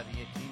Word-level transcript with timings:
passarinho 0.00 0.26
aqui. 0.28 0.50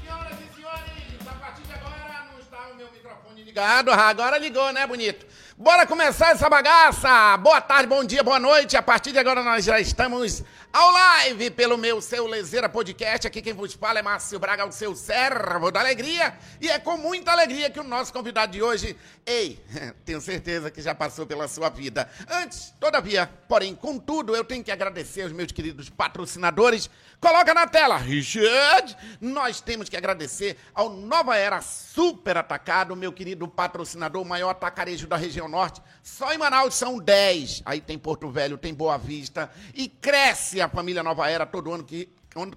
Senhoras 0.00 0.38
e 0.40 0.54
senhores, 0.54 1.26
a 1.26 1.34
partir 1.34 1.62
de 1.62 1.72
agora 1.72 2.26
não 2.30 2.38
está 2.38 2.68
o 2.68 2.74
meu 2.76 2.92
microfone 2.92 3.42
ligado. 3.42 3.90
Agora 3.90 4.38
ligou, 4.38 4.72
né, 4.72 4.86
bonito? 4.86 5.26
Bora 5.62 5.86
começar 5.86 6.32
essa 6.32 6.50
bagaça! 6.50 7.36
Boa 7.36 7.60
tarde, 7.60 7.86
bom 7.86 8.02
dia, 8.02 8.20
boa 8.24 8.40
noite. 8.40 8.76
A 8.76 8.82
partir 8.82 9.12
de 9.12 9.20
agora 9.20 9.44
nós 9.44 9.64
já 9.64 9.78
estamos 9.78 10.42
ao 10.72 10.90
live 10.90 11.50
pelo 11.52 11.78
meu 11.78 12.00
Seu 12.00 12.26
Lezeira 12.26 12.68
Podcast. 12.68 13.28
Aqui 13.28 13.40
quem 13.40 13.52
vos 13.52 13.72
fala 13.72 14.00
é 14.00 14.02
Márcio 14.02 14.40
Braga, 14.40 14.66
o 14.66 14.72
seu 14.72 14.96
servo 14.96 15.70
da 15.70 15.78
alegria. 15.78 16.36
E 16.60 16.68
é 16.68 16.80
com 16.80 16.96
muita 16.96 17.30
alegria 17.30 17.70
que 17.70 17.78
o 17.78 17.84
nosso 17.84 18.12
convidado 18.12 18.50
de 18.50 18.60
hoje, 18.60 18.96
ei, 19.24 19.64
tenho 20.04 20.20
certeza 20.20 20.68
que 20.68 20.82
já 20.82 20.96
passou 20.96 21.28
pela 21.28 21.46
sua 21.46 21.68
vida. 21.68 22.10
Antes, 22.28 22.74
todavia, 22.80 23.30
porém, 23.46 23.72
contudo, 23.72 24.34
eu 24.34 24.44
tenho 24.44 24.64
que 24.64 24.72
agradecer 24.72 25.22
aos 25.22 25.32
meus 25.32 25.52
queridos 25.52 25.88
patrocinadores. 25.88 26.90
Coloca 27.20 27.54
na 27.54 27.68
tela, 27.68 27.98
Richard! 27.98 28.96
Nós 29.20 29.60
temos 29.60 29.88
que 29.88 29.96
agradecer 29.96 30.56
ao 30.74 30.90
Nova 30.90 31.36
Era 31.36 31.60
Super 31.60 32.36
Atacado, 32.38 32.96
meu 32.96 33.12
querido 33.12 33.46
patrocinador, 33.46 34.22
o 34.22 34.28
maior 34.28 34.50
atacarejo 34.50 35.06
da 35.06 35.16
região 35.16 35.51
norte. 35.52 35.80
Só 36.02 36.32
em 36.32 36.38
Manaus 36.38 36.74
são 36.74 36.98
10. 36.98 37.62
Aí 37.64 37.80
tem 37.80 37.98
Porto 37.98 38.28
Velho, 38.30 38.58
tem 38.58 38.74
Boa 38.74 38.96
Vista. 38.96 39.50
E 39.74 39.86
cresce 39.88 40.60
a 40.60 40.68
família 40.68 41.02
Nova 41.02 41.28
Era 41.30 41.46
todo 41.46 41.72
ano. 41.72 41.84
que 41.84 42.08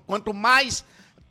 Quanto 0.07 0.33
mais 0.33 0.83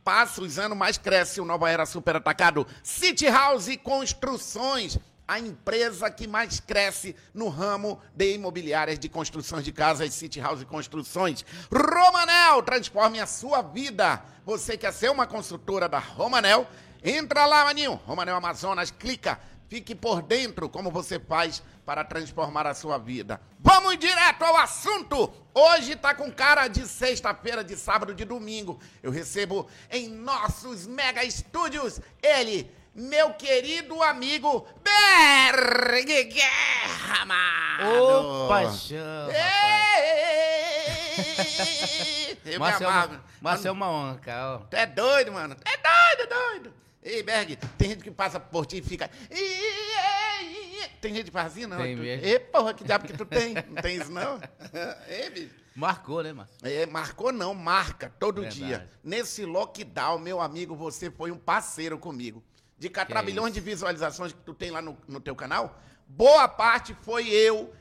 passa 0.05 0.43
os 0.43 0.59
anos, 0.59 0.77
mais 0.77 0.99
cresce 0.99 1.41
o 1.41 1.45
Nova 1.45 1.71
Era 1.71 1.87
Super 1.87 2.17
Atacado. 2.17 2.67
City 2.83 3.27
House 3.27 3.69
Construções 3.83 4.99
a 5.27 5.39
empresa 5.39 6.11
que 6.11 6.27
mais 6.27 6.61
cresce 6.61 7.17
no 7.33 7.49
ramo 7.49 7.99
de 8.15 8.35
imobiliárias 8.35 8.99
de 8.99 9.09
construções 9.09 9.65
de 9.65 9.73
casas, 9.73 10.13
City 10.13 10.39
House 10.39 10.63
Construções. 10.65 11.45
Romanel, 11.73 12.63
transforme 12.63 13.19
a 13.19 13.27
sua 13.27 13.63
vida. 13.63 14.23
Você 14.45 14.77
quer 14.77 14.93
ser 14.93 15.11
uma 15.11 15.27
construtora 15.27 15.89
da 15.89 15.99
Romanel? 15.99 16.69
Entra 17.03 17.47
lá, 17.47 17.65
maninho. 17.65 18.01
Romanel 18.07 18.37
Amazonas, 18.37 18.91
clica. 18.91 19.39
Fique 19.75 19.93
por 19.93 20.23
dentro 20.23 20.69
como 20.69 20.89
você 20.89 21.19
faz 21.19 21.61
para 21.85 22.05
transformar 22.05 22.65
a 22.65 22.75
sua 22.75 22.97
vida. 22.97 23.41
Vamos 23.59 23.99
direto 23.99 24.45
ao 24.45 24.57
assunto. 24.59 25.35
Hoje 25.53 25.97
tá 25.97 26.15
com 26.15 26.31
cara 26.31 26.69
de 26.69 26.87
sexta-feira, 26.87 27.65
de 27.65 27.75
sábado, 27.75 28.15
de 28.15 28.25
domingo. 28.25 28.79
Eu 29.03 29.11
recebo 29.11 29.69
em 29.91 30.09
nossos 30.09 30.87
mega 30.87 31.25
estúdios 31.25 32.01
ele, 32.23 32.71
meu 32.95 33.35
querido 33.35 34.01
amigo 34.01 34.65
Berg 34.85 36.23
Guerra. 36.23 37.27
Ô, 37.99 38.47
paixão. 38.47 39.29
Ei, 39.29 39.35
Eu 42.45 42.53
me 42.53 42.59
Márcio 42.61 42.87
é, 43.67 43.73
uma, 43.73 43.91
honra, 43.91 44.19
cara. 44.21 44.55
ó. 44.55 44.59
Tu 44.59 44.77
é 44.77 44.87
doido, 44.87 45.33
mano. 45.33 45.57
Tu 45.57 45.63
é 45.69 45.77
doido, 45.77 46.29
doido. 46.29 46.84
Ei, 47.05 47.23
Berg, 47.23 47.57
tem 47.77 47.91
gente 47.91 48.03
que 48.03 48.11
passa 48.11 48.41
por 48.41 48.65
ti 48.67 48.79
e 48.79 48.83
fica. 48.83 49.11
Tem 51.01 51.15
gente 51.15 51.27
que 51.27 51.31
faz 51.31 51.53
assim, 51.53 51.67
não? 51.67 51.77
Tem 51.77 51.97
Tu- 51.97 52.03
mesmo. 52.03 52.25
Ei, 52.27 52.39
porra, 52.39 52.73
que 52.73 52.83
diabo 52.83 53.07
que 53.07 53.13
tu 53.13 53.27
tem? 53.27 53.55
Não 53.55 53.83
tem 53.83 53.97
isso, 53.97 54.11
não? 54.11 54.41
Ei, 55.09 55.29
bicho. 55.31 55.55
Marcou, 55.77 56.23
né, 56.23 56.33
Márcio? 56.33 56.57
É, 56.63 56.87
marcou 56.87 57.33
não, 57.33 57.53
marca 57.53 58.09
todo 58.19 58.41
Verdade. 58.41 58.65
dia. 58.65 58.91
Nesse 59.03 59.45
lockdown, 59.45 60.19
meu 60.19 60.41
amigo, 60.41 60.75
você 60.75 61.11
foi 61.11 61.31
um 61.31 61.37
parceiro 61.37 61.99
comigo. 61.99 62.43
De 62.79 62.89
Que 62.89 62.95
catrabilhões 62.95 63.53
isso. 63.53 63.61
de 63.61 63.61
visualizações 63.71 64.33
que 64.33 64.41
tu 64.41 64.55
tem 64.55 64.71
lá 64.71 64.81
no, 64.81 64.97
no 65.07 65.21
teu 65.21 65.35
canal, 65.35 65.79
boa 66.07 66.49
parte 66.49 66.97
foi 67.03 67.29
eu 67.29 67.73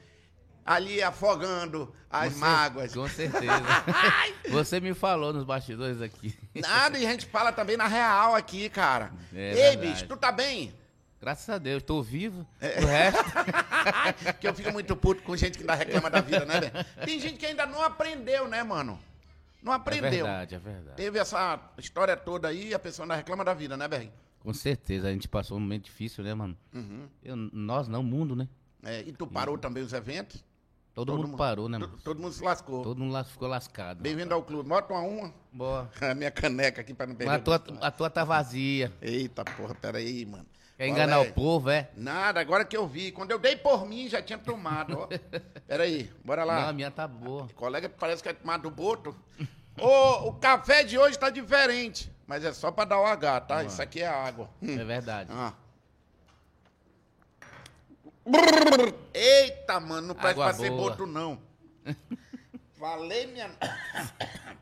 ali 0.66 1.02
afogando 1.02 1.94
as 2.09 2.33
cer- 2.33 2.39
mágoas. 2.39 2.94
Com 2.94 3.08
certeza. 3.08 3.53
Você 4.51 4.79
me 4.79 4.94
falou 4.94 5.34
nos 5.34 5.44
bastidores 5.44 6.01
aqui. 6.01 6.38
Nada, 6.56 6.97
e 6.97 7.06
a 7.06 7.12
gente 7.12 7.25
fala 7.25 7.51
também 7.51 7.78
na 7.78 7.88
real 7.88 8.35
aqui, 8.35 8.69
cara. 8.69 9.12
É 9.34 9.50
Ei, 9.50 9.53
verdade. 9.75 9.88
bicho, 9.88 10.07
tu 10.07 10.16
tá 10.18 10.31
bem? 10.31 10.73
Graças 11.22 11.47
a 11.50 11.57
Deus, 11.57 11.81
tô 11.81 12.02
vivo. 12.02 12.46
É. 12.59 12.81
O 12.81 12.85
resto. 12.85 13.23
Porque 14.34 14.47
eu 14.47 14.53
fico 14.53 14.72
muito 14.73 14.96
puto 14.96 15.23
com 15.23 15.35
gente 15.38 15.57
que 15.57 15.63
ainda 15.63 15.75
reclama 15.75 16.09
da 16.09 16.19
vida, 16.22 16.46
né, 16.46 16.59
velho? 16.59 16.85
Tem 17.06 17.19
gente 17.19 17.38
que 17.38 17.46
ainda 17.46 17.66
não 17.66 17.81
aprendeu, 17.81 18.47
né, 18.47 18.62
mano? 18.63 19.00
Não 19.62 19.72
É 19.72 19.75
aprendeu. 19.78 20.12
verdade, 20.25 20.56
é 20.56 20.59
verdade. 20.59 20.97
Teve 20.97 21.19
essa 21.19 21.57
história 21.78 22.18
toda 22.18 22.50
aí 22.50 22.73
a 22.73 22.79
pessoa 22.79 23.06
ainda 23.06 23.16
reclama 23.16 23.46
da 23.46 23.53
vida, 23.53 23.78
né, 23.78 23.88
Berg? 23.88 24.12
Com 24.41 24.53
certeza, 24.53 25.07
a 25.07 25.12
gente 25.13 25.29
passou 25.29 25.56
um 25.56 25.62
momento 25.62 25.85
difícil, 25.85 26.22
né, 26.25 26.34
mano? 26.34 26.57
Uhum. 26.73 27.07
Eu- 27.23 27.38
nós 27.38 27.88
não, 27.88 28.02
o 28.02 28.03
mundo, 28.03 28.35
né? 28.35 28.46
É, 28.84 29.00
e 29.07 29.13
tu 29.13 29.25
parou 29.25 29.57
também 29.57 29.81
os 29.81 29.94
eventos? 29.94 30.44
Todo, 30.94 31.18
mundo, 31.18 31.36
parou, 31.36 31.68
né, 31.68 31.80
mano? 31.80 31.98
Todo 32.04 32.22
mundo 32.22 32.34
se 32.34 32.44
lascou. 32.44 32.84
Todo 32.84 33.00
mundo 33.00 33.24
ficou 33.24 33.48
lascado. 33.48 34.00
Bem-vindo 34.00 34.31
ao 34.31 34.44
clube. 34.44 34.70
Bota 34.70 34.94
uma 34.94 35.02
uma. 35.02 35.34
Boa. 35.52 35.90
A 36.00 36.14
minha 36.14 36.30
caneca 36.30 36.81
aqui 36.81 36.94
pra 36.94 37.08
não 37.08 37.16
perder. 37.16 37.31
Mas 37.31 37.42
a 37.42 37.44
tua, 37.44 37.78
a 37.81 37.92
tua 37.92 38.09
tá 38.12 38.24
vazia. 38.24 38.94
Eita 39.02 39.44
porra, 39.44 39.74
peraí, 39.74 40.24
mano. 40.24 40.46
Quer 40.78 40.88
enganar 40.88 41.20
o 41.22 41.34
povo, 41.34 41.70
é? 41.70 41.90
Nada, 41.96 42.40
agora 42.40 42.64
que 42.64 42.78
eu 42.78 42.88
vi. 42.88 43.12
Quando 43.12 43.32
eu 43.32 43.40
dei 43.40 43.56
por 43.56 43.88
mim, 43.88 44.08
já 44.08 44.22
tinha 44.22 44.38
tomado, 44.38 45.00
ó. 45.00 45.08
Peraí, 45.68 46.12
bora 46.26 46.44
lá. 46.44 46.62
Não, 46.62 46.70
a 46.70 46.74
minha 46.74 46.92
tá 46.92 47.08
boa. 47.08 47.48
Colega 47.56 47.88
parece 47.88 48.22
que 48.22 48.30
é 48.30 48.34
tomado 48.34 48.64
do 48.64 48.72
boto. 48.72 49.16
Ô, 49.80 50.28
o 50.28 50.34
café 50.34 50.84
de 50.84 50.98
hoje 50.98 51.18
tá 51.18 51.30
diferente. 51.30 52.12
Mas 52.28 52.44
é 52.44 52.53
só 52.53 52.72
pra 52.72 52.86
dar 52.86 53.00
o 53.00 53.06
H, 53.06 53.42
tá? 53.42 53.64
Isso 53.64 53.82
aqui 53.82 54.02
é 54.02 54.08
água. 54.08 54.50
É 54.62 54.84
verdade. 54.84 55.30
Ah. 55.32 55.53
Brrr. 58.25 58.94
Eita, 59.13 59.79
mano, 59.79 60.07
não 60.09 60.16
parece 60.16 60.31
Água 60.39 60.45
pra 60.45 60.53
ser 60.53 60.72
boto, 60.72 61.06
não. 61.06 61.39
Falei, 62.79 63.28
minha. 63.28 63.51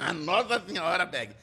A 0.00 0.12
Nossa 0.12 0.60
Senhora, 0.66 1.06
Beg. 1.06 1.34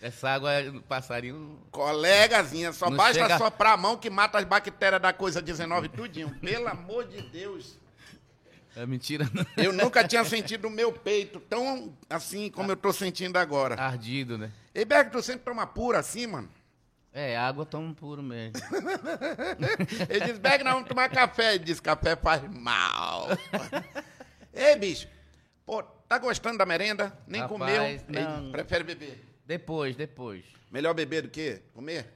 Essa 0.00 0.30
água 0.30 0.52
é 0.52 0.70
passarinho. 0.88 1.60
Colegazinha, 1.70 2.72
só 2.72 2.88
Não 2.90 2.96
basta 2.96 3.14
chega- 3.14 3.38
soprar 3.38 3.74
a 3.74 3.76
mão 3.76 3.96
que 3.96 4.08
mata 4.10 4.38
as 4.38 4.44
bactérias 4.44 5.00
da 5.00 5.12
coisa 5.12 5.40
19 5.42 5.88
tudinho. 5.88 6.34
Pelo 6.40 6.68
amor 6.68 7.06
de 7.06 7.22
Deus. 7.22 7.76
É 8.74 8.84
mentira, 8.86 9.28
não. 9.32 9.46
Eu 9.56 9.72
nunca 9.72 10.06
tinha 10.06 10.24
sentido 10.24 10.68
o 10.68 10.70
meu 10.70 10.92
peito 10.92 11.40
tão 11.40 11.96
assim 12.10 12.50
como 12.50 12.72
eu 12.72 12.76
tô 12.76 12.92
sentindo 12.92 13.38
agora. 13.38 13.74
Ardido, 13.80 14.36
né? 14.36 14.50
Ei, 14.74 14.84
Berg, 14.84 15.10
tu 15.10 15.22
sempre 15.22 15.44
toma 15.44 15.66
pura 15.66 15.98
assim, 15.98 16.26
mano? 16.26 16.48
É, 17.16 17.34
água 17.34 17.64
tão 17.64 17.94
puro 17.94 18.22
mesmo. 18.22 18.60
Ele 20.06 20.20
disse, 20.26 20.38
Berg, 20.38 20.62
nós 20.62 20.74
vamos 20.74 20.86
tomar 20.86 21.08
café. 21.08 21.54
Ele 21.54 21.64
disse, 21.64 21.80
café 21.80 22.14
faz 22.14 22.42
mal. 22.42 23.28
Ei, 24.52 24.76
bicho, 24.76 25.08
pô, 25.64 25.82
tá 25.82 26.18
gostando 26.18 26.58
da 26.58 26.66
merenda? 26.66 27.18
Nem 27.26 27.40
Rapaz, 27.40 27.58
comeu? 27.58 27.82
Ele 27.84 28.02
não. 28.10 28.52
prefere 28.52 28.84
beber. 28.84 29.24
Depois, 29.46 29.96
depois. 29.96 30.44
Melhor 30.70 30.92
beber 30.92 31.22
do 31.22 31.30
que 31.30 31.62
comer? 31.72 32.06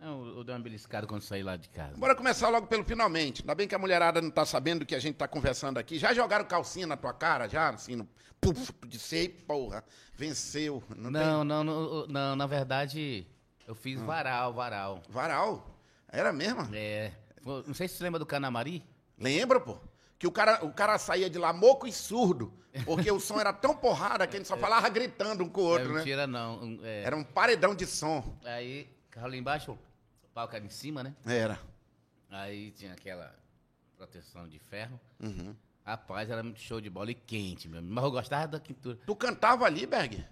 Não, 0.00 0.26
eu 0.26 0.42
dei 0.42 0.52
uma 0.52 0.60
beliscada 0.62 1.06
quando 1.06 1.22
saí 1.22 1.44
lá 1.44 1.56
de 1.56 1.68
casa. 1.68 1.96
Bora 1.96 2.16
começar 2.16 2.48
logo 2.48 2.66
pelo 2.66 2.82
finalmente. 2.82 3.42
Ainda 3.42 3.54
bem 3.54 3.68
que 3.68 3.74
a 3.76 3.78
mulherada 3.78 4.20
não 4.20 4.32
tá 4.32 4.44
sabendo 4.44 4.80
do 4.80 4.86
que 4.86 4.96
a 4.96 4.98
gente 4.98 5.14
tá 5.14 5.28
conversando 5.28 5.78
aqui. 5.78 5.96
Já 5.96 6.12
jogaram 6.12 6.44
calcinha 6.44 6.88
na 6.88 6.96
tua 6.96 7.12
cara? 7.12 7.48
Já? 7.48 7.68
Assim, 7.68 7.94
no... 7.94 8.08
Puf, 8.40 8.72
disse, 8.84 9.28
porra, 9.46 9.84
venceu. 10.12 10.82
Não, 10.88 11.12
tem- 11.12 11.22
Não, 11.22 11.44
não, 11.44 11.62
não, 11.62 12.06
não, 12.08 12.34
na 12.34 12.46
verdade, 12.46 13.24
eu 13.68 13.72
Ah. 13.74 13.76
fiz 13.76 14.00
varal, 14.00 14.52
varal. 14.52 15.02
Varal? 15.08 15.78
Era 16.08 16.32
mesmo? 16.32 16.68
É. 16.74 17.12
Não 17.44 17.74
sei 17.74 17.86
se 17.86 17.94
você 17.96 18.02
lembra 18.04 18.18
do 18.18 18.26
Canamari. 18.26 18.82
Lembra, 19.16 19.60
pô? 19.60 19.78
Que 20.18 20.26
o 20.26 20.32
cara, 20.32 20.64
o 20.64 20.72
cara 20.72 20.98
saía 20.98 21.30
de 21.30 21.38
lá 21.38 21.52
moco 21.52 21.86
e 21.86 21.92
surdo. 21.92 22.52
Porque 22.84 23.10
o 23.10 23.18
som 23.20 23.38
era 23.40 23.52
tão 23.52 23.74
porrada 23.76 24.26
que 24.26 24.36
a 24.36 24.38
gente 24.38 24.48
só 24.48 24.56
falava 24.58 24.88
gritando 24.88 25.44
um 25.44 25.48
com 25.48 25.60
o 25.60 25.64
outro, 25.64 25.86
é 25.86 25.92
né? 25.92 25.98
mentira, 25.98 26.26
não. 26.26 26.78
é. 26.82 27.02
Era 27.04 27.16
um 27.16 27.22
paredão 27.24 27.74
de 27.74 27.86
som. 27.86 28.36
Aí, 28.44 28.88
carro 29.10 29.28
lá 29.28 29.36
embaixo, 29.36 29.72
o 29.72 30.28
palco 30.34 30.54
era 30.56 30.64
em 30.64 30.68
cima, 30.70 31.02
né? 31.02 31.14
Era. 31.26 31.58
Aí 32.30 32.70
tinha 32.72 32.92
aquela 32.92 33.34
proteção 33.96 34.48
de 34.48 34.58
ferro. 34.58 34.98
Uhum. 35.20 35.54
Rapaz, 35.84 36.28
era 36.28 36.42
muito 36.42 36.60
show 36.60 36.80
de 36.80 36.90
bola 36.90 37.10
e 37.10 37.14
quente, 37.14 37.66
meu. 37.68 37.80
Mas 37.82 38.04
eu 38.04 38.10
gostava 38.10 38.46
da 38.48 38.60
quintura. 38.60 38.98
Tu 39.06 39.16
cantava 39.16 39.64
ali, 39.64 39.86
Berg? 39.86 40.24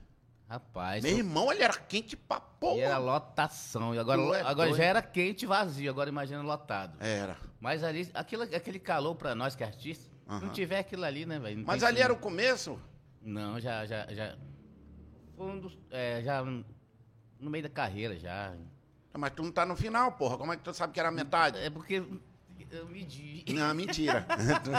Rapaz, 0.49 1.03
Meu 1.03 1.17
irmão, 1.17 1.51
ele 1.51 1.65
era 1.65 1.75
quente 1.75 2.17
pra 2.17 2.41
e 2.77 2.81
era 2.81 2.97
porra. 2.97 2.99
lotação. 2.99 3.95
E 3.95 3.99
agora, 3.99 4.21
é 4.21 4.41
agora 4.43 4.69
doido. 4.69 4.77
já 4.77 4.85
era 4.85 5.03
quente 5.03 5.43
e 5.43 5.47
vazio, 5.47 5.91
agora 5.91 6.09
imagina 6.09 6.41
lotado. 6.41 6.97
Era. 7.01 7.37
Mas 7.61 7.83
ali, 7.83 8.09
aquilo, 8.15 8.45
aquele 8.45 8.79
calor 8.79 9.17
pra 9.17 9.35
nós 9.35 9.57
que 9.57 9.65
é 9.65 9.67
artista, 9.67 10.05
se 10.05 10.45
não 10.45 10.51
tiver 10.51 10.79
aquilo 10.79 11.05
ali, 11.05 11.27
né, 11.27 11.39
velho? 11.41 11.65
Mas 11.67 11.83
ali 11.83 11.97
como. 11.97 12.05
era 12.05 12.13
o 12.13 12.17
começo? 12.17 12.81
Não, 13.21 13.59
já, 13.59 13.85
já, 13.87 14.07
já. 14.13 14.37
Foi 15.37 15.47
um 15.47 15.59
dos. 15.59 15.77
É, 15.91 16.23
já 16.23 16.45
no 16.45 17.51
meio 17.51 17.65
da 17.65 17.71
carreira 17.71 18.17
já. 18.19 18.55
Mas 19.19 19.33
tu 19.33 19.43
não 19.43 19.51
tá 19.51 19.67
no 19.67 19.75
final, 19.75 20.13
porra. 20.13 20.39
Como 20.39 20.53
é 20.53 20.57
que 20.57 20.63
tu 20.63 20.73
sabe 20.73 20.93
que 20.93 21.01
era 21.01 21.09
a 21.09 21.13
metade? 21.13 21.59
É 21.59 21.71
porque 21.71 22.05
eu 22.71 22.87
medi. 22.87 23.45
Não, 23.49 23.75
mentira. 23.75 24.27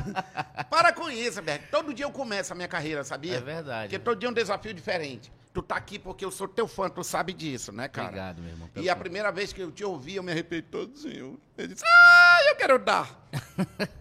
Para 0.70 0.94
com 0.94 1.10
isso, 1.10 1.42
Berg. 1.42 1.66
Todo 1.70 1.94
dia 1.94 2.06
eu 2.06 2.12
começo 2.12 2.54
a 2.54 2.56
minha 2.56 2.68
carreira, 2.68 3.04
sabia? 3.04 3.38
É 3.38 3.42
verdade. 3.42 3.90
Porque 3.90 4.00
todo 4.00 4.18
dia 4.20 4.28
é 4.30 4.32
um 4.32 4.34
desafio 4.34 4.74
diferente. 4.74 5.32
Tu 5.58 5.64
tá 5.64 5.76
aqui 5.76 5.98
porque 5.98 6.24
eu 6.24 6.30
sou 6.30 6.48
teu 6.48 6.68
fã, 6.68 6.88
tu 6.88 7.04
sabe 7.04 7.34
disso, 7.34 7.72
né, 7.72 7.88
cara? 7.88 8.10
Obrigado, 8.10 8.42
meu 8.44 8.52
irmão. 8.52 8.70
E 8.76 8.88
a 8.88 8.96
primeira 8.96 9.32
vez 9.32 9.52
que 9.52 9.60
eu 9.60 9.72
te 9.72 9.84
ouvi, 9.84 10.14
eu 10.16 10.22
me 10.22 10.32
arrepiei 10.32 10.62
todinho. 10.62 11.40
Eu 11.58 11.68
disse, 11.68 11.84
ah, 11.84 12.38
eu 12.52 12.56
quero 12.58 12.78
dar. 12.78 13.10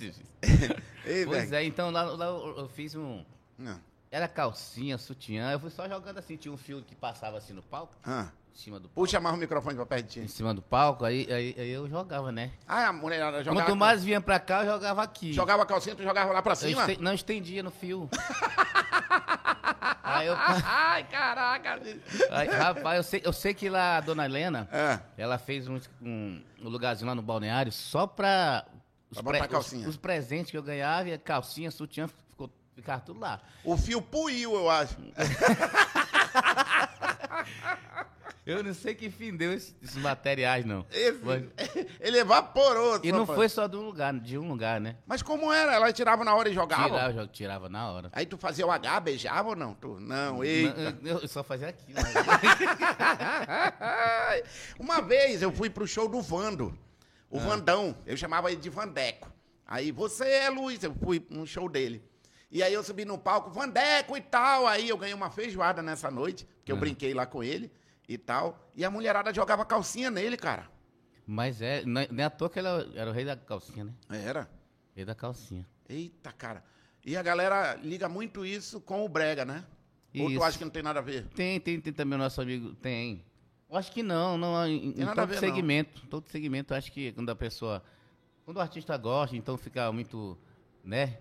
Ei, 1.04 1.26
Pois 1.26 1.52
é, 1.52 1.64
então 1.64 1.90
lá, 1.90 2.02
lá 2.04 2.24
eu 2.26 2.54
eu 2.60 2.68
fiz 2.70 2.94
um. 2.94 3.22
Não. 3.58 3.78
Era 4.10 4.26
calcinha, 4.26 4.96
sutiã. 4.96 5.52
Eu 5.52 5.60
fui 5.60 5.68
só 5.70 5.86
jogando 5.86 6.16
assim, 6.16 6.34
tinha 6.36 6.52
um 6.52 6.56
fio 6.56 6.80
que 6.82 6.94
passava 6.94 7.36
assim 7.36 7.52
no 7.52 7.62
palco, 7.62 7.92
Ah. 8.02 8.28
em 8.54 8.58
cima 8.58 8.78
do 8.80 8.88
palco. 8.88 8.94
Puxa 8.94 9.20
mais 9.20 9.34
o 9.34 9.38
microfone 9.38 9.76
pra 9.76 9.84
perto 9.84 10.06
de 10.06 10.20
Em 10.20 10.24
ti. 10.24 10.32
cima 10.32 10.54
do 10.54 10.62
palco, 10.62 11.04
aí, 11.04 11.30
aí, 11.30 11.54
aí 11.58 11.70
eu 11.70 11.86
jogava, 11.88 12.32
né? 12.32 12.52
Ah, 12.66 12.88
a 12.88 12.92
mulherada 12.94 13.44
jogava. 13.44 13.66
Quanto 13.66 13.76
mais 13.76 14.02
vinha 14.02 14.20
pra 14.20 14.40
cá, 14.40 14.64
eu 14.64 14.72
jogava 14.72 15.02
aqui. 15.02 15.30
Jogava 15.34 15.62
a 15.62 15.66
calcinha, 15.66 15.94
tu 15.94 16.02
jogava 16.02 16.32
lá 16.32 16.40
pra 16.40 16.52
Eu 16.52 16.56
cima? 16.56 16.90
este- 16.90 17.02
não 17.02 17.12
estendia 17.12 17.62
no 17.62 17.70
fio. 17.70 18.08
aí 20.18 20.26
eu. 20.26 20.34
Ai, 20.64 21.04
caraca. 21.04 21.80
Aí, 22.30 22.48
rapaz, 22.48 22.96
eu 22.96 23.02
sei, 23.02 23.22
eu 23.24 23.32
sei 23.32 23.54
que 23.54 23.68
lá 23.68 23.96
a 23.98 24.00
dona 24.00 24.24
Helena, 24.24 24.68
É. 24.72 24.98
ela 25.16 25.38
fez 25.38 25.66
um, 25.68 25.78
um, 26.02 26.42
lugarzinho 26.60 27.08
lá 27.08 27.14
no 27.14 27.22
balneário 27.22 27.70
só 27.72 28.06
pra. 28.06 28.64
Os, 29.10 29.20
Pra 29.20 29.32
botar 29.32 29.44
os- 29.44 29.50
calcinha. 29.50 29.88
os 29.88 29.96
presentes 29.96 30.50
que 30.50 30.56
eu 30.58 30.62
ganhava, 30.62 31.08
e 31.08 31.16
calcinha, 31.18 31.70
sutiã, 31.70 32.08
ficou, 32.08 32.50
ficava 32.74 33.00
tudo 33.00 33.20
lá. 33.20 33.40
O 33.64 33.76
fio 33.76 34.02
puiu, 34.02 34.54
eu 34.54 34.68
acho. 34.68 34.96
Eu 38.46 38.62
não 38.62 38.72
sei 38.72 38.94
que 38.94 39.10
fim 39.10 39.36
deu 39.36 39.52
esses, 39.52 39.74
esses 39.82 39.96
materiais, 39.96 40.64
não. 40.64 40.86
Esse- 40.92 41.18
Mas- 41.20 41.42
ele 42.00 42.18
evaporou. 42.18 43.00
E 43.02 43.10
não 43.10 43.26
foi 43.26 43.48
só 43.48 43.66
de 43.66 43.76
um 43.76 43.80
lugar, 43.82 44.14
de 44.20 44.38
um 44.38 44.46
lugar, 44.48 44.80
né? 44.80 44.96
Mas 45.04 45.20
como 45.20 45.52
era? 45.52 45.74
Ela 45.74 45.92
tirava 45.92 46.24
na 46.24 46.32
hora 46.32 46.48
e 46.48 46.54
jogava? 46.54 46.84
Tirava, 46.84 47.26
tirava 47.26 47.68
na 47.68 47.90
hora. 47.90 48.08
Aí 48.12 48.24
tu 48.24 48.38
fazia 48.38 48.64
o 48.64 48.70
H, 48.70 49.00
beijava 49.00 49.48
ou 49.48 49.56
não? 49.56 49.74
Tu, 49.74 49.98
não, 49.98 50.44
eita. 50.44 50.96
Eu, 51.02 51.18
eu 51.18 51.28
só 51.28 51.42
fazia 51.42 51.70
aqui. 51.70 51.92
né? 51.92 52.00
Uma 54.78 55.00
vez 55.02 55.42
eu 55.42 55.50
fui 55.50 55.68
pro 55.68 55.84
show 55.86 56.08
do 56.08 56.22
Vando, 56.22 56.72
o 57.28 57.40
Vandão, 57.40 57.96
eu 58.06 58.16
chamava 58.16 58.52
ele 58.52 58.60
de 58.60 58.70
Vandeco. 58.70 59.28
Aí, 59.66 59.90
você 59.90 60.24
é 60.28 60.48
Luiz, 60.50 60.80
eu 60.84 60.94
fui 60.94 61.26
no 61.28 61.44
show 61.46 61.68
dele. 61.68 62.00
E 62.48 62.62
aí 62.62 62.72
eu 62.72 62.84
subi 62.84 63.04
no 63.04 63.18
palco, 63.18 63.50
Vandeco 63.50 64.16
e 64.16 64.20
tal. 64.20 64.68
Aí 64.68 64.88
eu 64.88 64.96
ganhei 64.96 65.12
uma 65.14 65.30
feijoada 65.30 65.82
nessa 65.82 66.12
noite, 66.12 66.46
porque 66.58 66.70
eu 66.70 66.76
brinquei 66.76 67.12
lá 67.12 67.26
com 67.26 67.42
ele 67.42 67.72
e 68.08 68.16
tal. 68.18 68.70
E 68.74 68.84
a 68.84 68.90
mulherada 68.90 69.32
jogava 69.32 69.64
calcinha 69.64 70.10
nele, 70.10 70.36
cara. 70.36 70.68
Mas 71.26 71.60
é, 71.60 71.84
não 71.84 72.00
é- 72.02 72.08
nem 72.10 72.24
à 72.24 72.30
toa 72.30 72.48
que 72.48 72.58
ele 72.58 72.68
era 72.94 73.10
o 73.10 73.12
rei 73.12 73.24
da 73.24 73.36
calcinha, 73.36 73.84
né? 73.84 73.92
Era. 74.10 74.48
Rei 74.94 75.04
da 75.04 75.14
calcinha. 75.14 75.66
Eita, 75.88 76.32
cara. 76.32 76.62
E 77.04 77.16
a 77.16 77.22
galera 77.22 77.74
liga 77.82 78.08
muito 78.08 78.44
isso 78.44 78.80
com 78.80 79.04
o 79.04 79.08
brega, 79.08 79.44
né? 79.44 79.64
Ou 80.18 80.26
tu 80.28 80.32
Isso. 80.32 80.42
acha 80.42 80.58
que 80.58 80.64
não 80.64 80.70
tem 80.70 80.82
nada 80.82 80.98
a 80.98 81.02
ver? 81.02 81.26
Tem, 81.28 81.60
tem, 81.60 81.78
tem 81.80 81.92
também 81.92 82.16
o 82.18 82.22
nosso 82.22 82.40
amigo. 82.40 82.74
Tem. 82.76 83.22
Eu 83.68 83.76
acho 83.76 83.92
que 83.92 84.02
não, 84.02 84.38
não 84.38 84.66
em, 84.66 84.92
Tem 84.92 85.02
em 85.02 85.04
nada 85.04 85.22
a 85.22 85.26
todo 85.26 85.34
ver, 85.34 85.38
segmento. 85.40 86.06
Todo 86.06 86.28
segmento, 86.28 86.72
acho 86.74 86.90
que 86.90 87.12
quando 87.12 87.28
a 87.30 87.36
pessoa. 87.36 87.82
Quando 88.44 88.56
o 88.56 88.60
artista 88.60 88.96
gosta, 88.96 89.36
então 89.36 89.58
fica 89.58 89.92
muito, 89.92 90.38
né? 90.82 91.18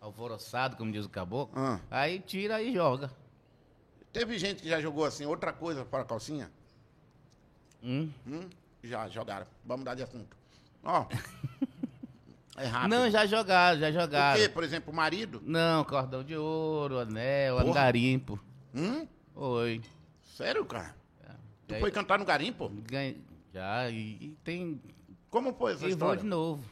Alvoroçado, 0.00 0.76
como 0.76 0.92
diz 0.92 1.06
o 1.06 1.08
caboclo. 1.08 1.58
Ah. 1.58 1.80
Aí 1.90 2.20
tira 2.20 2.60
e 2.62 2.74
joga. 2.74 3.10
Teve 4.14 4.38
gente 4.38 4.62
que 4.62 4.68
já 4.68 4.80
jogou 4.80 5.04
assim, 5.04 5.26
outra 5.26 5.52
coisa 5.52 5.84
fora 5.84 6.04
a 6.04 6.06
calcinha? 6.06 6.48
Hum. 7.82 8.10
Hum? 8.26 8.48
Já 8.82 9.08
jogaram. 9.08 9.44
Vamos 9.64 9.80
mudar 9.80 9.94
de 9.96 10.04
assunto. 10.04 10.36
Ó. 10.84 11.06
é 12.56 12.64
rápido. 12.64 12.90
Não, 12.90 13.10
já 13.10 13.26
jogaram, 13.26 13.80
já 13.80 13.88
O 13.88 13.92
jogaram. 13.92 14.40
quê? 14.40 14.48
Por 14.48 14.62
exemplo, 14.62 14.92
o 14.92 14.96
marido? 14.96 15.42
Não, 15.44 15.82
cordão 15.84 16.22
de 16.22 16.36
ouro, 16.36 17.00
anel, 17.00 17.58
Porra. 17.60 17.74
garimpo. 17.74 18.38
Hum? 18.72 19.06
Oi. 19.34 19.82
Sério, 20.36 20.64
cara? 20.64 20.94
Tu 21.66 21.72
E 21.72 21.74
aí- 21.74 21.80
foi 21.80 21.90
cantar 21.90 22.16
no 22.18 22.24
garimpo? 22.24 22.68
Ganha- 22.88 23.16
Já, 23.52 23.90
e, 23.90 23.96
e 24.20 24.36
tem. 24.44 24.80
Como 25.28 25.52
foi 25.54 25.72
essa 25.72 25.80
E 25.80 25.88
vou 25.88 25.90
história? 25.90 26.22
de 26.22 26.26
novo. 26.28 26.62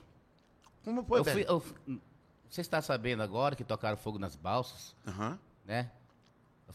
Como 0.84 1.02
foi, 1.04 1.18
Eu 1.20 1.24
fui, 1.24 1.32
velho? 1.34 1.46
eu 1.48 1.60
fui- 1.60 2.00
você 2.48 2.60
está 2.60 2.80
sabendo 2.82 3.22
agora 3.22 3.56
que 3.56 3.64
tocaram 3.64 3.96
fogo 3.96 4.18
nas 4.18 4.36
balsas, 4.36 4.94
Aham. 5.06 5.38
né? 5.64 5.90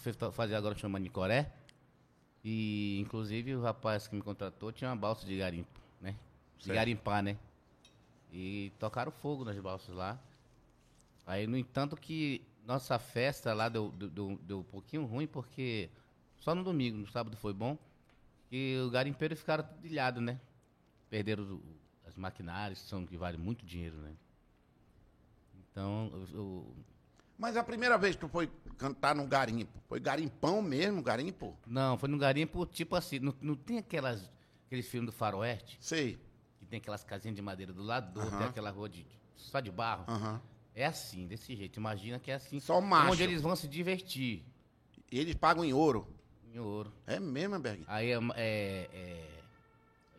Eu 0.05 0.31
fazer 0.31 0.55
agora 0.55 0.75
chamando 0.77 1.03
de 1.03 1.09
Coré. 1.09 1.51
E, 2.43 2.99
inclusive, 3.01 3.55
o 3.55 3.61
rapaz 3.61 4.07
que 4.07 4.15
me 4.15 4.21
contratou 4.21 4.71
tinha 4.71 4.89
uma 4.89 4.95
balsa 4.95 5.25
de 5.25 5.37
garimpo, 5.37 5.79
né? 5.99 6.15
De 6.57 6.65
Certo. 6.65 6.75
garimpar, 6.75 7.21
né? 7.23 7.37
E 8.31 8.71
tocaram 8.79 9.11
fogo 9.11 9.43
nas 9.43 9.57
balsas 9.59 9.93
lá. 9.95 10.19
Aí, 11.25 11.45
no 11.47 11.57
entanto, 11.57 11.95
que 11.97 12.41
nossa 12.65 12.97
festa 12.99 13.53
lá 13.53 13.67
deu, 13.69 13.91
deu, 13.91 14.39
deu- 14.41 14.59
um 14.59 14.63
pouquinho 14.63 15.05
ruim, 15.05 15.27
porque 15.27 15.89
só 16.39 16.53
no 16.55 16.63
domingo, 16.63 16.97
no 16.97 17.07
sábado 17.07 17.35
foi 17.35 17.53
bom. 17.53 17.77
E 18.51 18.77
o 18.85 18.89
garimpeiro 18.89 19.35
ficaram 19.35 19.63
tudo 19.63 19.85
ilhado, 19.85 20.21
né? 20.21 20.39
Perderam 21.09 21.43
o- 21.43 21.61
as 22.05 22.15
maquinárias, 22.15 22.81
que 22.81 22.87
são 22.87 23.05
que 23.05 23.17
valem 23.17 23.39
muito 23.39 23.65
dinheiro, 23.65 23.97
né? 23.97 24.13
Então, 25.71 26.07
o- 26.33 26.73
Mas 27.37 27.55
a 27.55 27.63
primeira 27.63 27.97
vez 27.97 28.15
que 28.15 28.21
tu 28.21 28.27
foi 28.27 28.49
cantar 28.77 29.15
num 29.15 29.27
garimpo, 29.27 29.71
foi 29.87 29.99
garimpão 29.99 30.61
mesmo, 30.61 31.01
garimpo? 31.03 31.55
não, 31.67 31.97
foi 31.97 32.09
no 32.09 32.17
garimpo, 32.17 32.65
tipo 32.65 32.95
assim, 32.95 33.19
não, 33.19 33.33
não 33.41 33.55
tem 33.55 33.77
aquelas, 33.77 34.29
aqueles 34.65 34.87
filmes 34.87 35.11
do 35.11 35.15
faroeste, 35.15 35.77
Sei. 35.79 36.17
que 36.59 36.65
tem 36.65 36.77
aquelas 36.77 37.03
casinhas 37.03 37.35
de 37.35 37.41
madeira 37.41 37.71
do 37.73 37.83
lado 37.83 38.11
do 38.13 38.21
outro, 38.21 38.43
aquela 38.43 38.69
rua 38.71 38.89
de, 38.89 39.05
só 39.35 39.59
de 39.59 39.71
barro. 39.71 40.05
Aham. 40.07 40.41
É 40.75 40.85
assim, 40.85 41.25
desse 41.27 41.55
jeito, 41.55 41.77
imagina 41.79 42.19
que 42.19 42.29
é 42.29 42.35
assim. 42.35 42.59
Só 42.59 42.79
macho. 42.79 43.11
Onde 43.13 43.23
eles 43.23 43.41
vão 43.41 43.55
se 43.55 43.67
divertir, 43.67 44.43
E 45.11 45.19
eles 45.19 45.33
pagam 45.35 45.63
em 45.65 45.73
ouro. 45.73 46.07
em 46.53 46.59
ouro. 46.59 46.91
É 47.07 47.19
mesmo, 47.19 47.57
Berg? 47.59 47.83
Aí 47.87 48.11
é, 48.11 48.19
é- 48.35 48.89
é- 48.93 49.43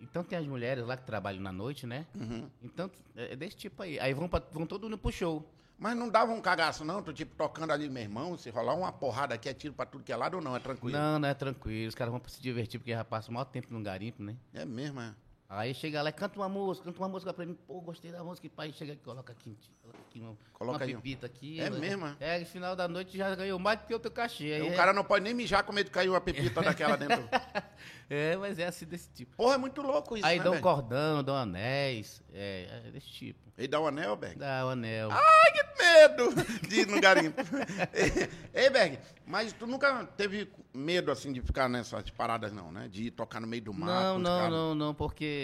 Então 0.00 0.23
tem 0.25 0.38
as 0.38 0.47
mulheres 0.47 0.85
lá 0.87 0.97
que 0.97 1.05
trabalham 1.05 1.41
na 1.43 1.53
noite, 1.53 1.87
né? 1.87 2.06
Uhum. 2.14 2.49
Então 2.62 2.91
é 3.17 3.35
desse 3.37 3.56
tipo 3.56 3.82
aí. 3.82 3.99
Aí 4.00 4.14
vão, 4.14 4.29
pra, 4.29 4.41
vão 4.53 4.67
todo 4.67 4.85
mundo 4.85 4.97
pro 4.99 5.11
show. 5.12 5.49
Mas 5.79 5.97
não 5.97 6.09
dava 6.09 6.33
um 6.33 6.41
cagaço, 6.41 6.85
não? 6.85 7.01
Tu, 7.01 7.13
tipo, 7.13 7.37
tocando 7.37 7.73
ali, 7.73 7.89
meu 7.89 8.03
irmão, 8.03 8.37
se 8.37 8.51
rolar 8.51 8.75
uma 8.75 8.91
porrada 8.91 9.37
aqui, 9.37 9.49
é 9.49 9.55
tiro 9.55 9.73
pra 9.73 9.87
tudo 9.87 10.03
que 10.03 10.13
é 10.13 10.17
lado 10.17 10.35
ou 10.35 10.43
não? 10.43 10.57
É 10.57 10.59
tranquilo? 10.59 10.99
Não, 10.99 11.21
não 11.21 11.29
é 11.29 11.35
tranquilo. 11.35 11.89
Os 11.89 11.95
caras 11.95 12.13
vão 12.13 12.21
se 12.27 12.43
divertir 12.43 12.81
porque 12.81 12.91
já 12.91 13.05
passam 13.05 13.31
o 13.31 13.35
maior 13.35 13.45
tempo 13.45 13.73
no 13.73 13.81
garimpo, 13.81 14.21
né? 14.21 14.37
É 14.53 14.65
mesmo, 14.65 15.01
é. 15.01 15.15
Aí 15.50 15.73
chega 15.73 16.03
lá 16.03 16.11
e 16.11 16.12
canta 16.12 16.39
uma 16.39 16.49
música, 16.49 16.85
canta 16.85 16.99
uma 16.99 17.09
música 17.09 17.33
pra 17.33 17.47
mim. 17.47 17.56
Pô, 17.67 17.81
gostei 17.81 18.12
da 18.12 18.23
música. 18.23 18.47
E 18.47 18.50
pai 18.50 18.71
chega 18.71 18.93
aqui, 18.93 19.03
coloca 19.03 19.33
aqui, 19.33 19.56
coloca 19.81 19.99
aqui 20.06 20.21
uma, 20.21 20.37
Coloca 20.53 20.79
uma 20.79 20.85
aí, 20.85 20.95
ó. 20.95 20.97
pepita 20.99 21.27
aqui. 21.27 21.59
É 21.59 21.71
mesmo, 21.71 22.06
é? 22.06 22.17
É, 22.21 22.39
no 22.41 22.45
final 22.47 22.77
da 22.77 22.87
noite 22.87 23.17
já 23.17 23.35
ganhou 23.35 23.59
mais 23.59 23.79
do 23.81 23.87
que 23.87 23.95
o 23.95 23.99
teu 23.99 24.11
cachê. 24.11 24.53
Aí 24.53 24.62
o 24.62 24.73
é- 24.73 24.77
cara 24.77 24.93
não 24.93 25.03
pode 25.03 25.25
nem 25.25 25.33
mijar 25.33 25.65
com 25.65 25.73
medo 25.73 25.87
de 25.87 25.91
cair 25.91 26.11
uma 26.11 26.21
pepita 26.21 26.61
daquela 26.61 26.97
dentro. 26.97 27.17
É, 28.11 28.35
mas 28.37 28.59
é 28.59 28.65
assim 28.67 28.87
desse 28.87 29.11
tipo. 29.11 29.37
Porra, 29.37 29.56
é 29.56 29.59
muito 29.59 29.83
louco 29.83 30.17
isso, 30.17 30.25
Aí 30.25 30.39
né, 30.39 30.43
dá 30.45 30.49
um 30.49 30.52
Berg? 30.55 30.62
cordão, 30.62 31.23
dá 31.23 31.35
um 31.35 31.37
anéis. 31.37 32.23
É, 32.33 32.83
é 32.87 32.90
desse 32.90 33.07
tipo. 33.07 33.38
Ele 33.57 33.69
dá 33.69 33.78
o 33.78 33.87
anel, 33.87 34.17
Berg? 34.17 34.38
Dá 34.38 34.64
o 34.64 34.71
anel. 34.71 35.11
Ai, 35.12 35.52
que 35.52 35.83
medo 35.85 36.35
de 36.67 36.81
ir 36.81 36.87
no 36.87 36.99
garimpo. 37.02 37.38
Ei, 38.55 38.71
Berg, 38.71 38.99
mas 39.26 39.52
tu 39.52 39.67
nunca 39.67 40.05
teve 40.17 40.50
medo, 40.73 41.11
assim, 41.12 41.33
de 41.35 41.43
ficar 41.43 41.69
nessas 41.69 42.09
paradas, 42.09 42.50
não, 42.50 42.73
né? 42.73 42.88
De 42.88 43.11
tocar 43.11 43.40
no 43.40 43.47
meio 43.47 43.62
do 43.62 43.75
mato? 43.75 43.93
Não, 43.93 44.19
não, 44.19 44.50
não, 44.50 44.75
não, 44.75 44.95
porque 44.95 45.38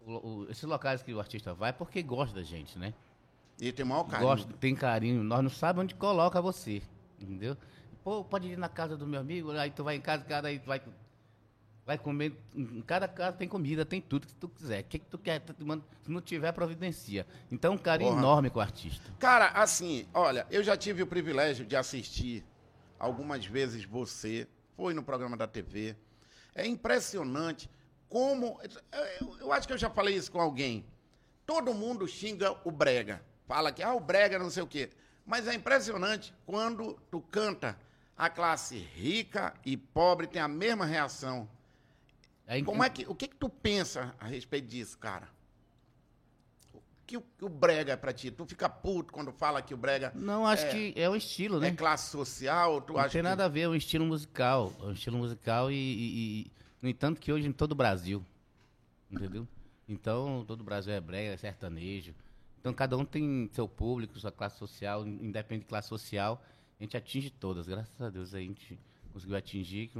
o- 0.00 0.28
o- 0.44 0.46
esses 0.50 0.64
locais 0.64 1.02
que 1.02 1.12
o 1.12 1.18
artista 1.20 1.54
vai 1.54 1.70
é 1.70 1.72
porque 1.72 2.02
gosta 2.02 2.34
da 2.34 2.42
gente, 2.42 2.78
né? 2.78 2.92
E 3.60 3.70
tem 3.72 3.84
maior 3.84 4.04
carinho. 4.04 4.28
Gosta, 4.28 4.52
tem 4.54 4.74
carinho. 4.74 5.22
Nós 5.22 5.42
não 5.42 5.50
sabemos 5.50 5.84
onde 5.84 5.94
coloca 5.94 6.40
você, 6.40 6.82
entendeu? 7.20 7.56
Pô, 8.02 8.24
pode 8.24 8.48
ir 8.48 8.56
na 8.56 8.68
casa 8.68 8.96
do 8.96 9.06
meu 9.06 9.20
amigo, 9.20 9.50
aí 9.52 9.70
tu 9.70 9.84
vai 9.84 9.96
em 9.96 10.00
casa, 10.00 10.24
cada 10.24 10.48
aí 10.48 10.58
tu 10.58 10.66
vai 10.66 10.80
vai 11.86 11.98
comer, 11.98 12.32
em 12.54 12.80
cada 12.82 13.08
casa 13.08 13.36
tem 13.36 13.48
comida, 13.48 13.84
tem 13.84 14.00
tudo 14.00 14.24
que 14.26 14.34
tu 14.34 14.48
quiser. 14.48 14.82
O 14.82 14.84
que 14.84 14.98
que 15.00 15.06
tu 15.06 15.18
quer? 15.18 15.42
Se 16.04 16.10
não 16.10 16.20
tiver, 16.20 16.52
providencia. 16.52 17.26
Então, 17.50 17.72
um 17.74 17.78
carinho 17.78 18.10
Porra. 18.10 18.20
enorme 18.22 18.48
com 18.48 18.60
o 18.60 18.62
artista. 18.62 19.10
Cara, 19.18 19.46
assim, 19.48 20.06
olha, 20.14 20.46
eu 20.52 20.62
já 20.62 20.76
tive 20.76 21.02
o 21.02 21.06
privilégio 21.06 21.66
de 21.66 21.74
assistir 21.74 22.44
algumas 22.96 23.44
vezes 23.44 23.84
você, 23.84 24.46
foi 24.76 24.94
no 24.94 25.02
programa 25.02 25.36
da 25.36 25.48
TV. 25.48 25.96
É 26.54 26.64
impressionante 26.64 27.68
como. 28.10 28.60
Eu, 29.20 29.36
eu 29.40 29.52
acho 29.52 29.66
que 29.66 29.72
eu 29.72 29.78
já 29.78 29.88
falei 29.88 30.14
isso 30.16 30.30
com 30.30 30.40
alguém. 30.40 30.84
Todo 31.46 31.72
mundo 31.72 32.06
xinga 32.06 32.54
o 32.64 32.70
Brega. 32.70 33.22
Fala 33.46 33.72
que, 33.72 33.82
ah, 33.82 33.94
o 33.94 34.00
Brega 34.00 34.38
não 34.38 34.50
sei 34.50 34.62
o 34.62 34.66
quê. 34.66 34.90
Mas 35.24 35.48
é 35.48 35.54
impressionante 35.54 36.34
quando 36.44 36.94
tu 37.10 37.20
canta, 37.20 37.78
a 38.16 38.28
classe 38.28 38.76
rica 38.76 39.54
e 39.64 39.76
pobre 39.76 40.26
tem 40.26 40.42
a 40.42 40.48
mesma 40.48 40.84
reação. 40.84 41.48
Aí, 42.46 42.62
Como 42.62 42.82
é 42.84 42.90
que, 42.90 43.06
o 43.08 43.14
que, 43.14 43.28
que 43.28 43.36
tu 43.36 43.48
pensa 43.48 44.14
a 44.18 44.26
respeito 44.26 44.66
disso, 44.68 44.98
cara? 44.98 45.28
O 46.74 46.80
que 47.06 47.16
o, 47.16 47.20
que 47.22 47.44
o 47.44 47.48
brega 47.48 47.92
é 47.92 47.96
pra 47.96 48.12
ti? 48.12 48.30
Tu 48.30 48.44
fica 48.44 48.68
puto 48.68 49.12
quando 49.12 49.32
fala 49.32 49.62
que 49.62 49.72
o 49.72 49.76
brega 49.76 50.12
Não, 50.14 50.44
acho 50.46 50.68
que 50.70 50.92
é 50.96 51.08
um 51.08 51.14
estilo, 51.16 51.58
né? 51.60 51.68
é 51.68 51.72
classe 51.72 52.10
social? 52.10 52.80
Tu 52.80 52.92
Não 52.92 53.00
acha 53.00 53.10
tem 53.10 53.20
que... 53.20 53.28
nada 53.28 53.44
a 53.44 53.48
ver, 53.48 53.62
é 53.62 53.68
um 53.68 53.74
estilo 53.74 54.04
musical. 54.04 54.72
É 54.80 54.84
um 54.84 54.92
estilo 54.92 55.18
musical 55.18 55.70
e- 55.70 55.74
e- 55.74 56.52
no 56.82 56.88
entanto, 56.88 57.20
que 57.20 57.32
hoje 57.32 57.46
em 57.46 57.52
todo 57.52 57.72
o 57.72 57.74
Brasil. 57.74 58.24
Entendeu? 59.10 59.46
Então, 59.88 60.44
todo 60.46 60.60
o 60.60 60.64
Brasil 60.64 60.92
é 60.92 61.00
brega, 61.00 61.32
é 61.32 61.36
sertanejo. 61.36 62.14
Então, 62.60 62.72
cada 62.72 62.96
um 62.96 63.04
tem 63.04 63.48
seu 63.52 63.66
público, 63.68 64.18
sua 64.20 64.30
classe 64.30 64.58
social, 64.58 65.06
independente 65.06 65.64
de 65.64 65.68
classe 65.68 65.88
social. 65.88 66.42
A 66.78 66.82
gente 66.82 66.96
atinge 66.96 67.30
todas, 67.30 67.66
graças 67.66 68.00
a 68.00 68.08
Deus 68.08 68.32
a 68.34 68.38
gente 68.40 68.78
conseguiu 69.12 69.36
atingir. 69.36 69.90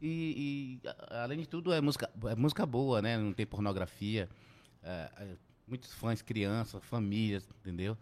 E, 0.00 0.80
e, 0.82 0.88
além 1.10 1.38
de 1.40 1.46
tudo, 1.48 1.72
é 1.72 1.80
música, 1.80 2.10
é 2.26 2.34
música 2.34 2.64
boa, 2.66 3.00
né? 3.00 3.16
Não 3.16 3.32
tem 3.32 3.46
pornografia. 3.46 4.28
É, 4.82 5.10
é, 5.18 5.36
muitos 5.66 5.92
fãs, 5.92 6.20
crianças, 6.22 6.82
famílias, 6.84 7.46
entendeu? 7.60 7.96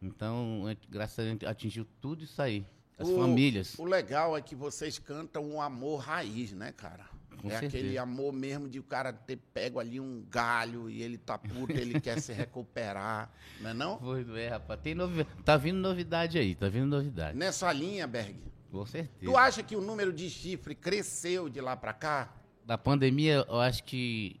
Então, 0.00 0.62
a 0.66 0.70
gente, 0.70 0.86
graças 0.88 1.18
a 1.18 1.22
Deus, 1.22 1.28
a 1.28 1.32
gente 1.32 1.46
atingiu 1.46 1.86
tudo 2.00 2.24
isso 2.24 2.40
aí. 2.40 2.64
As 2.96 3.08
O- 3.08 3.16
famílias. 3.16 3.78
O 3.78 3.84
legal 3.84 4.36
é 4.36 4.40
que 4.42 4.54
vocês 4.54 4.98
cantam 4.98 5.44
um 5.44 5.60
amor 5.60 5.98
raiz, 5.98 6.52
né, 6.52 6.72
cara? 6.72 7.06
Com 7.40 7.48
é 7.48 7.58
certeza. 7.58 7.76
aquele 7.76 7.98
amor 7.98 8.32
mesmo 8.32 8.68
de 8.68 8.78
o 8.78 8.82
cara 8.82 9.12
ter 9.12 9.36
pego 9.36 9.78
ali 9.78 10.00
um 10.00 10.24
galho 10.30 10.90
e 10.90 11.02
ele 11.02 11.16
tá 11.16 11.38
puto, 11.38 11.72
ele 11.72 12.00
quer 12.00 12.20
se 12.20 12.32
recuperar, 12.32 13.30
não 13.60 13.70
é 13.70 13.74
não? 13.74 13.98
Foi, 13.98 14.26
é, 14.40 14.48
rapaz. 14.48 14.80
Tem 14.80 14.94
novi... 14.94 15.24
Tá 15.44 15.56
vindo 15.56 15.78
novidade 15.78 16.38
aí, 16.38 16.54
tá 16.54 16.68
vindo 16.68 16.86
novidade. 16.86 17.36
Nessa 17.36 17.72
linha, 17.72 18.06
Berg, 18.06 18.36
Com 18.70 18.84
certeza. 18.84 19.30
tu 19.30 19.36
acha 19.36 19.62
que 19.62 19.76
o 19.76 19.80
número 19.80 20.12
de 20.12 20.28
chifre 20.28 20.74
cresceu 20.74 21.48
de 21.48 21.60
lá 21.60 21.76
pra 21.76 21.92
cá? 21.92 22.34
Da 22.64 22.76
pandemia, 22.76 23.46
eu 23.48 23.60
acho 23.60 23.82
que. 23.84 24.38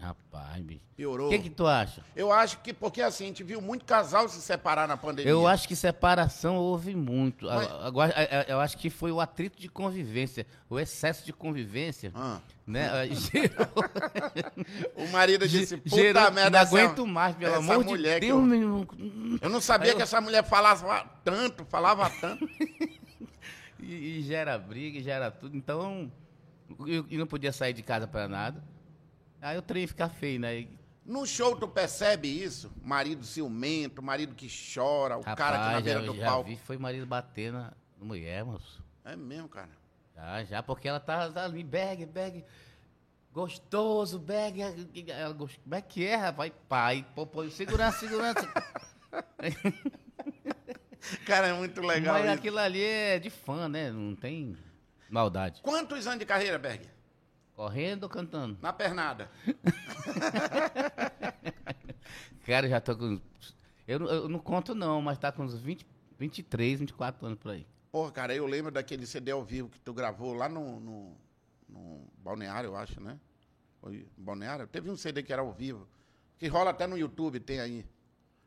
Rapaz, 0.00 0.62
bicho. 0.62 0.80
Piorou? 0.96 1.26
O 1.26 1.30
que, 1.30 1.38
que 1.38 1.50
tu 1.50 1.66
acha? 1.66 2.02
Eu 2.16 2.32
acho 2.32 2.58
que, 2.60 2.72
porque 2.72 3.02
assim, 3.02 3.24
a 3.24 3.26
gente 3.26 3.42
viu 3.44 3.60
muito 3.60 3.84
casal 3.84 4.26
se 4.30 4.40
separar 4.40 4.88
na 4.88 4.96
pandemia. 4.96 5.30
Eu 5.30 5.46
acho 5.46 5.68
que 5.68 5.76
separação 5.76 6.56
houve 6.56 6.94
muito. 6.96 7.44
Mas- 7.44 7.70
Agora, 7.82 8.14
eu 8.48 8.58
acho 8.60 8.78
que 8.78 8.88
foi 8.88 9.12
o 9.12 9.20
atrito 9.20 9.60
de 9.60 9.68
convivência, 9.68 10.46
o 10.70 10.80
excesso 10.80 11.24
de 11.26 11.34
convivência, 11.34 12.10
Ah. 12.14 12.40
né? 12.66 12.88
gerou- 13.14 13.68
O 14.96 15.06
marido 15.08 15.46
disse, 15.46 15.76
puta 15.76 15.96
gerou- 15.96 16.30
merda, 16.32 16.50
não 16.50 16.58
aguento 16.66 17.06
mais, 17.06 17.36
pelo 17.36 17.52
essa 17.56 17.58
amor 17.74 17.84
mulher 17.84 18.14
de 18.20 18.26
que 18.26 18.32
Deus, 18.32 18.52
eu-. 18.52 18.86
Eu 19.42 19.50
não 19.50 19.60
sabia 19.60 19.92
eu- 19.92 19.96
que 19.96 20.02
essa 20.02 20.18
mulher 20.20 20.42
falava 20.44 21.04
tanto, 21.22 21.64
falava 21.66 22.08
tanto. 22.20 22.48
E, 23.82 24.18
e 24.18 24.22
gera 24.22 24.58
briga, 24.58 24.98
e 24.98 25.02
gera 25.02 25.30
tudo. 25.30 25.56
Então, 25.56 26.12
eu, 26.86 27.06
eu 27.10 27.18
não 27.18 27.26
podia 27.26 27.50
sair 27.50 27.72
de 27.72 27.82
casa 27.82 28.06
pra 28.06 28.28
nada. 28.28 28.62
Aí 29.40 29.56
o 29.58 29.62
trem 29.62 29.86
fica 29.86 30.08
feio, 30.08 30.38
né? 30.40 30.66
No 31.04 31.26
show 31.26 31.56
tu 31.56 31.66
percebe 31.66 32.28
isso? 32.28 32.70
Marido 32.82 33.24
ciumento, 33.24 34.02
marido 34.02 34.34
que 34.34 34.48
chora, 34.74 35.16
o 35.18 35.22
cara 35.22 35.34
que 35.36 35.42
na 35.42 35.58
rapaz, 35.66 35.84
beira 35.84 36.00
já, 36.00 36.06
do 36.06 36.14
já 36.16 36.26
palco. 36.26 36.48
vi, 36.50 36.56
foi 36.56 36.76
marido 36.78 37.06
bater 37.06 37.52
na 37.52 37.72
mulher, 38.00 38.44
moço. 38.44 38.84
É 39.04 39.16
mesmo, 39.16 39.48
cara. 39.48 39.70
Já, 40.14 40.44
já, 40.44 40.62
porque 40.62 40.86
ela 40.88 41.00
tá, 41.00 41.30
tá 41.30 41.44
ali, 41.44 41.64
bag, 41.64 42.04
bag, 42.06 42.44
gostoso, 43.32 44.18
bag. 44.18 44.60
Ela, 45.08 45.32
gost- 45.32 45.58
como 45.62 45.74
é 45.74 45.80
que 45.80 46.04
é, 46.06 46.16
rapaz? 46.16 46.52
Pai, 46.68 47.06
pô, 47.14 47.26
pô, 47.26 47.48
segurança, 47.48 47.98
segurança. 47.98 48.46
Cara, 51.24 51.48
é 51.48 51.52
muito 51.54 51.80
legal 51.80 52.14
Mas 52.14 52.24
isso. 52.26 52.34
aquilo 52.34 52.58
ali 52.58 52.82
é 52.82 53.18
de 53.18 53.30
fã, 53.30 53.68
né? 53.68 53.90
Não 53.90 54.14
tem 54.14 54.56
maldade. 55.08 55.60
Quantos 55.62 56.06
anos 56.06 56.18
de 56.20 56.26
carreira, 56.26 56.58
Berg? 56.58 56.86
Correndo 57.64 58.04
ou 58.04 58.08
cantando? 58.08 58.56
Na 58.62 58.72
pernada. 58.72 59.30
Cara, 62.46 62.66
já 62.66 62.80
tô 62.80 62.96
com. 62.96 63.20
Eu, 63.86 63.98
não- 63.98 64.08
eu 64.08 64.28
não 64.30 64.38
conto, 64.38 64.74
não, 64.74 65.02
mas 65.02 65.18
tá 65.18 65.30
com 65.30 65.42
uns 65.42 65.58
20, 65.58 65.86
23, 66.18 66.80
24 66.80 67.26
anos 67.26 67.38
por 67.38 67.50
aí. 67.52 67.66
Porra, 67.92 68.12
cara, 68.12 68.34
eu 68.34 68.46
lembro 68.46 68.72
daquele 68.72 69.04
CD 69.04 69.30
ao 69.32 69.44
vivo 69.44 69.68
que 69.68 69.78
tu 69.78 69.92
gravou 69.92 70.32
lá 70.32 70.48
no, 70.48 70.80
no, 70.80 71.14
no 71.68 72.06
Balneário, 72.16 72.68
eu 72.68 72.76
acho, 72.76 72.98
né? 72.98 73.20
Foi 73.82 74.06
Balneário? 74.16 74.66
Teve 74.66 74.90
um 74.90 74.96
CD 74.96 75.22
que 75.22 75.30
era 75.30 75.42
ao 75.42 75.52
vivo. 75.52 75.86
Que 76.38 76.48
rola 76.48 76.70
até 76.70 76.86
no 76.86 76.96
YouTube, 76.96 77.40
tem 77.40 77.60
aí. 77.60 77.84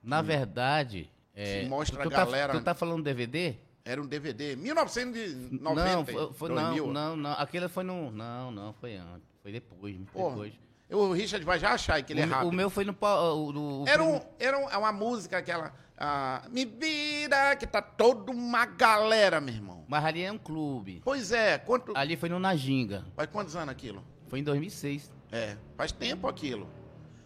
Na 0.01 0.23
verdade. 0.23 1.07
É, 1.35 1.67
mostra 1.67 2.01
tu 2.01 2.07
a 2.07 2.11
tá- 2.11 2.25
galera- 2.25 2.53
Tu 2.53 2.63
tá 2.63 2.73
falando 2.73 3.03
DVD? 3.03 3.57
Era 3.85 4.01
um 4.01 4.07
DVD. 4.07 4.55
1990. 4.55 5.95
não, 5.95 6.05
foi, 6.05 6.33
foi- 6.33 6.49
não, 6.49 6.55
2000. 6.73 6.87
não, 6.93 7.15
não. 7.17 7.31
Aquele 7.33 7.67
foi 7.67 7.83
no. 7.83 8.11
Não, 8.11 8.51
não, 8.51 8.73
foi 8.73 8.95
antes. 8.95 9.27
Foi 9.41 9.51
depois, 9.51 9.95
Porra, 10.13 10.29
depois. 10.29 10.53
eu- 10.89 10.99
o 10.99 11.11
Richard 11.11 11.45
vai 11.45 11.59
já 11.59 11.71
achar 11.73 12.01
que 12.01 12.13
ele 12.13 12.21
é 12.21 12.25
O- 12.25 12.29
rápido. 12.29 12.49
O, 12.49 12.53
meu 12.53 12.69
foi 12.69 12.85
no. 12.85 12.95
o- 13.01 13.81
o- 13.83 13.87
Era, 13.87 14.01
um, 14.03 14.21
era 14.39 14.57
um- 14.57 14.67
uma 14.79 14.91
música 14.93 15.37
aquela. 15.39 15.73
ah, 15.97 16.43
me 16.49 16.63
vira, 16.65 17.55
que 17.57 17.67
tá 17.67 17.81
toda 17.81 18.31
uma 18.31 18.65
galera, 18.65 19.41
meu 19.41 19.53
irmão. 19.53 19.83
Mas 19.87 20.05
ali 20.05 20.23
é 20.23 20.31
um 20.31 20.37
clube. 20.37 21.01
Pois 21.03 21.31
é, 21.33 21.57
quanto, 21.57 21.91
Ali 21.95 22.15
foi 22.15 22.29
no 22.29 22.39
Najinga. 22.39 23.05
faz 23.15 23.29
quantos 23.29 23.53
anos 23.55 23.69
aquilo? 23.69 24.01
Foi 24.29 24.39
em 24.39 24.43
2006. 24.43 25.11
É, 25.31 25.57
faz 25.75 25.91
tempo 25.91 26.27
aquilo. 26.27 26.69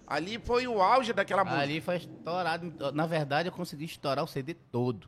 Ali 0.07 0.39
foi 0.39 0.67
o 0.67 0.81
auge 0.81 1.13
daquela 1.13 1.43
música. 1.43 1.61
Ali 1.61 1.81
foi 1.81 1.97
estourado. 1.97 2.73
Na 2.93 3.05
verdade, 3.05 3.49
eu 3.49 3.53
consegui 3.53 3.85
estourar 3.85 4.23
o 4.23 4.27
CD 4.27 4.53
todo. 4.53 5.07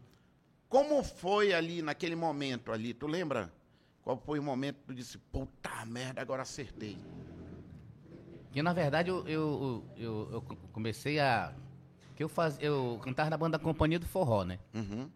Como 0.69 1.03
foi 1.03 1.51
ali 1.51 1.81
naquele 1.81 2.15
momento 2.15 2.71
ali? 2.71 2.93
Tu 2.93 3.07
lembra? 3.07 3.51
Qual 4.03 4.17
foi 4.17 4.39
o 4.39 4.43
momento 4.43 4.77
que 4.77 4.85
tu 4.85 4.93
disse, 4.93 5.17
puta 5.17 5.83
merda, 5.85 6.21
agora 6.21 6.43
acertei? 6.43 6.97
Porque 8.45 8.61
na 8.61 8.71
verdade 8.71 9.09
eu, 9.09 9.27
eu, 9.27 9.83
eu, 9.97 10.29
eu 10.31 10.41
comecei 10.71 11.19
a. 11.19 11.53
Que 12.15 12.23
eu, 12.23 12.29
faz, 12.29 12.57
eu 12.61 12.99
cantava 13.03 13.29
na 13.29 13.37
banda 13.37 13.57
da 13.57 13.63
Companhia 13.63 13.97
do 13.99 14.05
Forró, 14.05 14.43
né? 14.43 14.59
Uhum. 14.73 15.09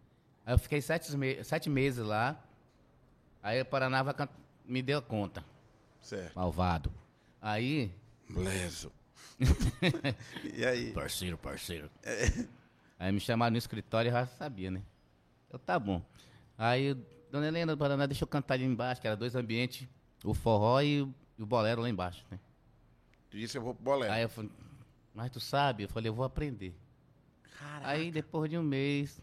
Aí 0.44 0.54
eu 0.54 0.58
fiquei 0.58 0.80
sete, 0.80 1.16
me- 1.16 1.42
sete 1.44 1.70
meses 1.70 2.04
lá. 2.04 2.42
Aí 3.42 3.60
o 3.60 3.64
Paranava 3.64 4.14
me 4.64 4.82
deu 4.82 5.00
conta. 5.02 5.44
Certo. 6.00 6.34
Malvado. 6.34 6.90
Aí. 7.40 7.92
Bleso. 8.28 8.90
e 10.54 10.64
aí? 10.64 10.92
Parceiro, 10.92 11.36
parceiro. 11.36 11.90
Aí 12.98 13.12
me 13.12 13.20
chamaram 13.20 13.52
no 13.52 13.58
escritório 13.58 14.08
e 14.08 14.12
já 14.12 14.26
sabia, 14.26 14.70
né? 14.70 14.82
Eu, 15.54 15.58
tá 15.60 15.78
bom. 15.78 16.02
Aí, 16.58 16.94
dona 17.30 17.46
Helena 17.46 17.76
do 17.76 17.78
Paraná, 17.78 18.06
deixa 18.06 18.24
eu 18.24 18.28
cantar 18.28 18.54
ali 18.54 18.64
embaixo, 18.64 19.00
que 19.00 19.06
era 19.06 19.16
dois 19.16 19.36
ambientes, 19.36 19.86
o 20.24 20.34
forró 20.34 20.80
e 20.80 21.02
o, 21.02 21.14
e 21.38 21.42
o 21.44 21.46
bolero 21.46 21.80
lá 21.80 21.88
embaixo, 21.88 22.24
né? 22.28 22.40
Tu 23.30 23.38
disse, 23.38 23.56
eu 23.56 23.62
vou 23.62 23.72
pro 23.72 23.84
bolé. 23.84 24.10
Aí 24.10 24.22
eu 24.22 24.28
falei, 24.28 24.50
mas 25.14 25.30
tu 25.30 25.38
sabe? 25.38 25.84
Eu 25.84 25.88
falei, 25.88 26.08
eu 26.08 26.14
vou 26.14 26.24
aprender. 26.24 26.74
Caraca. 27.56 27.88
Aí 27.88 28.10
depois 28.10 28.50
de 28.50 28.58
um 28.58 28.64
mês, 28.64 29.22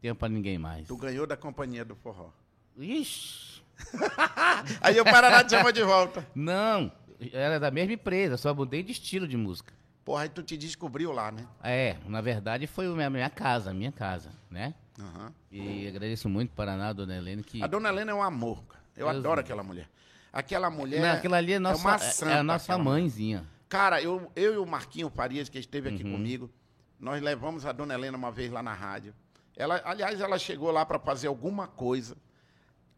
tempo 0.00 0.18
pra 0.18 0.30
ninguém 0.30 0.56
mais. 0.56 0.88
Tu 0.88 0.96
ganhou 0.96 1.26
da 1.26 1.36
companhia 1.36 1.84
do 1.84 1.94
forró. 1.94 2.30
Ixi! 2.78 3.62
Aí 4.80 4.98
o 4.98 5.04
Paraná 5.04 5.44
te 5.44 5.50
chamou 5.50 5.70
de 5.70 5.82
volta. 5.82 6.26
Não! 6.34 6.90
Era 7.34 7.60
da 7.60 7.70
mesma 7.70 7.92
empresa, 7.92 8.38
só 8.38 8.54
mudei 8.54 8.82
de 8.82 8.92
estilo 8.92 9.28
de 9.28 9.36
música. 9.36 9.74
Porra, 10.04 10.22
aí 10.22 10.28
tu 10.30 10.42
te 10.42 10.56
descobriu 10.56 11.12
lá, 11.12 11.30
né? 11.30 11.46
É, 11.62 11.96
na 12.06 12.22
verdade 12.22 12.66
foi 12.66 12.86
a 12.86 12.90
minha, 12.90 13.10
minha 13.10 13.28
casa, 13.28 13.74
minha 13.74 13.92
casa, 13.92 14.30
né? 14.50 14.72
Aham. 14.98 15.32
E 15.50 15.86
agradeço 15.86 16.28
muito 16.28 16.52
Paraná, 16.54 16.92
dona 16.92 17.16
Helena, 17.16 17.42
que. 17.42 17.62
A 17.62 17.66
dona 17.66 17.88
Helena 17.88 18.10
é 18.10 18.14
um 18.14 18.22
amor, 18.22 18.62
cara. 18.64 18.82
Eu 18.96 19.06
Deus 19.06 19.16
adoro 19.18 19.36
me- 19.36 19.40
aquela 19.42 19.62
mulher. 19.62 19.88
Aquela 20.32 20.70
mulher. 20.70 21.00
Não, 21.00 21.12
aquilo 21.12 21.34
ali 21.34 21.52
é, 21.52 21.58
nossa, 21.58 21.80
uma 21.80 21.94
é- 21.94 21.98
santa, 21.98 22.32
é 22.32 22.38
a 22.38 22.42
nossa 22.42 22.64
aquela 22.72 22.78
mulher. 22.84 23.00
mãezinha. 23.00 23.44
Cara, 23.68 24.02
eu, 24.02 24.30
eu 24.34 24.54
e 24.54 24.58
o 24.58 24.66
Marquinho 24.66 25.08
Farias, 25.10 25.48
que 25.48 25.58
esteve 25.58 25.88
Uhum. 25.88 25.94
aqui 25.94 26.04
comigo, 26.04 26.50
nós 26.98 27.22
levamos 27.22 27.64
a 27.64 27.72
dona 27.72 27.94
Helena 27.94 28.16
uma 28.16 28.32
vez 28.32 28.50
lá 28.50 28.62
na 28.62 28.72
rádio. 28.74 29.14
Ela, 29.56 29.80
aliás, 29.84 30.20
ela 30.20 30.38
chegou 30.38 30.70
lá 30.70 30.84
para 30.84 30.98
fazer 30.98 31.26
alguma 31.28 31.66
coisa. 31.66 32.16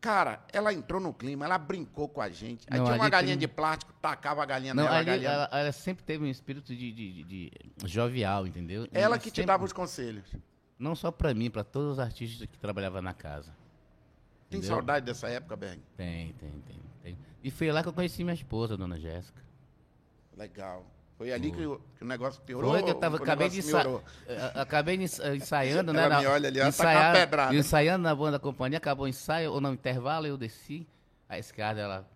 Cara, 0.01 0.43
ela 0.51 0.73
entrou 0.73 0.99
no 1.01 1.13
clima, 1.13 1.45
ela 1.45 1.59
brincou 1.59 2.09
com 2.09 2.23
a 2.23 2.31
gente. 2.31 2.67
Aí 2.71 2.79
Não, 2.79 2.87
tinha 2.87 2.97
uma 2.97 3.05
ali 3.05 3.11
galinha 3.11 3.33
tem- 3.35 3.39
de 3.41 3.49
plástico, 3.49 3.93
tacava 4.01 4.43
a 4.43 4.47
galinha 4.47 4.73
Não, 4.73 4.85
nela, 4.85 4.97
a 4.97 4.99
ali, 4.99 5.07
galinha. 5.07 5.29
ela, 5.31 5.49
ela 5.53 5.73
sempre 5.73 6.03
teve 6.05 6.25
um 6.25 6.27
espírito 6.27 6.75
de, 6.75 6.91
de- 6.93 7.13
de- 7.13 7.25
de 7.25 7.53
jovial, 7.85 8.47
entendeu? 8.47 8.89
Ela 8.93 9.17
E 9.17 9.19
que 9.19 9.31
te 9.31 9.37
sempre- 9.37 9.47
dava 9.47 9.65
os 9.65 9.73
conselhos. 9.75 10.25
Não 10.81 10.95
só 10.97 11.11
pra 11.13 11.33
mim, 11.35 11.51
pra 11.51 11.63
todos 11.63 11.93
os 11.93 11.99
artistas 11.99 12.49
que 12.49 12.59
trabalhavam 12.59 13.03
na 13.03 13.13
casa. 13.15 13.53
Tem 14.49 14.59
Entendeu? 14.59 14.77
saudade 14.77 15.07
dessa 15.07 15.29
época, 15.29 15.55
Berg? 15.55 15.81
Tem, 15.97 16.33
tem, 16.33 16.51
tem, 16.67 16.81
tem. 17.03 17.19
E 17.45 17.51
foi 17.51 17.71
lá 17.71 17.83
que 17.83 17.89
eu 17.89 17.93
conheci 17.93 18.25
minha 18.25 18.35
esposa, 18.35 18.77
dona 18.77 18.99
Jéssica. 18.99 19.41
Legal. 20.37 20.85
Foi 21.17 21.31
ali 21.33 21.53
que 21.53 21.67
o, 21.67 21.79
que 21.99 22.03
o 22.03 22.07
negócio 22.07 22.41
piorou. 22.43 22.71
Foi 22.73 22.83
que 22.83 22.91
eu 22.91 22.95
tava, 22.95 23.19
acabei 23.19 23.51
de 23.51 23.59
ensa... 23.59 23.77
melhorou? 23.77 24.03
eh, 24.27 24.53
acabei 24.55 24.97
de 24.97 25.05
ensa- 25.05 25.37
ensaiando, 25.37 25.93
né? 25.93 26.01
Ela 26.05 26.15
na- 26.15 26.21
me 26.21 26.27
olha 26.27 26.49
ali, 26.49 26.59
ela 26.59 26.73
tá 26.73 26.77
com 26.83 26.83
a 26.89 26.93
ensaiar- 26.93 27.15
pedrada. 27.15 27.55
Ensaiando 27.55 28.03
na 28.05 28.15
banda 28.15 28.33
da 28.33 28.39
companhia, 28.39 28.79
acabou 28.79 29.05
o 29.05 29.09
ensaio, 29.09 29.53
ou 29.53 29.61
no 29.61 29.71
intervalo 29.73 30.27
eu 30.27 30.39
desci. 30.39 30.87
A 31.29 31.39
escada, 31.39 31.79
ela. 31.81 32.09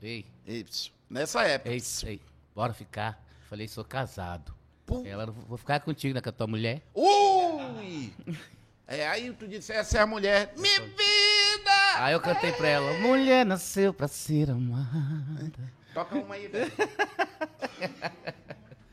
Ei, 0.00 0.24
E, 0.46 0.64
pss, 0.64 0.90
Nessa 1.10 1.42
época. 1.42 1.70
ei, 1.70 1.82
ei, 2.06 2.20
bora 2.54 2.72
ficar. 2.72 3.22
Falei, 3.50 3.68
sou 3.68 3.84
casado. 3.84 4.54
Pum. 4.86 5.06
Ela, 5.06 5.26
vou 5.26 5.56
ficar 5.56 5.80
contigo, 5.80 6.14
né? 6.14 6.20
Com 6.20 6.28
a 6.28 6.32
tua 6.32 6.46
mulher. 6.46 6.82
Ui! 6.94 8.12
É, 8.86 9.08
aí 9.08 9.32
tu 9.32 9.48
disse, 9.48 9.72
essa 9.72 9.98
é 9.98 10.00
a 10.00 10.06
mulher. 10.06 10.52
Me 10.56 10.68
vida! 10.68 11.72
Aí 11.96 12.12
eu 12.12 12.20
cantei 12.20 12.52
pra 12.52 12.68
ela, 12.68 12.92
mulher 12.98 13.46
nasceu 13.46 13.94
pra 13.94 14.08
ser 14.08 14.50
amada. 14.50 15.72
Toca 15.94 16.16
uma 16.16 16.34
aí, 16.34 16.48
velho. 16.48 16.72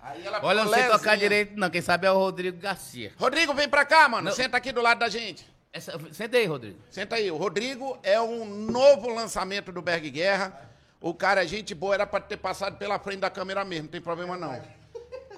Aí 0.02 0.26
ela 0.26 0.40
Olha, 0.44 0.62
eu 0.62 0.66
não 0.66 0.74
sei 0.74 0.84
ficou 0.84 0.98
tocar 0.98 1.16
direito, 1.16 1.54
não. 1.56 1.70
Quem 1.70 1.82
sabe 1.82 2.08
é 2.08 2.12
o 2.12 2.18
Rodrigo 2.18 2.58
Garcia. 2.58 3.12
Rodrigo, 3.16 3.54
vem 3.54 3.70
pra 3.70 3.86
cá, 3.86 4.10
mano. 4.10 4.30
Não. 4.30 4.32
Senta 4.36 4.58
aqui 4.58 4.72
do 4.72 4.82
lado 4.82 4.98
da 5.00 5.08
gente. 5.08 5.48
Essa, 5.72 6.00
senta 6.12 6.36
aí, 6.38 6.48
Rodrigo. 6.48 6.80
Senta 6.90 7.16
aí. 7.16 7.30
O 7.30 7.38
Rodrigo 7.38 7.98
é 8.02 8.20
um 8.20 8.44
novo 8.44 9.14
lançamento 9.14 9.72
do 9.72 9.84
Berg 9.84 10.10
Guerra. 10.10 10.68
O 11.00 11.14
cara 11.14 11.44
é 11.44 11.48
gente 11.48 11.76
boa, 11.76 11.94
era 11.94 12.08
pra 12.08 12.20
ter 12.20 12.38
passado 12.38 12.78
pela 12.78 12.98
frente 12.98 13.20
da 13.20 13.30
câmera 13.30 13.64
mesmo, 13.64 13.84
não 13.84 13.92
tem 13.92 14.02
problema 14.02 14.36
não. 14.36 14.60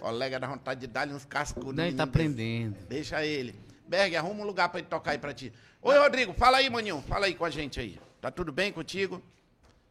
Colega 0.01 0.39
dá 0.39 0.47
vontade 0.47 0.79
de 0.81 0.87
dar-lhe 0.87 1.13
uns 1.13 1.25
cascos. 1.25 1.63
Não, 1.75 1.83
ele 1.85 1.95
tá 1.95 2.03
aprendendo. 2.03 2.75
Deixa 2.89 3.23
ele. 3.23 3.53
Berg, 3.87 4.15
arruma 4.15 4.41
um 4.41 4.45
lugar 4.47 4.67
pra 4.69 4.79
ele 4.79 4.87
tocar 4.87 5.11
aí 5.11 5.17
pra 5.19 5.31
ti. 5.33 5.53
Oi, 5.81 5.97
Rodrigo, 5.99 6.33
fala 6.33 6.57
aí, 6.57 6.69
maninho. 6.71 7.03
Fala 7.07 7.27
aí 7.27 7.35
com 7.35 7.45
a 7.45 7.49
gente 7.51 7.79
aí. 7.79 7.99
Tá 8.19 8.31
tudo 8.31 8.51
bem 8.51 8.71
contigo? 8.71 9.21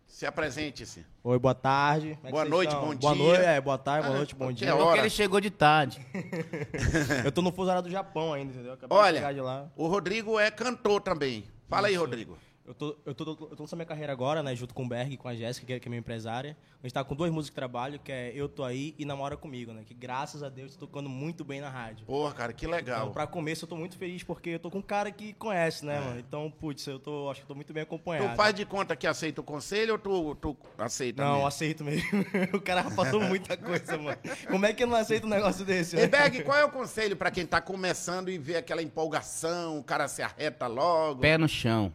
Se 0.08 0.26
apresente-se. 0.26 1.06
Oi, 1.22 1.38
boa 1.38 1.54
tarde. 1.54 2.16
Como 2.16 2.26
é 2.28 2.30
Boa 2.32 2.44
noite, 2.44 2.70
estão? 2.70 2.88
bom 2.88 2.96
Boa 2.96 3.14
dia. 3.14 3.24
noite, 3.24 3.42
é, 3.44 3.60
boa 3.60 3.78
tarde, 3.78 4.02
boa 4.06 4.14
Ah, 4.14 4.18
noite, 4.18 4.34
bom 4.34 4.52
dia. 4.52 4.74
hora. 4.74 4.84
Porque 4.84 4.98
ele 4.98 5.10
chegou 5.10 5.40
de 5.40 5.50
tarde. 5.50 6.04
Eu 7.24 7.30
tô 7.30 7.40
no 7.42 7.52
fuso 7.52 7.68
horário 7.70 7.82
do 7.84 7.90
Japão 7.90 8.32
ainda, 8.32 8.52
entendeu? 8.52 8.72
Acabei 8.72 8.98
de 8.98 9.14
chegar 9.18 9.32
de 9.32 9.40
Olha, 9.40 9.46
lá. 9.48 9.70
o 9.76 9.86
Rodrigo 9.86 10.38
é 10.40 10.50
cantor 10.50 11.00
também. 11.00 11.44
Fala 11.68 11.86
aí, 11.86 11.94
Rodrigo. 11.94 12.36
Eu 12.66 12.74
tô, 12.74 12.96
eu, 13.04 13.14
tô, 13.14 13.24
eu 13.30 13.56
tô 13.56 13.62
nessa 13.64 13.74
minha 13.74 13.86
carreira 13.86 14.12
agora, 14.12 14.42
né, 14.42 14.54
junto 14.54 14.72
com 14.74 14.84
o 14.84 14.88
Berg 14.88 15.12
e 15.12 15.16
com 15.16 15.26
a 15.26 15.34
Jéssica, 15.34 15.66
que 15.66 15.72
é, 15.72 15.80
que 15.80 15.88
é 15.88 15.90
minha 15.90 15.98
empresária. 15.98 16.56
A 16.82 16.86
gente 16.86 16.92
tá 16.94 17.02
com 17.02 17.16
duas 17.16 17.30
músicas 17.30 17.50
de 17.52 17.56
trabalho, 17.56 17.98
que 17.98 18.12
é 18.12 18.32
Eu 18.34 18.48
Tô 18.48 18.62
Aí 18.62 18.94
e 18.98 19.04
Namora 19.04 19.36
Comigo, 19.36 19.72
né? 19.72 19.82
Que 19.84 19.92
graças 19.92 20.42
a 20.42 20.48
Deus 20.48 20.76
tô 20.76 20.86
tocando 20.86 21.08
muito 21.08 21.44
bem 21.44 21.60
na 21.60 21.68
rádio. 21.68 22.06
Porra, 22.06 22.32
cara, 22.32 22.52
que 22.52 22.66
Então, 22.66 22.76
legal. 22.76 23.10
pra 23.10 23.26
começo, 23.26 23.64
eu 23.64 23.68
tô 23.68 23.76
muito 23.76 23.96
feliz 23.98 24.22
porque 24.22 24.50
eu 24.50 24.58
tô 24.58 24.70
com 24.70 24.78
um 24.78 24.82
cara 24.82 25.10
que 25.10 25.32
conhece, 25.32 25.84
né, 25.84 25.98
mano? 26.00 26.20
Então, 26.20 26.50
putz, 26.50 26.86
eu 26.86 26.98
tô, 26.98 27.28
acho 27.30 27.40
que 27.40 27.44
eu 27.44 27.48
tô 27.48 27.54
muito 27.54 27.72
bem 27.72 27.82
acompanhado. 27.82 28.26
É. 28.26 28.32
Tu 28.32 28.36
faz 28.36 28.54
de 28.54 28.64
conta 28.64 28.94
que 28.94 29.06
aceita 29.06 29.40
o 29.40 29.44
conselho 29.44 29.94
ou 29.94 29.98
tu, 29.98 30.34
tu 30.36 30.56
aceita 30.78 31.24
Não, 31.24 31.32
mesmo? 31.32 31.46
aceito 31.46 31.84
mesmo. 31.84 32.08
o 32.54 32.60
cara 32.60 32.84
passou 32.90 33.20
muita 33.20 33.56
coisa, 33.56 33.98
mano. 33.98 34.18
Como 34.48 34.64
é 34.64 34.72
que 34.72 34.84
eu 34.84 34.86
não 34.86 34.96
aceito 34.96 35.26
um 35.26 35.30
negócio 35.30 35.64
desse, 35.64 35.96
né? 35.96 36.04
E 36.04 36.06
Berg, 36.06 36.44
qual 36.44 36.56
é 36.56 36.64
o 36.64 36.70
conselho 36.70 37.16
pra 37.16 37.30
quem 37.30 37.44
tá 37.44 37.60
começando 37.60 38.30
e 38.30 38.38
vê 38.38 38.56
aquela 38.56 38.82
empolgação, 38.82 39.78
o 39.78 39.82
cara 39.82 40.06
se 40.06 40.22
arreta 40.22 40.66
logo? 40.66 41.20
Pé 41.20 41.36
no 41.36 41.48
chão. 41.48 41.92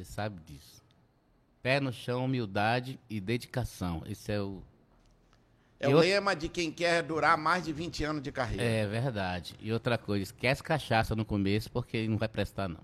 Você 0.00 0.04
sabe 0.04 0.40
disso. 0.46 0.82
Pé 1.62 1.78
no 1.78 1.92
chão, 1.92 2.24
humildade 2.24 2.98
e 3.08 3.20
dedicação. 3.20 4.02
Esse 4.06 4.32
é 4.32 4.40
o. 4.40 4.62
É 5.78 5.88
o 5.88 5.92
Eu- 5.92 5.98
lema 6.00 6.34
de 6.34 6.48
quem 6.48 6.72
quer 6.72 7.02
durar 7.02 7.36
mais 7.36 7.64
de 7.66 7.72
20 7.72 8.02
anos 8.04 8.22
de 8.22 8.32
carreira. 8.32 8.62
É 8.62 8.86
verdade. 8.86 9.54
E 9.60 9.70
outra 9.72 9.98
coisa, 9.98 10.22
esquece 10.22 10.62
cachaça 10.62 11.14
no 11.14 11.24
começo, 11.24 11.70
porque 11.70 12.08
não 12.08 12.16
vai 12.16 12.28
prestar, 12.28 12.66
não. 12.68 12.80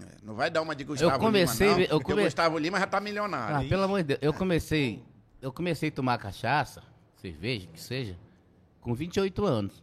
É, 0.00 0.06
Não 0.22 0.34
vai 0.34 0.48
dar 0.50 0.62
uma 0.62 0.74
de 0.76 0.82
Gustavo 0.84 1.18
comecei- 1.18 1.66
Lima, 1.68 1.78
não, 1.78 1.84
eu 1.86 2.00
come- 2.00 2.22
o 2.22 2.24
Gustavo 2.24 2.58
Lima 2.58 2.78
já 2.80 2.86
tá 2.86 3.00
milionário. 3.00 3.66
Ah, 3.66 3.68
pelo 3.68 3.82
amor 3.82 3.98
de 3.98 4.04
Deus. 4.08 4.20
Eu 4.22 4.32
comecei. 4.32 5.02
Eu 5.42 5.52
comecei 5.52 5.88
a 5.88 5.92
tomar 5.92 6.18
cachaça, 6.18 6.82
cerveja, 7.20 7.66
que 7.72 7.80
seja, 7.80 8.16
com 8.80 8.94
28 8.94 9.44
anos. 9.44 9.82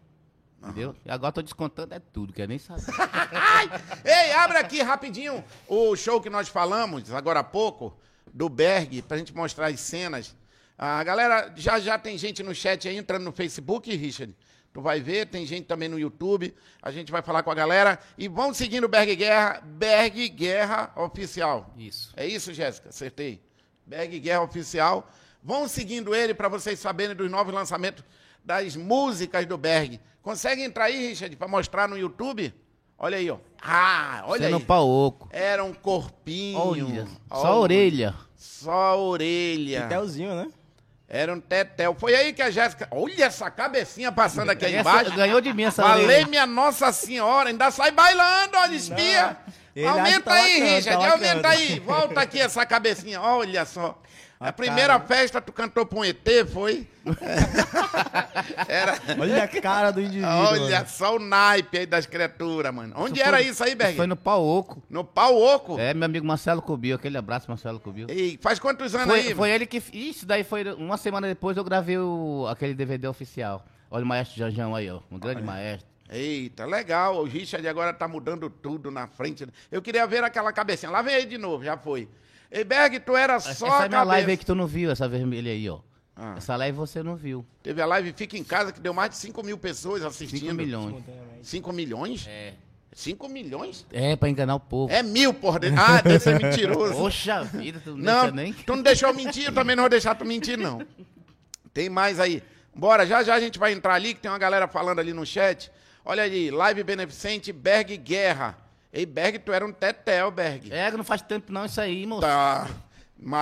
Entendeu? 0.61 0.95
E 1.03 1.09
agora 1.09 1.31
tô 1.31 1.41
descontando 1.41 1.93
é 1.93 1.99
tudo, 1.99 2.31
quer 2.31 2.47
nem 2.47 2.59
saber. 2.59 2.83
Ei, 4.05 4.31
abre 4.33 4.57
aqui 4.57 4.81
rapidinho 4.81 5.43
o 5.67 5.95
show 5.95 6.21
que 6.21 6.29
nós 6.29 6.47
falamos 6.47 7.11
agora 7.11 7.39
há 7.39 7.43
pouco, 7.43 7.97
do 8.33 8.47
Berg, 8.47 9.01
pra 9.01 9.17
gente 9.17 9.35
mostrar 9.35 9.67
as 9.67 9.79
cenas. 9.79 10.35
A 10.77 11.03
galera, 11.03 11.51
já 11.55 11.79
já 11.79 11.97
tem 11.97 12.17
gente 12.17 12.41
no 12.41 12.55
chat 12.55 12.87
aí 12.87 12.95
entrando 12.95 13.23
no 13.23 13.31
Facebook, 13.31 13.93
Richard. 13.95 14.35
Tu 14.73 14.81
vai 14.81 15.01
ver, 15.01 15.27
tem 15.27 15.45
gente 15.45 15.65
também 15.65 15.89
no 15.89 15.99
YouTube. 15.99 16.53
A 16.81 16.91
gente 16.91 17.11
vai 17.11 17.21
falar 17.21 17.43
com 17.43 17.51
a 17.51 17.55
galera. 17.55 17.99
E 18.17 18.27
vão 18.27 18.53
seguindo 18.53 18.85
o 18.85 18.87
Berg 18.87 19.15
Guerra, 19.15 19.61
Berg 19.63 20.29
Guerra 20.29 20.93
Oficial. 20.95 21.73
Isso. 21.77 22.13
É 22.15 22.25
isso, 22.25 22.53
Jéssica? 22.53 22.89
Acertei. 22.89 23.41
Berg 23.85 24.17
Guerra 24.19 24.43
Oficial. 24.43 25.09
Vão 25.43 25.67
seguindo 25.67 26.15
ele 26.15 26.33
para 26.33 26.47
vocês 26.47 26.79
saberem 26.79 27.15
dos 27.15 27.29
novos 27.29 27.53
lançamentos 27.53 28.03
das 28.45 28.75
músicas 28.75 29.45
do 29.45 29.57
Berg. 29.57 29.99
Consegue 30.21 30.61
entrar 30.63 30.85
aí, 30.85 31.07
Richard, 31.09 31.35
para 31.35 31.47
mostrar 31.47 31.87
no 31.87 31.97
YouTube? 31.97 32.53
Olha 32.97 33.17
aí, 33.17 33.29
ó. 33.31 33.37
Ah, 33.61 34.23
olha 34.27 34.43
Sendo 34.45 34.57
aí. 34.57 34.63
pau 34.63 34.87
oco. 34.87 35.27
Era 35.31 35.63
um 35.63 35.73
corpinho. 35.73 36.59
Olha. 36.59 37.07
Só 37.29 37.47
a 37.47 37.55
orelha. 37.59 38.15
Só 38.35 38.71
a 38.71 38.95
orelha. 38.95 39.87
Telzinho, 39.87 40.35
né? 40.35 40.47
Era 41.07 41.33
um 41.33 41.39
tetel. 41.41 41.95
Foi 41.99 42.15
aí 42.15 42.31
que 42.31 42.41
a 42.41 42.49
Jéssica. 42.51 42.87
Olha 42.91 43.25
essa 43.25 43.49
cabecinha 43.51 44.11
passando 44.11 44.51
aqui 44.51 44.65
Essa- 44.65 44.79
embaixo. 44.79 45.15
ganhou 45.15 45.41
de 45.41 45.51
mim 45.53 45.63
essa 45.63 45.81
Falei, 45.83 46.05
orelha. 46.05 46.27
minha 46.27 46.45
Nossa 46.45 46.91
Senhora, 46.93 47.49
ainda 47.49 47.69
sai 47.71 47.91
bailando, 47.91 48.55
olha, 48.57 48.75
espia. 48.75 49.37
Aumenta 49.89 50.21
tá 50.21 50.33
aí, 50.33 50.53
lacrando, 50.59 50.75
Richard, 50.75 51.03
tá 51.05 51.11
aumenta 51.11 51.47
aí. 51.49 51.79
Volta 51.79 52.21
aqui 52.21 52.39
essa 52.39 52.65
cabecinha, 52.65 53.19
olha 53.21 53.65
só. 53.65 53.99
A, 54.41 54.49
A 54.49 54.51
primeira 54.53 54.99
cara. 54.99 55.01
festa 55.01 55.39
tu 55.39 55.53
cantou 55.53 55.85
pra 55.85 55.99
um 55.99 56.03
ET, 56.03 56.27
foi? 56.51 56.87
Era. 58.67 58.97
Olha 59.19 59.43
a 59.43 59.47
cara 59.47 59.91
do 59.91 60.01
indivíduo. 60.01 60.29
Olha 60.29 60.77
mano. 60.79 60.87
só 60.87 61.15
o 61.15 61.19
naipe 61.19 61.77
aí 61.77 61.85
das 61.85 62.07
criaturas, 62.07 62.73
mano. 62.73 62.93
Onde 62.97 63.21
era 63.21 63.39
isso 63.39 63.63
aí, 63.63 63.75
Berg? 63.75 63.95
Foi 63.95 64.07
no 64.07 64.15
pau 64.15 64.43
oco. 64.43 64.81
No 64.89 65.03
pau 65.03 65.39
oco? 65.39 65.77
É, 65.79 65.93
meu 65.93 66.05
amigo 66.05 66.25
Marcelo 66.25 66.59
Cubil. 66.59 66.95
Aquele 66.95 67.17
abraço, 67.17 67.45
Marcelo 67.47 67.79
Cubil. 67.79 68.07
Ei, 68.09 68.39
faz 68.41 68.57
quantos 68.59 68.95
anos 68.95 69.07
Foi, 69.07 69.19
aí? 69.19 69.35
foi 69.35 69.49
ele 69.51 69.67
que. 69.67 69.81
Isso 69.93 70.25
daí 70.25 70.43
foi 70.43 70.63
uma 70.73 70.97
semana 70.97 71.27
depois 71.27 71.55
eu 71.55 71.63
gravei 71.63 71.99
o, 71.99 72.47
aquele 72.49 72.73
DVD 72.73 73.07
oficial. 73.07 73.63
Olha 73.91 74.03
o 74.03 74.07
maestro 74.07 74.39
Janjão 74.39 74.73
aí, 74.75 74.89
ó. 74.89 75.01
Um 75.11 75.19
grande 75.19 75.43
maestro. 75.43 75.87
Eita, 76.09 76.65
legal. 76.65 77.17
O 77.17 77.25
Richard 77.25 77.65
agora 77.67 77.93
tá 77.93 78.07
mudando 78.07 78.49
tudo 78.49 78.89
na 78.89 79.05
frente. 79.05 79.45
Eu 79.71 79.81
queria 79.83 80.07
ver 80.07 80.23
aquela 80.23 80.51
cabecinha. 80.51 80.91
Lá 80.91 81.03
vem 81.03 81.13
aí 81.13 81.25
de 81.25 81.37
novo, 81.37 81.63
já 81.63 81.77
foi. 81.77 82.09
Ei, 82.51 82.63
Berg, 82.63 82.99
tu 82.99 83.15
era 83.15 83.39
só 83.39 83.49
essa 83.49 83.65
a 83.65 83.67
é 83.67 83.69
minha 83.69 83.89
cabeça. 83.89 84.03
live 84.03 84.31
aí 84.31 84.37
que 84.37 84.45
tu 84.45 84.55
não 84.55 84.67
viu, 84.67 84.91
essa 84.91 85.07
vermelha 85.07 85.51
aí, 85.51 85.69
ó. 85.69 85.79
Ah. 86.15 86.35
Essa 86.37 86.55
live 86.55 86.77
você 86.77 87.01
não 87.01 87.15
viu. 87.15 87.45
Teve 87.63 87.81
a 87.81 87.85
live 87.85 88.13
Fica 88.13 88.37
em 88.37 88.43
Casa, 88.43 88.71
que 88.71 88.79
deu 88.79 88.93
mais 88.93 89.11
de 89.11 89.15
5 89.17 89.41
mil 89.43 89.57
pessoas 89.57 90.03
assistindo. 90.03 90.41
5 90.41 90.53
milhões. 90.53 90.87
Simultaneamente. 90.87 91.47
5 91.47 91.73
milhões? 91.73 92.27
É. 92.27 92.53
5 92.93 93.29
milhões? 93.29 93.85
É, 93.91 94.15
pra 94.17 94.27
enganar 94.27 94.55
o 94.55 94.59
povo. 94.59 94.93
É 94.93 95.01
mil 95.01 95.33
por 95.33 95.57
dentro. 95.59 95.79
Ah, 95.81 96.01
deve 96.01 96.19
ser 96.19 96.39
mentiroso. 96.41 96.93
Poxa 96.93 97.43
vida, 97.43 97.81
tu 97.83 97.95
não, 97.95 98.27
não, 98.27 98.31
nem. 98.31 98.51
tu 98.51 98.75
não 98.75 98.83
deixou 98.83 99.09
eu 99.09 99.15
mentir, 99.15 99.45
eu 99.45 99.53
também 99.53 99.75
não 99.75 99.83
vou 99.83 99.89
deixar 99.89 100.13
tu 100.13 100.25
mentir, 100.25 100.57
não. 100.57 100.85
Tem 101.73 101.89
mais 101.89 102.19
aí. 102.19 102.43
Bora, 102.75 103.05
já 103.05 103.23
já 103.23 103.35
a 103.35 103.39
gente 103.39 103.57
vai 103.57 103.71
entrar 103.71 103.93
ali, 103.93 104.13
que 104.13 104.19
tem 104.19 104.29
uma 104.29 104.37
galera 104.37 104.67
falando 104.67 104.99
ali 104.99 105.13
no 105.13 105.25
chat. 105.25 105.71
Olha 106.03 106.23
aí, 106.23 106.51
live 106.51 106.83
beneficente 106.83 107.53
Berg 107.53 107.95
Guerra. 107.95 108.57
Ei, 108.93 109.05
Berg, 109.05 109.39
tu 109.39 109.51
era 109.53 109.65
um 109.65 109.71
tetel, 109.71 110.29
Berg. 110.31 110.71
É, 110.71 110.91
não 110.91 111.03
faz 111.03 111.21
tempo 111.21 111.51
não 111.51 111.65
isso 111.65 111.79
aí, 111.79 112.05
moço. 112.05 112.21
Tá, 112.21 112.67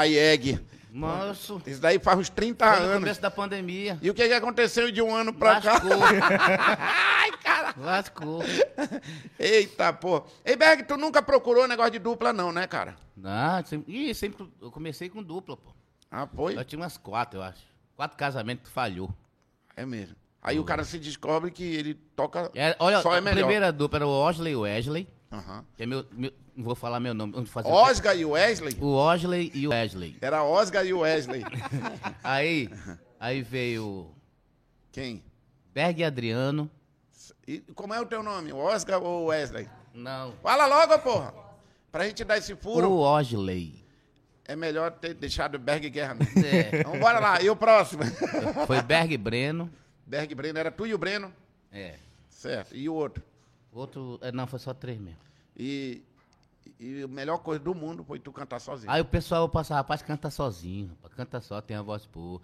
egg. 0.05 0.59
Moço. 0.91 1.61
Isso 1.65 1.79
daí 1.79 1.99
faz 1.99 2.17
uns 2.19 2.29
30 2.29 2.65
Foi 2.67 2.79
no 2.79 2.85
anos. 2.85 2.99
começo 2.99 3.21
da 3.21 3.31
pandemia. 3.31 3.97
E 4.01 4.09
o 4.09 4.13
que, 4.13 4.27
que 4.27 4.33
aconteceu 4.33 4.91
de 4.91 5.01
um 5.01 5.13
ano 5.13 5.33
pra 5.33 5.61
cá? 5.61 5.73
Lascou. 5.73 5.91
Ai, 6.79 7.31
cara. 7.43 7.73
Lascou. 7.77 8.43
Eita, 9.37 9.93
pô. 9.93 10.23
Ei, 10.43 10.55
Berg, 10.55 10.83
tu 10.83 10.97
nunca 10.97 11.21
procurou 11.21 11.67
negócio 11.67 11.91
de 11.91 11.99
dupla, 11.99 12.33
não, 12.33 12.51
né, 12.51 12.65
cara? 12.67 12.95
Não, 13.15 13.63
sempre, 13.65 14.09
ih, 14.09 14.13
sempre 14.15 14.47
eu 14.61 14.71
comecei 14.71 15.09
com 15.09 15.21
dupla, 15.21 15.57
pô. 15.57 15.71
Ah, 16.11 16.27
foi? 16.27 16.57
Eu 16.57 16.65
tinha 16.65 16.79
umas 16.79 16.97
quatro, 16.97 17.39
eu 17.39 17.43
acho. 17.43 17.61
Quatro 17.95 18.17
casamentos 18.17 18.67
que 18.67 18.73
falhou. 18.73 19.13
É 19.75 19.85
mesmo. 19.85 20.15
Aí 20.41 20.57
o 20.57 20.63
cara 20.63 20.83
se 20.83 20.97
descobre 20.97 21.51
que 21.51 21.63
ele 21.63 21.93
toca 22.15 22.49
É, 22.55 22.75
olha, 22.79 23.01
só 23.01 23.13
é 23.13 23.17
a 23.17 23.21
melhor. 23.21 23.39
primeira 23.39 23.71
dupla 23.71 23.99
era 23.99 24.07
o 24.07 24.09
Osley 24.09 24.53
e 24.53 24.55
o 24.55 24.61
Wesley. 24.61 25.07
Que 25.77 25.83
é 25.83 25.85
meu, 25.85 26.05
meu- 26.11 26.33
Não 26.55 26.65
vou 26.65 26.75
falar 26.75 26.99
meu 26.99 27.13
nome. 27.13 27.45
Fazer 27.45 27.69
Oscar 27.69 28.17
e 28.17 28.25
Wesley? 28.25 28.75
O 28.81 28.87
Osley 28.95 29.51
e 29.53 29.67
o 29.67 29.69
Wesley. 29.71 30.17
Era 30.21 30.43
Oscar 30.43 30.85
e 30.85 30.93
o 30.93 30.99
Wesley. 30.99 31.43
Aí, 32.23 32.69
aí 33.19 33.41
veio 33.41 34.11
Quem? 34.91 35.23
Berg 35.73 36.01
e 36.01 36.03
Adriano. 36.03 36.69
E 37.47 37.59
como 37.75 37.93
é 37.93 38.01
o 38.01 38.05
teu 38.05 38.21
nome? 38.23 38.51
Oscar 38.51 39.01
ou 39.01 39.25
Wesley? 39.27 39.67
Não. 39.93 40.33
Fala 40.43 40.65
logo, 40.65 40.97
porra. 40.99 41.33
Pra 41.91 42.05
gente 42.05 42.23
dar 42.23 42.37
esse 42.37 42.55
furo, 42.55 42.89
O 42.89 42.99
Osley. 42.99 43.83
é 44.45 44.55
melhor 44.55 44.91
ter 44.91 45.13
deixado 45.13 45.57
Berg 45.59 45.89
Guerra 45.89 46.15
mesmo. 46.15 46.45
É. 46.45 46.69
Então 46.81 46.99
bora 46.99 47.19
lá. 47.19 47.41
E 47.41 47.49
o 47.49 47.55
próximo? 47.55 48.03
Foi 48.67 48.81
Berg 48.81 49.15
Breno. 49.17 49.71
Berg 50.05 50.33
Breno. 50.35 50.59
Era 50.59 50.71
tu 50.71 50.85
e 50.85 50.93
o 50.93 50.97
Breno? 50.97 51.31
É. 51.71 51.95
Certo. 52.29 52.75
E 52.75 52.87
o 52.89 52.93
outro? 52.93 53.23
Outro. 53.71 54.17
é, 54.21 54.31
Não, 54.31 54.47
foi 54.47 54.59
só 54.59 54.73
três 54.73 54.99
mesmo. 54.99 55.19
E, 55.57 56.01
e 56.79 57.03
a 57.03 57.07
melhor 57.07 57.37
coisa 57.39 57.63
do 57.63 57.73
mundo 57.75 58.03
foi 58.03 58.19
tu 58.19 58.31
cantar 58.31 58.59
sozinho. 58.59 58.91
Aí 58.91 59.01
o 59.01 59.05
pessoal 59.05 59.47
passa, 59.49 59.75
rapaz, 59.75 60.01
canta 60.01 60.29
sozinho. 60.29 60.89
rapaz, 60.89 61.13
Canta 61.13 61.41
só, 61.41 61.61
tem 61.61 61.75
a 61.77 61.81
voz 61.81 62.05
boa. 62.05 62.41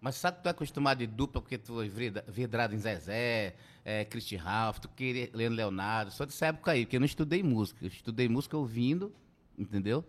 Mas 0.00 0.14
sabe 0.16 0.38
que 0.38 0.42
tu 0.44 0.46
é 0.46 0.50
acostumado 0.50 0.98
de 0.98 1.06
dupla 1.06 1.42
porque 1.42 1.58
tu 1.58 1.74
foi 1.74 1.88
vida- 1.88 2.24
vidrado 2.26 2.74
em 2.74 2.78
Zezé, 2.78 3.54
é, 3.84 4.04
Christy 4.06 4.34
Ralph, 4.36 4.78
tu 4.78 4.88
queria 4.88 5.28
Leandro 5.34 5.56
Leonardo, 5.56 6.10
só 6.10 6.24
dessa 6.24 6.46
época 6.46 6.70
aí, 6.72 6.86
porque 6.86 6.96
eu 6.96 7.00
não 7.00 7.06
estudei 7.06 7.42
música. 7.42 7.84
Eu 7.84 7.88
estudei 7.88 8.26
música 8.28 8.56
ouvindo, 8.56 9.12
entendeu? 9.58 10.02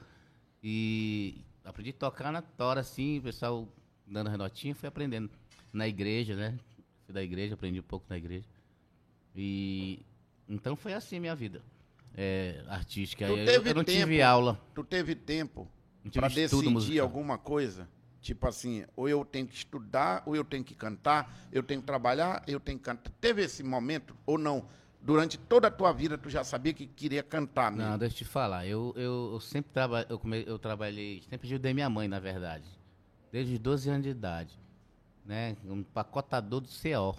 E 0.64 1.44
aprendi 1.66 1.90
a 1.90 1.94
tocar 1.94 2.32
na 2.32 2.42
tora, 2.42 2.80
assim, 2.82 3.20
o 3.20 3.22
pessoal 3.24 3.68
dando 4.08 4.30
as 4.30 4.38
notinhas, 4.38 4.78
fui 4.78 4.88
aprendendo 4.88 5.30
na 5.74 5.88
igreja, 5.88 6.36
né? 6.36 6.58
Fui 7.06 7.14
da 7.14 7.22
igreja, 7.24 7.54
aprendi 7.56 7.80
um 7.80 7.84
pouco 7.84 8.06
na 8.10 8.18
igreja. 8.18 8.46
E 9.36 10.00
então 10.52 10.76
foi 10.76 10.94
assim 10.94 11.18
a 11.18 11.20
minha 11.20 11.36
vida. 11.36 11.62
É, 12.14 12.64
artística. 12.68 13.26
Tu 13.26 13.38
Eu, 13.38 13.64
eu 13.64 13.76
não 13.76 13.84
tive 13.84 14.18
tempo? 14.18 14.24
aula. 14.24 14.62
Tu 14.76 14.84
teve 14.84 15.16
tempo 15.16 15.68
tive 16.10 16.26
estudo 16.28 16.62
decidir 16.62 16.74
musical. 16.74 17.08
alguma 17.08 17.38
coisa? 17.38 17.88
Tipo 18.22 18.48
assim, 18.48 18.86
ou 18.96 19.10
eu 19.10 19.26
tenho 19.26 19.48
que 19.48 19.56
estudar, 19.56 20.22
ou 20.26 20.36
eu 20.36 20.44
tenho 20.44 20.64
que 20.64 20.76
cantar, 20.76 21.34
eu 21.52 21.64
tenho 21.64 21.80
que 21.82 21.88
trabalhar, 21.88 22.44
eu 22.48 22.60
tenho 22.60 22.78
que 22.78 22.86
cantar. 22.86 23.12
Teve 23.20 23.44
esse 23.44 23.64
momento 23.64 24.16
ou 24.26 24.38
não? 24.38 24.66
Durante 25.02 25.40
toda 25.40 25.68
a 25.68 25.72
tua 25.72 25.92
vida 25.92 26.16
tu 26.18 26.30
já 26.30 26.44
sabia 26.44 26.74
que 26.74 26.86
queria 26.86 27.24
cantar 27.24 27.72
mesmo? 27.72 27.90
Não, 27.90 27.98
deixa 27.98 28.14
eu 28.14 28.18
te 28.20 28.26
falar. 28.26 28.68
Eu, 28.68 28.94
eu, 28.96 29.32
eu 29.34 29.40
sempre 29.40 29.72
traba, 29.72 30.06
eu, 30.08 30.20
come, 30.20 30.44
eu 30.46 30.60
trabalhei, 30.60 31.24
sempre 31.28 31.48
ajudei 31.48 31.74
minha 31.74 31.90
mãe, 31.90 32.08
na 32.08 32.20
verdade. 32.20 32.66
Desde 33.32 33.54
os 33.54 33.60
12 33.60 33.90
anos 33.90 34.04
de 34.04 34.10
idade. 34.10 34.60
Né? 35.26 35.56
Um 35.66 35.82
pacotador 35.82 36.62
do 36.62 36.68
CO. 36.68 37.16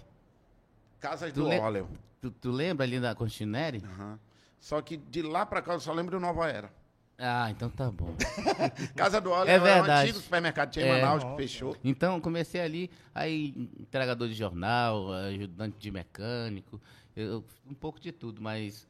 Casas 1.03 1.33
Tu 1.33 1.41
do 1.41 1.49
le- 1.49 1.59
óleo. 1.59 1.89
Tu, 2.21 2.31
tu 2.31 2.49
lembra 2.49 2.85
ali 2.85 2.97
da 2.97 3.13
Continere? 3.13 3.83
Aham. 3.83 4.17
Só 4.57 4.81
que 4.81 4.95
de 4.95 5.21
lá 5.21 5.45
pra 5.45 5.61
cá 5.61 5.73
eu 5.73 5.79
só 5.81 5.91
lembro 5.91 6.17
do 6.17 6.21
Nova 6.21 6.47
Era. 6.47 6.71
Ah, 7.17 7.51
então 7.51 7.69
tá 7.69 7.91
bom. 7.91 8.15
Casa 8.95 9.19
do 9.19 9.29
Óleo 9.29 9.49
É 9.49 9.55
é, 9.55 9.59
um 9.59 9.63
verdade. 9.63 10.03
antigo 10.09 10.19
supermercado 10.23 10.71
tinha 10.71 10.85
em 10.85 10.89
É. 10.89 11.01
Manaus 11.01 11.23
que 11.25 11.35
fechou. 11.35 11.75
Então, 11.83 12.19
comecei 12.21 12.61
ali, 12.61 12.89
aí 13.13 13.69
entregador 13.79 14.27
de 14.29 14.33
jornal, 14.33 15.11
ajudante 15.11 15.75
de 15.77 15.91
mecânico, 15.91 16.81
eu- 17.15 17.43
um 17.69 17.73
pouco 17.73 17.99
de 17.99 18.11
tudo, 18.13 18.41
mas... 18.41 18.87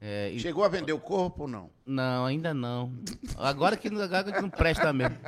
é, 0.00 0.30
e- 0.32 0.40
Chegou 0.40 0.64
a 0.64 0.68
vender 0.68 0.92
o 0.92 0.98
corpo 0.98 1.42
ou 1.42 1.48
não? 1.48 1.70
Não, 1.86 2.26
ainda 2.26 2.52
não. 2.52 2.92
Agora 3.38 3.76
que, 3.76 3.86
agora 3.88 4.32
que 4.32 4.40
não 4.42 4.50
presta 4.50 4.92
mesmo. 4.92 5.16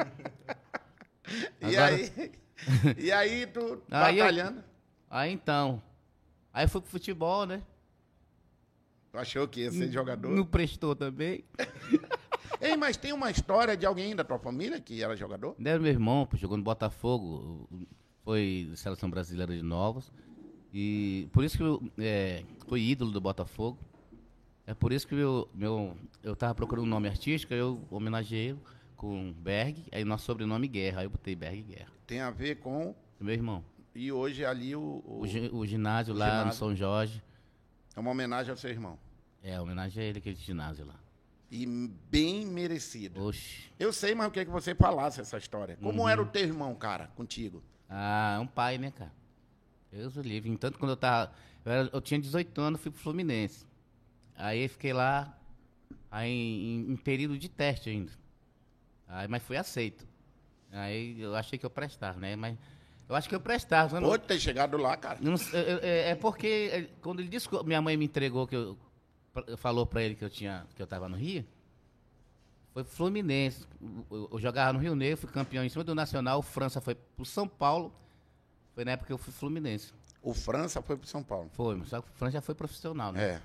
E 1.60 1.76
Agora- 1.76 1.94
aí, 1.96 2.32
e 2.98 3.12
aí 3.12 3.46
tu 3.48 3.82
Aí 3.90 4.18
eu- 4.18 4.24
batalhando? 4.24 4.64
Aí 5.10 5.32
então, 5.32 5.82
aí 6.56 6.66
fui 6.66 6.80
pro 6.80 6.90
futebol, 6.90 7.44
né? 7.44 7.62
Tu 9.12 9.18
achou 9.18 9.46
que 9.46 9.60
ia 9.60 9.70
ser 9.70 9.92
jogador? 9.92 10.30
Não 10.30 10.44
prestou 10.44 10.96
também. 10.96 11.44
Ei, 12.58 12.74
mas 12.76 12.96
tem 12.96 13.12
uma 13.12 13.30
história 13.30 13.76
de 13.76 13.84
alguém 13.84 14.16
da 14.16 14.24
tua 14.24 14.38
família 14.38 14.80
que 14.80 15.02
era 15.02 15.14
jogador? 15.14 15.54
Era 15.62 15.78
meu 15.78 15.92
irmão, 15.92 16.26
jogou 16.32 16.56
no 16.56 16.62
Botafogo, 16.62 17.68
foi 18.24 18.72
seleção 18.74 19.10
brasileira 19.10 19.54
de 19.54 19.62
novos. 19.62 20.10
E 20.72 21.28
por 21.30 21.44
isso 21.44 21.58
que 21.58 21.62
eu 21.62 21.82
é, 21.98 22.42
fui 22.66 22.80
ídolo 22.80 23.12
do 23.12 23.20
Botafogo. 23.20 23.78
É 24.66 24.72
por 24.72 24.92
isso 24.92 25.06
que 25.06 25.14
eu, 25.14 25.48
meu, 25.54 25.94
eu 26.22 26.34
tava 26.34 26.54
procurando 26.54 26.86
um 26.86 26.88
nome 26.88 27.06
artístico, 27.06 27.52
eu 27.52 27.80
homenageei 27.90 28.56
com 28.96 29.32
Berg, 29.34 29.84
aí 29.92 30.04
nosso 30.04 30.24
sobrenome 30.24 30.66
Guerra, 30.66 31.00
aí 31.00 31.06
eu 31.06 31.10
botei 31.10 31.36
Berg 31.36 31.62
Guerra. 31.62 31.92
Tem 32.06 32.20
a 32.20 32.30
ver 32.30 32.56
com. 32.56 32.94
Meu 33.20 33.34
irmão. 33.34 33.62
E 33.96 34.12
hoje 34.12 34.44
ali 34.44 34.74
o. 34.76 35.02
o- 35.04 35.20
O, 35.22 35.26
gi- 35.26 35.50
o 35.52 35.64
ginásio 35.66 36.14
o 36.14 36.16
lá 36.18 36.26
no 36.26 36.32
ginásio. 36.40 36.58
São 36.58 36.76
Jorge. 36.76 37.22
é 37.94 38.00
uma 38.00 38.10
homenagem 38.10 38.50
ao 38.50 38.56
seu 38.56 38.70
irmão. 38.70 38.98
É, 39.42 39.60
homenagem 39.60 40.02
a 40.02 40.06
ele, 40.06 40.18
aquele 40.18 40.36
ginásio 40.36 40.84
lá. 40.86 40.94
E 41.50 41.64
bem 42.10 42.44
merecido. 42.44 43.22
Oxi. 43.24 43.70
Eu 43.78 43.92
sei, 43.92 44.14
mas 44.14 44.24
eu 44.26 44.30
queria 44.32 44.44
que 44.46 44.50
você 44.50 44.74
falasse 44.74 45.20
essa 45.20 45.38
história. 45.38 45.76
Como 45.80 46.02
Uhum. 46.02 46.08
era 46.08 46.20
o 46.20 46.26
teu 46.26 46.42
irmão, 46.42 46.74
cara, 46.74 47.06
contigo? 47.16 47.62
Ah, 47.88 48.34
é 48.36 48.40
um 48.40 48.46
pai, 48.46 48.78
né, 48.78 48.90
cara? 48.90 49.12
Deus 49.92 50.16
o 50.16 50.20
livre. 50.22 50.50
Entanto, 50.50 50.78
quando 50.78 50.90
eu 50.90 50.96
tava. 50.96 51.32
Eu, 51.64 51.72
era- 51.72 51.90
eu 51.92 52.00
tinha 52.00 52.20
18 52.20 52.60
anos, 52.60 52.80
fui 52.80 52.90
pro 52.90 53.00
Fluminense. 53.00 53.64
Aí 54.34 54.66
fiquei 54.68 54.92
lá, 54.92 55.38
aí 56.10 56.28
em, 56.30 56.92
em 56.92 56.96
período 56.96 57.38
de 57.38 57.48
teste 57.48 57.88
ainda. 57.88 58.12
Aí, 59.08 59.28
mas 59.28 59.42
fui 59.42 59.56
aceito. 59.56 60.06
Aí 60.72 61.18
eu 61.20 61.34
achei 61.36 61.58
que 61.58 61.64
eu 61.64 61.70
prestava, 61.70 62.18
né? 62.18 62.34
Mas 62.36 62.58
eu 63.08 63.14
acho 63.14 63.28
que 63.28 63.34
eu 63.34 63.40
prestava. 63.40 63.96
eu 63.96 64.00
não- 64.00 64.08
Pode 64.08 64.24
ter 64.24 64.38
chegado 64.38 64.76
lá, 64.76 64.96
cara. 64.96 65.18
não 65.20 65.34
é, 65.52 66.10
é 66.10 66.14
porque 66.14 66.70
é, 66.72 66.82
quando 67.00 67.20
ele 67.20 67.28
disse 67.28 67.48
minha 67.64 67.80
mãe 67.82 67.96
me 67.96 68.04
entregou 68.06 68.46
que 68.46 68.56
eu 68.56 68.76
falou 69.58 69.84
pra 69.86 70.02
ele 70.02 70.14
que 70.14 70.24
eu 70.24 70.30
tinha 70.30 70.66
que 70.74 70.82
eu 70.82 70.86
tava 70.86 71.08
no 71.08 71.16
Rio, 71.16 71.44
foi 72.72 72.84
Fluminense. 72.84 73.66
Eu, 74.10 74.28
eu- 74.32 74.38
jogava 74.40 74.72
no 74.72 74.78
Rio 74.78 74.94
Negro, 74.94 75.16
fui 75.18 75.30
campeão 75.30 75.64
em 75.64 75.68
cima 75.68 75.84
do 75.84 75.94
Nacional, 75.94 76.42
França 76.42 76.80
foi 76.80 76.94
pro 76.94 77.24
São 77.24 77.46
Paulo. 77.48 77.92
Foi 78.74 78.84
na 78.84 78.92
época 78.92 79.06
que 79.06 79.12
eu 79.12 79.18
fui 79.18 79.32
Fluminense. 79.32 79.92
O 80.22 80.34
França 80.34 80.82
foi 80.82 80.96
pro 80.96 81.06
São 81.06 81.22
Paulo. 81.22 81.48
Foi, 81.52 81.74
mas 81.76 81.88
só 81.88 82.02
que 82.02 82.08
o 82.08 82.12
França 82.12 82.32
já 82.32 82.40
foi 82.42 82.54
profissional, 82.54 83.12
né? 83.12 83.22
É. 83.36 83.42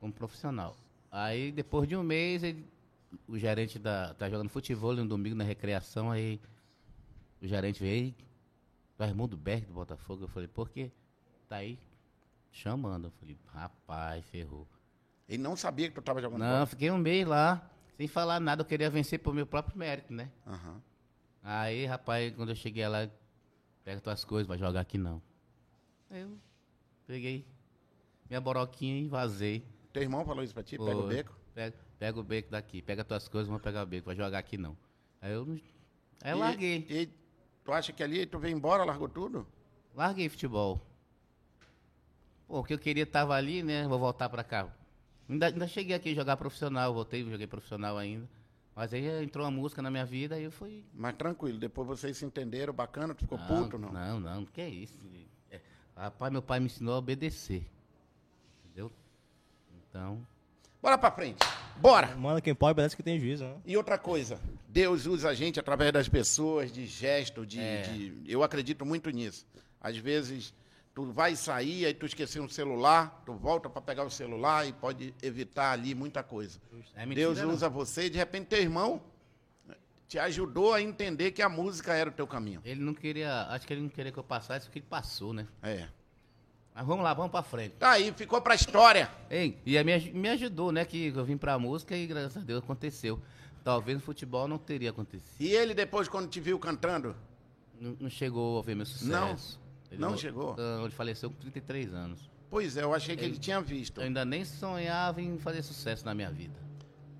Como 0.00 0.12
profissional. 0.12 0.76
Aí 1.10 1.50
depois 1.52 1.86
de 1.88 1.96
um 1.96 2.02
mês, 2.02 2.42
ele- 2.42 2.64
o 3.28 3.38
gerente 3.38 3.78
da 3.78 4.14
tá 4.14 4.28
jogando 4.30 4.48
futebol 4.48 4.94
no 4.94 5.06
domingo 5.06 5.34
na 5.36 5.44
recreação, 5.44 6.10
aí 6.10 6.40
o 7.42 7.46
gerente 7.46 7.80
veio, 7.80 8.14
o 8.98 9.02
Raimundo 9.02 9.36
Berg 9.36 9.66
do 9.66 9.72
Botafogo, 9.74 10.24
eu 10.24 10.28
falei, 10.28 10.48
por 10.48 10.70
quê? 10.70 10.90
Tá 11.48 11.56
aí 11.56 11.78
chamando. 12.50 13.06
Eu 13.08 13.10
falei, 13.12 13.36
rapaz, 13.52 14.24
ferrou. 14.26 14.66
Ele 15.28 15.42
não 15.42 15.56
sabia 15.56 15.88
que 15.88 15.94
tu 15.94 16.02
tava 16.02 16.20
jogando 16.22 16.38
Não, 16.40 16.66
fiquei 16.66 16.90
um 16.90 16.98
mês 16.98 17.26
lá, 17.26 17.68
sem 17.96 18.06
falar 18.06 18.38
nada, 18.40 18.62
eu 18.62 18.66
queria 18.66 18.88
vencer 18.88 19.18
por 19.18 19.34
meu 19.34 19.46
próprio 19.46 19.76
mérito, 19.76 20.12
né? 20.12 20.30
bola. 20.44 20.56
Aham. 20.56 20.82
Aí, 21.42 21.84
rapaz, 21.86 22.34
quando 22.34 22.48
eu 22.50 22.56
cheguei 22.56 22.86
lá, 22.88 23.08
pega 23.84 24.00
tuas 24.00 24.24
coisas, 24.24 24.46
vai 24.48 24.58
jogar 24.58 24.80
aqui 24.80 24.98
não. 24.98 25.20
Aí 26.10 26.20
eu 26.22 26.36
peguei 27.06 27.46
minha 28.28 28.40
boroquinha 28.40 28.98
e 29.00 29.08
vazei. 29.08 29.64
Teu 29.92 30.02
irmão 30.02 30.24
falou 30.24 30.42
isso 30.42 30.54
pra 30.54 30.62
ti? 30.62 30.76
Pega 30.76 30.96
o 30.96 31.06
beco? 31.06 31.36
Pega, 31.54 31.76
pega 31.98 32.20
o 32.20 32.22
beco 32.22 32.50
daqui, 32.50 32.82
pega 32.82 33.04
tuas 33.04 33.28
coisas, 33.28 33.48
vamos 33.48 33.62
pegar 33.62 33.82
o 33.82 33.86
beco, 33.86 34.06
vai 34.06 34.16
jogar 34.16 34.38
aqui 34.38 34.56
não. 34.58 34.76
Aí 35.20 35.32
eu, 35.32 35.58
aí 36.22 36.32
eu 36.32 36.36
E- 36.36 36.40
larguei, 36.40 36.86
E, 36.88 37.08
tu 37.66 37.72
acha 37.72 37.92
que 37.92 38.02
ali 38.02 38.24
tu 38.24 38.38
veio 38.38 38.56
embora, 38.56 38.84
largou 38.84 39.08
tudo? 39.08 39.44
larguei 39.92 40.28
futebol. 40.28 40.80
Pô, 42.46 42.60
o 42.60 42.64
que 42.64 42.74
eu 42.74 42.78
queria 42.78 43.04
tava 43.04 43.34
ali, 43.34 43.62
né? 43.62 43.88
Vou 43.88 43.98
voltar 43.98 44.28
pra 44.28 44.44
cá. 44.44 44.68
Ainda, 45.28 45.46
ainda 45.46 45.66
cheguei 45.66 45.96
aqui 45.96 46.12
a 46.12 46.14
jogar 46.14 46.36
profissional, 46.36 46.94
voltei, 46.94 47.28
joguei 47.28 47.46
profissional 47.46 47.98
ainda. 47.98 48.28
Mas 48.74 48.92
aí 48.92 49.24
entrou 49.24 49.44
uma 49.44 49.50
música 49.50 49.82
na 49.82 49.90
minha 49.90 50.04
vida 50.04 50.38
e 50.38 50.44
eu 50.44 50.52
fui. 50.52 50.84
Mas 50.94 51.16
tranquilo, 51.16 51.58
depois 51.58 51.88
vocês 51.88 52.16
se 52.16 52.24
entenderam, 52.24 52.72
bacana, 52.72 53.14
tu 53.14 53.20
ficou 53.22 53.38
não, 53.38 53.46
puto, 53.46 53.78
não? 53.78 53.90
Não, 53.90 54.20
não, 54.20 54.44
que 54.44 54.60
é 54.60 54.68
isso. 54.68 54.98
É, 55.50 55.60
rapaz, 55.96 56.30
meu 56.30 56.42
pai 56.42 56.60
me 56.60 56.66
ensinou 56.66 56.94
a 56.94 56.98
obedecer. 56.98 57.66
Entendeu? 58.64 58.92
Então. 59.88 60.24
Bora 60.80 60.98
pra 60.98 61.10
frente. 61.10 61.38
Bora! 61.80 62.14
Manda 62.16 62.40
quem 62.40 62.54
pode, 62.54 62.74
parece 62.76 62.96
que 62.96 63.02
tem 63.02 63.18
juízo, 63.20 63.44
né? 63.44 63.54
E 63.64 63.76
outra 63.76 63.98
coisa, 63.98 64.40
Deus 64.68 65.06
usa 65.06 65.28
a 65.30 65.34
gente 65.34 65.60
através 65.60 65.92
das 65.92 66.08
pessoas, 66.08 66.72
de 66.72 66.86
gesto, 66.86 67.44
de, 67.46 67.60
É. 67.60 67.82
de- 67.82 68.22
Eu 68.26 68.42
acredito 68.42 68.84
muito 68.84 69.10
nisso. 69.10 69.46
Às 69.80 69.96
vezes, 69.96 70.54
tu 70.94 71.04
vai 71.12 71.36
sair, 71.36 71.86
aí 71.86 71.94
tu 71.94 72.06
esqueceu 72.06 72.42
um 72.42 72.48
celular, 72.48 73.22
tu 73.26 73.34
volta 73.34 73.68
para 73.68 73.82
pegar 73.82 74.04
o 74.04 74.10
celular 74.10 74.66
e 74.66 74.72
pode 74.72 75.14
evitar 75.22 75.72
ali 75.72 75.94
muita 75.94 76.22
coisa. 76.22 76.58
É 76.94 77.04
mentira, 77.04 77.26
Deus 77.28 77.38
não. 77.40 77.50
usa 77.54 77.68
você 77.68 78.06
e 78.06 78.10
de 78.10 78.18
repente 78.18 78.46
teu 78.46 78.60
irmão 78.60 79.02
te 80.08 80.18
ajudou 80.18 80.72
a 80.72 80.80
entender 80.80 81.32
que 81.32 81.42
a 81.42 81.48
música 81.48 81.92
era 81.92 82.08
o 82.08 82.12
teu 82.12 82.26
caminho. 82.26 82.60
Ele 82.64 82.80
não 82.80 82.94
queria. 82.94 83.42
Acho 83.50 83.66
que 83.66 83.72
ele 83.74 83.82
não 83.82 83.88
queria 83.88 84.10
que 84.12 84.18
eu 84.18 84.22
passasse 84.24 84.66
porque 84.66 84.78
ele 84.78 84.86
passou, 84.88 85.32
né? 85.32 85.46
É. 85.62 85.88
Mas 86.76 86.86
vamos 86.86 87.02
lá, 87.02 87.14
vamos 87.14 87.30
pra 87.32 87.42
frente. 87.42 87.72
Tá 87.78 87.92
aí, 87.92 88.12
ficou 88.12 88.40
pra 88.42 88.54
história. 88.54 89.10
Ei, 89.30 89.58
e 89.64 89.82
me, 89.82 89.98
me 90.12 90.28
ajudou, 90.28 90.70
né? 90.70 90.84
Que 90.84 91.06
eu 91.06 91.24
vim 91.24 91.38
pra 91.38 91.58
música 91.58 91.96
e 91.96 92.06
graças 92.06 92.36
a 92.36 92.40
Deus 92.40 92.62
aconteceu. 92.62 93.18
Talvez 93.64 93.96
no 93.96 94.02
futebol 94.04 94.46
não 94.46 94.58
teria 94.58 94.90
acontecido. 94.90 95.40
E 95.40 95.48
ele 95.48 95.72
depois, 95.72 96.06
quando 96.06 96.28
te 96.28 96.38
viu 96.38 96.58
cantando, 96.58 97.16
Não, 97.80 97.96
não 97.98 98.10
chegou 98.10 98.58
a 98.58 98.62
ver 98.62 98.74
meu 98.76 98.84
sucesso. 98.86 99.58
Não? 99.90 99.98
Não 99.98 100.10
mo- 100.10 100.18
chegou? 100.18 100.54
Ah, 100.58 100.82
Ele 100.82 100.90
faleceu 100.90 101.30
com 101.30 101.36
33 101.36 101.94
anos. 101.94 102.30
pois 102.50 102.76
é, 102.76 102.82
eu 102.82 102.92
achei 102.92 103.16
que 103.16 103.24
ele 103.24 103.38
tinha 103.38 103.60
visto, 103.60 104.00
Eu 104.00 104.04
ainda 104.04 104.24
nem 104.24 104.44
sonhava 104.44 105.20
em 105.22 105.38
fazer 105.38 105.62
sucesso 105.62 106.04
na 106.04 106.14
minha 106.14 106.30
vida. 106.30 106.58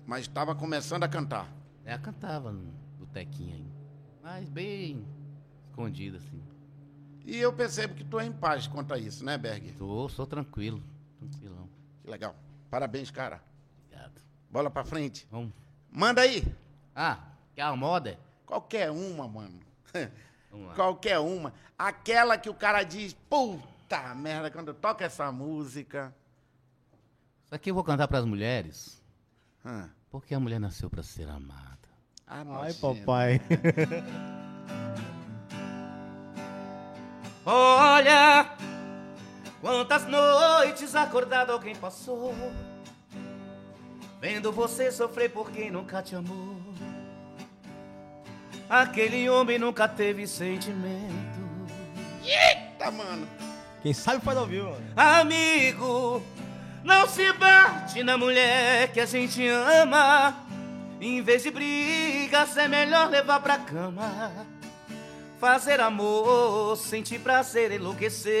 mas 0.05 0.21
estava 0.21 0.53
começando 0.53 1.03
a 1.03 1.07
cantar. 1.07 1.51
É, 1.83 1.97
cantava 1.97 2.51
no 2.51 2.71
botequinho 2.99 3.55
ainda. 3.55 3.71
Mas 4.23 4.47
bem 4.49 5.03
escondido, 5.69 6.17
assim. 6.17 6.41
E 7.27 7.37
eu 7.39 7.51
percebo 7.51 7.93
que 7.93 8.05
tu 8.05 8.17
é 8.21 8.25
em 8.25 8.31
paz 8.31 8.67
quanto 8.67 8.93
a 8.93 8.97
isso, 8.97 9.23
né, 9.25 9.37
Berg? 9.37 9.73
Tô, 9.73 10.07
sou 10.07 10.25
tranquilo. 10.25 10.81
Tranquilão. 11.19 11.67
Que 12.01 12.09
legal. 12.09 12.33
Parabéns, 12.71 13.11
cara. 13.11 13.43
Obrigado. 13.85 14.21
Bola 14.49 14.69
pra 14.69 14.85
frente. 14.85 15.27
Vamos. 15.29 15.51
Manda 15.91 16.21
aí. 16.21 16.41
Ah, 16.95 17.19
quer 17.53 17.63
a 17.63 17.75
moda? 17.75 18.17
Qualquer 18.45 18.89
uma, 18.91 19.27
mano. 19.27 19.59
Qualquer 20.73 21.19
uma. 21.19 21.53
Aquela 21.77 22.37
que 22.37 22.49
o 22.49 22.53
cara 22.53 22.81
diz, 22.83 23.13
puta 23.29 24.15
merda, 24.15 24.49
quando 24.49 24.73
toca 24.73 25.03
essa 25.03 25.29
música. 25.29 26.15
Isso 27.45 27.55
aqui 27.55 27.71
eu 27.71 27.75
vou 27.75 27.83
cantar 27.83 28.07
pras 28.07 28.23
mulheres, 28.23 29.03
Hã? 29.65 29.89
porque 30.09 30.33
a 30.33 30.39
mulher 30.39 30.59
nasceu 30.59 30.89
pra 30.89 31.03
ser 31.03 31.27
amada. 31.29 31.77
Ah, 32.25 32.43
Ai, 32.61 32.73
papai. 32.73 33.41
Olha, 37.49 38.45
quantas 39.61 40.05
noites 40.05 40.93
acordado 40.93 41.53
alguém 41.53 41.73
passou, 41.73 42.35
vendo 44.19 44.51
você 44.51 44.91
sofrer 44.91 45.31
por 45.31 45.49
quem 45.49 45.71
nunca 45.71 46.03
te 46.03 46.13
amou. 46.13 46.57
Aquele 48.69 49.29
homem 49.29 49.57
nunca 49.57 49.87
teve 49.87 50.27
sentimento. 50.27 51.39
Eita, 52.21 52.91
mano. 52.91 53.25
Quem 53.81 53.93
sabe 53.93 54.19
faz 54.19 54.37
ao 54.37 54.45
vivo, 54.45 54.69
mano. 54.71 54.93
Amigo, 54.97 56.21
não 56.83 57.07
se 57.07 57.31
bate 57.31 58.03
na 58.03 58.17
mulher 58.17 58.91
que 58.91 58.99
a 58.99 59.05
gente 59.05 59.47
ama. 59.47 60.35
Em 60.99 61.21
vez 61.21 61.43
de 61.43 61.51
brigas, 61.51 62.57
é 62.57 62.67
melhor 62.67 63.09
levar 63.09 63.39
pra 63.39 63.57
cama. 63.57 64.56
Fazer 65.39 65.79
amor, 65.79 66.75
sentir 66.77 67.19
prazer, 67.19 67.71
enlouquecer. 67.71 68.33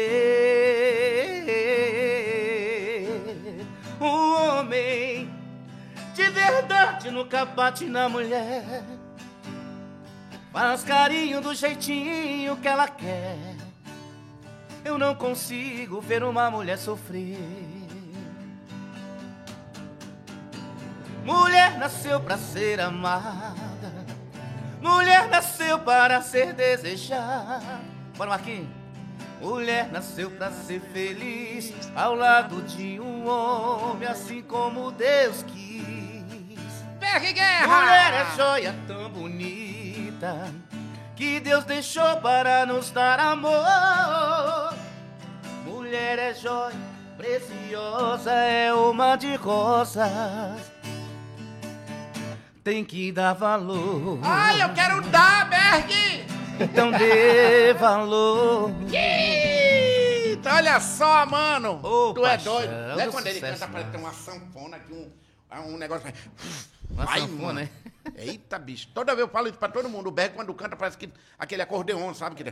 O 3.99 4.57
homem 4.59 5.29
de 6.15 6.29
verdade 6.29 7.11
nunca 7.11 7.45
bate 7.45 7.85
na 7.85 8.09
mulher. 8.09 8.83
Faz 10.51 10.83
carinho 10.83 11.39
do 11.39 11.53
jeitinho 11.53 12.57
que 12.57 12.67
ela 12.67 12.87
quer. 12.87 13.55
Eu 14.83 14.97
não 14.97 15.13
consigo 15.13 16.01
ver 16.01 16.23
uma 16.23 16.49
mulher 16.49 16.79
sofrer. 16.79 17.37
Mulher 21.23 21.77
nasceu 21.77 22.19
pra 22.21 22.37
ser 22.37 22.79
amada. 22.79 23.76
Mulher 24.81 25.27
nasceu 25.27 25.79
para 25.79 26.21
ser 26.21 26.53
desejada. 26.53 27.81
Bora, 28.15 28.31
Marquinhos. 28.31 28.67
Mulher 29.41 29.91
nasceu 29.91 30.31
pra 30.31 30.51
ser 30.51 30.81
feliz 30.81 31.71
ao 31.95 32.15
lado 32.15 32.61
de 32.63 32.99
um 32.99 33.27
homem, 33.27 34.07
assim 34.07 34.41
como 34.41 34.91
Deus 34.91 35.43
quis. 35.43 35.85
Berg 36.99 37.33
Guerra! 37.33 37.67
Mulher 37.67 38.13
é 38.13 38.35
joia 38.35 38.75
tão 38.87 39.09
bonita 39.09 40.51
que 41.15 41.39
Deus 41.39 41.63
deixou 41.65 42.17
para 42.17 42.65
nos 42.65 42.89
dar 42.89 43.19
amor. 43.19 44.73
Mulher 45.65 46.17
é 46.17 46.33
joia 46.33 46.75
preciosa, 47.15 48.31
é 48.31 48.73
uma 48.73 49.15
de 49.15 49.35
rosas. 49.35 50.76
Tem 52.67 52.83
que 52.83 53.13
dar 53.13 53.31
valor. 53.31 54.19
Ai, 54.21 54.61
eu 54.61 54.73
quero 54.73 54.99
dar, 55.03 55.49
Berg! 55.49 56.25
Então 56.59 56.91
dê 56.91 57.73
valor. 57.75 58.69
Eita, 58.93 60.53
olha 60.55 60.77
só, 60.81 61.25
mano! 61.25 61.79
Ô, 61.81 62.13
tu 62.13 62.25
é 62.25 62.31
paixão, 62.31 62.55
doido. 62.55 62.73
é 62.73 62.87
Não 62.93 62.99
é 62.99 63.05
do 63.05 63.11
quando 63.13 63.27
ele 63.27 63.35
sucesso, 63.35 63.59
canta, 63.61 63.71
parece 63.71 63.85
que 63.89 63.91
tem 63.97 64.01
uma 64.05 64.11
sanfona 64.13 64.75
aqui, 64.75 64.91
um, 64.93 65.73
um 65.75 65.77
negócio. 65.77 66.13
Uma 66.91 67.05
Vai, 67.05 67.21
sanfona, 67.21 67.41
mano. 67.41 67.59
né? 67.61 67.69
Eita, 68.15 68.57
bicho. 68.59 68.87
Toda 68.93 69.13
vez 69.15 69.27
eu 69.27 69.31
falo 69.31 69.47
isso 69.47 69.57
pra 69.57 69.67
todo 69.69 69.89
mundo. 69.89 70.07
O 70.07 70.11
Berg, 70.11 70.33
quando 70.35 70.53
canta, 70.53 70.75
parece 70.75 70.97
que 70.97 71.09
aquele 71.37 71.61
acordeon, 71.61 72.13
sabe? 72.13 72.35
Que... 72.35 72.49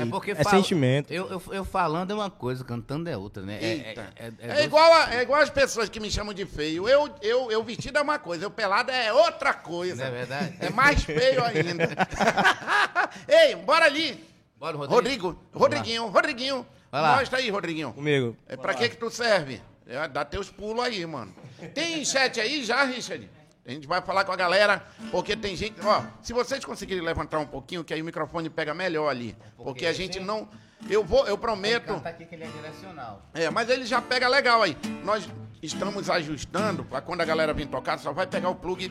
É 0.00 0.04
porque 0.10 0.30
É 0.32 0.44
sentimento. 0.44 1.12
Eu, 1.12 1.28
eu, 1.30 1.42
eu 1.52 1.64
falando 1.64 2.10
é 2.10 2.14
uma 2.14 2.30
coisa, 2.30 2.64
cantando 2.64 3.08
é 3.08 3.16
outra, 3.16 3.42
né? 3.42 3.58
É- 3.60 3.72
Eita. 3.88 4.12
É, 4.16 4.26
é- 4.26 4.32
é 4.40 4.60
É, 4.60 4.64
igual 4.64 4.92
a, 4.92 5.14
é 5.14 5.22
igual 5.22 5.40
as 5.40 5.50
pessoas 5.50 5.88
que 5.88 6.00
me 6.00 6.10
chamam 6.10 6.32
de 6.32 6.46
feio. 6.46 6.88
Eu, 6.88 7.08
eu, 7.22 7.50
eu 7.50 7.62
vestido 7.62 7.98
é 7.98 8.02
uma 8.02 8.18
coisa, 8.18 8.44
eu 8.44 8.50
pelado 8.50 8.90
é 8.90 9.12
outra 9.12 9.52
coisa. 9.54 9.96
Não 9.96 10.04
é 10.04 10.10
verdade? 10.10 10.56
É 10.60 10.70
mais 10.70 11.02
feio 11.04 11.42
ainda. 11.44 11.88
Ei, 13.28 13.54
bora 13.56 13.84
ali. 13.86 14.24
Bora, 14.58 14.76
Rodrigo. 14.76 14.94
Rodrigo, 14.96 15.38
Rodriguinho, 15.54 16.06
Rodriguinho. 16.06 16.66
Vai 16.90 17.02
lá. 17.02 17.16
Mostra 17.18 17.38
aí, 17.38 17.50
Rodriguinho. 17.50 17.92
Comigo. 17.92 18.36
É 18.48 18.56
pra 18.56 18.74
que 18.74 18.88
que 18.88 18.96
tu 18.96 19.10
serve? 19.10 19.60
É, 19.86 20.06
dá 20.08 20.24
teus 20.24 20.50
pulos 20.50 20.84
aí, 20.84 21.04
mano. 21.06 21.34
Tem 21.74 22.04
chat 22.04 22.40
aí 22.40 22.64
já, 22.64 22.84
Richard? 22.84 23.28
A 23.68 23.70
gente 23.70 23.86
vai 23.86 24.00
falar 24.00 24.24
com 24.24 24.32
a 24.32 24.36
galera, 24.36 24.82
porque 25.10 25.36
tem 25.36 25.54
gente... 25.54 25.78
Ó, 25.84 26.02
se 26.22 26.32
vocês 26.32 26.64
conseguirem 26.64 27.02
levantar 27.04 27.38
um 27.38 27.46
pouquinho, 27.46 27.84
que 27.84 27.92
aí 27.92 28.00
o 28.00 28.04
microfone 28.04 28.48
pega 28.48 28.72
melhor 28.72 29.08
ali. 29.08 29.36
Porque 29.56 29.84
a 29.84 29.92
gente 29.92 30.18
não... 30.18 30.48
Eu 30.88 31.04
vou, 31.04 31.26
eu 31.26 31.36
prometo... 31.36 31.86
Canta 31.86 32.08
aqui 32.08 32.24
que 32.24 32.34
ele 32.34 32.44
é 32.44 32.48
direcional. 32.48 33.22
É, 33.34 33.50
mas 33.50 33.68
ele 33.68 33.84
já 33.84 34.00
pega 34.00 34.26
legal 34.26 34.62
aí. 34.62 34.74
Nós 35.04 35.28
estamos 35.62 36.08
ajustando 36.08 36.82
pra 36.82 37.02
quando 37.02 37.20
a 37.20 37.24
galera 37.26 37.52
vir 37.52 37.66
tocar, 37.66 37.98
só 37.98 38.10
vai 38.10 38.26
pegar 38.26 38.48
o 38.48 38.54
plug 38.54 38.86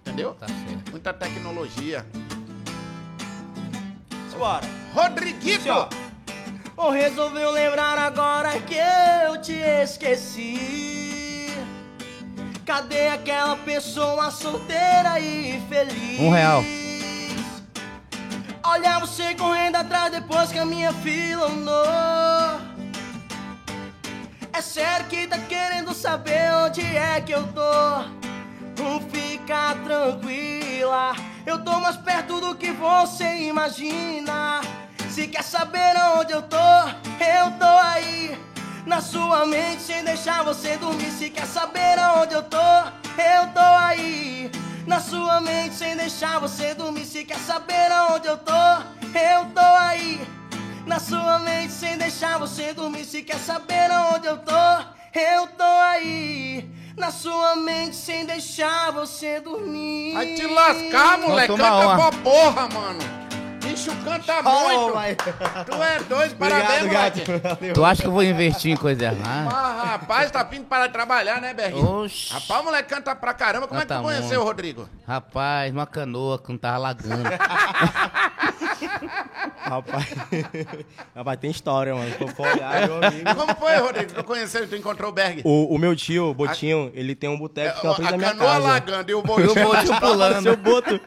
Entendeu? 0.00 0.34
Tá 0.34 0.46
certo. 0.46 0.90
Muita 0.90 1.14
tecnologia. 1.14 2.04
Bora. 4.42 4.66
Rodriguito! 4.92 5.88
Ou 6.76 6.90
resolveu 6.90 7.52
lembrar 7.52 7.96
agora 7.96 8.58
que 8.62 8.74
eu 8.74 9.40
te 9.40 9.52
esqueci? 9.52 11.01
Cadê 12.64 13.08
aquela 13.08 13.56
pessoa 13.56 14.30
solteira 14.30 15.18
e 15.18 15.60
feliz? 15.68 16.20
Um 16.20 16.30
real. 16.30 16.62
Olha 18.62 19.00
você 19.00 19.34
correndo 19.34 19.76
atrás 19.76 20.12
depois 20.12 20.52
que 20.52 20.58
a 20.58 20.64
minha 20.64 20.92
fila 20.92 21.48
andou. 21.48 22.62
É 24.52 24.60
sério 24.60 25.06
que 25.06 25.26
tá 25.26 25.38
querendo 25.38 25.92
saber 25.92 26.52
onde 26.54 26.82
é 26.82 27.20
que 27.20 27.32
eu 27.32 27.44
tô? 27.48 28.22
Não 28.80 29.00
fica 29.10 29.74
tranquila, 29.82 31.14
eu 31.44 31.58
tô 31.64 31.80
mais 31.80 31.96
perto 31.96 32.40
do 32.40 32.54
que 32.54 32.70
você 32.70 33.48
imagina. 33.48 34.60
Se 35.10 35.26
quer 35.26 35.42
saber 35.42 35.94
onde 36.16 36.32
eu 36.32 36.42
tô, 36.42 36.56
eu 36.56 37.50
tô 37.58 37.66
aí. 37.66 38.38
Na 38.84 39.00
sua 39.00 39.46
mente, 39.46 39.82
sem 39.82 40.02
deixar 40.04 40.42
você 40.42 40.76
dormir. 40.76 41.10
Se 41.10 41.30
quer 41.30 41.46
saber 41.46 41.98
onde 42.20 42.34
eu 42.34 42.42
tô, 42.42 42.56
eu 42.56 43.46
tô 43.54 43.60
aí. 43.60 44.50
Na 44.86 45.00
sua 45.00 45.40
mente, 45.40 45.74
sem 45.74 45.96
deixar 45.96 46.40
você 46.40 46.74
dormir. 46.74 47.04
Se 47.04 47.24
quer 47.24 47.38
saber 47.38 47.90
onde 48.12 48.26
eu 48.26 48.36
tô, 48.36 48.52
eu 48.52 49.44
tô 49.54 49.60
aí. 49.60 50.20
Na 50.84 50.98
sua 50.98 51.38
mente, 51.38 51.72
sem 51.72 51.96
deixar 51.96 52.38
você 52.38 52.72
dormir. 52.74 53.04
Se 53.04 53.22
quer 53.22 53.38
saber 53.38 53.88
onde 54.14 54.26
eu 54.26 54.38
tô, 54.38 54.52
eu 55.14 55.46
tô 55.46 55.62
aí. 55.62 56.68
Na 56.96 57.12
sua 57.12 57.54
mente, 57.54 57.94
sem 57.94 58.26
deixar 58.26 58.90
você 58.90 59.40
dormir. 59.40 60.14
Vai 60.14 60.34
te 60.34 60.46
lascar, 60.46 61.18
moleque. 61.18 61.56
Canta 61.56 61.76
uma. 61.76 62.10
pra 62.10 62.18
porra, 62.20 62.68
mano. 62.68 63.21
Bicho 63.62 63.90
canta 64.04 64.42
muito. 64.42 64.92
Tu 65.66 65.82
é 65.82 65.98
doido, 66.00 66.36
parabéns, 66.38 66.86
moleque. 66.86 67.20
gato. 67.24 67.72
Tu 67.74 67.84
acha 67.84 68.02
que 68.02 68.08
eu 68.08 68.12
vou 68.12 68.22
investir 68.22 68.72
em 68.72 68.76
coisa 68.76 69.04
errada? 69.04 69.50
Ah, 69.50 69.84
rapaz, 69.92 70.30
tá 70.30 70.42
vindo 70.42 70.64
para 70.66 70.88
trabalhar, 70.88 71.40
né, 71.40 71.54
Berguinho? 71.54 72.02
Oxi. 72.04 72.32
Rapaz, 72.32 72.60
o 72.60 72.64
moleque 72.64 72.88
canta 72.88 73.14
pra 73.14 73.32
caramba. 73.34 73.66
Como 73.68 73.80
é 73.80 73.84
que 73.86 73.94
tu 73.94 74.02
conheceu 74.02 74.28
muito. 74.28 74.40
o 74.40 74.44
Rodrigo? 74.44 74.88
Rapaz, 75.06 75.72
uma 75.72 75.86
canoa 75.86 76.38
que 76.38 76.48
não 76.50 76.58
tava 76.58 76.78
lagando. 76.78 77.22
Rapaz. 79.62 80.06
Rapaz, 81.14 81.38
tem 81.40 81.50
história, 81.50 81.94
mano. 81.94 82.10
For 82.34 82.46
olhar, 82.46 82.88
meu 82.88 82.96
amigo. 83.04 83.34
Como 83.34 83.54
foi, 83.56 83.76
Rodrigo? 83.76 84.12
Tu 84.12 84.24
conheceu 84.24 84.64
e 84.64 84.66
tu 84.66 84.76
encontrou 84.76 85.10
o 85.10 85.12
Berg? 85.12 85.40
O, 85.44 85.74
o 85.74 85.78
meu 85.78 85.94
tio, 85.96 86.30
o 86.30 86.34
Botinho, 86.34 86.90
ele 86.94 87.14
tem 87.14 87.30
um 87.30 87.38
boteco 87.38 87.80
que 87.80 87.86
é 87.86 87.90
na 87.90 87.94
frente 87.94 88.08
a 88.08 88.10
da 88.12 88.16
minha 88.18 88.30
canoa 88.30 88.46
casa. 88.54 88.66
lagando 88.66 89.10
e 89.10 89.14
o 89.14 89.18
Eu 89.18 89.22
botinho. 89.22 89.54
vou 89.54 89.76
te 89.76 90.00
pulando. 90.00 90.42
Seu 90.42 90.56
boto. 90.56 91.00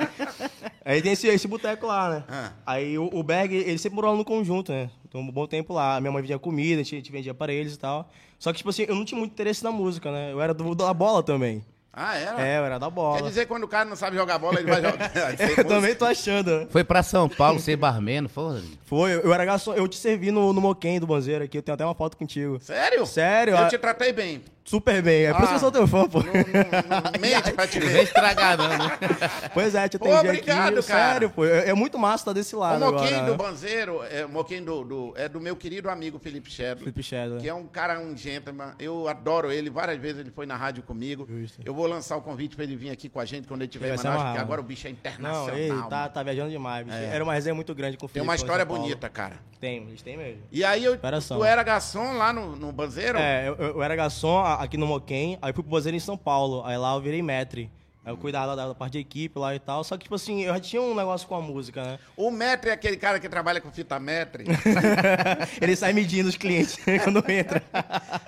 Aí 0.86 1.02
tem 1.02 1.14
esse, 1.14 1.28
esse 1.28 1.48
boteco 1.48 1.88
lá, 1.88 2.10
né? 2.12 2.24
Ah. 2.30 2.52
Aí 2.64 2.96
o, 2.96 3.10
o 3.12 3.24
Berg, 3.24 3.56
ele 3.56 3.78
sempre 3.80 3.96
morou 3.96 4.12
lá 4.12 4.18
no 4.18 4.24
conjunto, 4.24 4.72
né? 4.72 4.92
Então, 5.08 5.20
um 5.20 5.32
bom 5.32 5.48
tempo 5.48 5.74
lá. 5.74 6.00
Minha 6.00 6.12
mãe 6.12 6.22
vendia 6.22 6.38
comida, 6.38 6.82
a 6.82 6.84
gente, 6.86 7.12
vendia 7.12 7.34
pra 7.34 7.52
eles 7.52 7.74
e 7.74 7.80
tal. 7.80 8.08
Só 8.38 8.52
que, 8.52 8.58
tipo 8.60 8.70
assim, 8.70 8.86
eu 8.88 8.94
não 8.94 9.04
tinha 9.04 9.18
muito 9.18 9.32
interesse 9.32 9.64
na 9.64 9.72
música, 9.72 10.12
né? 10.12 10.32
Eu 10.32 10.40
era 10.40 10.54
do, 10.54 10.76
da 10.76 10.94
bola 10.94 11.24
também. 11.24 11.66
Ah, 11.92 12.18
era? 12.18 12.46
É, 12.46 12.58
eu 12.60 12.66
era 12.66 12.78
da 12.78 12.90
bola. 12.90 13.22
Quer 13.22 13.30
dizer, 13.30 13.48
quando 13.48 13.64
o 13.64 13.68
cara 13.70 13.86
não 13.90 13.96
sabe 13.96 14.18
jogar 14.18 14.38
bola, 14.38 14.60
ele 14.60 14.70
vai 14.70 14.82
jogar. 14.82 15.12
eu 15.58 15.66
também 15.66 15.96
tô 15.96 16.06
achando, 16.06 16.60
né? 16.60 16.68
Foi 16.70 16.84
pra 16.84 17.02
São 17.02 17.28
Paulo 17.30 17.60
ser 17.60 17.78
barman, 17.78 18.22
não 18.22 18.30
foi? 18.30 18.62
Foi, 18.84 19.14
eu, 19.14 19.22
eu 19.22 19.34
era 19.34 19.46
garçom, 19.46 19.74
eu 19.74 19.88
te 19.88 19.96
servi 19.96 20.30
no, 20.30 20.52
no 20.52 20.60
Moquém 20.60 21.00
do 21.00 21.08
Banzeiro 21.08 21.46
aqui, 21.46 21.58
eu 21.58 21.64
tenho 21.64 21.74
até 21.74 21.86
uma 21.86 21.96
foto 21.96 22.18
contigo. 22.18 22.60
Sério? 22.60 23.06
Sério? 23.06 23.54
Eu 23.54 23.58
a- 23.60 23.70
te 23.70 23.78
tratei 23.78 24.12
bem. 24.12 24.44
Super 24.68 25.00
bem, 25.04 25.26
é 25.26 25.32
por 25.34 25.42
isso 25.44 25.50
que 25.50 25.56
eu 25.56 25.60
sou 25.60 25.72
teu 25.72 25.88
fã, 25.88 26.10
pô. 26.10 26.20
Não, 26.24 26.34
não, 26.34 27.02
não 27.12 27.22
mente 27.22 27.52
pra 27.54 27.68
te 27.68 27.80
ver. 27.80 28.02
estragar, 28.04 28.58
não, 28.58 28.68
né? 28.68 28.98
Pois 29.54 29.76
é, 29.76 29.88
te 29.88 30.00
Pô, 30.00 30.06
atendi 30.12 30.28
obrigado, 30.30 30.80
aqui. 30.80 30.88
cara. 30.88 31.12
Sério, 31.14 31.30
pô. 31.30 31.46
É, 31.46 31.70
é 31.70 31.74
muito 31.76 32.00
massa 32.00 32.24
estar 32.24 32.34
desse 32.34 32.56
O 32.56 32.60
lado 32.60 32.80
Moquinho 32.84 33.08
agora. 33.16 33.26
do 33.26 33.32
né? 33.32 33.38
Banzeiro, 33.38 34.02
é, 34.10 34.26
o 34.26 34.30
Moquinho 34.30 34.66
do, 34.66 34.84
do- 34.84 35.14
é 35.16 35.30
do 35.30 35.40
meu 35.40 35.56
querido 35.56 35.88
amigo 35.88 36.18
Felipe 36.18 36.50
Shadow. 36.50 36.80
Felipe 36.80 37.04
Shadow. 37.04 37.38
Que 37.38 37.48
é 37.48 37.54
um 37.54 37.68
cara, 37.68 38.00
um 38.00 38.18
gentleman. 38.18 38.74
Eu 38.80 39.08
adoro 39.08 39.52
ele. 39.52 39.70
Várias 39.70 40.00
vezes 40.00 40.22
ele 40.22 40.32
foi 40.32 40.48
na 40.48 40.56
rádio 40.56 40.82
comigo. 40.82 41.28
Justo. 41.30 41.62
Eu 41.64 41.74
vou 41.76 41.86
lançar 41.86 42.18
o 42.18 42.22
convite 42.24 42.56
pra 42.56 42.64
ele 42.66 42.76
vir 42.76 42.90
aqui 42.90 43.08
com 43.08 43.20
a 43.20 43.26
gente 43.26 43.48
quando 43.48 43.62
ele 43.62 43.68
estiver 43.70 43.94
em 43.94 43.98
Manaus, 43.98 44.24
porque 44.24 44.40
agora 44.40 44.62
o 44.62 44.64
bicho 44.64 44.88
é 44.88 44.90
internacional. 44.90 45.48
Não, 45.48 45.56
ele 45.56 45.84
tá, 45.90 46.10
tá 46.10 46.24
viajando 46.24 46.50
demais. 46.50 46.84
bicho. 46.88 46.98
Era 46.98 47.24
uma 47.24 47.36
resenha 47.36 47.54
muito 47.54 47.74
grande 47.76 47.98
com 47.98 48.08
o 48.08 48.10
Tem 48.10 48.14
Felipe. 48.14 48.26
uma 48.26 48.32
lá 48.32 48.36
em 48.36 48.42
história 48.42 48.66
bonita, 48.66 49.08
cara. 49.10 49.36
Tem, 49.60 49.84
eles 49.88 50.02
têm 50.02 50.18
mesmo. 50.18 50.42
E 50.52 50.64
aí, 50.66 50.84
eu, 50.84 50.98
tu 50.98 51.44
era 51.44 51.64
garçom 51.64 52.18
lá 52.18 52.34
no, 52.34 52.56
no 52.56 52.72
Banzeiro? 52.72 53.18
É, 53.18 53.48
eu, 53.48 53.56
eu 53.56 53.84
era 53.84 53.96
garçom 53.96 54.38
a- 54.40 54.55
aqui 54.56 54.78
no 54.78 54.88
Moquém, 54.88 55.38
aí 55.42 55.54
fui 55.54 55.64
pro 55.64 55.70
Bozeiro 55.70 55.96
em 55.96 56.00
São 56.00 56.18
Paulo. 56.18 56.64
Aí 56.66 56.78
lá 56.78 56.94
eu 56.96 57.02
virei 57.02 57.22
metre. 57.22 57.70
Aí 58.06 58.12
eu 58.14 58.18
cuidava 58.18 58.56
da, 58.56 58.68
da 58.68 58.76
parte 58.76 58.94
de 58.94 59.00
equipe 59.00 59.40
lá 59.40 59.56
e 59.56 59.60
tal. 59.60 59.84
Só 59.84 59.98
que, 59.98 60.04
tipo 60.04 60.14
assim, 60.16 60.44
eu 60.44 60.54
já 60.54 60.60
tinha 60.60 60.82
um 60.82 60.94
negócio 60.94 61.28
com 61.28 61.34
a 61.36 61.42
música, 61.42 61.84
né? 61.84 62.00
O 62.16 62.30
metre 62.30 62.70
é 62.70 62.74
aquele 62.74 62.98
cara 62.98 63.20
que 63.20 63.28
trabalha 63.28 63.60
com 63.60 63.72
fita 63.72 64.00
metre. 64.00 64.46
Ele 65.60 65.76
sai 65.76 65.94
medindo 65.94 66.30
os 66.30 66.36
clientes 66.38 66.78
quando 67.04 67.24
entra. 67.30 67.64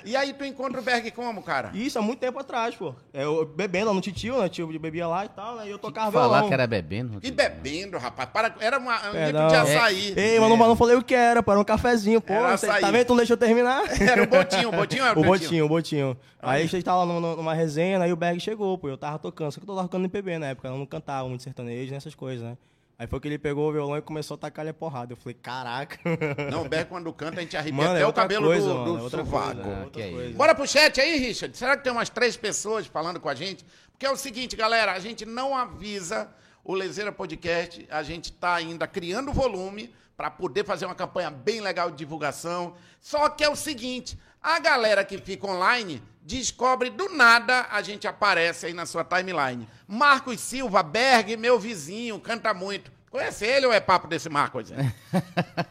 e 0.03 0.15
aí 0.15 0.33
tu 0.33 0.43
encontra 0.45 0.79
o 0.79 0.83
Berg 0.83 1.11
como, 1.11 1.41
cara? 1.43 1.69
Isso 1.73 1.99
há 1.99 2.01
muito 2.01 2.19
tempo 2.19 2.39
atrás, 2.39 2.75
pô. 2.75 2.93
Eu 3.13 3.45
bebendo 3.45 3.87
lá 3.87 3.93
no 3.93 4.01
titio, 4.01 4.39
né? 4.41 4.49
Tio 4.49 4.67
bebia 4.79 5.07
lá 5.07 5.25
e 5.25 5.29
tal, 5.29 5.55
né? 5.57 5.67
E 5.67 5.69
eu 5.71 5.77
tocava 5.77 6.11
Falar 6.11 6.27
violão. 6.27 6.47
que 6.47 6.53
era 6.53 6.67
bebendo. 6.67 7.19
E 7.21 7.31
bebendo, 7.31 7.97
rapaz. 7.97 8.29
Para, 8.29 8.55
era 8.59 8.77
uma, 8.77 8.95
um 9.09 9.11
Perdão. 9.11 9.47
litro 9.47 9.47
de 9.65 9.75
açaí. 9.75 10.13
Ei, 10.17 10.39
mas 10.39 10.49
não, 10.49 10.57
não 10.57 10.75
falei 10.75 10.95
o 10.95 11.03
que 11.03 11.13
era, 11.15 11.41
pô. 11.43 11.51
Era 11.51 11.59
um 11.59 11.63
cafezinho, 11.63 12.19
pô. 12.21 12.33
Era 12.33 12.57
Cê- 12.57 12.67
açaí. 12.67 12.81
tá 12.81 12.91
vendo? 12.91 13.05
Tu 13.05 13.09
não 13.09 13.17
deixou 13.17 13.33
eu 13.35 13.39
terminar? 13.39 13.83
Era 14.01 14.23
o 14.23 14.27
botinho, 14.27 14.69
o 14.69 14.71
botinho 14.71 15.03
era 15.03 15.19
o 15.19 15.21
O 15.21 15.25
botinho, 15.25 15.65
o 15.65 15.69
botinho. 15.69 16.17
Aí 16.41 16.63
a 16.63 16.65
gente 16.67 16.83
tava 16.83 17.03
lá 17.03 17.05
numa, 17.05 17.35
numa 17.35 17.53
resenha, 17.53 17.99
né? 17.99 18.07
E 18.09 18.13
o 18.13 18.15
Berg 18.15 18.39
chegou, 18.39 18.77
pô. 18.77 18.87
Eu 18.87 18.97
tava 18.97 19.19
tocando, 19.19 19.51
só 19.51 19.59
que 19.59 19.63
eu 19.63 19.66
tava 19.75 19.87
tocando 19.87 20.05
MPB 20.05 20.39
na 20.39 20.47
época, 20.47 20.67
eu 20.67 20.77
não 20.77 20.85
cantava 20.85 21.27
muito 21.27 21.43
sertanejo, 21.43 21.93
nessas 21.93 22.15
coisas, 22.15 22.43
né? 22.45 22.57
Aí 22.99 23.05
foi 23.05 23.19
que 23.19 23.27
ele 23.27 23.37
pegou 23.37 23.69
o 23.69 23.71
violão 23.71 23.95
e 23.95 24.01
começou 24.01 24.33
a 24.35 24.37
tacar 24.39 24.67
a 24.67 24.73
porrada. 24.73 25.13
Eu 25.13 25.17
falei, 25.17 25.35
caraca. 25.35 25.99
Não, 26.51 26.63
o 26.63 26.69
Berg 26.69 26.89
quando 26.89 27.13
canta 27.13 27.37
a 27.37 27.43
gente 27.43 27.55
arrepia 27.55 27.77
Mano, 27.77 27.91
até 27.91 28.01
é 28.01 28.07
o 28.07 28.11
cabelo 28.11 28.47
coisa, 28.47 28.67
do, 28.67 28.73
mano, 28.73 28.93
do 28.93 28.97
é 28.97 29.01
outra 29.03 29.23
sovaco. 29.23 29.61
coisa, 29.61 30.07
é 30.07 30.11
coisa. 30.11 30.35
Bora 30.35 30.55
pro 30.55 30.67
chat 30.67 30.99
aí, 30.99 31.15
Richard. 31.19 31.55
Será 31.55 31.77
que 31.77 31.83
tem 31.83 31.91
umas 31.91 32.09
três 32.09 32.35
pessoas 32.35 32.87
falando 32.87 33.19
com 33.19 33.29
a 33.29 33.35
gente? 33.35 33.63
Porque 33.91 34.03
é 34.03 34.09
o 34.09 34.15
seguinte, 34.15 34.55
galera, 34.55 34.93
a 34.93 34.99
gente 34.99 35.27
não 35.27 35.55
avisa 35.55 36.27
o 36.63 36.73
Lezeira 36.73 37.11
Podcast, 37.11 37.85
a 37.91 38.01
gente 38.01 38.31
está 38.31 38.55
ainda 38.55 38.87
criando 38.87 39.31
volume 39.31 39.93
para 40.17 40.31
poder 40.31 40.65
fazer 40.65 40.87
uma 40.87 40.95
campanha 40.95 41.29
bem 41.29 41.61
legal 41.61 41.91
de 41.91 41.97
divulgação. 41.97 42.73
Só 42.99 43.29
que 43.29 43.43
é 43.43 43.49
o 43.49 43.55
seguinte, 43.55 44.17
a 44.41 44.57
galera 44.57 45.03
que 45.05 45.19
fica 45.19 45.45
online 45.45 46.01
descobre 46.27 46.89
do 46.89 47.07
nada, 47.15 47.67
a 47.71 47.81
gente 47.81 48.05
aparece 48.05 48.65
aí 48.65 48.73
na 48.73 48.85
sua 48.85 49.03
timeline. 49.05 49.67
Marcos 49.87 50.41
Silva, 50.41 50.83
Berg, 50.83 51.37
meu 51.37 51.57
vizinho, 51.57 52.19
canta 52.19 52.53
muito. 52.53 52.91
Conhece 53.09 53.45
ele 53.45 53.65
ou 53.65 53.71
é 53.71 53.79
papo 53.79 54.07
desse 54.07 54.27
Marcos? 54.27 54.69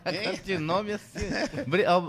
Hein? 0.07 0.41
De 0.43 0.57
nome 0.57 0.93
assim. 0.93 1.29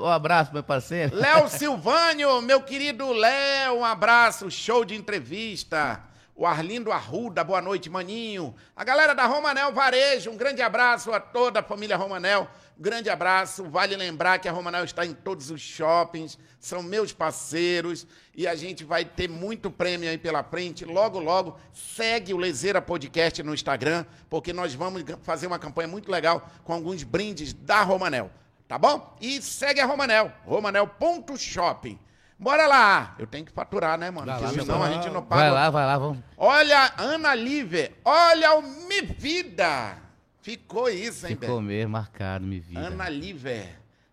Um 0.02 0.06
abraço, 0.08 0.54
meu 0.54 0.64
parceiro. 0.64 1.14
Léo 1.14 1.50
Silvânio, 1.50 2.42
meu 2.42 2.62
querido 2.62 3.12
Léo, 3.12 3.80
um 3.80 3.86
abraço, 3.86 4.50
show 4.50 4.86
de 4.86 4.96
entrevista. 4.96 6.02
O 6.34 6.46
Arlindo 6.46 6.92
Arruda, 6.92 7.44
boa 7.44 7.60
noite, 7.60 7.90
maninho. 7.90 8.56
A 8.76 8.84
galera 8.84 9.14
da 9.14 9.26
Romanel 9.26 9.74
Varejo, 9.74 10.32
um 10.32 10.38
grande 10.38 10.62
abraço 10.62 11.12
a 11.12 11.20
toda 11.20 11.60
a 11.60 11.64
família 11.64 11.98
Romanel. 11.98 12.48
Grande 12.80 13.10
abraço. 13.10 13.64
Vale 13.64 13.96
lembrar 13.96 14.38
que 14.38 14.48
a 14.48 14.52
Romanel 14.52 14.84
está 14.84 15.06
em 15.06 15.14
todos 15.14 15.50
os 15.50 15.60
shoppings, 15.60 16.38
são 16.60 16.84
meus 16.84 17.12
parceiros 17.12 18.06
e 18.36 18.48
a 18.48 18.56
gente 18.56 18.84
vai 18.84 19.04
ter 19.04 19.28
muito 19.28 19.72
prêmio 19.72 20.08
aí 20.10 20.18
pela 20.18 20.44
frente. 20.44 20.86
Logo, 20.86 21.20
logo, 21.20 21.58
segue 21.74 22.34
o 22.34 22.38
Lezeira 22.38 22.82
Podcast 22.82 23.42
no 23.42 23.54
Instagram, 23.54 24.06
porque 24.30 24.54
nós 24.54 24.76
vamos 24.76 25.04
fazer 25.24 25.48
uma 25.48 25.58
campanha 25.58 25.88
muito 25.88 26.12
legal 26.12 26.48
com 26.64 26.74
alguns 26.74 27.02
brindes 27.04 27.52
da 27.52 27.82
Romanel. 27.82 28.30
Tá 28.68 28.78
bom? 28.78 29.16
E 29.20 29.42
segue 29.42 29.80
a 29.80 29.86
Romanel, 29.86 30.32
romanel.shopping. 30.46 31.98
Bora 32.40 32.68
lá! 32.68 33.16
Eu 33.18 33.26
tenho 33.26 33.46
que 33.46 33.52
faturar, 33.52 33.98
né, 33.98 34.12
mano? 34.12 34.28
Vai 34.28 34.36
lá, 34.36 34.42
Porque 34.42 34.56
meu 34.58 34.66
senão 34.66 34.84
a 34.84 34.92
gente 34.92 35.10
não 35.10 35.24
paga. 35.24 35.42
Vai 35.42 35.52
lá, 35.52 35.70
vai 35.72 35.86
lá, 35.86 35.98
vamos. 35.98 36.20
Olha, 36.38 36.94
Ana 36.98 37.34
Live, 37.34 37.96
olha 38.06 38.54
o 38.54 38.62
Me 38.62 39.02
Vida! 39.02 40.07
Ficou 40.48 40.88
isso, 40.90 41.28
hein, 41.28 41.36
Ficou 41.36 41.60
mesmo 41.62 41.92
marcado, 41.92 42.46
me 42.46 42.58
vi. 42.58 42.78
Ana 42.78 43.10
Live. 43.10 43.68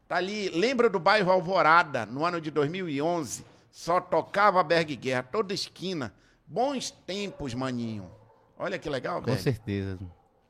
Tá 0.08 0.16
ali, 0.16 0.48
lembra 0.48 0.90
do 0.90 0.98
bairro 0.98 1.30
Alvorada, 1.30 2.04
no 2.04 2.24
ano 2.24 2.40
de 2.40 2.50
2011? 2.50 3.44
Só 3.70 4.00
tocava 4.00 4.60
Berg 4.64 4.96
Guerra, 4.96 5.22
toda 5.22 5.54
esquina. 5.54 6.12
Bons 6.44 6.90
tempos, 6.90 7.54
maninho. 7.54 8.10
Olha 8.58 8.80
que 8.80 8.90
legal, 8.90 9.20
Com 9.20 9.26
velho. 9.26 9.40
certeza. 9.40 9.96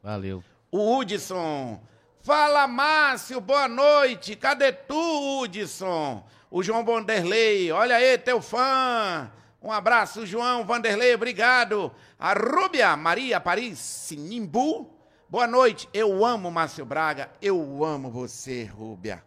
Valeu. 0.02 0.42
O 0.72 0.96
Hudson. 0.96 1.78
Fala, 2.22 2.66
Márcio, 2.66 3.38
boa 3.38 3.68
noite. 3.68 4.36
Cadê 4.36 4.72
tu, 4.72 5.42
Hudson? 5.42 6.26
O 6.50 6.62
João 6.62 6.82
Vanderlei, 6.82 7.70
olha 7.70 7.96
aí, 7.96 8.16
teu 8.16 8.40
fã. 8.40 9.30
Um 9.60 9.70
abraço, 9.70 10.24
João 10.24 10.64
Vanderlei, 10.64 11.14
obrigado. 11.14 11.92
A 12.18 12.32
Rúbia 12.32 12.96
Maria 12.96 13.38
Paris 13.38 13.78
Sinimbu. 13.78 14.93
Boa 15.28 15.46
noite. 15.46 15.88
Eu 15.92 16.24
amo 16.24 16.50
Márcio 16.50 16.84
Braga. 16.84 17.30
Eu 17.40 17.84
amo 17.84 18.10
você, 18.10 18.64
Rúbia. 18.64 19.24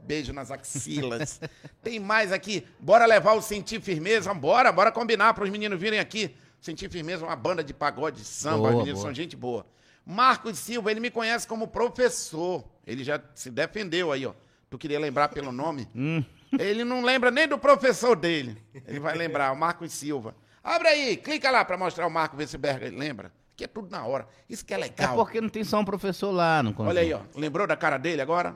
Beijo 0.00 0.32
nas 0.32 0.50
axilas. 0.50 1.40
Tem 1.82 1.98
mais 1.98 2.32
aqui. 2.32 2.66
Bora 2.78 3.06
levar 3.06 3.32
o 3.32 3.42
Sentir 3.42 3.80
Firmeza. 3.80 4.32
Bora, 4.34 4.70
bora 4.70 4.92
combinar 4.92 5.34
para 5.34 5.44
os 5.44 5.50
meninos 5.50 5.80
virem 5.80 5.98
aqui. 5.98 6.34
Sentir 6.60 6.90
Firmeza 6.90 7.24
é 7.24 7.28
uma 7.28 7.36
banda 7.36 7.62
de 7.62 7.72
pagode, 7.72 8.24
samba. 8.24 8.58
Boa, 8.58 8.70
os 8.70 8.76
meninos 8.78 9.00
boa. 9.00 9.06
são 9.06 9.14
gente 9.14 9.36
boa. 9.36 9.66
Marcos 10.04 10.58
Silva, 10.58 10.90
ele 10.90 11.00
me 11.00 11.10
conhece 11.10 11.46
como 11.46 11.68
professor. 11.68 12.64
Ele 12.86 13.02
já 13.02 13.20
se 13.34 13.50
defendeu 13.50 14.12
aí, 14.12 14.26
ó. 14.26 14.34
Tu 14.68 14.78
queria 14.78 14.98
lembrar 14.98 15.28
pelo 15.28 15.52
nome? 15.52 15.88
Hum. 15.94 16.24
Ele 16.58 16.84
não 16.84 17.02
lembra 17.02 17.30
nem 17.30 17.46
do 17.46 17.58
professor 17.58 18.14
dele. 18.16 18.56
Ele 18.86 19.00
vai 19.00 19.16
lembrar, 19.16 19.52
o 19.52 19.56
Marcos 19.56 19.92
Silva. 19.92 20.34
Abre 20.62 20.88
aí, 20.88 21.16
clica 21.16 21.50
lá 21.50 21.64
pra 21.64 21.76
mostrar 21.76 22.06
o 22.06 22.10
Marco, 22.10 22.36
ver 22.36 22.48
se 22.48 22.56
o 22.56 22.58
Berger 22.58 22.92
lembra. 22.92 23.32
Aqui 23.56 23.64
é 23.64 23.66
tudo 23.66 23.90
na 23.90 24.04
hora. 24.04 24.28
Isso 24.50 24.62
que 24.66 24.74
é 24.74 24.76
É 24.76 24.80
legal. 24.80 25.16
porque 25.16 25.40
não 25.40 25.48
tem 25.48 25.64
só 25.64 25.80
um 25.80 25.84
professor 25.84 26.30
lá. 26.30 26.62
Não 26.62 26.74
Olha 26.76 27.00
aí, 27.00 27.10
ó. 27.14 27.20
Lembrou 27.34 27.66
da 27.66 27.74
cara 27.74 27.96
dele 27.96 28.20
agora? 28.20 28.54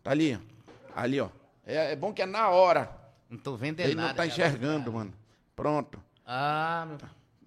Tá 0.00 0.12
ali. 0.12 0.38
Ali, 0.94 1.20
ó. 1.20 1.28
É, 1.66 1.90
é 1.92 1.96
bom 1.96 2.12
que 2.12 2.22
é 2.22 2.26
na 2.26 2.48
hora. 2.48 2.88
Não 3.28 3.36
tô 3.36 3.56
vendo 3.56 3.80
é 3.80 3.84
Ele 3.84 3.96
nada. 3.96 4.08
não 4.08 4.14
tá 4.14 4.22
cara. 4.22 4.28
enxergando, 4.28 4.92
mano. 4.92 5.12
Pronto. 5.56 6.00
Ah, 6.24 6.86
meu... 6.86 6.98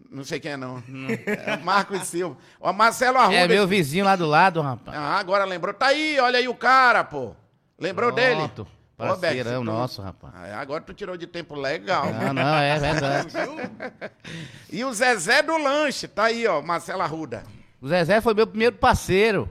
Não 0.10 0.26
sei 0.26 0.42
quem 0.42 0.52
é, 0.52 0.58
não. 0.58 0.84
É 1.26 1.56
o 1.56 1.64
Marcos 1.64 2.02
Silva. 2.10 2.36
O 2.60 2.74
Marcelo 2.74 3.18
Arruda. 3.20 3.38
É 3.38 3.48
meu 3.48 3.66
vizinho 3.66 4.04
lá 4.04 4.18
do 4.18 4.26
lado, 4.26 4.60
rapaz. 4.60 4.98
Ah, 4.98 5.18
agora 5.18 5.46
lembrou. 5.46 5.74
Tá 5.74 5.88
aí, 5.88 6.20
olha 6.20 6.40
aí 6.40 6.48
o 6.50 6.54
cara, 6.56 7.06
pô. 7.06 7.34
Lembrou 7.80 8.12
dele? 8.12 8.36
Pronto. 8.36 8.68
Ô, 9.06 9.16
Beck, 9.18 9.22
Parceirão 9.36 9.52
você 9.62 9.66
tá- 9.66 9.72
nosso, 9.72 10.02
rapaz. 10.02 10.34
Ah, 10.36 10.60
agora 10.60 10.82
tu 10.84 10.94
tirou 10.94 11.18
de 11.18 11.28
tempo 11.28 11.56
legal. 11.56 12.06
Não, 12.14 12.34
não, 12.34 12.58
é 12.58 12.78
verdade. 12.80 13.34
E 14.72 14.84
o 14.86 14.94
Zezé 14.94 15.42
do 15.42 15.58
Lanche, 15.58 16.08
tá 16.08 16.26
aí, 16.26 16.48
ó, 16.48 16.62
Marcelo 16.62 17.02
Arruda. 17.02 17.44
O 17.82 17.88
Zezé 17.88 18.22
foi 18.22 18.34
meu 18.34 18.48
primeiro 18.48 18.76
parceiro. 18.78 19.50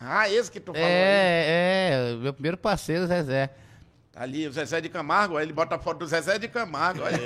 Ah, 0.00 0.28
esse 0.28 0.50
que 0.50 0.58
tu 0.60 0.72
falou. 0.72 0.86
aí. 0.86 0.92
É, 0.92 1.90
é, 2.12 2.16
meu 2.16 2.32
primeiro 2.32 2.56
parceiro, 2.56 3.06
Zezé. 3.06 3.50
Tá 4.12 4.22
ali, 4.22 4.46
o 4.46 4.52
Zezé 4.52 4.80
de 4.80 4.88
Camargo, 4.88 5.36
aí 5.36 5.44
ele 5.44 5.52
bota 5.52 5.74
a 5.74 5.78
foto 5.78 5.98
do 5.98 6.06
Zezé 6.06 6.38
de 6.38 6.46
Camargo. 6.48 7.02
Olha. 7.02 7.18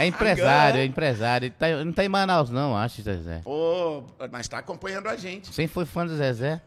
É 0.00 0.06
empresário, 0.06 0.80
é 0.80 0.84
empresário. 0.84 1.46
Ele 1.46 1.54
tá, 1.56 1.68
não 1.84 1.92
tá 1.92 2.04
em 2.04 2.08
Manaus, 2.08 2.50
não, 2.50 2.76
acho, 2.76 3.02
Zezé. 3.02 3.40
Pô, 3.44 4.02
mas 4.30 4.48
tá 4.48 4.58
acompanhando 4.58 5.08
a 5.08 5.16
gente. 5.16 5.52
Sempre 5.54 5.72
foi 5.72 5.84
fã 5.84 6.04
do 6.06 6.16
Zezé. 6.16 6.60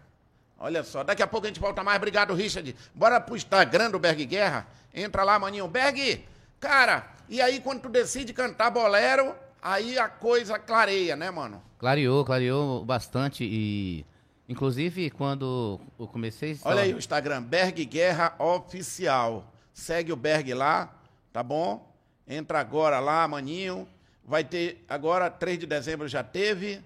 Olha 0.58 0.84
só, 0.84 1.04
daqui 1.04 1.22
a 1.22 1.28
pouco 1.28 1.46
a 1.46 1.50
gente 1.50 1.60
volta 1.60 1.84
mais. 1.84 1.98
Obrigado, 1.98 2.34
Richard. 2.34 2.76
Bora 2.94 3.20
pro 3.20 3.36
Instagram 3.36 3.92
do 3.92 4.00
Berg 4.00 4.26
Guerra. 4.26 4.68
Entra 4.94 5.24
lá, 5.24 5.38
maninho. 5.38 5.68
Berg, 5.68 6.24
cara, 6.60 7.08
e 7.28 7.42
aí 7.42 7.60
quando 7.60 7.82
tu 7.82 7.90
decide 7.90 8.32
cantar 8.32 8.72
bolero, 8.72 9.36
aí 9.62 10.00
a 10.00 10.08
coisa 10.08 10.58
clareia, 10.58 11.16
né, 11.16 11.30
mano? 11.30 11.62
Clareou, 11.78 12.24
clareou 12.24 12.86
bastante 12.86 13.44
e... 13.44 14.06
Inclusive, 14.48 15.10
quando 15.10 15.82
eu 16.00 16.08
comecei... 16.08 16.60
Olha 16.64 16.84
aí 16.84 16.94
o 16.94 17.00
Instagram, 17.00 17.42
Berg 17.42 17.84
Guerra 17.84 18.36
Oficial. 18.38 19.52
Segue 19.74 20.14
o 20.14 20.16
Berg 20.16 20.54
lá, 20.54 20.94
tá 21.34 21.42
bom? 21.42 21.92
Entra 22.28 22.60
agora 22.60 23.00
lá, 23.00 23.28
maninho. 23.28 23.88
Vai 24.24 24.44
ter, 24.44 24.86
agora, 24.88 25.32
3 25.32 25.60
de 25.60 25.66
dezembro 25.66 26.08
já 26.08 26.24
teve. 26.24 26.80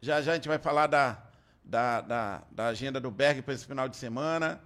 Já 0.00 0.20
já 0.20 0.32
a 0.32 0.34
gente 0.34 0.48
vai 0.48 0.58
falar 0.58 0.88
da, 0.88 1.16
da, 1.64 2.00
da, 2.00 2.42
da 2.50 2.66
agenda 2.66 3.00
do 3.00 3.10
Berg 3.10 3.42
para 3.42 3.54
esse 3.54 3.66
final 3.66 3.88
de 3.88 3.96
semana. 3.96 4.60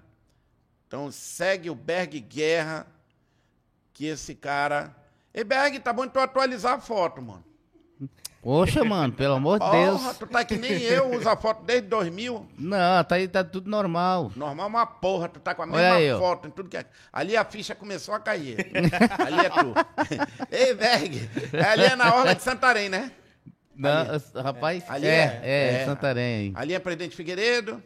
Então 0.86 1.10
segue 1.10 1.70
o 1.70 1.74
Berg 1.74 2.18
Guerra, 2.20 2.86
que 3.92 4.06
esse 4.06 4.34
cara... 4.34 4.94
Ei, 5.32 5.44
Berg, 5.44 5.78
tá 5.80 5.92
bom 5.92 6.06
de 6.06 6.12
tu 6.12 6.18
atualizar 6.18 6.74
a 6.74 6.80
foto, 6.80 7.22
mano. 7.22 7.44
Poxa, 8.40 8.84
mano, 8.84 9.12
pelo 9.12 9.34
amor 9.34 9.58
de 9.58 9.66
Porra, 9.66 9.78
Deus. 9.78 10.16
tu 10.16 10.26
tá 10.26 10.44
que 10.44 10.56
nem 10.56 10.72
eu, 10.80 11.10
usa 11.10 11.32
a 11.32 11.36
foto 11.36 11.64
desde 11.64 11.88
2000. 11.88 12.48
Não, 12.56 13.04
tá 13.04 13.16
aí, 13.16 13.26
tá 13.26 13.42
tudo 13.42 13.68
normal. 13.68 14.30
Normal 14.36 14.66
é 14.66 14.68
uma 14.68 14.86
porra, 14.86 15.28
tu 15.28 15.40
tá 15.40 15.54
com 15.54 15.64
a 15.64 15.66
mesma 15.66 15.96
aí, 15.96 16.16
foto 16.16 16.46
em 16.46 16.50
tudo 16.50 16.68
que 16.68 16.76
é. 16.76 16.86
Ali 17.12 17.36
a 17.36 17.44
ficha 17.44 17.74
começou 17.74 18.14
a 18.14 18.20
cair. 18.20 18.56
ali 19.18 19.40
é 19.44 19.50
tu. 19.50 19.74
Ei, 20.50 20.74
Berg, 20.74 21.28
ali 21.68 21.84
é 21.84 21.96
na 21.96 22.14
Orla 22.14 22.34
de 22.34 22.42
Santarém, 22.42 22.88
né? 22.88 23.12
Não, 23.78 24.42
rapaz, 24.42 24.84
Ali 24.88 25.06
é, 25.06 25.10
é, 25.10 25.40
é, 25.42 25.74
é. 25.82 25.84
Santarém. 25.84 26.52
Ali 26.56 26.74
é 26.74 26.78
Presidente 26.78 27.14
Figueiredo. 27.14 27.82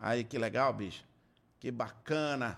Aí, 0.00 0.24
que 0.24 0.38
legal, 0.38 0.72
bicho. 0.72 1.04
Que 1.60 1.70
bacana. 1.70 2.56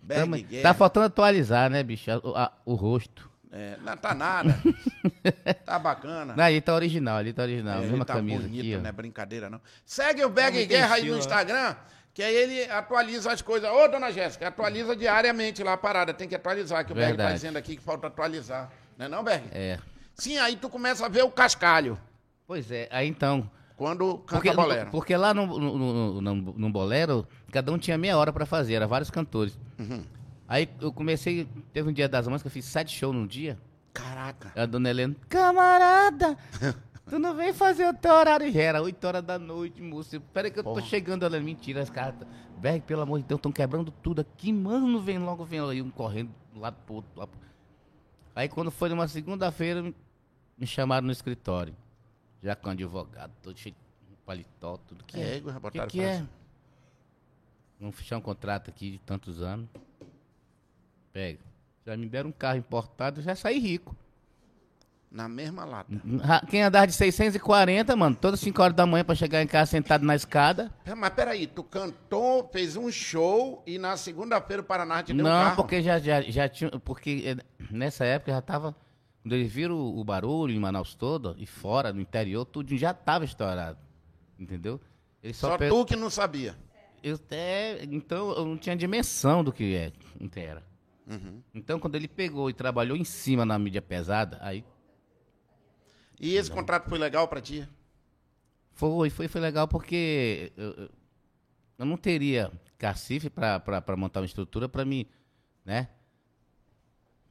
Berg 0.00 0.20
Tamo- 0.44 0.62
tá 0.62 0.74
faltando 0.74 1.06
atualizar, 1.06 1.68
né, 1.70 1.82
bicho? 1.82 2.10
O, 2.22 2.34
a- 2.36 2.52
o 2.64 2.74
rosto. 2.74 3.30
É, 3.50 3.76
não 3.82 3.96
tá 3.96 4.14
nada. 4.14 4.56
tá 5.64 5.78
bacana. 5.78 6.34
Não, 6.36 6.44
ali 6.44 6.60
tá 6.60 6.74
original, 6.74 7.18
ali 7.18 7.32
tá 7.32 7.42
original. 7.42 7.78
É, 7.78 7.80
Mesma 7.82 7.96
ele 7.96 8.04
tá 8.04 8.14
camisa 8.14 8.42
bonito, 8.42 8.60
aqui, 8.60 8.76
ó. 8.76 8.80
não 8.80 8.88
é 8.88 8.92
brincadeira, 8.92 9.48
não. 9.50 9.60
Segue 9.86 10.24
o 10.24 10.28
Berg 10.28 10.66
Guerra 10.66 10.96
aí 10.96 11.08
no? 11.10 11.16
Instagram, 11.18 11.76
que 12.12 12.22
aí 12.22 12.34
ele 12.34 12.70
atualiza 12.70 13.30
as 13.32 13.40
coisas. 13.42 13.70
Ô, 13.70 13.86
dona 13.88 14.10
Jéssica, 14.10 14.48
atualiza 14.48 14.96
diariamente 14.96 15.62
lá 15.62 15.74
a 15.74 15.76
parada. 15.76 16.12
Tem 16.12 16.28
que 16.28 16.34
atualizar, 16.34 16.84
que 16.84 16.92
o 16.92 16.94
Berg 16.94 17.12
tá 17.12 17.16
Verdade. 17.16 17.34
dizendo 17.34 17.56
aqui 17.56 17.76
que 17.76 17.82
falta 17.82 18.08
atualizar. 18.08 18.70
Não 18.98 19.06
é 19.06 19.08
não, 19.08 19.22
Berg? 19.22 19.44
É. 19.52 19.78
Sim, 20.14 20.38
aí 20.38 20.56
tu 20.56 20.68
começa 20.68 21.04
a 21.04 21.08
ver 21.08 21.24
o 21.24 21.30
cascalho, 21.30 21.98
Pois 22.46 22.70
é, 22.70 22.88
aí 22.92 23.08
então. 23.08 23.50
quando 23.76 24.18
canta 24.18 24.34
Porque, 24.34 24.52
bolero. 24.52 24.90
porque 24.90 25.16
lá 25.16 25.32
no, 25.34 25.46
no, 25.58 26.20
no, 26.20 26.34
no- 26.34 26.70
bolero, 26.70 27.26
cada 27.50 27.72
um 27.72 27.78
tinha 27.78 27.96
meia 27.98 28.16
hora 28.16 28.32
pra 28.32 28.44
fazer, 28.46 28.74
era 28.74 28.86
vários 28.86 29.10
cantores. 29.10 29.58
Uhum. 29.78 30.04
Aí 30.46 30.68
eu 30.80 30.92
comecei, 30.92 31.48
teve 31.72 31.88
um 31.88 31.92
dia 31.92 32.08
das 32.08 32.28
mães 32.28 32.42
que 32.42 32.48
eu 32.48 32.52
fiz 32.52 32.64
sete 32.66 32.94
shows 32.96 33.14
num 33.16 33.26
dia. 33.26 33.58
Caraca. 33.94 34.52
A 34.60 34.66
dona 34.66 34.90
Helena, 34.90 35.16
camarada, 35.28 36.36
tu 37.08 37.18
não 37.18 37.34
vem 37.34 37.52
fazer 37.54 37.86
o 37.88 37.94
teu 37.94 38.12
horário. 38.12 38.52
Já 38.52 38.60
era 38.62 38.82
8 38.82 39.04
horas 39.06 39.22
da 39.22 39.38
noite, 39.38 39.80
moço. 39.80 40.20
Peraí 40.32 40.50
que 40.50 40.58
eu 40.58 40.64
tô 40.64 40.74
Porra. 40.74 40.82
chegando. 40.86 41.24
Ela, 41.24 41.40
mentira, 41.40 41.80
as 41.80 41.88
cartas. 41.90 42.26
Berg, 42.58 42.82
pelo 42.82 43.02
amor 43.02 43.18
de 43.20 43.24
Deus, 43.24 43.38
estão 43.38 43.50
quebrando 43.52 43.90
tudo 43.90 44.20
aqui. 44.20 44.52
Mano, 44.52 45.00
vem 45.00 45.18
logo, 45.18 45.44
vem 45.44 45.60
aí, 45.60 45.80
um 45.80 45.90
correndo 45.90 46.30
um 46.54 46.60
lado 46.60 46.76
pro 46.84 46.96
outro. 46.96 47.10
lá 47.16 47.26
pro- 47.26 47.40
Aí 48.36 48.48
quando 48.48 48.70
foi 48.70 48.88
numa 48.88 49.06
segunda-feira, 49.08 49.94
me- 50.56 50.66
chamaram 50.66 51.06
no 51.06 51.12
escritório. 51.12 51.74
Já 52.42 52.54
com 52.54 52.68
advogado, 52.70 53.32
todo 53.42 53.58
cheio 53.58 53.74
de 54.10 54.16
paletó, 54.26 54.76
tudo 54.86 55.02
que 55.04 55.18
É, 55.18 55.38
é. 55.38 55.42
O 55.62 55.70
que, 55.70 55.86
que 55.86 56.00
é? 56.02 56.22
Vamos 57.80 57.96
fechar 57.96 58.18
um 58.18 58.20
contrato 58.20 58.68
aqui 58.70 58.92
de 58.92 58.98
tantos 58.98 59.40
anos. 59.42 59.68
Pega. 61.12 61.40
Já 61.86 61.96
me 61.96 62.08
deram 62.08 62.30
um 62.30 62.32
carro 62.32 62.58
importado, 62.58 63.20
já 63.22 63.34
saí 63.34 63.58
rico. 63.58 63.96
Na 65.10 65.28
mesma 65.28 65.64
lata. 65.64 65.92
Quem 66.50 66.62
andar 66.62 66.86
de 66.86 66.92
640, 66.92 67.94
mano, 67.94 68.16
todas 68.16 68.40
5 68.40 68.60
horas 68.60 68.74
da 68.76 68.84
manhã 68.84 69.04
pra 69.04 69.14
chegar 69.14 69.40
em 69.42 69.46
casa 69.46 69.70
sentado 69.70 70.04
na 70.04 70.16
escada. 70.16 70.72
É, 70.84 70.92
Mas 70.94 71.10
peraí, 71.10 71.46
tu 71.46 71.62
cantou, 71.62 72.48
fez 72.52 72.74
um 72.76 72.90
show 72.90 73.62
e 73.64 73.78
na 73.78 73.96
segunda-feira 73.96 74.60
o 74.60 74.64
Paraná 74.64 75.04
te 75.04 75.12
deu 75.14 75.24
um 75.24 75.28
Não, 75.28 75.44
carro? 75.44 75.56
porque 75.56 75.80
já, 75.82 76.00
já, 76.00 76.20
já 76.20 76.48
tinha. 76.48 76.70
Porque 76.80 77.22
eh, 77.26 77.64
nessa 77.70 78.04
época 78.04 78.32
já 78.32 78.42
tava. 78.42 78.74
Quando 79.24 79.32
eles 79.32 79.50
viram 79.50 79.74
o, 79.74 79.98
o 80.00 80.04
barulho 80.04 80.52
em 80.54 80.58
Manaus 80.60 80.94
todo, 80.94 81.34
e 81.38 81.46
fora, 81.46 81.94
no 81.94 82.00
interior, 82.00 82.44
tudo 82.44 82.76
já 82.76 82.92
tava 82.92 83.24
estourado. 83.24 83.78
Entendeu? 84.38 84.78
Eles 85.22 85.38
só, 85.38 85.48
Só 85.48 85.56
tu 85.56 85.86
que 85.86 85.96
não 85.96 86.10
sabia. 86.10 86.54
Eu 87.02 87.14
até, 87.14 87.82
então 87.84 88.32
eu 88.32 88.44
não 88.44 88.58
tinha 88.58 88.76
dimensão 88.76 89.42
do 89.42 89.50
que 89.50 89.74
é, 89.74 89.92
era. 90.36 90.62
Uhum. 91.06 91.40
Então 91.54 91.80
quando 91.80 91.94
ele 91.94 92.06
pegou 92.06 92.50
e 92.50 92.52
trabalhou 92.52 92.96
em 92.98 93.04
cima 93.04 93.46
na 93.46 93.58
mídia 93.58 93.80
pesada, 93.80 94.38
aí 94.42 94.62
E 96.20 96.34
esse 96.34 96.50
contrato 96.50 96.88
foi 96.88 96.98
legal 96.98 97.26
pra 97.26 97.40
ti? 97.40 97.66
foi, 98.72 99.08
foi, 99.08 99.26
foi 99.28 99.40
legal 99.40 99.66
porque 99.68 100.52
eu, 100.56 100.72
eu- 100.72 100.90
não 101.86 101.96
teria 101.96 102.52
cacife 102.78 103.30
pra 103.30 103.62
montar 103.96 104.20
uma 104.20 104.26
estrutura 104.26 104.68
pra 104.68 104.84
mim, 104.84 105.06
né? 105.64 105.88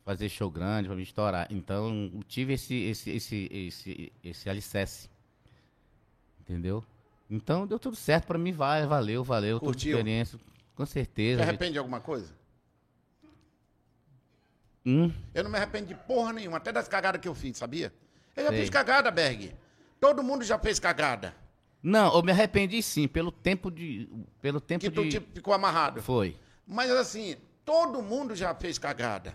Fazer 0.05 0.27
show 0.29 0.49
grande, 0.51 0.87
pra 0.87 0.95
me 0.97 1.03
estourar. 1.03 1.47
Então 1.49 2.11
tive 2.27 2.53
esse, 2.53 2.73
esse, 2.75 3.09
esse, 3.11 3.49
esse, 3.51 4.13
esse 4.23 4.49
alicerce. 4.49 5.09
Entendeu? 6.41 6.83
Então 7.29 7.65
deu 7.65 7.79
tudo 7.79 7.95
certo 7.95 8.25
pra 8.27 8.37
mim, 8.37 8.51
vai, 8.51 8.85
valeu, 8.85 9.23
valeu, 9.23 9.59
Curtiu? 9.59 9.91
experiência. 9.97 10.37
Com 10.75 10.83
Te 10.85 10.91
certeza. 10.91 11.41
arrepende 11.41 11.73
de 11.73 11.77
alguma 11.79 12.01
coisa? 12.01 12.33
Hum, 14.85 15.11
Eu 15.33 15.43
não 15.45 15.51
me 15.51 15.57
arrependo 15.57 15.87
de 15.87 15.95
porra 15.95 16.33
nenhuma, 16.33 16.57
até 16.57 16.71
das 16.71 16.87
cagadas 16.89 17.21
que 17.21 17.27
eu 17.27 17.33
fiz, 17.33 17.57
sabia? 17.57 17.93
Eu 18.35 18.43
já 18.43 18.49
Sei. 18.49 18.59
fiz 18.61 18.69
cagada, 18.69 19.09
Berg. 19.09 19.53
Todo 19.99 20.21
mundo 20.21 20.43
já 20.43 20.59
fez 20.59 20.79
cagada. 20.79 21.33
Não, 21.81 22.13
eu 22.13 22.21
me 22.23 22.31
arrependi 22.31 22.81
sim, 22.83 23.07
pelo 23.07 23.31
tempo 23.31 23.71
de. 23.71 24.09
Pelo 24.41 24.59
tempo 24.59 24.81
Que 24.83 24.91
tu 24.91 25.03
de. 25.03 25.11
tipo, 25.11 25.33
ficou 25.33 25.53
amarrado. 25.53 26.01
Foi. 26.01 26.37
Mas 26.67 26.91
assim, 26.91 27.37
todo 27.63 28.01
mundo 28.01 28.35
já 28.35 28.53
fez 28.53 28.77
cagada. 28.77 29.33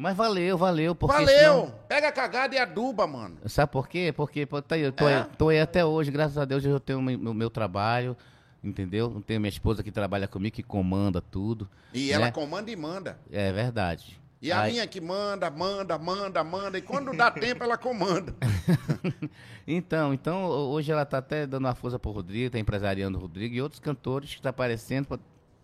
Mas 0.00 0.16
valeu, 0.16 0.56
valeu. 0.56 0.94
Porque 0.94 1.14
Valeu! 1.14 1.38
senão- 1.38 1.74
Pega 1.86 2.08
a 2.08 2.12
cagada 2.12 2.54
e 2.54 2.58
aduba, 2.58 3.06
mano. 3.06 3.36
Sabe 3.44 3.70
por 3.70 3.86
quê? 3.86 4.14
Porque 4.16 4.46
pô, 4.46 4.62
tá 4.62 4.74
aí, 4.74 4.80
eu 4.80 4.92
tô, 4.92 5.06
É? 5.06 5.16
aí, 5.18 5.24
tô 5.36 5.48
aí 5.50 5.60
até 5.60 5.84
hoje, 5.84 6.10
graças 6.10 6.38
a 6.38 6.46
Deus 6.46 6.64
eu 6.64 6.80
tenho 6.80 7.00
o 7.00 7.02
meu, 7.02 7.34
meu- 7.34 7.50
trabalho, 7.50 8.16
entendeu? 8.64 9.12
Eu 9.14 9.20
tenho 9.20 9.38
minha 9.40 9.50
esposa 9.50 9.82
que 9.82 9.92
trabalha 9.92 10.26
comigo, 10.26 10.56
que 10.56 10.62
comanda 10.62 11.20
tudo. 11.20 11.68
E 11.92 12.10
ela 12.12 12.26
né? 12.26 12.32
comanda 12.32 12.70
e 12.70 12.76
manda. 12.76 13.18
É 13.30 13.52
verdade. 13.52 14.18
E 14.40 14.50
a 14.50 14.62
Aí- 14.62 14.72
minha 14.72 14.86
que 14.86 15.02
manda, 15.02 15.50
manda, 15.50 15.98
manda, 15.98 16.42
manda. 16.42 16.78
E 16.78 16.80
quando 16.80 17.14
dá 17.14 17.30
tempo, 17.30 17.62
ela 17.62 17.76
comanda. 17.76 18.34
Então, 19.66 20.12
então, 20.14 20.44
ho- 20.46 20.70
hoje 20.72 20.90
ela 20.90 21.04
tá 21.04 21.18
até 21.18 21.46
dando 21.46 21.66
uma 21.66 21.74
força 21.74 21.98
pro 21.98 22.10
Rodrigo, 22.10 22.50
tá 22.50 22.58
empresariando 22.58 23.18
o 23.18 23.20
Rodrigo 23.20 23.54
e 23.54 23.62
outros 23.62 23.78
cantores 23.80 24.34
que 24.34 24.40
tá 24.42 24.48
aparecendo, 24.50 25.06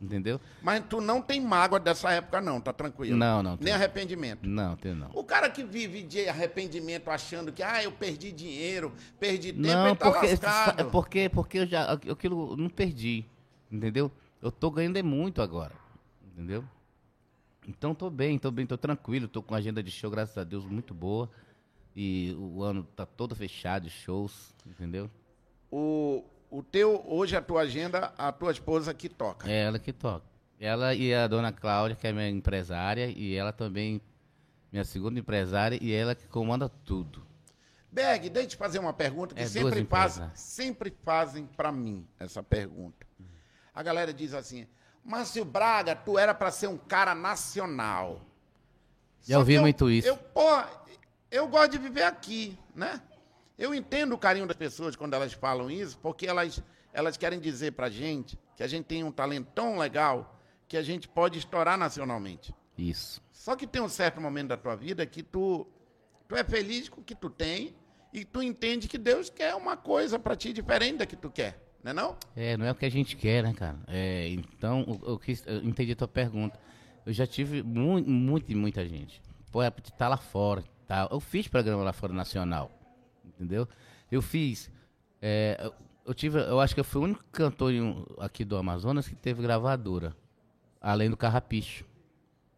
entendeu? 0.00 0.40
Mas 0.62 0.84
tu 0.88 1.00
não 1.00 1.22
tem 1.22 1.40
mágoa 1.40 1.80
dessa 1.80 2.10
época, 2.12 2.40
não, 2.40 2.60
tá 2.60 2.72
tranquilo? 2.72 3.16
Não, 3.16 3.42
não, 3.42 3.52
Nem 3.52 3.64
tem. 3.64 3.72
arrependimento. 3.72 4.46
Não, 4.46 4.76
tem 4.76 4.94
não. 4.94 5.10
O 5.14 5.24
cara 5.24 5.48
que 5.50 5.64
vive 5.64 6.02
de 6.02 6.28
arrependimento 6.28 7.08
achando 7.10 7.52
que, 7.52 7.62
ah, 7.62 7.82
eu 7.82 7.92
perdi 7.92 8.30
dinheiro, 8.32 8.92
perdi 9.18 9.52
tempo, 9.52 9.66
Não, 9.66 9.86
ele 9.88 9.96
tá 9.96 10.10
porque, 10.10 10.26
lascado. 10.26 10.80
é 10.80 10.84
porque, 10.84 11.28
porque 11.28 11.58
eu 11.58 11.66
já 11.66 11.92
aquilo 11.92 12.52
eu 12.52 12.56
não 12.56 12.68
perdi, 12.68 13.24
entendeu? 13.70 14.10
Eu 14.42 14.52
tô 14.52 14.70
ganhando 14.70 14.96
é 14.98 15.02
muito 15.02 15.40
agora, 15.42 15.72
entendeu? 16.32 16.64
Então 17.66 17.94
tô 17.94 18.08
bem, 18.08 18.38
tô 18.38 18.50
bem, 18.50 18.64
tô 18.66 18.78
tranquilo, 18.78 19.26
tô 19.26 19.42
com 19.42 19.54
agenda 19.54 19.82
de 19.82 19.90
show, 19.90 20.10
graças 20.10 20.38
a 20.38 20.44
Deus, 20.44 20.64
muito 20.64 20.94
boa. 20.94 21.28
E 21.96 22.36
o 22.38 22.62
ano 22.62 22.84
tá 22.94 23.04
todo 23.06 23.34
fechado 23.34 23.84
de 23.84 23.90
shows, 23.90 24.54
entendeu? 24.66 25.10
O, 25.70 26.22
o 26.50 26.62
teu, 26.62 27.04
hoje 27.06 27.36
a 27.36 27.42
tua 27.42 27.62
agenda, 27.62 28.12
a 28.16 28.30
tua 28.32 28.52
esposa 28.52 28.92
que 28.94 29.08
toca. 29.08 29.50
É 29.50 29.64
ela 29.64 29.78
que 29.78 29.92
toca. 29.92 30.24
Ela 30.58 30.94
e 30.94 31.12
a 31.14 31.26
dona 31.26 31.52
Cláudia, 31.52 31.96
que 31.96 32.06
é 32.06 32.12
minha 32.12 32.28
empresária, 32.28 33.06
e 33.14 33.34
ela 33.34 33.52
também, 33.52 34.00
minha 34.72 34.84
segunda 34.84 35.18
empresária, 35.20 35.78
e 35.82 35.92
ela 35.92 36.14
que 36.14 36.26
comanda 36.28 36.68
tudo. 36.68 37.26
Berg, 37.92 38.28
deixa 38.30 38.46
eu 38.46 38.50
te 38.50 38.56
fazer 38.56 38.78
uma 38.78 38.92
pergunta 38.92 39.34
que 39.34 39.40
É, 39.42 39.46
sempre, 39.46 39.80
empresas, 39.80 39.88
faz, 39.88 40.18
né? 40.18 40.30
sempre 40.34 40.94
fazem 41.02 41.46
pra 41.46 41.70
mim 41.72 42.06
essa 42.18 42.42
pergunta. 42.42 43.06
A 43.74 43.82
galera 43.82 44.12
diz 44.12 44.32
assim, 44.34 44.66
Márcio 45.04 45.44
Braga, 45.44 45.94
tu 45.94 46.18
era 46.18 46.34
pra 46.34 46.50
ser 46.50 46.66
um 46.68 46.76
cara 46.78 47.14
nacional. 47.14 48.20
Já 49.22 49.38
ouvi 49.38 49.54
eu- 49.54 49.62
muito 49.62 49.90
isso. 49.90 50.08
Eu, 50.08 50.16
porra, 50.16 50.68
eu 51.30 51.46
gosto 51.48 51.72
de 51.72 51.78
viver 51.78 52.02
aqui, 52.02 52.58
né? 52.74 53.00
Eu 53.58 53.74
entendo 53.74 54.12
o 54.14 54.18
carinho 54.18 54.46
das 54.46 54.56
pessoas 54.56 54.94
quando 54.96 55.14
elas 55.14 55.32
falam 55.32 55.70
isso, 55.70 55.98
porque 55.98 56.26
elas, 56.26 56.62
elas 56.92 57.16
querem 57.16 57.40
dizer 57.40 57.72
pra 57.72 57.88
gente 57.88 58.38
que 58.56 58.62
a 58.62 58.66
gente 58.66 58.84
tem 58.84 59.02
um 59.02 59.10
talento 59.12 59.48
tão 59.54 59.78
legal 59.78 60.38
que 60.68 60.76
a 60.76 60.82
gente 60.82 61.08
pode 61.08 61.38
estourar 61.38 61.78
nacionalmente. 61.78 62.54
Isso. 62.76 63.22
Só 63.32 63.56
que 63.56 63.66
tem 63.66 63.80
um 63.80 63.88
certo 63.88 64.20
momento 64.20 64.48
da 64.48 64.56
tua 64.56 64.74
vida 64.76 65.06
que 65.06 65.22
tu, 65.22 65.66
tu 66.28 66.36
é 66.36 66.44
feliz 66.44 66.88
com 66.88 67.00
o 67.00 67.04
que 67.04 67.14
tu 67.14 67.30
tem 67.30 67.74
e 68.12 68.24
tu 68.24 68.42
entende 68.42 68.88
que 68.88 68.98
Deus 68.98 69.30
quer 69.30 69.54
uma 69.54 69.76
coisa 69.76 70.18
pra 70.18 70.36
ti 70.36 70.52
diferente 70.52 70.98
da 70.98 71.06
que 71.06 71.16
tu 71.16 71.30
quer, 71.30 71.58
não 71.82 71.90
é 71.90 71.94
não? 71.94 72.16
É, 72.34 72.56
não 72.56 72.66
é 72.66 72.72
o 72.72 72.74
que 72.74 72.84
a 72.84 72.90
gente 72.90 73.16
quer, 73.16 73.42
né, 73.42 73.54
cara? 73.54 73.78
É, 73.86 74.28
então, 74.28 74.84
eu, 74.86 75.10
eu 75.12 75.18
quis- 75.18 75.44
eu 75.46 75.62
entendi 75.62 75.92
a 75.92 75.96
tua 75.96 76.08
pergunta. 76.08 76.58
Eu 77.06 77.12
já 77.12 77.26
tive 77.26 77.62
mu 77.62 78.02
muito, 78.02 78.54
muita 78.56 78.86
gente. 78.86 79.22
Pô, 79.52 79.62
é 79.62 79.72
estar 79.84 80.08
lá 80.08 80.16
fora. 80.16 80.62
Tá? 80.86 81.08
Eu 81.10 81.20
fiz 81.20 81.46
programa 81.48 81.82
lá 81.84 81.92
fora 81.92 82.12
nacional. 82.12 82.70
Entendeu? 83.36 83.68
Eu 84.10 84.22
fiz. 84.22 84.70
é, 85.20 85.70
eu, 86.06 86.14
tive. 86.14 86.38
Eu 86.38 86.58
acho 86.60 86.74
que 86.74 86.80
eu 86.80 86.84
fui 86.84 87.00
o 87.02 87.04
único 87.04 87.22
cantor 87.32 87.72
aqui 88.18 88.44
do 88.44 88.56
Amazonas 88.56 89.06
que 89.08 89.14
teve 89.14 89.42
gravadora. 89.42 90.16
Além 90.80 91.10
do 91.10 91.16
Carrapicho. 91.16 91.84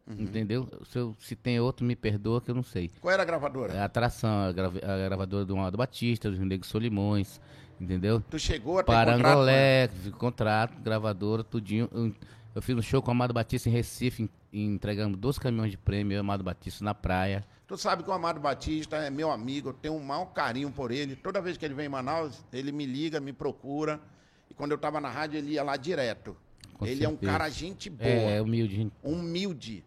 Entendeu? 0.07 0.67
Se, 0.85 0.97
eu- 0.97 1.15
se 1.19 1.35
tem 1.35 1.59
outro, 1.59 1.85
me 1.85 1.95
perdoa 1.95 2.41
que 2.41 2.49
eu 2.49 2.55
não 2.55 2.63
sei. 2.63 2.89
Qual 2.99 3.13
era 3.13 3.21
a 3.21 3.25
gravadora? 3.25 3.73
É 3.73 3.79
a 3.79 3.85
atração, 3.85 4.39
a, 4.47 4.51
grava- 4.51 4.79
a 4.79 4.97
gravadora 5.05 5.45
do 5.45 5.53
Amado 5.55 5.77
Batista, 5.77 6.31
do 6.31 6.45
Nego 6.45 6.65
Solimões. 6.65 7.39
Entendeu? 7.79 8.19
Tu 8.29 8.39
chegou 8.39 8.79
a 8.79 8.83
ter? 8.83 8.87
Parangolé, 8.91 9.87
contrato, 9.87 10.17
contrato, 10.17 10.81
gravadora, 10.81 11.43
tudinho. 11.43 11.87
Eu, 11.93 12.13
eu 12.55 12.61
fiz 12.61 12.75
um 12.75 12.81
show 12.81 13.01
com 13.03 13.09
o 13.09 13.11
Amado 13.11 13.33
Batista 13.35 13.69
em 13.69 13.71
Recife, 13.71 14.29
em- 14.51 14.65
entregando 14.73 15.15
dois 15.15 15.37
caminhões 15.37 15.69
de 15.71 15.77
prêmio, 15.77 16.13
eu 16.13 16.17
e 16.17 16.19
o 16.19 16.21
Amado 16.21 16.43
Batista 16.43 16.83
na 16.83 16.95
praia. 16.95 17.45
Tu 17.69 17.77
sabe 17.77 18.01
que 18.01 18.09
o 18.09 18.13
Amado 18.13 18.39
Batista 18.39 18.97
é 18.97 19.11
meu 19.11 19.29
amigo, 19.31 19.69
eu 19.69 19.73
tenho 19.73 19.93
um 19.93 20.03
maior 20.03 20.25
carinho 20.25 20.71
por 20.71 20.89
ele. 20.91 21.15
Toda 21.15 21.39
vez 21.39 21.55
que 21.55 21.63
ele 21.63 21.75
vem 21.75 21.85
em 21.85 21.89
Manaus, 21.89 22.43
ele 22.51 22.71
me 22.71 22.83
liga, 22.83 23.19
me 23.19 23.31
procura. 23.31 24.01
E 24.49 24.55
quando 24.55 24.71
eu 24.71 24.77
tava 24.79 24.99
na 24.99 25.07
rádio, 25.07 25.37
ele 25.37 25.51
ia 25.51 25.61
lá 25.61 25.77
direto. 25.77 26.35
Com 26.73 26.87
ele 26.87 27.05
é 27.05 27.07
um 27.07 27.11
certeza. 27.11 27.31
cara 27.31 27.47
gente 27.47 27.87
boa. 27.87 28.09
É, 28.09 28.37
é 28.37 28.41
humilde. 28.41 28.91
humilde. 29.03 29.85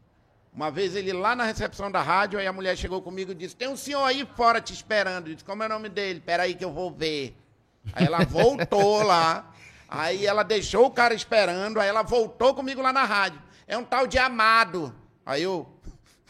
Uma 0.53 0.71
vez 0.71 0.95
ele 0.95 1.13
lá 1.13 1.35
na 1.35 1.43
recepção 1.43 1.91
da 1.91 2.01
rádio, 2.01 2.39
aí 2.39 2.47
a 2.47 2.53
mulher 2.53 2.77
chegou 2.77 3.03
comigo 3.03 3.33
e 3.33 3.35
disse: 3.35 3.57
Tem 3.57 3.67
um 3.67 3.77
senhor 3.77 4.05
aí 4.05 4.25
fora 4.37 4.61
te 4.61 4.73
esperando. 4.73 5.27
Eu 5.27 5.35
disse: 5.35 5.45
Como 5.45 5.65
é 5.65 5.67
o 5.67 5.69
nome 5.69 5.89
dele? 5.89 6.21
Peraí 6.21 6.55
que 6.55 6.65
eu 6.65 6.73
vou 6.73 6.89
ver. 6.93 7.37
Aí 7.95 8.07
ela 8.07 8.25
voltou 8.25 9.03
lá. 9.03 9.53
Aí 9.89 10.25
ela 10.25 10.45
deixou 10.45 10.87
o 10.87 10.91
cara 10.91 11.15
esperando. 11.15 11.81
Aí 11.81 11.89
ela 11.89 12.03
voltou 12.03 12.55
comigo 12.55 12.81
lá 12.81 12.93
na 12.93 13.03
rádio. 13.03 13.43
É 13.67 13.77
um 13.77 13.83
tal 13.83 14.07
de 14.07 14.19
Amado. 14.19 14.95
Aí 15.27 15.43
eu. 15.43 15.69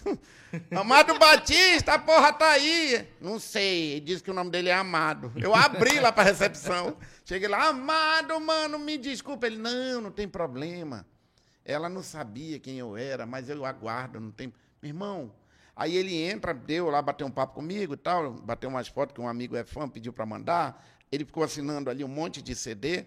Amado 0.71 1.19
Batista, 1.19 1.95
a 1.95 1.99
porra 1.99 2.33
tá 2.33 2.51
aí. 2.51 3.09
Não 3.21 3.39
sei, 3.39 4.01
disse 4.01 4.23
que 4.23 4.31
o 4.31 4.35
nome 4.35 4.51
dele 4.51 4.69
é 4.69 4.75
Amado. 4.75 5.33
Eu 5.37 5.55
abri 5.55 6.01
lá 6.01 6.13
pra 6.13 6.25
recepção. 6.25 6.97
Cheguei 7.25 7.49
lá, 7.49 7.69
Amado, 7.69 8.39
mano, 8.41 8.79
me 8.79 8.99
desculpa. 8.99 9.47
Ele, 9.47 9.57
não, 9.57 10.01
não 10.01 10.11
tem 10.11 10.29
problema. 10.29 11.07
Ela 11.65 11.89
não 11.89 12.03
sabia 12.03 12.59
quem 12.59 12.79
eu 12.79 12.97
era, 12.97 13.25
mas 13.25 13.49
eu 13.49 13.65
aguardo, 13.65 14.21
não 14.21 14.31
tem. 14.31 14.53
Meu 14.83 14.91
irmão, 14.91 15.33
aí 15.77 15.97
ele 15.97 16.21
entra, 16.21 16.53
deu 16.53 16.91
lá, 16.91 17.01
bateu 17.01 17.27
um 17.27 17.31
papo 17.31 17.55
comigo 17.55 17.95
e 17.95 17.97
tal, 17.97 18.33
bateu 18.33 18.69
umas 18.69 18.89
fotos 18.89 19.15
que 19.15 19.21
um 19.21 19.29
amigo 19.29 19.57
é 19.57 19.65
fã, 19.65 19.89
pediu 19.89 20.13
para 20.13 20.27
mandar. 20.27 20.85
Ele 21.11 21.25
ficou 21.25 21.45
assinando 21.45 21.89
ali 21.89 22.03
um 22.03 22.09
monte 22.09 22.43
de 22.43 22.55
CD. 22.55 23.07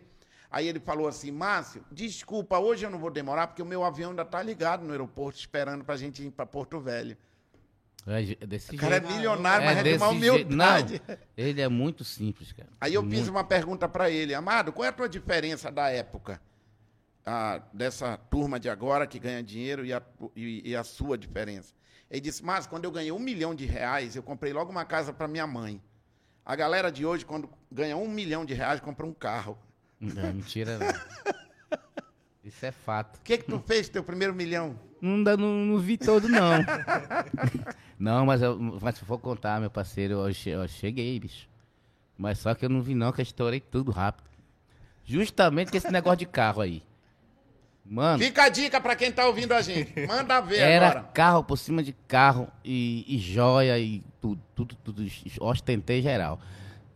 Aí 0.56 0.70
ele 0.70 0.80
falou 0.80 1.06
assim: 1.06 1.32
Márcio, 1.32 1.84
desculpa, 1.92 2.58
hoje 2.58 2.86
eu 2.86 2.90
não 2.90 2.98
vou 2.98 3.12
demorar, 3.12 3.48
porque 3.48 3.62
o 3.62 3.66
meu 3.66 3.84
avião 3.84 4.12
ainda 4.12 4.24
tá 4.24 4.42
ligado 4.42 4.86
no 4.86 4.92
aeroporto, 4.92 5.38
esperando 5.38 5.84
pra 5.84 5.98
gente 5.98 6.24
ir 6.24 6.32
para 6.32 6.46
Porto 6.46 6.80
Velho. 6.80 7.18
É 8.08 8.22
é 8.42 8.48
desse 8.48 8.74
O 8.74 8.78
cara 8.78 8.96
é 8.96 9.02
jeito. 9.02 9.14
milionário, 9.14 9.66
mas 9.66 9.78
é 9.80 9.84
de 9.84 9.98
uma 9.98 10.08
humildade. 10.08 11.02
Não, 11.06 11.18
ele 11.36 11.60
é 11.60 11.68
muito 11.68 12.06
simples, 12.06 12.54
cara. 12.54 12.70
Aí 12.80 12.94
eu 12.94 13.02
fiz 13.04 13.12
Muito. 13.14 13.32
uma 13.32 13.44
pergunta 13.44 13.90
para 13.90 14.10
ele, 14.10 14.34
Amado, 14.34 14.72
qual 14.72 14.86
é 14.86 14.90
a 14.90 14.94
tua 14.94 15.10
diferença 15.10 15.70
da 15.70 15.90
época? 15.90 16.40
ah, 17.26 17.62
dessa 17.74 18.18
turma 18.30 18.58
de 18.58 18.70
agora 18.70 19.06
que 19.08 19.20
ganha 19.20 19.44
dinheiro 19.44 19.86
e 19.86 19.92
a, 19.92 20.02
e, 20.36 20.70
e 20.70 20.76
a 20.76 20.86
sua 20.86 21.18
diferença? 21.18 21.74
Ele 22.10 22.22
disse, 22.22 22.46
mas 22.46 22.66
quando 22.66 22.86
eu 22.86 22.92
ganhei 22.92 23.12
um 23.12 23.20
milhão 23.20 23.54
de 23.54 23.66
reais, 23.66 24.16
eu 24.16 24.24
comprei 24.24 24.54
logo 24.54 24.72
uma 24.72 24.86
casa 24.86 25.12
para 25.12 25.28
minha 25.28 25.48
mãe. 25.48 25.82
A 26.46 26.56
galera 26.56 26.92
de 26.92 27.06
hoje, 27.06 27.26
quando 27.26 27.50
ganha 27.70 27.98
um 27.98 28.08
milhão 28.08 28.46
de 28.46 28.54
reais, 28.54 28.80
compra 28.80 29.06
um 29.06 29.14
carro. 29.14 29.58
Não, 30.14 30.34
mentira, 30.34 30.78
não. 30.78 30.88
Isso 32.44 32.66
é 32.66 32.72
fato. 32.72 33.18
O 33.18 33.22
que 33.22 33.38
que 33.40 33.46
tu 33.46 33.60
fez 33.66 33.90
teu 33.90 34.04
primeiro 34.04 34.34
milhão? 34.34 34.80
não, 35.02 35.18
não, 35.18 35.66
não 35.66 35.78
vi 35.80 35.98
todo, 35.98 36.28
não. 36.30 36.52
não, 38.00 38.26
mas, 38.26 38.42
eu, 38.42 38.58
mas 38.82 38.96
se 38.98 39.06
for 39.06 39.18
contar, 39.20 39.60
meu 39.60 39.70
parceiro, 39.70 40.14
eu, 40.28 40.34
che- 40.34 40.50
eu 40.52 40.68
cheguei, 40.68 41.20
bicho. 41.20 41.48
Mas 42.18 42.40
só 42.40 42.54
que 42.54 42.64
eu 42.66 42.70
não 42.70 42.82
vi, 42.82 42.94
não, 42.96 43.12
que 43.12 43.22
eu 43.22 43.24
estourei 43.24 43.60
tudo 43.60 43.92
rápido. 43.92 44.26
Justamente 45.04 45.72
com 45.72 45.78
esse 45.78 45.92
negócio 45.92 46.18
de 46.20 46.26
carro 46.26 46.62
aí. 46.62 46.82
Mano, 47.88 48.18
Fica 48.24 48.44
a 48.46 48.50
dica 48.50 48.82
pra 48.82 48.96
quem 48.96 49.12
tá 49.12 49.28
ouvindo 49.28 49.52
a 49.54 49.62
gente. 49.62 50.08
Manda 50.08 50.40
ver 50.42 50.58
era 50.60 50.88
agora. 50.90 51.04
carro 51.14 51.44
por 51.44 51.56
cima 51.58 51.84
de 51.84 51.94
carro 52.08 52.48
e, 52.64 53.06
e 53.08 53.20
joia 53.20 53.78
e 53.78 54.02
tudo, 54.20 54.42
tudo, 54.56 54.76
tudo. 54.84 55.06
Ostentei 55.42 56.02
geral. 56.02 56.40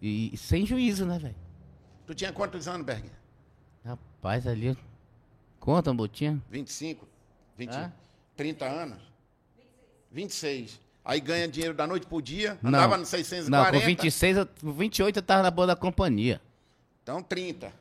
E, 0.01 0.35
sem 0.35 0.65
juízo, 0.65 1.05
né, 1.05 1.19
velho? 1.19 1.35
Tu 2.09 2.15
tinha 2.15 2.33
quantos 2.33 2.67
anos, 2.67 2.83
Berg? 2.83 3.03
Rapaz, 3.85 4.47
ali. 4.47 4.75
Conta, 5.59 5.93
botinha. 5.93 6.41
25? 6.49 7.07
20, 7.55 7.69
Hã? 7.71 7.93
30 8.35 8.65
anos? 8.65 8.97
26. 10.11 10.79
Aí 11.05 11.19
ganha 11.21 11.47
dinheiro 11.47 11.75
da 11.75 11.85
noite 11.85 12.07
pro 12.07 12.19
dia, 12.19 12.57
Não. 12.63 12.69
andava 12.69 12.97
no 12.97 13.05
640. 13.05 13.71
Não, 13.71 13.79
com 13.79 13.85
26, 13.85 14.37
eu- 14.37 14.47
com 14.47 14.71
28 14.73 15.17
eu 15.17 15.21
tava 15.21 15.43
na 15.43 15.51
boa 15.51 15.67
da 15.67 15.75
companhia. 15.75 16.41
Então 17.03 17.21
30. 17.21 17.71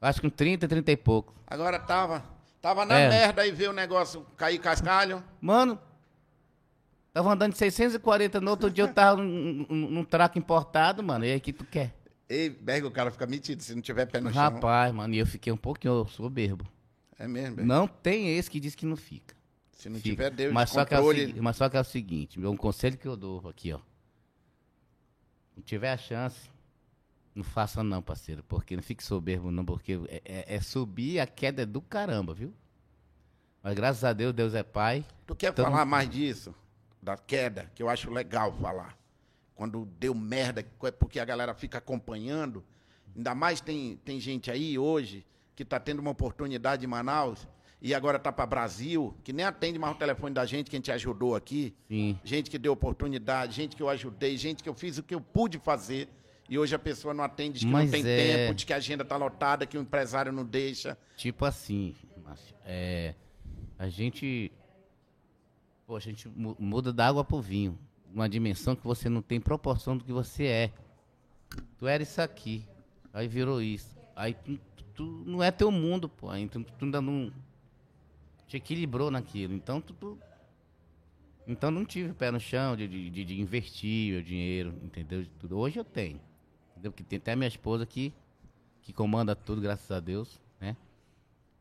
Acho 0.00 0.18
que 0.22 0.30
com 0.30 0.34
30, 0.34 0.66
30 0.66 0.90
e 0.90 0.96
pouco. 0.96 1.34
Agora 1.46 1.78
tava, 1.78 2.24
tava 2.62 2.86
na 2.86 2.98
É. 2.98 3.08
merda 3.10 3.46
e 3.46 3.52
vê 3.52 3.68
o 3.68 3.72
negócio 3.74 4.24
cair 4.38 4.58
cascalho. 4.60 5.22
Mano, 5.42 5.78
tava 7.12 7.30
andando 7.34 7.52
de 7.52 7.58
640 7.58 8.40
no 8.40 8.50
outro 8.50 8.70
dia 8.70 8.84
eu 8.84 8.94
tava 8.94 9.22
num, 9.22 9.66
num, 9.68 9.90
num 9.90 10.04
traco 10.06 10.38
importado, 10.38 11.02
mano. 11.02 11.26
E 11.26 11.32
aí 11.32 11.38
que 11.40 11.52
tu 11.52 11.66
quer? 11.66 11.92
Ei, 12.28 12.48
Berg, 12.50 12.86
o 12.86 12.90
cara 12.90 13.10
fica 13.10 13.26
metido 13.26 13.62
se 13.62 13.74
não 13.74 13.82
tiver 13.82 14.06
pé 14.06 14.20
no 14.20 14.32
chão. 14.32 14.42
Rapaz, 14.42 14.92
mano, 14.94 15.14
e 15.14 15.18
eu 15.18 15.26
fiquei 15.26 15.52
um 15.52 15.56
pouquinho 15.56 16.06
soberbo. 16.08 16.66
É 17.18 17.28
mesmo, 17.28 17.56
Berg. 17.56 17.68
Não 17.68 17.86
tem 17.86 18.36
esse 18.36 18.50
que 18.50 18.58
diz 18.58 18.74
que 18.74 18.86
não 18.86 18.96
fica. 18.96 19.34
Se 19.72 19.88
não 19.88 19.96
Fica. 19.96 20.08
tiver 20.10 20.30
Deus 20.30 20.52
mas 20.54 20.70
só, 20.70 20.80
é 20.80 20.82
o 20.84 20.86
controle... 20.86 21.26
segui- 21.26 21.40
mas 21.40 21.56
só 21.56 21.68
que 21.68 21.76
é 21.76 21.80
o 21.80 21.84
seguinte, 21.84 22.40
um 22.40 22.56
conselho 22.56 22.96
que 22.96 23.06
eu 23.06 23.16
dou 23.16 23.46
aqui, 23.48 23.72
ó. 23.72 23.80
Não 25.56 25.62
tiver 25.62 25.92
a 25.92 25.96
chance, 25.98 26.48
não 27.34 27.44
faça 27.44 27.82
não, 27.82 28.00
parceiro. 28.00 28.42
Porque 28.44 28.74
não 28.76 28.82
fique 28.82 29.04
soberbo 29.04 29.50
não, 29.50 29.64
porque 29.64 30.00
é, 30.08 30.22
é- 30.24 30.54
é 30.56 30.60
subir, 30.60 31.20
a 31.20 31.26
queda 31.26 31.62
é 31.62 31.66
do 31.66 31.82
caramba, 31.82 32.32
viu? 32.32 32.54
Mas 33.62 33.74
graças 33.74 34.04
a 34.04 34.12
Deus, 34.12 34.32
Deus 34.32 34.54
é 34.54 34.62
pai. 34.62 35.04
Tu 35.26 35.34
quer 35.34 35.50
Então- 35.52 35.64
falar 35.66 35.84
mais 35.84 36.08
disso? 36.08 36.54
Da 37.02 37.16
queda, 37.18 37.70
que 37.74 37.82
eu 37.82 37.88
acho 37.90 38.10
legal 38.10 38.52
falar. 38.54 38.96
Quando 39.54 39.84
deu 39.98 40.14
merda, 40.14 40.66
é 40.82 40.90
porque 40.90 41.20
a 41.20 41.24
galera 41.24 41.54
fica 41.54 41.78
acompanhando. 41.78 42.64
Ainda 43.16 43.34
mais 43.34 43.60
tem, 43.60 43.96
tem 44.04 44.18
gente 44.18 44.50
aí 44.50 44.78
hoje 44.78 45.24
que 45.54 45.62
está 45.62 45.78
tendo 45.78 46.00
uma 46.00 46.10
oportunidade 46.10 46.84
em 46.84 46.88
Manaus 46.88 47.46
e 47.80 47.94
agora 47.94 48.18
tá 48.18 48.32
para 48.32 48.44
Brasil, 48.46 49.14
que 49.22 49.32
nem 49.32 49.44
atende 49.46 49.78
mais 49.78 49.94
o 49.94 49.98
telefone 49.98 50.34
da 50.34 50.44
gente 50.44 50.68
que 50.68 50.74
a 50.74 50.78
gente 50.78 50.90
ajudou 50.90 51.36
aqui. 51.36 51.72
Sim. 51.86 52.18
Gente 52.24 52.50
que 52.50 52.58
deu 52.58 52.72
oportunidade, 52.72 53.54
gente 53.54 53.76
que 53.76 53.82
eu 53.82 53.88
ajudei, 53.88 54.36
gente 54.36 54.62
que 54.62 54.68
eu 54.68 54.74
fiz 54.74 54.98
o 54.98 55.02
que 55.02 55.14
eu 55.14 55.20
pude 55.20 55.58
fazer. 55.58 56.08
E 56.48 56.58
hoje 56.58 56.74
a 56.74 56.78
pessoa 56.78 57.14
não 57.14 57.22
atende, 57.24 57.60
diz 57.60 57.64
que 57.64 57.70
Mas 57.70 57.84
não 57.84 58.02
tem 58.02 58.10
é- 58.10 58.16
tempo, 58.46 58.54
diz 58.54 58.64
que 58.64 58.72
a 58.72 58.76
agenda 58.76 59.04
tá 59.04 59.16
lotada, 59.16 59.64
que 59.66 59.78
o 59.78 59.80
empresário 59.80 60.32
não 60.32 60.44
deixa. 60.44 60.98
Tipo 61.16 61.44
assim, 61.44 61.94
Márcio, 62.22 62.54
é, 62.64 63.14
a 63.78 63.88
gente. 63.88 64.50
Pô, 65.86 65.96
a 65.96 66.00
gente 66.00 66.28
mu- 66.28 66.56
muda 66.58 66.92
da 66.92 67.06
água 67.06 67.24
pro 67.24 67.40
vinho. 67.40 67.78
Uma 68.14 68.28
dimensão 68.28 68.76
que 68.76 68.84
você 68.86 69.08
não 69.08 69.20
tem 69.20 69.40
proporção 69.40 69.96
do 69.96 70.04
que 70.04 70.12
você 70.12 70.44
é. 70.44 70.72
Tu 71.78 71.86
era 71.88 72.00
isso 72.02 72.22
aqui. 72.22 72.64
Aí 73.12 73.26
virou 73.26 73.60
isso. 73.60 73.96
Aí 74.14 74.34
tu, 74.34 74.56
tu- 74.94 75.22
não 75.26 75.42
é 75.42 75.50
teu 75.50 75.70
mundo, 75.72 76.08
pô. 76.08 76.30
Aí 76.30 76.48
tu, 76.48 76.64
ainda 76.80 77.02
não. 77.02 77.32
Te 78.46 78.56
equilibrou 78.56 79.10
naquilo. 79.10 79.52
Então 79.52 79.80
tu. 79.80 79.92
tu- 79.94 80.18
então 81.46 81.70
não 81.72 81.84
tive 81.84 82.12
pé 82.14 82.30
no 82.30 82.38
chão 82.40 82.76
de, 82.76 82.86
de, 83.10 83.24
de- 83.24 83.40
investir 83.40 84.18
o 84.18 84.22
dinheiro, 84.22 84.72
entendeu? 84.82 85.22
De 85.24 85.28
tudo. 85.30 85.58
Hoje 85.58 85.78
eu 85.80 85.84
tenho. 85.84 86.20
Entendeu? 86.70 86.92
Porque 86.92 87.02
tem 87.02 87.16
até 87.18 87.34
minha 87.34 87.48
esposa 87.48 87.82
aqui, 87.82 88.12
que 88.80 88.92
comanda 88.92 89.34
tudo, 89.34 89.60
graças 89.60 89.90
a 89.90 89.98
Deus, 90.00 90.40
né? 90.60 90.76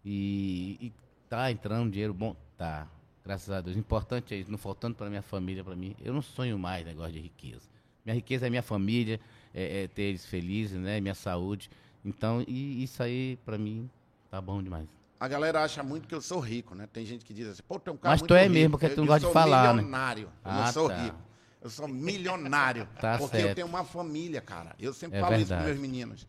E, 0.05 0.77
e 0.79 0.93
tá 1.27 1.51
entrando 1.51 1.91
dinheiro 1.91 2.13
bom? 2.13 2.35
Tá. 2.57 2.87
Graças 3.25 3.49
a 3.49 3.61
Deus. 3.61 3.75
O 3.75 3.79
importante 3.79 4.33
é 4.33 4.37
isso, 4.37 4.51
não 4.51 4.57
faltando 4.57 4.95
para 4.95 5.09
minha 5.09 5.21
família, 5.21 5.63
para 5.63 5.75
mim. 5.75 5.95
Eu 6.03 6.13
não 6.13 6.21
sonho 6.21 6.57
mais 6.59 6.85
negócio 6.85 7.13
de 7.13 7.19
riqueza. 7.19 7.61
Minha 8.05 8.15
riqueza 8.15 8.47
é 8.47 8.49
minha 8.49 8.61
família, 8.63 9.19
é, 9.53 9.83
é 9.83 9.87
ter 9.87 10.03
eles 10.03 10.25
felizes, 10.25 10.77
né? 10.77 10.99
Minha 10.99 11.15
saúde. 11.15 11.69
Então, 12.03 12.43
e 12.47 12.83
isso 12.83 13.01
aí, 13.01 13.37
para 13.45 13.57
mim, 13.57 13.89
tá 14.29 14.41
bom 14.41 14.61
demais. 14.61 14.87
A 15.17 15.27
galera 15.27 15.63
acha 15.63 15.81
muito 15.81 16.05
que 16.05 16.13
eu 16.13 16.19
sou 16.21 16.39
rico, 16.41 16.75
né? 16.75 16.85
Tem 16.91 17.05
gente 17.05 17.23
que 17.23 17.33
diz 17.33 17.47
assim, 17.47 17.61
pô, 17.65 17.79
tem 17.79 17.93
um 17.93 17.97
cara 17.97 18.13
Mas 18.13 18.21
tu 18.21 18.33
é 18.35 18.41
rico. 18.43 18.53
mesmo, 18.53 18.71
porque 18.71 18.87
Eu- 18.87 18.89
tu 18.89 18.97
não 18.97 19.03
eu 19.05 19.07
gosta 19.07 19.27
de 19.27 19.33
falar, 19.33 19.67
né? 19.67 19.73
milionário. 19.81 20.23
Eu 20.23 20.51
Ah, 20.51 20.65
não 20.65 20.73
sou 20.73 20.89
tá. 20.89 21.01
rico. 21.01 21.17
Eu 21.61 21.69
sou 21.69 21.87
milionário. 21.87 22.89
Tá 22.99 23.17
porque 23.17 23.37
eu 23.37 23.41
certo. 23.41 23.55
tenho 23.55 23.67
uma 23.67 23.85
família, 23.85 24.41
cara. 24.41 24.75
Eu 24.77 24.91
sempre 24.93 25.17
É 25.17 25.21
falo 25.21 25.35
isso 25.35 25.45
verdade. 25.45 25.63
para 25.63 25.69
meus 25.73 25.79
meninos. 25.79 26.27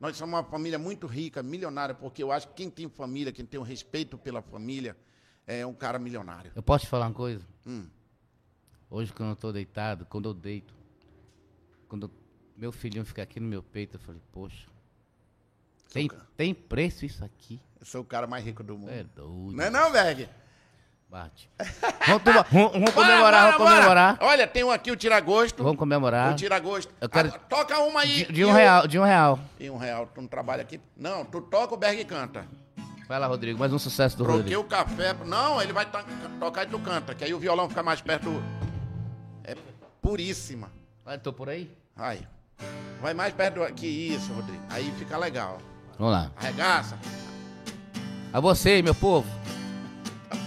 Nós 0.00 0.16
somos 0.16 0.34
uma 0.34 0.42
família 0.42 0.76
muito 0.76 1.06
rica, 1.06 1.40
milionária, 1.40 1.94
porque 1.94 2.20
eu 2.20 2.32
acho 2.32 2.48
que 2.48 2.54
quem 2.54 2.68
tem 2.68 2.88
família, 2.88 3.30
quem 3.30 3.46
tem 3.46 3.60
um 3.60 3.62
respeito 3.62 4.18
pela 4.18 4.42
família, 4.42 4.96
é 5.46 5.66
um 5.66 5.74
cara 5.74 5.98
milionário. 5.98 6.50
Eu 6.54 6.62
posso 6.62 6.84
te 6.84 6.88
falar 6.90 7.06
uma 7.06 7.14
coisa? 7.14 7.44
Hum. 7.66 7.86
Hoje, 8.90 9.12
quando 9.12 9.30
eu 9.30 9.36
tô 9.36 9.52
deitado, 9.52 10.04
quando 10.06 10.28
eu 10.28 10.34
deito, 10.34 10.74
quando 11.88 12.10
meu 12.56 12.70
filhinho 12.72 13.04
fica 13.04 13.22
aqui 13.22 13.40
no 13.40 13.46
meu 13.48 13.62
peito, 13.62 13.96
eu 13.96 14.00
falei, 14.00 14.20
poxa, 14.32 14.66
tem, 15.92 16.08
cara. 16.08 16.26
tem 16.36 16.54
preço 16.54 17.04
isso 17.04 17.24
aqui? 17.24 17.60
Eu 17.80 17.86
sou 17.86 18.02
o 18.02 18.04
cara 18.04 18.26
mais 18.26 18.44
rico 18.44 18.62
do 18.62 18.76
mundo. 18.76 18.90
É 18.90 19.02
doido. 19.02 19.52
Não 19.56 19.64
é 19.64 19.70
não, 19.70 19.90
Berg? 19.92 20.28
Bate. 21.08 21.50
Vamos, 22.06 22.22
vamos- 22.50 22.72
vamos 22.72 22.90
Bora, 22.90 22.92
comemorar, 22.94 23.20
bora, 23.20 23.42
vamos 23.42 23.56
comemorar. 23.74 24.16
bora. 24.16 24.30
Olha, 24.30 24.46
tem 24.46 24.64
um 24.64 24.70
aqui, 24.70 24.90
o 24.90 24.96
tiragosto. 24.96 25.62
Vamos 25.62 25.78
comemorar. 25.78 26.32
O 26.32 26.36
tiragosto. 26.36 26.92
Eu 27.00 27.08
quero- 27.08 27.28
Ah, 27.34 27.38
toca 27.38 27.78
uma 27.80 28.00
aí. 28.00 28.24
De, 28.26 28.32
de 28.32 28.44
um 28.44 28.50
o- 28.50 28.52
real, 28.54 28.86
de 28.86 28.98
um 28.98 29.04
real. 29.04 29.38
E 29.60 29.68
um 29.68 29.76
real. 29.76 30.06
Tu 30.06 30.20
não 30.22 30.28
trabalha 30.28 30.62
aqui? 30.62 30.80
Não, 30.96 31.24
tu 31.24 31.42
toca, 31.42 31.74
o 31.74 31.76
Berg 31.76 32.02
canta. 32.06 32.46
Vai 33.12 33.20
lá, 33.20 33.26
Rodrigo, 33.26 33.58
mais 33.58 33.70
um 33.70 33.78
sucesso 33.78 34.16
do 34.16 34.24
Troquei 34.24 34.40
Rodrigo. 34.56 34.60
o 34.62 34.64
café. 34.64 35.12
Não, 35.26 35.60
ele 35.60 35.70
vai 35.70 35.84
to- 35.84 35.98
tocar 36.40 36.62
e 36.62 36.66
tu 36.66 36.78
canta, 36.78 37.14
que 37.14 37.22
aí 37.22 37.34
o 37.34 37.38
violão 37.38 37.68
fica 37.68 37.82
mais 37.82 38.00
perto. 38.00 38.42
É 39.44 39.54
puríssima. 40.00 40.70
Vai, 41.04 41.18
tô 41.18 41.30
por 41.30 41.50
aí? 41.50 41.70
Vai. 41.94 42.26
Vai 43.02 43.12
mais 43.12 43.34
perto 43.34 43.56
do- 43.56 43.74
que 43.74 43.86
isso, 43.86 44.32
Rodrigo. 44.32 44.62
Aí 44.70 44.90
fica 44.98 45.18
legal. 45.18 45.58
Vamos 45.98 46.10
lá. 46.14 46.32
Arregaça. 46.36 46.98
A 48.32 48.40
você, 48.40 48.80
meu 48.80 48.94
povo. 48.94 49.28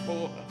Porra. 0.07 0.43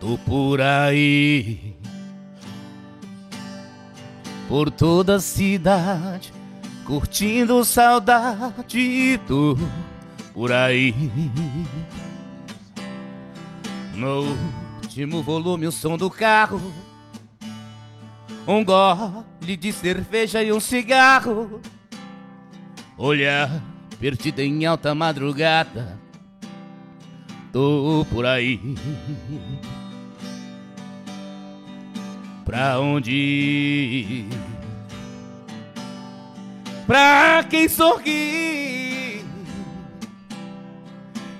Tô 0.00 0.18
por 0.18 0.60
aí, 0.60 1.71
por 4.52 4.70
toda 4.70 5.16
a 5.16 5.18
cidade, 5.18 6.30
curtindo 6.84 7.64
saudade. 7.64 9.18
Tô 9.26 9.56
por 10.34 10.52
aí, 10.52 10.94
no 13.94 14.36
último 14.82 15.22
volume, 15.22 15.66
o 15.66 15.72
som 15.72 15.96
do 15.96 16.10
carro. 16.10 16.60
Um 18.46 18.62
gole 18.62 19.56
de 19.58 19.72
cerveja 19.72 20.42
e 20.42 20.52
um 20.52 20.60
cigarro. 20.60 21.58
Olhar 22.98 23.48
perdido 23.98 24.40
em 24.40 24.66
alta 24.66 24.94
madrugada. 24.94 25.98
Tô 27.50 28.06
por 28.10 28.26
aí. 28.26 28.60
Pra 32.52 32.78
onde 32.78 33.10
ir? 33.10 34.28
Pra 36.86 37.42
quem 37.48 37.66
sorri 37.66 39.24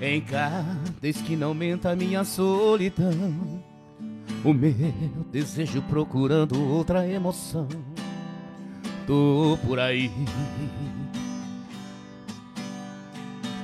Em 0.01 0.23
cada 0.23 0.67
esquina 1.03 1.45
aumenta 1.45 1.95
minha 1.95 2.25
solidão. 2.25 3.63
O 4.43 4.55
meu 4.55 4.73
desejo 5.31 5.83
procurando 5.83 6.59
outra 6.59 7.07
emoção. 7.07 7.69
Tô 9.07 9.59
por 9.67 9.79
aí. 9.79 10.11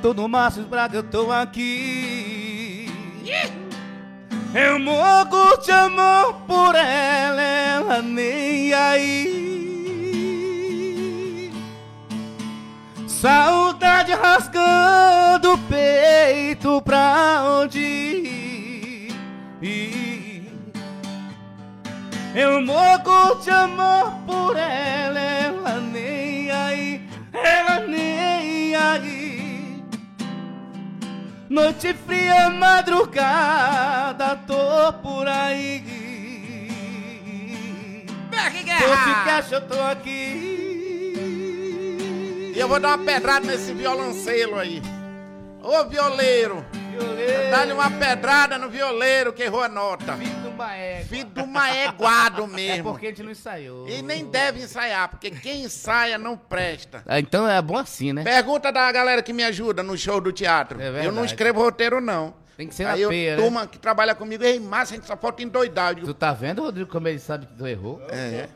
Tô 0.02 0.12
no 0.12 0.28
Márcio 0.28 0.64
Braga, 0.64 0.98
eu 0.98 1.02
tô 1.02 1.32
aqui 1.32 2.88
Eu 4.54 4.78
morro 4.78 5.58
de 5.58 5.70
amor 5.70 6.34
por 6.46 6.74
ela, 6.74 7.42
ela 7.42 8.00
nem 8.00 8.72
aí. 8.72 9.48
Saudade 13.06 14.12
rasgando 14.12 15.52
o 15.52 15.58
peito 15.58 16.80
pra 16.82 17.42
onde 17.60 17.78
ir. 17.80 18.28
Eu 22.34 22.62
morro 22.62 23.34
de 23.42 23.50
amor 23.50 24.12
por 24.26 24.56
ela, 24.56 25.18
ela 25.18 25.80
nem 25.80 26.50
aí 26.50 27.02
Ela 27.32 27.80
nem 27.80 28.76
aí 28.76 29.17
Noite 31.48 31.94
fria, 32.06 32.50
madrugada, 32.50 34.36
tô 34.46 34.92
por 35.02 35.26
aí. 35.26 35.82
Berg 38.30 38.58
Tô 38.58 38.64
de 38.64 39.14
caixa, 39.24 39.54
eu 39.54 39.62
tô 39.62 39.80
aqui. 39.80 40.58
E 42.54 42.58
eu 42.58 42.68
vou 42.68 42.78
dar 42.78 42.96
uma 42.96 43.04
pedrada 43.04 43.46
nesse 43.46 43.72
violoncelo 43.72 44.58
aí. 44.58 44.82
Ô 45.62 45.84
violeiro, 45.84 46.62
Violeiro, 46.90 47.50
dá-lhe 47.50 47.72
uma 47.72 47.90
pedrada 47.92 48.58
no 48.58 48.68
violeiro 48.68 49.32
que 49.32 49.42
errou 49.42 49.62
a 49.62 49.68
nota. 49.68 50.18
Do 50.58 50.64
Maego. 50.64 51.08
Filho 51.08 51.24
do 51.26 51.46
maeguado 51.46 52.44
É 52.44 52.46
mesmo. 52.48 52.90
porque 52.90 53.06
a 53.06 53.08
gente 53.10 53.22
não 53.22 53.30
ensaiou. 53.30 53.88
E 53.88 54.02
nem 54.02 54.24
deve 54.26 54.62
ensaiar, 54.62 55.08
porque 55.08 55.30
quem 55.30 55.62
ensaia 55.64 56.18
não 56.18 56.36
presta. 56.36 57.02
Ah, 57.06 57.18
Então 57.18 57.48
é 57.48 57.60
bom 57.62 57.76
assim, 57.78 58.12
né? 58.12 58.22
Pergunta 58.24 58.70
da 58.72 58.90
galera 58.92 59.22
que 59.22 59.32
me 59.32 59.44
ajuda 59.44 59.82
no 59.82 59.96
show 59.96 60.20
do 60.20 60.32
teatro. 60.32 60.80
É 60.80 61.06
eu 61.06 61.12
não 61.12 61.24
escrevo 61.24 61.60
roteiro, 61.62 62.00
não. 62.00 62.34
Tem 62.58 62.66
que 62.66 62.74
ser 62.74 62.82
na 62.84 62.94
Aí 62.94 63.02
eu, 63.02 63.08
peia, 63.08 63.36
né? 63.36 63.42
turma 63.42 63.66
que 63.68 63.78
trabalha 63.78 64.16
comigo, 64.16 64.42
ei, 64.42 64.58
massa, 64.58 64.92
a 64.92 64.96
gente 64.96 65.06
só 65.06 65.16
falta 65.16 65.44
endoidar. 65.44 65.90
Eu 65.90 65.94
digo, 65.94 66.06
Tu 66.08 66.14
tá 66.14 66.32
vendo, 66.32 66.60
Rodrigo, 66.60 66.90
como 66.90 67.06
ele 67.06 67.20
sabe 67.20 67.46
que 67.46 67.54
tu 67.54 67.64
errou? 67.64 68.02
é. 68.10 68.48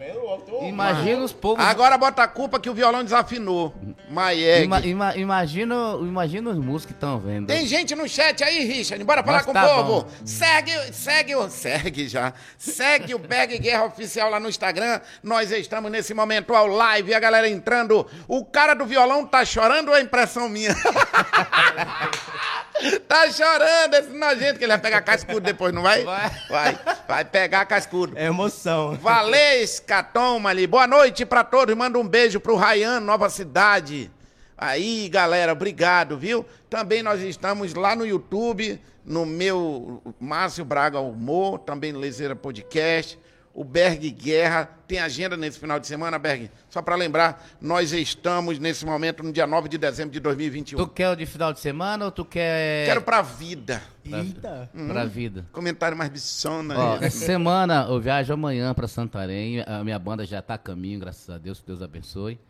Imagina 0.66 1.22
os 1.22 1.32
povos. 1.32 1.64
Agora 1.64 1.96
bota 1.96 2.20
a 2.24 2.26
culpa 2.26 2.58
que 2.58 2.68
o 2.68 2.74
violão 2.74 3.04
desafinou. 3.04 3.72
Maieg. 4.10 4.64
Ima- 4.64 4.80
ima- 4.80 5.16
imagina, 5.16 5.74
imagina 6.00 6.50
os 6.50 6.56
músicos 6.56 6.86
que 6.86 6.92
estão 6.94 7.20
vendo. 7.20 7.46
Tem 7.46 7.64
gente 7.64 7.94
no 7.94 8.08
chat 8.08 8.42
aí, 8.42 8.64
Richard. 8.64 9.04
Bora 9.04 9.22
falar 9.22 9.36
Mas 9.38 9.46
com 9.46 9.52
tá 9.52 9.64
o 9.64 9.68
povo. 9.84 10.02
bom. 10.02 10.08
Segue, 10.24 10.72
segue, 10.92 11.36
o- 11.36 11.48
segue 11.48 12.08
já. 12.08 12.32
Segue 12.58 13.14
o 13.14 13.20
Bag 13.20 13.56
Guerra 13.60 13.84
Oficial 13.84 14.28
lá 14.30 14.40
no 14.40 14.48
Instagram. 14.48 15.00
Nós 15.22 15.52
estamos 15.52 15.92
nesse 15.92 16.12
momento 16.12 16.52
ao 16.56 16.66
live, 16.66 17.14
a 17.14 17.20
galera 17.20 17.48
entrando. 17.48 18.04
O 18.26 18.44
cara 18.44 18.74
do 18.74 18.84
violão 18.84 19.24
tá 19.24 19.44
chorando 19.44 19.90
ou 19.90 19.94
é 19.96 20.00
impressão 20.00 20.48
minha? 20.48 20.74
tá 23.06 23.30
chorando 23.30 23.91
esse 23.96 24.10
nojento 24.10 24.58
que 24.58 24.64
ele 24.64 24.72
vai 24.72 24.80
pegar 24.80 25.00
cascudo 25.02 25.40
depois, 25.40 25.72
não 25.72 25.82
vai? 25.82 26.04
Vai. 26.04 26.30
Vai, 26.48 26.78
vai 27.08 27.24
pegar 27.24 27.64
cascudo. 27.66 28.16
É 28.16 28.26
emoção. 28.26 28.94
Valês, 28.96 29.80
Catom 29.80 30.46
ali. 30.46 30.66
Boa 30.66 30.86
noite 30.86 31.24
pra 31.24 31.44
todos. 31.44 31.74
Manda 31.74 31.98
um 31.98 32.06
beijo 32.06 32.40
pro 32.40 32.56
Rayan, 32.56 33.00
Nova 33.00 33.28
Cidade. 33.30 34.10
Aí, 34.56 35.08
galera, 35.08 35.52
obrigado, 35.52 36.16
viu? 36.16 36.46
Também 36.70 37.02
nós 37.02 37.20
estamos 37.20 37.74
lá 37.74 37.96
no 37.96 38.06
YouTube, 38.06 38.80
no 39.04 39.26
meu 39.26 40.00
Márcio 40.20 40.64
Braga 40.64 41.00
Humor, 41.00 41.58
também 41.58 41.92
no 41.92 41.98
Lezeira 41.98 42.36
Podcast. 42.36 43.18
O 43.52 43.64
Berg 43.64 44.08
Guerra 44.10 44.70
tem 44.86 44.98
agenda 45.00 45.36
nesse 45.36 45.58
final 45.58 45.80
de 45.80 45.86
semana, 45.86 46.18
Berg? 46.18 46.50
Só 46.72 46.80
pra 46.80 46.96
lembrar, 46.96 47.46
nós 47.60 47.92
estamos 47.92 48.58
nesse 48.58 48.86
momento 48.86 49.22
no 49.22 49.30
dia 49.30 49.46
9 49.46 49.68
de 49.68 49.76
dezembro 49.76 50.10
de 50.10 50.18
2021. 50.20 50.78
Tu 50.78 50.86
quer 50.88 51.10
o 51.10 51.14
de 51.14 51.26
final 51.26 51.52
de 51.52 51.60
semana 51.60 52.06
ou 52.06 52.10
tu 52.10 52.24
quer. 52.24 52.86
Quero 52.86 53.02
pra 53.02 53.20
vida. 53.20 53.82
Eita. 54.02 54.70
pra 54.88 55.04
vida? 55.04 55.44
Comentário 55.52 55.94
mais 55.94 56.08
bichona. 56.08 56.74
Ó, 56.74 56.92
aí. 56.94 57.04
essa 57.04 57.26
semana 57.26 57.86
eu 57.90 58.00
viajo 58.00 58.32
amanhã 58.32 58.72
pra 58.72 58.88
Santarém. 58.88 59.60
A 59.66 59.84
minha 59.84 59.98
banda 59.98 60.24
já 60.24 60.40
tá 60.40 60.54
a 60.54 60.58
caminho, 60.58 60.98
graças 60.98 61.28
a 61.28 61.36
Deus, 61.36 61.60
que 61.60 61.66
Deus 61.66 61.82
abençoe. 61.82 62.40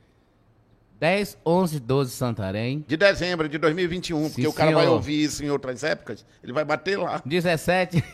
10, 1.01 1.39
11, 1.45 1.81
12 1.81 2.13
Santarém. 2.13 2.85
De 2.87 2.97
dezembro 2.97 3.49
de 3.49 3.59
2021, 3.59 4.29
porque 4.29 4.43
Sim, 4.43 4.47
o 4.47 4.53
cara 4.53 4.71
vai 4.71 4.87
ouvir 4.87 5.25
isso 5.25 5.45
em 5.45 5.51
outras 5.51 5.83
épocas, 5.83 6.25
ele 6.45 6.53
vai 6.53 6.65
bater 6.65 6.97
lá. 6.97 7.21
17, 7.27 8.05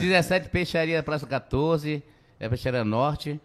17 0.00 0.48
Peixaria 0.48 1.02
Praça 1.02 1.26
14, 1.26 2.02
é 2.40 2.48
Peixaria 2.48 2.86
Norte. 2.86 3.38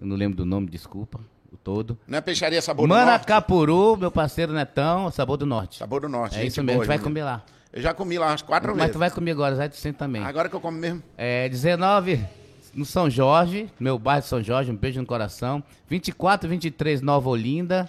Eu 0.00 0.06
não 0.06 0.16
lembro 0.16 0.38
do 0.38 0.46
nome, 0.46 0.70
desculpa, 0.70 1.20
todo. 1.56 1.98
Não 2.06 2.18
é 2.18 2.20
peixaria 2.20 2.60
Sabor 2.60 2.86
do 2.86 2.94
Norte? 2.94 3.06
Manacapuru, 3.06 3.96
meu 3.96 4.10
parceiro 4.10 4.52
Netão, 4.52 5.10
Sabor 5.10 5.36
do 5.36 5.46
Norte. 5.46 5.78
Sabor 5.78 6.00
do 6.00 6.08
Norte. 6.08 6.38
É 6.38 6.44
isso 6.44 6.62
mesmo, 6.62 6.80
a 6.80 6.84
gente 6.84 6.88
boa, 6.88 6.96
vai 6.96 6.98
comer 6.98 7.24
lá. 7.24 7.42
Eu 7.72 7.82
já 7.82 7.92
comi 7.92 8.16
lá 8.18 8.28
umas 8.28 8.40
quatro 8.40 8.68
Mas 8.68 8.78
vezes. 8.78 8.92
tu 8.92 8.98
vai 9.00 9.10
comer 9.10 9.32
agora, 9.32 9.56
vai 9.56 9.68
tu 9.68 9.76
senta 9.76 9.98
também. 9.98 10.22
Agora 10.22 10.48
que 10.48 10.54
eu 10.54 10.60
como 10.60 10.78
mesmo. 10.78 11.02
É, 11.18 11.48
19 11.48 12.24
no 12.72 12.84
São 12.84 13.10
Jorge, 13.10 13.68
meu 13.80 13.98
bairro 13.98 14.22
de 14.22 14.28
São 14.28 14.40
Jorge, 14.42 14.70
um 14.70 14.76
beijo 14.76 15.00
no 15.00 15.06
coração. 15.06 15.62
24, 15.88 16.48
23 16.48 17.02
Nova 17.02 17.28
Olinda, 17.28 17.88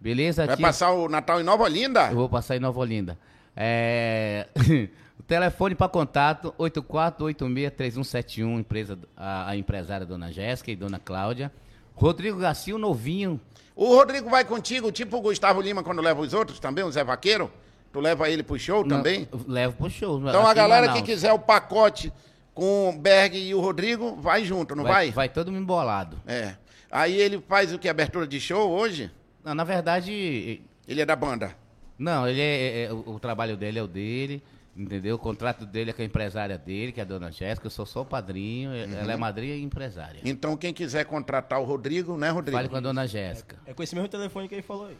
beleza? 0.00 0.46
Vai 0.46 0.56
passar 0.56 0.92
o 0.92 1.06
Natal 1.08 1.38
em 1.40 1.44
Nova 1.44 1.64
Olinda? 1.64 2.08
Eu 2.08 2.16
vou 2.16 2.28
passar 2.30 2.56
em 2.56 2.60
Nova 2.60 2.80
Olinda. 2.80 3.18
É... 3.54 4.46
o 5.20 5.22
telefone 5.22 5.74
para 5.74 5.88
contato 5.88 6.54
84863171, 6.58 8.60
empresa, 8.60 8.98
a, 9.16 9.50
a 9.50 9.56
empresária 9.56 10.06
Dona 10.06 10.32
Jéssica 10.32 10.70
e 10.70 10.76
Dona 10.76 10.98
Cláudia. 10.98 11.52
Rodrigo 11.96 12.38
Garcia, 12.38 12.74
o 12.74 12.78
novinho. 12.78 13.40
O 13.74 13.88
Rodrigo 13.88 14.30
vai 14.30 14.44
contigo, 14.44 14.92
tipo 14.92 15.16
o 15.16 15.20
Gustavo 15.20 15.60
Lima 15.60 15.82
quando 15.82 16.00
leva 16.00 16.20
os 16.20 16.32
outros 16.32 16.60
também, 16.60 16.84
o 16.84 16.90
Zé 16.92 17.02
Vaqueiro? 17.02 17.50
Tu 17.92 18.00
leva 18.00 18.28
ele 18.30 18.42
pro 18.42 18.58
show 18.58 18.86
também? 18.86 19.26
Não, 19.32 19.40
levo 19.46 19.76
pro 19.76 19.90
show. 19.90 20.18
Então 20.18 20.42
aqui 20.42 20.50
a 20.50 20.54
galera 20.54 20.92
que 20.92 21.02
quiser 21.02 21.32
o 21.32 21.38
pacote 21.38 22.12
com 22.54 22.90
o 22.90 22.92
Berg 22.92 23.36
e 23.36 23.54
o 23.54 23.60
Rodrigo, 23.60 24.16
vai 24.16 24.44
junto, 24.44 24.76
não 24.76 24.84
vai? 24.84 24.92
vai, 24.92 25.10
vai 25.10 25.28
todo 25.28 25.50
mundo 25.50 25.62
embolado. 25.62 26.16
É. 26.26 26.54
Aí 26.90 27.18
ele 27.18 27.42
faz 27.48 27.72
o 27.72 27.78
que? 27.78 27.88
Abertura 27.88 28.26
de 28.26 28.40
show 28.40 28.70
hoje? 28.70 29.10
Não, 29.44 29.54
na 29.54 29.64
verdade, 29.64 30.62
Ele 30.86 31.00
é 31.00 31.06
da 31.06 31.16
banda. 31.16 31.56
Não, 31.98 32.28
ele 32.28 32.40
é, 32.40 32.44
é- 32.44 32.84
é- 32.84 32.92
o, 32.92 33.14
o 33.14 33.18
trabalho 33.20 33.56
dele 33.56 33.78
é 33.78 33.82
o 33.82 33.86
dele, 33.86 34.42
entendeu? 34.76 35.16
O 35.16 35.18
contrato 35.18 35.64
dele 35.64 35.90
é 35.90 35.92
com 35.92 36.02
a 36.02 36.04
empresária 36.04 36.58
dele, 36.58 36.92
que 36.92 37.00
é 37.00 37.02
a 37.02 37.06
dona 37.06 37.30
Jéssica, 37.32 37.66
eu 37.66 37.70
sou 37.70 37.86
só 37.86 38.02
o 38.02 38.04
padrinho, 38.04 38.70
Uhum. 38.70 38.98
ela 38.98 39.12
é 39.12 39.16
madrinha 39.16 39.54
e 39.56 39.62
empresária. 39.62 40.20
Então 40.24 40.56
quem 40.56 40.72
quiser 40.74 41.04
contratar 41.06 41.60
o 41.60 41.64
Rodrigo, 41.64 42.16
né, 42.16 42.30
Rodrigo? 42.30 42.56
Fale 42.56 42.68
com 42.68 42.76
a 42.76 42.80
dona 42.80 43.06
Jéssica. 43.06 43.56
É 43.66 43.72
com 43.72 43.82
esse 43.82 43.94
mesmo 43.94 44.08
telefone 44.08 44.48
que 44.48 44.54
ele 44.54 44.62
falou 44.62 44.88
aí. 44.88 44.96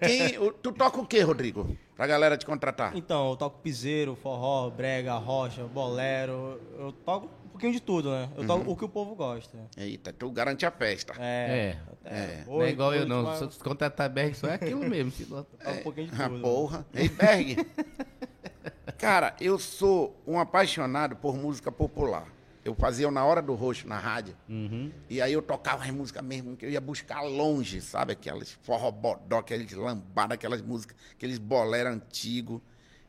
Quem, 0.00 0.38
o- 0.38 0.52
tu 0.52 0.72
toca 0.72 1.00
o 1.00 1.06
quê, 1.06 1.20
Rodrigo? 1.22 1.76
Pra 1.96 2.06
galera 2.06 2.36
te 2.36 2.44
contratar. 2.46 2.96
Então, 2.96 3.30
eu 3.30 3.36
toco 3.36 3.58
piseiro, 3.60 4.14
forró, 4.14 4.70
brega, 4.70 5.14
rocha, 5.14 5.64
bolero. 5.64 6.60
Eu 6.78 6.92
toco 6.92 7.26
um 7.26 7.48
pouquinho 7.48 7.72
de 7.72 7.80
tudo, 7.80 8.10
né? 8.10 8.28
Eu 8.36 8.46
toco 8.46 8.70
o 8.70 8.76
que 8.76 8.84
o 8.84 8.88
povo 8.88 9.16
gosta. 9.16 9.58
Eita, 9.76 10.12
tu 10.12 10.30
garante 10.30 10.64
a 10.64 10.70
festa. 10.70 11.14
É. 11.18 11.76
É. 12.04 12.10
é. 12.14 12.44
não 12.46 12.62
é 12.62 12.70
igual 12.70 12.94
eu 12.94 13.04
não, 13.06 13.24
mas 13.24 13.52
se 13.52 13.58
contratar 13.58 14.08
BR 14.08 14.32
só 14.34 14.46
é 14.46 14.54
aquilo 14.54 14.88
mesmo. 14.88 15.12
eu 15.28 15.42
toco 15.58 15.70
um 15.70 15.82
pouquinho 15.82 16.06
de 16.08 16.22
Ah, 16.22 16.28
tudo. 16.28 16.40
porra. 16.40 16.86
Ei, 16.94 17.08
Berg. 17.08 17.56
Cara, 18.96 19.34
eu 19.40 19.58
sou 19.58 20.16
um 20.26 20.38
apaixonado 20.38 21.16
por 21.16 21.36
música 21.36 21.70
popular. 21.70 22.26
Eu 22.64 22.74
fazia 22.74 23.10
na 23.10 23.24
hora 23.24 23.40
do 23.40 23.54
roxo 23.54 23.86
na 23.86 23.98
rádio. 23.98 24.36
Uhum. 24.48 24.90
E 25.08 25.22
aí 25.22 25.32
eu 25.32 25.40
tocava 25.40 25.84
as 25.84 25.90
músicas 25.90 26.22
mesmo 26.22 26.56
que 26.56 26.66
eu 26.66 26.70
ia 26.70 26.80
buscar 26.80 27.22
longe, 27.22 27.80
sabe? 27.80 28.12
Aquelas 28.12 28.52
forrobodó, 28.62 29.38
aquelas 29.38 29.72
lambadas, 29.72 30.34
aquelas 30.34 30.60
músicas, 30.60 30.96
aqueles 31.12 31.38
bolero 31.38 31.88
antigos. 31.88 32.60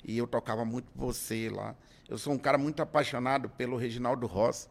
E 0.03 0.17
eu 0.17 0.25
tocava 0.25 0.63
muito 0.63 0.87
você 0.95 1.49
lá. 1.49 1.75
Eu 2.07 2.17
sou 2.17 2.33
um 2.33 2.37
cara 2.37 2.57
muito 2.57 2.81
apaixonado 2.81 3.49
pelo 3.49 3.75
Reginaldo 3.75 4.25
Rossi. 4.27 4.69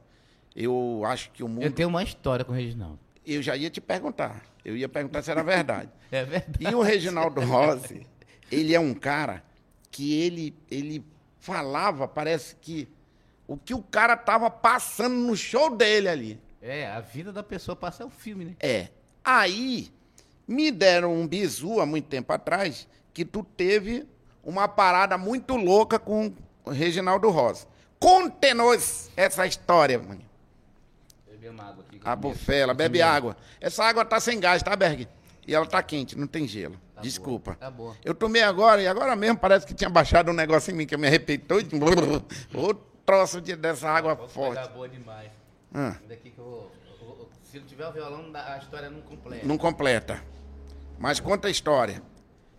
Eu 0.57 1.03
acho 1.05 1.31
que 1.33 1.43
o 1.43 1.49
mundo. 1.49 1.63
Eu 1.63 1.73
tenho 1.73 1.89
uma 1.89 2.03
história 2.03 2.45
com 2.45 2.53
o 2.53 2.55
Reginaldo. 2.55 2.99
Eu 3.27 3.43
já 3.43 3.55
ia 3.57 3.69
te 3.69 3.81
perguntar. 3.81 4.43
Eu 4.65 4.77
ia 4.77 4.89
perguntar 4.89 5.23
se 5.23 5.31
era 5.31 5.43
verdade. 5.43 5.91
É 6.11 6.25
verdade. 6.25 6.67
E 6.67 6.75
o 6.75 6.81
Reginaldo 6.81 7.43
Rossi, 7.43 8.07
ele 8.51 8.75
é 8.75 8.81
um 8.81 8.95
cara 8.95 9.45
que 9.91 10.21
ele, 10.21 10.55
ele 10.71 11.05
falava, 11.39 12.07
parece 12.07 12.57
que 12.57 12.89
o 13.47 13.57
que 13.57 13.73
o 13.73 13.83
cara 13.83 14.17
tava 14.17 14.51
passando 14.51 15.15
no 15.15 15.37
show 15.37 15.75
dele 15.75 16.09
ali. 16.09 16.41
É, 16.61 16.87
a 16.89 17.01
vida 17.01 17.33
da 17.33 17.43
pessoa 17.43 17.75
passa 17.75 18.05
o 18.05 18.11
filme, 18.11 18.45
né? 18.45 18.57
É. 18.61 18.89
Aí, 19.25 19.91
me 20.47 20.71
deram 20.71 21.15
um 21.15 21.27
bizu 21.27 21.81
há 21.81 21.87
muito 21.87 22.07
tempo 22.07 22.33
atrás 22.33 22.87
que 23.15 23.25
tu 23.25 23.43
teve 23.43 24.07
uma 24.43 24.69
parada 24.69 25.17
muito 25.17 25.57
louca 25.57 25.99
com 25.99 26.33
o 26.65 26.71
Reginaldo 26.71 27.31
Rossi. 27.31 27.67
Conte-nos 27.99 29.11
essa 29.17 29.47
história, 29.47 29.99
mano. 29.99 30.23
Bebi 31.27 31.49
uma 31.49 31.65
água 31.65 31.85
aqui. 31.87 32.01
A 32.05 32.17
bufela, 32.17 32.75
bebe 32.75 33.03
água. 33.03 33.37
Essa 33.61 33.85
água 33.85 34.05
tá 34.05 34.21
sem 34.21 34.39
gás, 34.39 34.63
tá, 34.63 34.77
Berg? 34.77 35.09
E 35.47 35.55
ela 35.55 35.67
tá 35.67 35.83
quente, 35.83 36.17
não 36.17 36.27
tem 36.27 36.47
gelo. 36.47 36.79
Tá 36.99 37.03
Desculpa. 37.03 37.53
boa, 37.53 37.57
tá 37.57 37.71
boa. 37.71 37.97
Eu 38.05 38.13
tomei 38.15 38.43
agora, 38.43 38.83
e 38.83 38.87
agora 38.89 39.15
mesmo 39.15 39.39
parece 39.39 39.65
que 39.67 39.73
tinha 39.73 39.89
baixado 39.89 40.31
um 40.31 40.35
negócio 40.35 40.73
em 40.73 40.75
mim 40.75 40.87
que 40.87 40.95
eu 40.95 40.99
me 40.99 41.09
todo. 41.39 42.25
Ô 42.55 42.75
troço 43.07 43.41
de, 43.41 43.55
dessa 43.57 43.89
água 43.89 44.17
Posso 44.17 44.35
forte. 44.35 44.59
pegar 44.61 44.69
boa 44.75 44.89
demais. 44.89 45.31
Ah, 45.73 45.97
Daqui 46.09 46.31
que 46.31 46.39
eu 46.39 46.45
vou, 46.45 46.73
eu 47.01 47.07
vou- 47.07 47.31
Se 47.45 47.59
não 47.61 47.67
tiver 47.67 47.87
o 47.87 47.93
violão, 47.93 48.31
a 48.35 48.59
história 48.59 48.91
não 48.91 49.01
completa. 49.01 49.47
não 49.47 49.57
completa. 49.57 50.23
Mas 50.99 51.21
conta 51.21 51.49
a 51.49 51.51
história. 51.51 52.03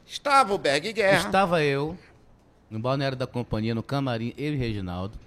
Estava 0.05 0.53
o 0.53 0.57
Berg 0.57 0.91
Guerra. 0.93 1.17
Estava 1.27 1.61
eu 1.63 1.97
no 2.69 2.79
balneário 2.79 3.17
da 3.17 3.27
companhia, 3.27 3.75
no 3.75 3.83
camarim, 3.83 4.33
eu 4.37 4.53
e 4.53 4.55
Reginaldo. 4.55 5.19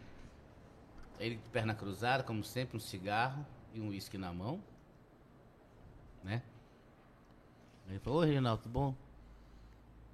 Ele 1.21 1.37
de 1.37 1.43
perna 1.53 1.75
cruzada, 1.75 2.23
como 2.23 2.43
sempre, 2.43 2.77
um 2.77 2.81
cigarro 2.81 3.45
e 3.75 3.81
um 3.81 3.89
uísque 3.89 4.17
na 4.17 4.33
mão. 4.33 4.59
Né? 6.25 6.41
Ele 7.89 7.99
falou, 7.99 8.21
Reginaldo, 8.25 8.63
tudo 8.63 8.73
bom? 8.73 8.95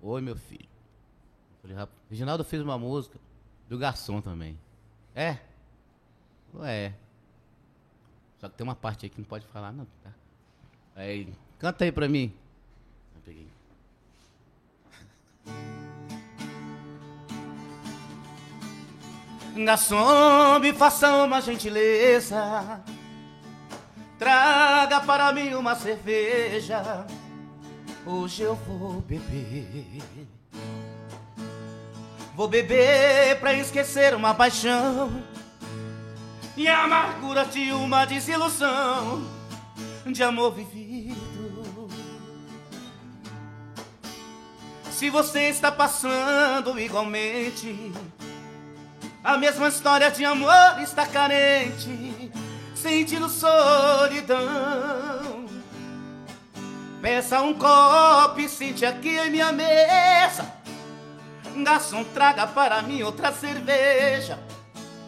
Oi, 0.02 0.20
meu 0.20 0.36
filho. 0.36 0.64
Eu 0.64 1.62
falei, 1.62 1.76
rapaz, 1.76 1.98
Reginaldo 2.10 2.44
fez 2.44 2.62
uma 2.62 2.78
música 2.78 3.18
do 3.68 3.78
garçom 3.78 4.20
também. 4.20 4.58
É? 5.14 5.38
Falou, 6.52 6.66
é. 6.66 6.94
Só 8.40 8.48
que 8.48 8.56
tem 8.56 8.64
uma 8.64 8.74
parte 8.74 9.06
aí 9.06 9.10
que 9.10 9.20
não 9.20 9.26
pode 9.26 9.46
falar, 9.46 9.72
não, 9.72 9.86
tá? 10.02 10.10
Aí, 10.94 11.32
canta 11.58 11.84
aí 11.84 11.92
pra 11.92 12.08
mim. 12.08 12.32
Eu 13.14 13.22
peguei. 13.24 13.48
Garçom, 19.64 20.58
me 20.60 20.72
faça 20.72 21.24
uma 21.24 21.40
gentileza. 21.40 22.80
Traga 24.18 25.00
para 25.00 25.32
mim 25.32 25.54
uma 25.54 25.74
cerveja. 25.74 27.06
Hoje 28.06 28.42
eu 28.42 28.54
vou 28.54 29.00
beber. 29.02 29.86
Vou 32.34 32.48
beber 32.48 33.38
pra 33.40 33.52
esquecer 33.52 34.14
uma 34.14 34.32
paixão 34.34 35.22
e 36.56 36.68
a 36.68 36.84
amargura 36.84 37.44
de 37.44 37.72
uma 37.72 38.04
desilusão 38.04 39.26
de 40.06 40.22
amor 40.22 40.52
vivido. 40.54 41.88
Se 44.90 45.10
você 45.10 45.48
está 45.48 45.70
passando 45.70 46.78
igualmente 46.78 47.92
a 49.22 49.36
mesma 49.36 49.68
história 49.68 50.10
de 50.10 50.24
amor 50.24 50.80
está 50.80 51.06
carente, 51.06 52.30
sentindo 52.74 53.28
solidão. 53.28 54.38
Peça 57.00 57.40
um 57.40 57.54
copo 57.54 58.48
sente 58.48 58.84
aqui 58.84 59.16
em 59.16 59.30
minha 59.30 59.52
mesa. 59.52 60.52
Garçom, 61.62 62.02
traga 62.02 62.44
para 62.46 62.82
mim 62.82 63.02
outra 63.02 63.32
cerveja. 63.32 64.38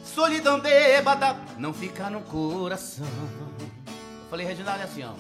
Solidão 0.05 0.61
bêbada 0.61 1.37
não 1.59 1.75
fica 1.75 2.09
no 2.09 2.21
coração. 2.21 3.07
Eu 3.07 4.31
falei, 4.31 4.47
Reginaldo, 4.47 4.83
é 4.83 4.85
assim, 4.85 5.03
ó. 5.05 5.13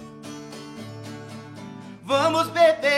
Vamos 2.05 2.49
beber, 2.49 2.91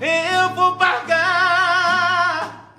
eu 0.00 0.48
vou 0.54 0.76
pagar. 0.76 2.74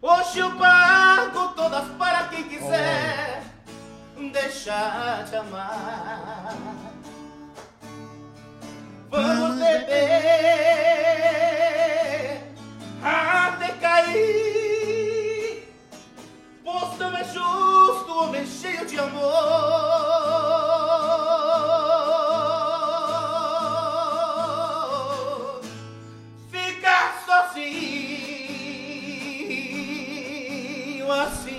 Hoje 0.00 0.38
eu 0.38 0.50
pago 0.56 1.48
todas 1.54 1.88
para 1.96 2.24
quem 2.28 2.44
quiser 2.44 3.49
deixar 4.28 5.24
de 5.24 5.36
amar. 5.36 6.56
Vamos 9.10 9.56
beber 9.56 10.00
até 13.02 13.68
cair. 13.80 15.64
Pois 16.62 16.98
não 16.98 17.16
é 17.16 17.24
justo 17.24 18.12
homem 18.12 18.46
cheio 18.46 18.84
de 18.86 18.98
amor 18.98 19.60
ficar 26.50 27.24
sozinho 27.26 27.80
assim. 31.12 31.49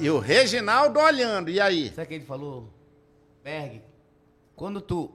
E 0.00 0.08
o 0.10 0.18
Reginaldo 0.18 0.98
olhando, 1.00 1.50
e 1.50 1.60
aí? 1.60 1.88
Sabe 1.90 2.02
o 2.02 2.06
que 2.06 2.14
ele 2.14 2.24
falou? 2.24 2.72
Berg, 3.42 3.82
quando 4.54 4.80
tu. 4.80 5.14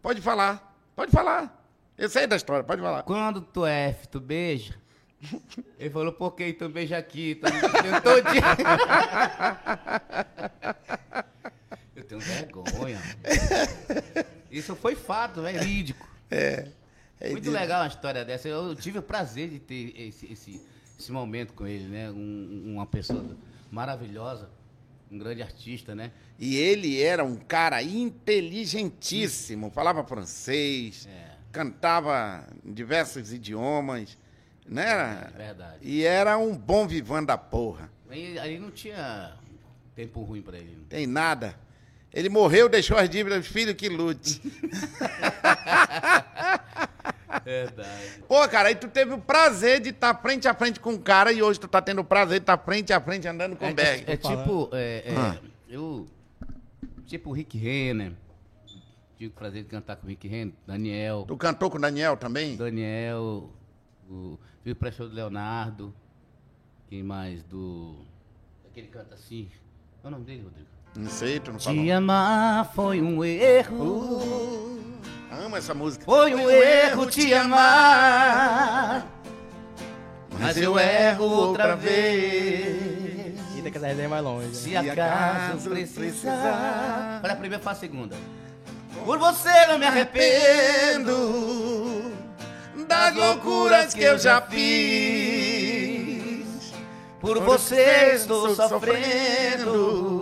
Pode 0.00 0.20
falar, 0.20 0.76
pode 0.94 1.10
falar. 1.10 1.64
Eu 1.98 2.08
sei 2.08 2.26
da 2.26 2.36
história, 2.36 2.64
pode 2.64 2.80
falar. 2.80 3.02
Quando 3.02 3.40
tu 3.40 3.64
é 3.66 3.90
F, 3.90 4.08
tu 4.08 4.20
beija. 4.20 4.74
Ele 5.78 5.90
falou, 5.90 6.12
por 6.12 6.32
que 6.32 6.52
tu 6.52 6.68
beija 6.68 6.98
aqui? 6.98 7.36
Tá 7.36 7.48
me 7.48 7.60
fudendo 7.60 8.00
todinho. 8.00 8.42
Eu 11.94 12.04
tenho 12.04 12.20
vergonha. 12.20 13.00
Isso 14.50 14.74
foi 14.74 14.96
fato, 14.96 15.46
é 15.46 15.52
verídico. 15.52 16.08
É 16.30 16.66
Muito 17.30 17.44
de- 17.44 17.50
legal 17.50 17.82
uma 17.82 17.86
história 17.88 18.24
dessa. 18.24 18.48
Eu 18.48 18.74
tive 18.74 18.98
o 18.98 19.02
prazer 19.02 19.48
de 19.48 19.60
ter 19.60 19.92
esse, 19.96 20.32
esse, 20.32 20.60
esse 21.02 21.12
momento 21.12 21.52
com 21.52 21.66
ele, 21.66 21.84
né? 21.88 22.10
Um- 22.10 22.74
uma 22.74 22.86
pessoa 22.86 23.24
maravilhosa, 23.70 24.48
um 25.10 25.18
grande 25.18 25.42
artista, 25.42 25.94
né? 25.94 26.12
E 26.38 26.56
ele 26.56 27.00
era 27.02 27.24
um 27.24 27.36
cara 27.36 27.82
inteligentíssimo, 27.82 29.70
falava 29.70 30.04
francês, 30.04 31.06
É. 31.10 31.32
cantava 31.50 32.46
em 32.64 32.72
diversos 32.72 33.32
idiomas, 33.32 34.16
né? 34.66 35.28
É 35.34 35.36
verdade. 35.36 35.78
E 35.82 36.04
era 36.04 36.38
um 36.38 36.56
bom 36.56 36.86
vivão 36.86 37.24
da 37.24 37.36
porra. 37.36 37.90
Aí, 38.08 38.38
aí 38.38 38.58
não 38.58 38.70
tinha 38.70 39.34
tempo 39.94 40.22
ruim 40.22 40.40
pra 40.42 40.56
ele. 40.58 40.86
Tem 40.88 41.06
nada. 41.06 41.54
Ele 42.12 42.28
morreu, 42.28 42.68
deixou 42.68 42.96
as 42.98 43.08
dívidas, 43.08 43.46
filho 43.46 43.74
que 43.74 43.88
lute. 43.88 44.40
Verdade. 47.44 48.22
Pô, 48.28 48.48
cara, 48.48 48.68
aí 48.68 48.74
tu 48.74 48.88
teve 48.88 49.12
o 49.14 49.18
prazer 49.18 49.80
de 49.80 49.90
estar 49.90 50.14
frente 50.22 50.46
a 50.48 50.54
frente 50.54 50.78
com 50.80 50.94
o 50.94 50.98
cara 50.98 51.32
e 51.32 51.42
hoje 51.42 51.58
tu 51.60 51.68
tá 51.68 51.80
tendo 51.82 52.00
o 52.00 52.04
prazer 52.04 52.38
de 52.38 52.42
estar 52.44 52.58
frente 52.58 52.92
a 52.92 53.00
frente 53.00 53.26
andando 53.28 53.56
com 53.56 53.64
o 53.64 53.68
É, 53.68 53.72
Berg. 53.74 54.04
é, 54.06 54.12
é 54.12 54.16
tipo, 54.16 54.68
é, 54.72 55.02
é, 55.06 55.14
Ah. 55.16 55.36
eu, 55.68 56.06
tipo 57.06 57.30
o 57.30 57.32
Rick 57.32 57.56
Renner, 57.58 58.12
tive 59.16 59.30
o 59.30 59.34
prazer 59.34 59.62
de 59.64 59.68
cantar 59.68 59.96
com 59.96 60.06
o 60.06 60.08
Rick 60.08 60.26
Renner, 60.28 60.54
Daniel, 60.66 61.24
Tu 61.26 61.36
cantou 61.36 61.70
com 61.70 61.78
o 61.78 61.80
Daniel 61.80 62.16
também? 62.16 62.56
Daniel, 62.56 63.50
o, 64.10 64.38
vi 64.64 64.72
o 64.72 64.76
professor 64.76 65.08
do 65.08 65.14
Leonardo, 65.14 65.94
quem 66.88 67.02
mais, 67.02 67.42
do, 67.44 67.96
aquele 68.70 68.86
que 68.86 68.92
canta 68.92 69.14
assim, 69.14 69.48
qual 70.00 70.12
é 70.12 70.14
o 70.14 70.18
nome 70.18 70.24
dele, 70.26 70.42
Rodrigo? 70.44 70.68
Não 70.94 71.08
sei, 71.08 71.40
tu 71.40 71.50
não 71.52 71.58
falou. 71.58 71.82
Te 71.82 71.90
amar 71.90 72.70
foi 72.74 73.00
um 73.00 73.24
erro, 73.24 74.20
Uh, 74.20 74.91
amo 75.32 75.56
essa 75.56 75.74
música. 75.74 76.04
foi 76.04 76.34
um 76.34 76.50
erro 76.50 77.06
te 77.06 77.32
amar, 77.34 79.06
mas 80.38 80.56
eu 80.56 80.78
erro 80.78 81.24
outra 81.24 81.74
vez. 81.76 83.32
Eita, 83.56 83.70
que 83.70 83.76
essa 83.78 83.86
resenha 83.86 84.06
é 84.06 84.08
mais 84.08 84.24
longe. 84.24 84.54
Se 84.54 84.70
Se 84.70 84.76
acaso 84.76 85.70
precisar. 85.70 87.20
Olha 87.22 87.32
a 87.32 87.36
primeira, 87.36 87.62
faz 87.62 87.76
a 87.78 87.80
segunda. 87.80 88.16
Por 89.04 89.18
você 89.18 89.66
não 89.66 89.78
me 89.78 89.86
arrependo 89.86 91.12
das 92.86 93.14
loucuras 93.14 93.94
que 93.94 94.02
eu 94.02 94.18
já 94.18 94.40
fiz. 94.42 95.92
Por 97.20 97.40
você 97.40 98.12
estou 98.14 98.54
sofrendo. 98.54 100.21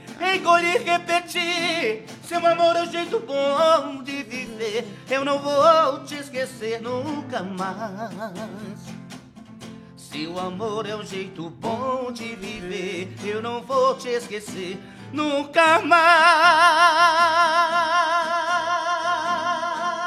engolir, 0.21 0.83
repetir. 0.83 2.05
Seu 2.23 2.45
amor 2.45 2.75
é 2.75 2.83
o 2.83 2.91
jeito 2.91 3.19
bom 3.19 4.03
de 4.03 4.23
viver. 4.23 4.85
Eu 5.09 5.25
não 5.25 5.39
vou 5.39 6.03
te 6.05 6.15
esquecer 6.15 6.81
nunca 6.81 7.43
mais. 7.43 8.79
Se 9.97 10.27
o 10.27 10.39
amor 10.39 10.85
é 10.85 10.95
um 10.95 11.05
jeito 11.05 11.49
bom 11.49 12.11
de 12.11 12.35
viver, 12.35 13.15
eu 13.23 13.41
não 13.41 13.61
vou 13.61 13.95
te 13.95 14.09
esquecer 14.09 14.77
nunca 15.11 15.79
mais. 15.79 16.01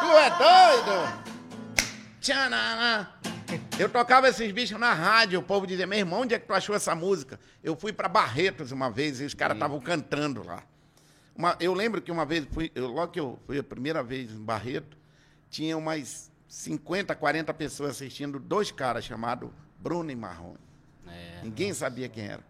Tu 0.01 0.07
é 0.17 0.31
doido? 0.31 1.25
Tchanana. 2.21 3.11
Eu 3.79 3.89
tocava 3.89 4.29
esses 4.29 4.51
bichos 4.53 4.79
na 4.79 4.93
rádio, 4.93 5.39
o 5.41 5.43
povo 5.43 5.67
dizia, 5.67 5.87
meu 5.87 5.99
irmão, 5.99 6.21
onde 6.21 6.35
é 6.35 6.39
que 6.39 6.47
tu 6.47 6.53
achou 6.53 6.75
essa 6.75 6.95
música? 6.95 7.39
Eu 7.63 7.77
fui 7.77 7.93
pra 7.93 8.09
Barretos 8.09 8.73
uma 8.73 8.91
vez 8.91 9.21
e 9.21 9.25
os 9.25 9.35
caras 9.35 9.57
estavam 9.57 9.81
cantando 9.81 10.45
lá. 10.45 10.63
Uma- 11.37 11.57
eu 11.61 11.75
lembro 11.75 12.01
que 12.01 12.13
uma 12.13 12.25
vez, 12.25 12.47
fui, 12.53 12.71
eu, 12.75 12.87
logo 12.87 13.13
que 13.13 13.19
eu 13.21 13.39
fui 13.47 13.59
a 13.59 13.63
primeira 13.63 14.03
vez 14.03 14.31
em 14.31 14.39
Barreto, 14.43 14.97
tinha 15.51 15.77
umas 15.77 16.31
50, 16.49 17.15
40 17.15 17.53
pessoas 17.53 17.91
assistindo, 17.93 18.39
dois 18.39 18.71
caras 18.71 19.05
chamados 19.05 19.51
Bruno 19.79 20.11
e 20.11 20.17
Marrone. 20.17 20.59
É, 21.09 21.41
Ninguém 21.43 21.75
sabia 21.75 22.09
quem 22.09 22.27
era. 22.27 22.43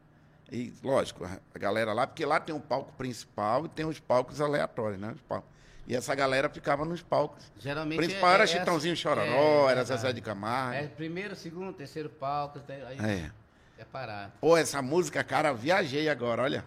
E, 0.52 0.72
lógico, 0.82 1.24
a 1.24 1.38
a 1.54 1.58
galera 1.58 1.92
lá, 1.92 2.06
porque 2.06 2.24
lá 2.26 2.38
tem 2.38 2.54
um 2.54 2.60
palco 2.60 2.92
principal 2.92 3.64
e 3.64 3.68
tem 3.70 3.86
os 3.86 3.98
palcos 3.98 4.40
aleatórios, 4.40 5.00
né? 5.00 5.12
Os 5.16 5.22
palcos. 5.22 5.48
E 5.86 5.94
essa 5.94 6.14
galera 6.14 6.48
ficava 6.48 6.84
nos 6.84 7.02
palcos. 7.02 7.44
geralmente 7.58 7.98
principal 7.98 8.30
é- 8.30 8.34
era 8.34 8.44
é 8.44 8.46
Chitãozinho 8.46 8.94
assim- 8.94 9.02
Chororó, 9.02 9.68
é, 9.68 9.72
era 9.72 9.80
é, 9.82 9.84
Zezé 9.84 10.12
de 10.12 10.20
Camargo. 10.20 10.74
É 10.74 10.86
primeiro, 10.86 11.36
segundo, 11.36 11.72
terceiro 11.74 12.08
palco, 12.08 12.60
aí 12.68 12.98
É. 12.98 13.30
é 13.78 13.84
parar. 13.84 14.34
Pô, 14.40 14.56
essa 14.56 14.80
música, 14.80 15.22
cara, 15.22 15.52
viajei 15.52 16.08
agora, 16.08 16.42
olha. 16.42 16.64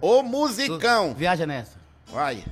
Ô 0.00 0.22
musicão! 0.22 1.12
Tu 1.12 1.18
Viaja 1.18 1.46
nessa. 1.46 1.78
Vai. 2.06 2.44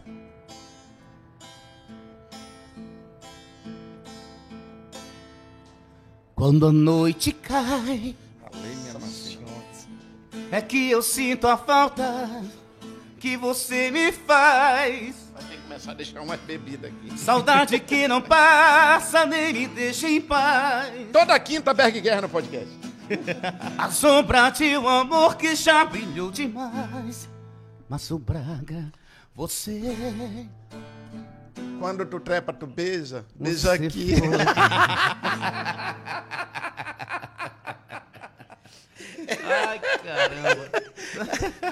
Quando 6.34 6.66
a 6.66 6.72
noite 6.72 7.32
cai, 7.32 8.14
Falei, 8.40 8.74
minha 8.76 8.92
é 10.52 10.60
que 10.60 10.90
eu 10.90 11.02
sinto 11.02 11.46
a 11.48 11.56
falta 11.56 12.44
que 13.18 13.36
você 13.36 13.90
me 13.90 14.12
faz. 14.12 15.25
Começar 15.66 15.90
a 15.90 15.94
deixar 15.94 16.20
umas 16.20 16.38
bebidas 16.42 16.92
aqui. 16.92 17.18
Saudade 17.18 17.80
que 17.80 18.06
não 18.06 18.22
passa, 18.22 19.26
nem 19.26 19.52
me 19.52 19.66
deixa 19.66 20.08
em 20.08 20.20
paz. 20.20 20.92
Toda 21.12 21.36
quinta, 21.40 21.74
Berg 21.74 22.00
Guerra 22.00 22.20
no 22.22 22.28
podcast. 22.28 22.72
A 23.76 23.90
sombra 23.90 24.48
de 24.50 24.76
um 24.78 24.88
amor 24.88 25.36
que 25.36 25.56
já 25.56 25.84
brilhou 25.84 26.30
demais. 26.30 27.28
Márcio 27.88 28.16
Braga, 28.16 28.92
você. 29.34 29.82
Quando 31.80 32.06
tu 32.06 32.20
trepa, 32.20 32.52
tu 32.52 32.68
beija. 32.68 33.26
Beija 33.34 33.76
você 33.76 33.86
aqui. 33.86 34.14
Ai, 39.44 39.80
caramba. 39.80 40.70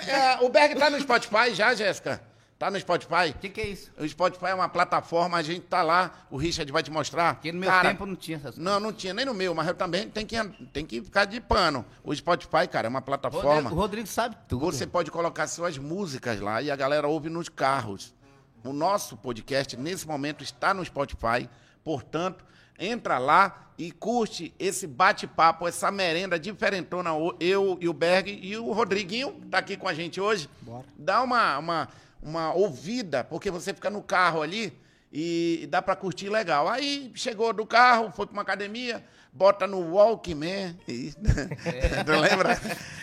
É, 0.09 0.45
o 0.45 0.49
Berg 0.49 0.75
tá 0.75 0.91
no 0.91 1.01
Spotify 1.01 1.55
já, 1.55 1.73
Jéssica? 1.75 2.34
Tá 2.59 2.71
no 2.71 2.79
Spotify? 2.79 3.31
O 3.31 3.39
que, 3.39 3.49
que 3.49 3.61
é 3.61 3.69
isso? 3.69 3.91
O 3.99 4.09
Spotify 4.09 4.47
é 4.47 4.55
uma 4.55 4.69
plataforma, 4.69 5.37
a 5.37 5.43
gente 5.43 5.63
tá 5.63 5.83
lá, 5.83 6.27
o 6.31 6.37
Richard 6.37 6.71
vai 6.71 6.83
te 6.83 6.91
mostrar. 6.91 7.35
Porque 7.35 7.51
no 7.51 7.59
meu 7.59 7.69
Cara, 7.69 7.89
tempo 7.89 8.07
não 8.07 8.15
tinha 8.15 8.37
essas 8.37 8.55
coisas. 8.55 8.65
Não, 8.65 8.79
não 8.79 8.93
tinha 8.93 9.13
nem 9.13 9.27
no 9.27 9.35
meu, 9.35 9.55
mas 9.55 9.67
eu 9.67 9.75
também 9.75 10.09
tenho 10.09 10.27
que, 10.27 10.67
tem 10.73 10.87
que 10.87 11.03
ficar 11.03 11.25
de 11.25 11.41
pano. 11.41 11.85
O 12.05 12.15
Spotify, 12.15 12.69
cara, 12.71 12.87
é 12.87 12.91
uma 12.91 13.03
plataforma. 13.03 13.71
O 13.71 13.75
Rodrigo 13.75 14.07
sabe 14.07 14.37
tudo. 14.49 14.67
Você 14.67 14.87
pode 14.87 15.11
colocar 15.11 15.47
suas 15.49 15.77
músicas 15.79 16.41
lá 16.41 16.63
e 16.63 16.71
a 16.71 16.77
galera 16.77 17.09
ouve 17.09 17.29
nos 17.29 17.49
carros. 17.49 18.15
O 18.65 18.73
nosso 18.73 19.17
podcast, 19.17 19.77
nesse 19.77 20.07
momento, 20.07 20.43
está 20.43 20.73
no 20.73 20.85
Spotify. 20.85 21.51
Portanto, 21.83 22.45
entra 22.79 23.19
lá 23.19 23.65
e 23.77 23.91
curte 23.91 24.55
esse 24.59 24.87
bate-papo, 24.87 25.67
essa 25.67 25.91
merenda 25.91 26.39
diferentona. 26.39 27.11
Eu 27.41 27.77
e 27.81 27.89
o 27.89 27.93
Berg 27.93 28.39
e 28.43 28.57
o 28.57 28.73
Rodriguinho, 28.73 29.33
que 29.33 29.47
está 29.47 29.59
aqui 29.59 29.77
com 29.77 29.89
a 29.89 29.95
gente 29.95 30.21
hoje. 30.21 30.49
Dá 30.97 31.23
uma, 31.23 31.59
uma, 31.59 31.89
uma 32.25 32.53
ouvida, 32.55 33.23
porque 33.23 33.51
você 33.51 33.75
fica 33.75 33.91
no 33.91 34.03
carro 34.03 34.41
ali 34.43 34.73
e 35.13 35.69
dá 35.71 35.81
para 35.83 35.95
curtir 35.95 36.29
legal. 36.29 36.67
Aí 36.69 37.13
chegou 37.15 37.53
do 37.53 37.67
carro, 37.67 38.11
foi 38.11 38.27
para 38.27 38.33
uma 38.33 38.43
academia, 38.43 39.05
bota 39.33 39.67
no 39.67 39.95
Walkman. 39.95 40.77
Tu 40.89 42.13
lembra? 42.21 42.59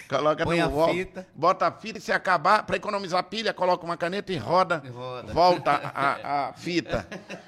Coloca 0.10 0.44
Põe 0.44 0.60
no 0.60 0.66
a 0.66 0.68
Walk- 0.68 0.94
fita. 0.94 1.28
Bota 1.34 1.68
a 1.68 1.72
fita 1.72 2.00
e 2.00 2.02
se 2.02 2.12
acabar, 2.12 2.64
para 2.66 2.76
economizar 2.76 3.24
pilha, 3.24 3.54
coloca 3.54 3.86
uma 3.86 3.96
caneta 3.96 4.34
e 4.34 4.38
roda, 4.38 4.82
E 4.84 4.90
roda. 4.90 5.32
volta 5.32 5.72
a, 5.72 5.88
a- 5.88 6.50
a 6.50 6.54
fita. 6.60 7.08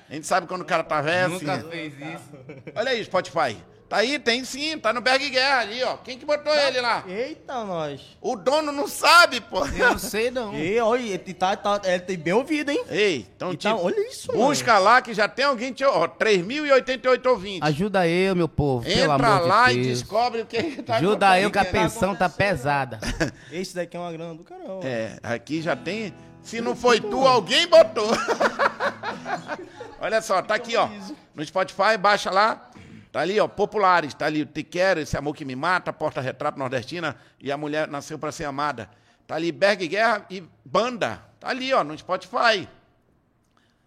A 0.10 0.14
gente 0.14 0.28
sabe 0.28 0.48
quando 0.48 0.62
o 0.62 0.66
cara 0.66 0.84
tá 0.84 1.02
velho. 1.02 1.32
Nunca 1.34 1.54
assim. 1.56 1.70
fez 1.70 1.94
isso. 1.96 2.38
Olha 2.76 2.92
aí, 2.92 3.04
Spotify. 3.04 3.58
Tá 3.90 3.98
aí, 3.98 4.18
tem 4.18 4.44
sim, 4.44 4.78
tá 4.80 4.92
no 4.92 5.02
Berg 5.02 5.30
Guerra 5.30 5.60
ali, 5.60 5.84
ó. 5.84 5.98
Quem 5.98 6.18
que 6.18 6.26
botou 6.26 6.52
ele 6.54 6.82
lá? 6.82 7.04
Eita, 7.08 7.64
nós. 7.64 8.02
O 8.20 8.36
dono 8.36 8.72
não 8.72 8.88
sabe, 8.88 9.40
pô. 9.40 9.64
Eu 9.68 9.92
não 9.92 9.98
sei, 10.00 10.32
não. 10.32 10.54
E 10.58 10.80
olha, 10.80 11.02
ele 11.04 11.34
tá, 11.34 11.56
tá, 11.56 11.80
ele 11.84 12.00
tem 12.00 12.18
bem 12.18 12.34
ouvido, 12.34 12.72
hein? 12.72 12.84
Ei, 12.90 13.28
então, 13.36 13.52
Então, 13.54 13.76
tipo, 13.76 13.86
olha 13.86 14.10
isso, 14.10 14.32
busca 14.32 14.80
lá 14.80 15.00
que 15.02 15.14
já 15.14 15.28
tem 15.28 15.46
alguém, 15.46 15.72
te, 15.72 15.84
ó, 15.86 16.08
3.088 16.08 17.26
ouvintes. 17.30 17.62
Ajuda 17.70 18.08
eu, 18.08 18.36
meu 18.36 18.48
povo. 18.50 18.84
pelo 18.84 19.14
Entra 19.14 19.14
amor 19.28 19.42
de 19.44 19.48
lá 19.48 19.72
e 19.72 19.76
Deus. 19.76 19.88
descobre 20.00 20.42
o 20.42 20.46
que 20.48 20.82
tá 20.82 20.96
Ajuda 20.96 21.40
eu 21.40 21.52
que 21.52 21.58
a 21.60 21.62
acontecendo. 21.62 21.84
pensão 21.92 22.16
tá 22.16 22.28
pesada. 22.30 23.00
Esse 23.52 23.76
daqui 23.76 23.96
é 23.96 24.00
uma 24.00 24.12
grana 24.12 24.34
do 24.34 24.44
caramba. 24.44 24.80
É, 24.84 25.18
aqui 25.22 25.62
já 25.62 25.76
tem. 25.76 26.14
Se 26.42 26.60
não 26.62 26.76
foi 26.76 27.00
tu, 27.00 27.26
alguém 27.28 27.68
botou. 27.68 28.10
Olha 30.02 30.22
só, 30.22 30.42
tá 30.42 30.56
aqui, 30.56 30.76
ó. 30.76 30.90
No 31.34 31.46
Spotify, 31.46 31.98
baixa 31.98 32.30
lá. 32.32 32.70
Tá 33.14 33.20
ali, 33.22 33.40
ó, 33.40 33.48
Populares. 33.48 34.16
Tá 34.16 34.26
ali 34.26 34.44
Te 34.44 34.64
Quero, 34.64 35.00
Esse 35.00 35.16
Amor 35.16 35.36
Que 35.36 35.46
Me 35.46 35.56
Mata, 35.56 35.94
Porta 35.94 36.20
Retrato 36.20 36.58
Nordestina 36.58 37.16
e 37.40 37.52
A 37.52 37.56
Mulher 37.58 37.88
Nasceu 37.88 38.18
Pra 38.18 38.32
Ser 38.32 38.46
Amada. 38.46 38.90
Tá 39.28 39.36
ali 39.36 39.52
Berg 39.52 39.88
Guerra 39.88 40.26
e 40.32 40.44
Banda. 40.66 41.24
Tá 41.40 41.50
ali, 41.50 41.72
ó, 41.72 41.84
no 41.84 41.96
Spotify. 41.96 42.68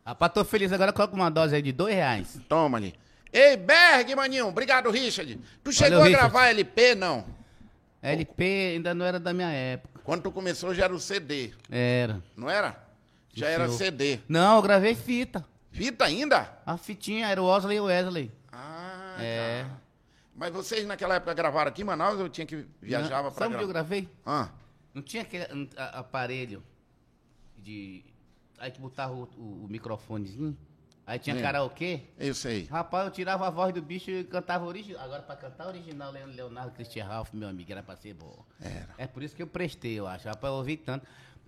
Rapaz, 0.05 0.33
tô 0.33 0.45
feliz 0.45 0.72
agora, 0.72 0.93
coloca 0.93 1.14
uma 1.16 1.29
dose 1.29 1.57
aí 1.57 1.61
de 1.61 1.72
dois 1.72 1.93
reais. 1.93 2.39
Toma 2.49 2.79
ali. 2.79 2.95
Ei, 3.33 3.57
Berg, 3.57 4.14
maninho. 4.14 4.47
Obrigado, 4.47 4.89
Richard. 4.93 5.41
Tu 5.64 5.72
chegou 5.72 5.99
Richard. 6.05 6.14
a 6.14 6.18
gravar 6.29 6.47
LP, 6.47 6.95
não? 6.95 7.24
LP 8.01 8.74
ainda 8.77 8.95
não 8.95 9.05
era 9.05 9.18
da 9.18 9.33
minha 9.33 9.51
época. 9.51 10.01
Quando 10.05 10.22
tu 10.22 10.31
começou 10.31 10.72
já 10.72 10.85
era 10.85 10.95
o 10.95 11.01
CD, 11.01 11.51
Era. 11.68 12.22
não 12.37 12.49
era? 12.49 12.81
Já 13.35 13.49
era 13.49 13.64
senhor. 13.64 13.79
CD. 13.79 14.20
Não, 14.29 14.55
eu 14.57 14.62
gravei 14.62 14.95
fita. 14.95 15.45
Fita 15.72 16.05
ainda? 16.05 16.49
A 16.64 16.77
fitinha 16.77 17.27
era 17.27 17.43
o 17.43 17.47
Wesley 17.53 17.77
e 17.77 17.81
o 17.81 17.85
Wesley. 17.87 18.31
Ah, 19.17 19.23
É. 19.23 19.64
tá. 19.64 19.71
Mas 20.35 20.53
vocês 20.53 20.87
naquela 20.87 21.14
época 21.14 21.33
gravaram 21.35 21.69
aqui 21.71 21.83
em 21.83 21.85
Manaus 21.85 22.21
eu 22.21 22.29
tinha 22.29 22.47
que 22.47 22.67
viajava 22.81 23.31
pra 23.31 23.39
Sabe 23.45 23.55
onde 23.55 23.64
eu 23.64 23.69
gravei? 23.69 24.09
Ah, 24.25 24.51
Não 24.93 25.03
tinha 25.03 25.23
aquele 25.23 25.45
a- 25.77 25.99
aparelho 26.01 26.62
de. 27.59 28.05
Aí 28.59 28.71
tu 28.71 28.81
botava 28.81 29.12
o, 29.12 29.25
o- 29.37 29.64
o 29.64 29.69
microfonezinho. 29.69 30.57
Aí 31.07 31.19
tinha 31.21 31.37
Sim. 31.37 31.43
karaokê. 31.43 32.01
eu 32.19 32.35
sei. 32.35 32.64
Rapaz, 32.64 33.05
eu 33.07 33.12
tirava 33.12 33.47
a 33.47 33.51
voz 33.51 33.73
do 33.73 33.81
bicho 33.81 34.11
e 34.11 34.25
cantava 34.25 34.64
original. 34.64 35.05
Agora, 35.05 35.23
pra 35.23 35.37
cantar 35.37 35.69
original, 35.69 36.11
Leon- 36.11 36.27
Leonardo 36.35 36.73
Christian 36.73 37.05
Ralph, 37.05 37.33
meu 37.33 37.49
amigo, 37.49 37.71
era 37.71 37.83
pra 37.83 37.95
ser 37.95 38.12
bom. 38.14 38.45
Era. 38.61 38.89
É 38.99 39.07
por 39.07 39.23
isso 39.23 39.37
que 39.37 39.43
eu 39.43 39.47
prestei, 39.47 39.95
eu 39.95 40.07
acho. 40.07 40.27
Rapaz, 40.27 40.51
eu 40.53 40.59
ouvi 40.59 40.77
tanto. 40.77 41.07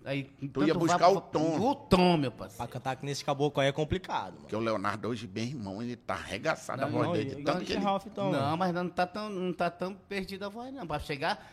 Aí, 0.09 0.25
Tu 0.25 0.65
ia 0.65 0.73
buscar 0.75 0.99
vá- 0.99 1.09
o 1.09 1.21
tom. 1.21 1.61
O 1.61 1.75
tom, 1.75 2.17
meu 2.17 2.31
Pra 2.31 2.47
parceiro. 2.47 2.73
cantar 2.73 2.93
aqui 2.93 3.05
nesse 3.05 3.23
caboclo 3.25 3.61
aí 3.63 3.69
é 3.69 3.73
complicado, 3.73 4.29
mano. 4.33 4.39
Porque 4.41 4.57
o 4.57 4.61
Leonardo 4.61 5.07
hoje, 5.09 5.27
bem 5.27 5.49
irmão, 5.49 5.83
ele 5.83 5.97
tá 5.97 6.15
arregaçado 6.15 6.83
a 6.83 6.87
Não, 6.87 6.93
voz 6.93 7.07
Não, 7.09 7.13
dele. 7.13 7.43
Tanto 7.45 7.65
que 7.65 7.73
ele... 7.75 7.83
Ralph, 7.85 8.07
então, 8.07 8.33
não, 8.33 8.41
mano. 8.41 8.57
mas 8.57 8.75
não 8.75 8.89
tá 8.89 9.07
tão, 9.07 9.29
não 9.29 9.53
tá 9.53 9.69
tão 9.71 9.93
perdida 9.95 10.47
a 10.47 10.49
voz, 10.49 10.73
não. 10.73 10.87
Pra 10.87 10.99
chegar, 10.99 11.47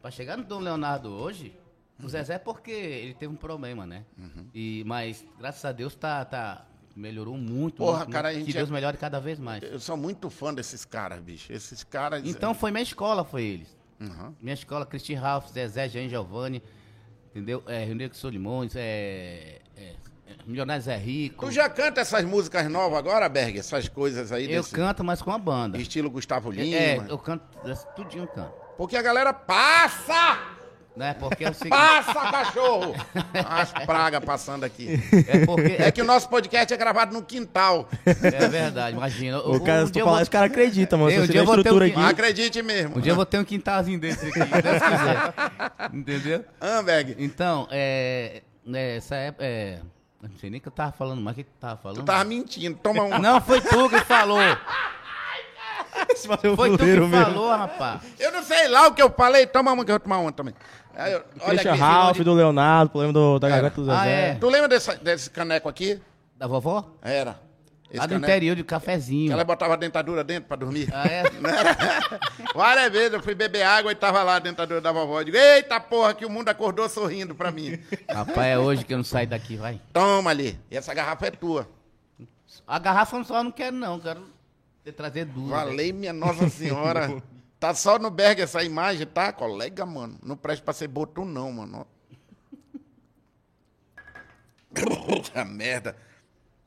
pra 0.00 0.10
chegar 0.10 0.36
no 0.36 0.44
Dom 0.44 0.60
Leonardo 0.60 1.10
hoje, 1.10 1.52
o 2.00 2.08
Zezé 2.08 2.34
é 2.34 2.38
porque 2.38 2.70
ele 2.70 3.14
teve 3.14 3.32
um 3.32 3.36
problema, 3.36 3.84
né? 3.84 4.04
Uhum. 4.16 4.46
E, 4.54 4.84
mas, 4.86 5.24
graças 5.38 5.64
a 5.64 5.72
Deus, 5.72 5.96
tá, 5.96 6.24
tá, 6.24 6.64
melhorou 6.94 7.36
muito. 7.36 7.78
Porra, 7.78 7.98
muito, 8.04 8.12
cara, 8.12 8.28
a 8.28 8.30
muito. 8.32 8.44
gente 8.44 8.52
Que 8.52 8.58
Deus 8.58 8.70
é- 8.70 8.72
melhore 8.72 8.96
cada 8.98 9.18
vez 9.18 9.38
mais. 9.40 9.62
Eu 9.64 9.80
sou 9.80 9.96
muito 9.96 10.30
fã 10.30 10.54
desses 10.54 10.84
caras, 10.84 11.18
bicho. 11.20 11.52
Esses 11.52 11.82
caras... 11.82 12.22
Então, 12.24 12.54
foi 12.54 12.70
minha 12.70 12.82
escola, 12.84 13.24
foi 13.24 13.42
eles. 13.42 13.76
Uhum. 13.98 14.32
Minha 14.40 14.54
escola, 14.54 14.86
Cristian 14.86 15.18
Ralph, 15.18 15.48
Zezé, 15.50 15.88
Jean 15.88 16.08
Giovanni, 16.08 16.62
entendeu? 17.36 17.62
É, 17.66 17.84
Rio 17.84 17.94
Negro 17.94 18.16
Solimões, 18.16 18.74
é, 18.74 19.60
é, 19.76 19.82
é, 19.82 19.94
Milionário 20.46 20.82
Zé 20.82 20.96
Rico. 20.96 21.46
Tu 21.46 21.52
já 21.52 21.68
canta 21.68 22.00
essas 22.00 22.24
músicas 22.24 22.68
novas 22.70 22.98
agora, 22.98 23.28
Berg? 23.28 23.58
Essas 23.58 23.88
coisas 23.88 24.32
aí 24.32 24.50
Eu 24.50 24.62
desse 24.62 24.74
canto, 24.74 25.04
mas 25.04 25.20
com 25.20 25.30
a 25.30 25.38
banda. 25.38 25.78
estilo 25.78 26.10
Gustavo 26.10 26.50
Lima? 26.50 26.74
É, 26.74 26.96
eu 27.08 27.18
canto, 27.18 27.44
tudinho 27.94 28.24
eu 28.24 28.28
canto. 28.28 28.54
Porque 28.78 28.96
a 28.96 29.02
galera 29.02 29.32
passa! 29.32 30.55
Né? 30.96 31.14
Porque 31.14 31.44
é 31.44 31.50
o 31.50 31.54
seguinte... 31.54 31.70
Passa, 31.76 32.14
cachorro! 32.14 32.94
As 33.48 33.70
pragas 33.84 34.24
passando 34.24 34.64
aqui. 34.64 34.98
É 35.28 35.44
porque... 35.44 35.76
É 35.78 35.90
que 35.90 36.00
o 36.00 36.04
nosso 36.06 36.26
podcast 36.28 36.72
é 36.72 36.76
gravado 36.76 37.12
no 37.12 37.22
quintal. 37.22 37.86
É 38.06 38.48
verdade, 38.48 38.96
imagina. 38.96 39.38
O 39.40 39.60
cara, 39.60 39.82
um 39.82 39.86
se 39.86 39.92
tu 39.92 39.98
falar, 39.98 40.12
vou- 40.12 40.22
os 40.22 40.28
caras 40.30 40.50
acreditam, 40.50 40.98
mano. 40.98 41.22
Um 41.22 41.26
dia 41.26 41.40
eu 41.40 41.44
vou 41.44 41.62
ter 41.62 41.70
um- 41.70 41.82
aqui. 41.82 42.00
Acredite 42.00 42.62
mesmo. 42.62 42.96
Um 42.96 43.00
dia 43.00 43.12
eu 43.12 43.16
vou 43.16 43.26
ter 43.26 43.38
um 43.38 43.44
quintalzinho 43.44 44.00
desse 44.00 44.26
aqui, 44.26 44.40
se 44.40 44.62
Deus 44.62 44.82
quiser. 44.82 45.34
Entendeu? 45.92 46.44
Ah, 46.58 46.80
Berg, 46.82 47.14
Então, 47.18 47.68
é. 47.70 48.42
é, 48.72 48.96
Essa 48.96 49.16
época. 49.16 49.44
É, 49.44 49.80
não 50.22 50.30
sei 50.40 50.48
nem 50.48 50.58
o 50.58 50.62
que 50.62 50.68
eu 50.68 50.72
tava 50.72 50.92
falando, 50.92 51.20
mas 51.20 51.34
o 51.34 51.36
que 51.36 51.44
tu 51.44 51.52
tava 51.60 51.76
falando? 51.76 51.98
tu 51.98 52.04
tava 52.04 52.24
mentindo. 52.24 52.78
Toma 52.82 53.02
um. 53.02 53.18
Não, 53.18 53.38
foi 53.40 53.60
tu 53.60 53.90
que 53.90 54.00
falou. 54.00 54.38
O 56.52 56.56
Foi 56.56 56.70
tu 56.72 56.78
que 56.78 56.84
mesmo. 56.84 57.10
falou, 57.10 57.48
rapaz. 57.50 58.02
Eu 58.18 58.30
não 58.30 58.42
sei 58.42 58.68
lá 58.68 58.86
o 58.86 58.92
que 58.94 59.00
eu 59.02 59.10
falei. 59.10 59.46
Toma 59.46 59.72
uma 59.72 59.82
que 59.84 59.90
eu 59.90 59.94
vou 59.94 60.00
tomar 60.00 60.18
uma 60.18 60.30
também. 60.30 60.54
Olha 60.98 61.24
Christian 61.48 61.72
aqui. 61.72 61.80
Ralph, 61.80 62.18
do 62.20 62.32
Leonardo, 62.34 62.90
problema 62.90 63.12
do, 63.12 63.38
da 63.38 63.48
garganta 63.48 63.74
do 63.76 63.84
Zezé. 63.84 63.96
Ah, 63.98 64.06
é. 64.06 64.34
Tu 64.34 64.48
lembra 64.48 64.68
dessa- 64.68 64.94
desse 64.96 65.28
caneco 65.30 65.68
aqui? 65.68 66.00
Da 66.36 66.46
vovó? 66.46 66.96
Era. 67.02 67.38
Esse 67.88 67.98
Lá 67.98 68.06
do 68.06 68.10
caneco. 68.14 68.26
interior 68.30 68.56
de 68.56 68.64
cafezinho. 68.64 69.32
Ela 69.32 69.44
botava 69.44 69.74
a 69.74 69.76
dentadura 69.76 70.24
dentro 70.24 70.48
pra 70.48 70.56
dormir. 70.56 70.88
Ah, 70.92 71.06
é? 71.06 71.22
Várias 72.54 72.90
vezes 72.90 73.12
eu 73.12 73.22
fui 73.22 73.34
beber 73.34 73.62
água 73.62 73.92
e 73.92 73.94
tava 73.94 74.22
lá 74.22 74.36
a 74.36 74.38
dentadura 74.40 74.80
da 74.80 74.90
vovó. 74.90 75.20
Eu 75.20 75.24
digo, 75.24 75.36
eita 75.36 75.78
porra, 75.78 76.12
que 76.14 76.24
o 76.26 76.30
mundo 76.30 76.48
acordou 76.48 76.88
sorrindo 76.88 77.34
pra 77.34 77.50
mim. 77.52 77.78
Rapaz, 78.08 78.46
é 78.48 78.58
hoje 78.58 78.84
que 78.84 78.92
eu 78.92 78.96
não 78.98 79.04
saio 79.04 79.28
daqui, 79.28 79.56
vai. 79.56 79.80
Toma 79.92 80.30
ali. 80.30 80.58
E 80.70 80.76
essa 80.76 80.92
garrafa 80.94 81.26
é 81.26 81.30
tua. 81.30 81.68
A 82.66 82.78
garrafa 82.78 83.22
só 83.22 83.38
eu 83.38 83.44
não 83.44 83.52
quero, 83.52 83.76
não. 83.76 84.00
Quero 84.00 84.22
te 84.84 84.90
trazer 84.92 85.24
duas. 85.26 85.50
Valei, 85.50 85.92
minha 85.92 86.12
Nossa 86.12 86.48
Senhora. 86.48 87.22
Tá 87.58 87.74
só 87.74 87.98
no 87.98 88.10
Berg 88.10 88.40
essa 88.42 88.62
imagem, 88.62 89.06
tá, 89.06 89.32
colega, 89.32 89.86
mano? 89.86 90.18
Não 90.22 90.36
presta 90.36 90.64
pra 90.64 90.74
ser 90.74 90.88
botum, 90.88 91.24
não, 91.24 91.50
mano. 91.52 91.86
Puta 95.06 95.44
merda. 95.44 95.96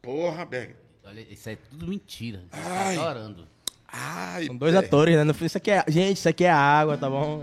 Porra, 0.01 0.45
Berg. 0.45 0.75
Olha, 1.05 1.21
isso 1.21 1.49
é 1.49 1.55
tudo 1.55 1.87
mentira. 1.87 2.43
Tô 2.51 2.57
Ai. 2.57 2.97
adorando. 2.97 3.47
Ai, 3.91 4.45
São 4.45 4.57
dois 4.57 4.73
Berg. 4.73 4.87
atores, 4.87 5.15
né? 5.25 5.33
Isso 5.41 5.57
aqui 5.57 5.71
é... 5.71 5.83
Gente, 5.87 6.17
isso 6.17 6.29
aqui 6.29 6.43
é 6.45 6.51
água, 6.51 6.97
tá 6.97 7.09
bom? 7.09 7.41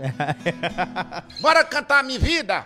Bora 1.41 1.63
cantar 1.63 2.03
minha 2.03 2.19
vida? 2.19 2.65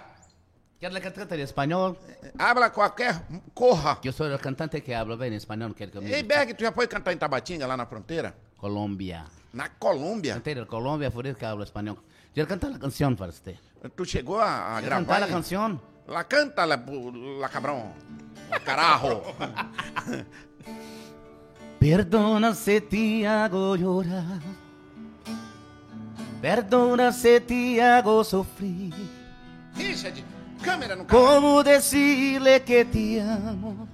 Quero 0.79 0.99
que 0.99 1.11
cantar 1.11 1.37
em 1.37 1.43
espanhol. 1.43 1.95
Habla 2.39 2.71
qualquer. 2.71 3.21
Corra. 3.53 3.99
Eu 4.03 4.11
sou 4.11 4.33
o 4.33 4.39
cantante 4.39 4.81
que 4.81 4.91
habla 4.93 5.15
bem 5.15 5.31
em 5.31 5.35
espanhol, 5.35 5.69
não 5.69 5.75
quero 5.75 5.91
que 5.91 5.97
eu 5.97 6.01
me... 6.01 6.11
Ei, 6.11 6.23
Berg, 6.23 6.55
tu 6.55 6.61
já 6.61 6.71
foi 6.71 6.87
cantar 6.87 7.13
em 7.13 7.17
Tabatinga, 7.17 7.67
lá 7.67 7.77
na 7.77 7.85
fronteira? 7.85 8.35
Colômbia. 8.57 9.25
Na 9.53 9.69
Colômbia. 9.69 10.33
Cantei 10.35 10.57
en 10.57 10.65
Colombia, 10.65 11.11
por 11.11 11.27
eso 11.27 11.37
que 11.37 11.45
hablo 11.45 11.63
español. 11.63 11.97
Yo 12.33 12.47
cantar 12.47 12.71
la 12.71 12.79
canción 12.79 13.15
para 13.15 13.29
usted. 13.31 13.55
Tu 13.95 14.05
chegou 14.05 14.39
a, 14.39 14.77
a 14.77 14.79
¿Quiere 14.79 14.87
gravar? 14.87 15.05
cantar 15.05 15.19
la 15.19 15.25
hein? 15.27 15.33
canción? 15.33 15.81
La 16.07 16.27
canta, 16.27 16.65
la, 16.65 16.77
la 16.77 17.49
cabrão. 17.49 17.93
La 18.49 18.59
carajo. 18.59 19.23
Perdona 21.79 22.53
se 22.53 22.79
te 22.79 23.27
hago 23.27 23.75
llorar. 23.75 24.39
Perdona 26.41 27.11
se 27.11 27.39
te 27.41 27.81
hago 27.81 28.23
sufrir. 28.23 28.93
Richard, 29.75 30.13
câmera 30.61 30.95
no 30.95 31.07
canal. 31.07 31.25
¿Cómo 31.25 31.63
decirle 31.63 32.61
que 32.63 32.85
te 32.85 33.21
amo? 33.21 33.87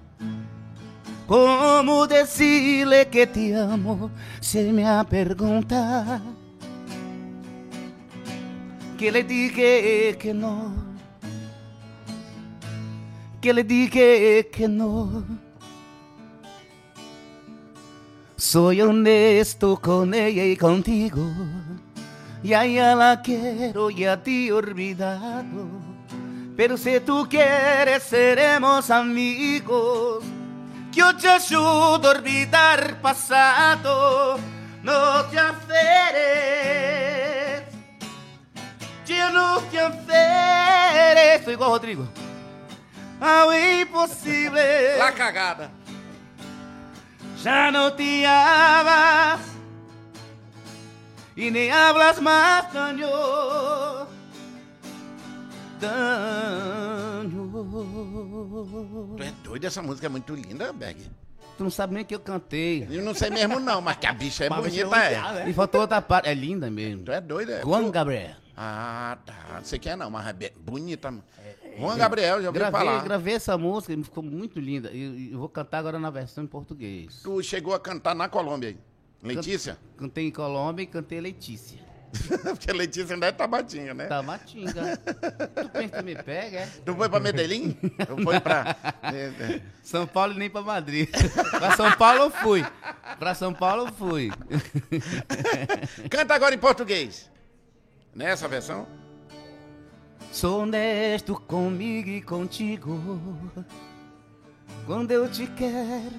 ¿Cómo 1.27 2.07
decirle 2.07 3.09
que 3.09 3.27
te 3.27 3.53
amo? 3.53 4.09
Se 4.39 4.71
me 4.71 4.87
ha 4.87 5.03
preguntado. 5.03 6.21
Que 8.97 9.11
le 9.11 9.23
dije 9.23 10.17
que 10.17 10.33
no. 10.33 10.73
Que 13.41 13.53
le 13.53 13.63
dije 13.65 14.49
que 14.49 14.67
no. 14.69 15.25
Soy 18.37 18.81
honesto 18.81 19.77
con 19.81 20.13
ella 20.13 20.45
y 20.45 20.55
contigo. 20.55 21.27
Y 22.41 22.53
a 22.53 22.63
ella 22.63 22.95
la 22.95 23.21
quiero 23.21 23.89
y 23.89 24.05
a 24.05 24.23
ti 24.23 24.49
olvidado. 24.49 25.67
Pero 26.55 26.77
si 26.77 27.01
tú 27.01 27.27
quieres 27.29 28.03
seremos 28.03 28.89
amigos. 28.89 30.23
Que 30.97 31.03
yo 31.03 31.15
te 31.15 31.29
ayudo 31.29 32.07
a 32.07 32.09
olvidar 32.09 32.99
pasado. 33.01 34.39
No 34.81 35.25
te 35.25 35.37
aferes. 35.37 36.81
Yo 39.05 39.29
no 39.29 39.59
te 39.69 39.79
aferes. 39.79 41.43
Soy 41.45 41.53
igual 41.53 41.69
Rodrigo. 41.69 42.09
Ao 43.21 43.53
impossível. 43.53 44.97
La 44.97 45.13
cagada. 45.13 45.69
Ya 47.43 47.69
no 47.69 47.93
te 47.93 48.25
amas 48.25 49.41
y 51.35 51.51
ni 51.51 51.69
hablas 51.69 52.19
más 52.19 52.73
daño. 52.73 54.07
Daño. 55.79 57.51
Tu 59.17 59.23
é 59.23 59.31
doido, 59.43 59.65
essa 59.65 59.81
música 59.81 60.05
é 60.07 60.09
muito 60.09 60.35
linda, 60.35 60.71
Berg. 60.73 60.99
Tu 61.57 61.63
não 61.63 61.71
sabe 61.71 61.95
nem 61.95 62.05
que 62.05 62.13
eu 62.13 62.19
cantei. 62.19 62.87
Eu 62.89 63.03
não 63.03 63.13
sei 63.15 63.29
mesmo 63.31 63.59
não, 63.59 63.81
mas 63.81 63.97
que 63.97 64.05
a 64.05 64.13
bicha 64.13 64.45
é 64.45 64.49
Mas 64.49 64.59
bonita, 64.59 64.95
é 64.95 65.05
é. 65.05 65.09
piada, 65.09 65.49
E 65.49 65.53
faltou 65.53 65.81
outra 65.81 66.01
parte. 66.01 66.29
É 66.29 66.33
linda 66.33 66.69
mesmo. 66.69 67.03
Tu 67.03 67.11
é 67.11 67.19
doido, 67.19 67.51
é. 67.51 67.61
Juan 67.61 67.89
Gabriel. 67.89 68.35
Ah, 68.55 69.17
tá. 69.25 69.35
Não 69.55 69.63
sei 69.63 69.79
quem 69.79 69.91
é 69.91 69.95
não, 69.95 70.09
mas 70.11 70.27
é 70.39 70.51
bonita. 70.59 71.13
Juan 71.79 71.97
Gabriel, 71.97 72.41
já 72.41 72.47
ouvi 72.49 72.59
Gravei, 72.59 72.79
falar. 72.79 73.03
gravei 73.03 73.33
essa 73.35 73.57
música 73.57 73.93
e 73.93 74.03
ficou 74.03 74.23
muito 74.23 74.59
linda. 74.59 74.89
E 74.91 75.29
eu 75.31 75.39
vou 75.39 75.49
cantar 75.49 75.79
agora 75.79 75.99
na 75.99 76.09
versão 76.09 76.43
em 76.43 76.47
português. 76.47 77.21
Tu 77.23 77.43
chegou 77.43 77.73
a 77.73 77.79
cantar 77.79 78.15
na 78.15 78.27
Colômbia 78.27 78.69
aí. 78.69 78.77
Letícia? 79.23 79.77
Cantei 79.97 80.27
em 80.27 80.31
Colômbia 80.31 80.83
e 80.83 80.87
cantei 80.87 81.19
Letícia. 81.19 81.79
Porque 82.43 82.71
Letícia 82.71 83.13
ainda 83.15 83.27
é 83.27 83.31
tabatinha, 83.31 83.93
né? 83.93 84.05
Tá 84.05 84.21
matinga. 84.23 84.97
tu 85.61 85.69
pensa 85.69 85.97
que 85.97 86.03
me 86.03 86.15
pega, 86.15 86.59
é? 86.59 86.65
Tu 86.85 86.95
foi 86.95 87.09
pra 87.09 87.19
Medellín? 87.19 87.73
Tu 87.73 88.23
foi 88.23 88.39
pra... 88.39 88.75
São 89.83 90.07
Paulo 90.07 90.33
e 90.33 90.37
nem 90.37 90.49
pra 90.49 90.61
Madrid. 90.61 91.09
pra 91.51 91.75
São 91.75 91.91
Paulo 91.93 92.23
eu 92.23 92.29
fui. 92.31 92.65
Pra 93.19 93.33
São 93.35 93.53
Paulo 93.53 93.87
eu 93.87 93.93
fui. 93.93 94.31
Canta 96.09 96.33
agora 96.33 96.55
em 96.55 96.57
português. 96.57 97.29
Nessa 98.15 98.47
versão? 98.47 98.87
Sou 100.31 100.61
honesto 100.63 101.35
comigo 101.35 102.09
e 102.09 102.21
contigo. 102.21 102.99
Quando 104.85 105.11
eu 105.11 105.29
te 105.29 105.47
quero. 105.47 106.15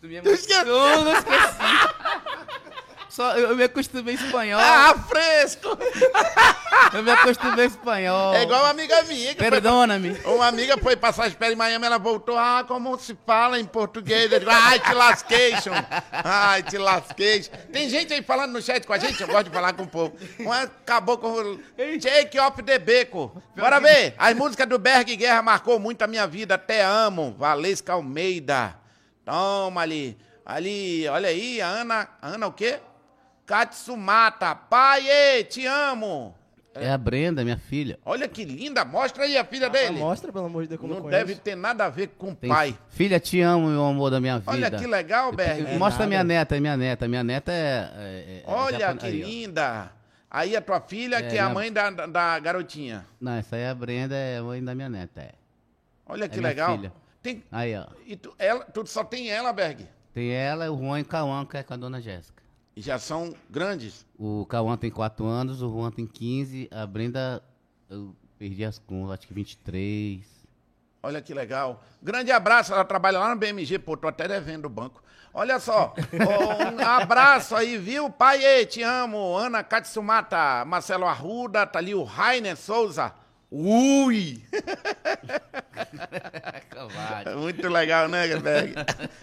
Tu 0.00 0.06
me 0.06 0.16
esquece- 0.16 0.68
Eu 0.68 1.04
não 1.04 1.12
esqueci. 1.12 1.58
Só, 3.18 3.36
eu, 3.36 3.48
eu 3.48 3.56
me 3.56 3.64
acostumei 3.64 4.14
em 4.14 4.16
espanhol. 4.16 4.60
Ah, 4.62 4.94
fresco! 5.08 5.76
Eu 6.94 7.02
me 7.02 7.10
acostumei 7.10 7.64
em 7.64 7.68
espanhol. 7.68 8.32
É 8.32 8.44
igual 8.44 8.60
uma 8.60 8.70
amiga 8.70 9.02
minha. 9.02 9.34
Perdona-me. 9.34 10.10
Uma 10.24 10.46
amiga 10.46 10.78
foi 10.78 10.94
passar 10.94 11.26
as 11.26 11.32
férias 11.32 11.54
em 11.54 11.58
Miami, 11.58 11.84
ela 11.84 11.98
voltou, 11.98 12.38
ah, 12.38 12.64
como 12.68 12.96
se 12.96 13.18
fala 13.26 13.58
em 13.58 13.64
português? 13.64 14.30
Eu 14.30 14.38
digo, 14.38 14.52
Ai, 14.52 14.78
te 14.78 14.94
lasqueixam. 14.94 15.74
Ai, 16.12 16.62
te 16.62 16.78
lasqueixam. 16.78 17.52
Tem 17.72 17.90
gente 17.90 18.14
aí 18.14 18.22
falando 18.22 18.52
no 18.52 18.62
chat 18.62 18.86
com 18.86 18.92
a 18.92 18.98
gente, 18.98 19.20
eu 19.20 19.26
gosto 19.26 19.46
de 19.46 19.50
falar 19.50 19.72
com 19.72 19.82
o 19.82 19.88
povo. 19.88 20.16
Um 20.38 20.52
acabou 20.52 21.18
com 21.18 21.28
o 21.28 21.58
Take 22.00 22.38
Off 22.38 22.62
the 22.62 22.78
Beco. 22.78 23.42
Bora 23.56 23.80
ver. 23.80 24.14
As 24.16 24.32
músicas 24.36 24.68
do 24.68 24.78
Berg 24.78 25.16
Guerra 25.16 25.42
marcou 25.42 25.80
muito 25.80 26.02
a 26.02 26.06
minha 26.06 26.28
vida. 26.28 26.54
Até 26.54 26.84
amo. 26.84 27.34
Valesca 27.36 27.94
Almeida. 27.94 28.76
Toma 29.24 29.80
ali. 29.80 30.16
Ali, 30.46 31.06
olha 31.08 31.28
aí, 31.28 31.60
a 31.60 31.66
Ana. 31.66 32.08
a 32.22 32.28
Ana 32.28 32.46
o 32.46 32.52
quê? 32.52 32.78
Katsumata. 33.48 34.54
Pai, 34.54 35.08
ê, 35.08 35.42
te 35.42 35.64
amo. 35.66 36.34
É 36.74 36.90
a 36.92 36.98
Brenda, 36.98 37.42
minha 37.42 37.56
filha. 37.58 37.98
Olha 38.04 38.28
que 38.28 38.44
linda. 38.44 38.84
Mostra 38.84 39.24
aí 39.24 39.36
a 39.36 39.44
filha 39.44 39.68
dele. 39.68 39.98
Mostra, 39.98 40.30
pelo 40.30 40.46
amor 40.46 40.62
de 40.62 40.68
Deus, 40.68 40.80
como 40.80 40.94
Não 40.94 41.04
eu 41.04 41.10
deve 41.10 41.34
ter 41.34 41.56
nada 41.56 41.86
a 41.86 41.88
ver 41.88 42.08
com 42.18 42.30
o 42.30 42.34
Tem- 42.36 42.48
pai. 42.48 42.78
Filha, 42.90 43.18
te 43.18 43.40
amo, 43.40 43.66
meu 43.68 43.84
amor 43.84 44.10
da 44.10 44.20
minha 44.20 44.38
vida. 44.38 44.52
Olha 44.52 44.70
que 44.70 44.86
legal, 44.86 45.32
Berg. 45.32 45.66
É 45.66 45.76
Mostra 45.78 46.00
nada. 46.04 46.08
minha 46.08 46.22
neta, 46.24 46.60
minha 46.60 46.76
neta. 46.76 47.08
Minha 47.08 47.24
neta 47.24 47.50
é. 47.50 47.90
é- 47.96 48.36
é 48.38 48.42
Olha 48.46 48.78
japone- 48.78 48.98
que 49.00 49.06
aí, 49.06 49.22
linda. 49.22 49.90
Aí 50.30 50.54
a 50.54 50.60
tua 50.60 50.80
filha, 50.80 51.16
É, 51.16 51.22
que 51.22 51.36
é 51.36 51.40
a 51.40 51.44
minha- 51.44 51.54
mãe 51.54 51.72
da, 51.72 51.90
da, 51.90 52.38
garotinha. 52.38 53.04
Não, 53.20 53.32
essa 53.32 53.56
aí 53.56 53.62
é 53.62 53.70
a 53.70 53.74
Brenda, 53.74 54.14
é 54.14 54.38
a 54.38 54.42
mãe 54.42 54.62
da 54.62 54.74
minha 54.74 54.88
neta. 54.90 55.20
É. 55.22 55.32
Olha 56.06 56.28
que 56.28 56.38
legal. 56.38 56.76
filha. 56.76 56.92
Tem, 57.22 57.42
Aí, 57.50 57.74
ó. 57.76 57.86
e 58.06 58.14
tu, 58.14 58.32
ela, 58.38 58.64
tu 58.66 58.86
só 58.86 59.02
tem 59.02 59.30
ela, 59.30 59.52
Berg. 59.52 59.84
Tem 60.14 60.30
ela, 60.30 60.70
o 60.70 60.78
Juan 60.78 61.00
e 61.00 61.02
o 61.02 61.06
Cauã, 61.06 61.44
que 61.44 61.56
é 61.56 61.62
com 61.64 61.74
a 61.74 61.76
dona 61.76 62.00
Jéssica. 62.00 62.37
E 62.78 62.80
já 62.80 62.96
são 62.96 63.34
grandes. 63.50 64.06
O 64.16 64.46
Cauã 64.46 64.76
tem 64.76 64.88
4 64.88 65.26
anos, 65.26 65.62
o 65.62 65.68
Juan 65.68 65.90
tem 65.90 66.06
15, 66.06 66.68
a 66.70 66.86
Brenda, 66.86 67.42
eu 67.90 68.14
perdi 68.38 68.64
as 68.64 68.78
contas, 68.78 69.18
acho 69.18 69.26
que 69.26 69.34
23. 69.34 70.24
Olha 71.02 71.20
que 71.20 71.34
legal. 71.34 71.82
Grande 72.00 72.30
abraço, 72.30 72.72
ela 72.72 72.84
trabalha 72.84 73.18
lá 73.18 73.34
no 73.34 73.40
BMG, 73.40 73.80
pô, 73.80 73.96
tô 73.96 74.06
até 74.06 74.28
devendo 74.28 74.66
o 74.66 74.68
banco. 74.68 75.02
Olha 75.34 75.58
só, 75.58 75.92
um 76.72 76.78
abraço 76.86 77.56
aí, 77.56 77.76
viu? 77.76 78.10
Pai, 78.10 78.44
ei, 78.44 78.64
te 78.64 78.80
amo. 78.80 79.36
Ana 79.36 79.64
Katsumata, 79.64 80.64
Marcelo 80.64 81.04
Arruda, 81.04 81.66
tá 81.66 81.80
ali 81.80 81.96
o 81.96 82.04
Rainer 82.04 82.56
Souza. 82.56 83.12
Ui! 83.50 84.42
Muito 87.38 87.66
legal, 87.68 88.08
né, 88.08 88.26
Berg? 88.36 88.74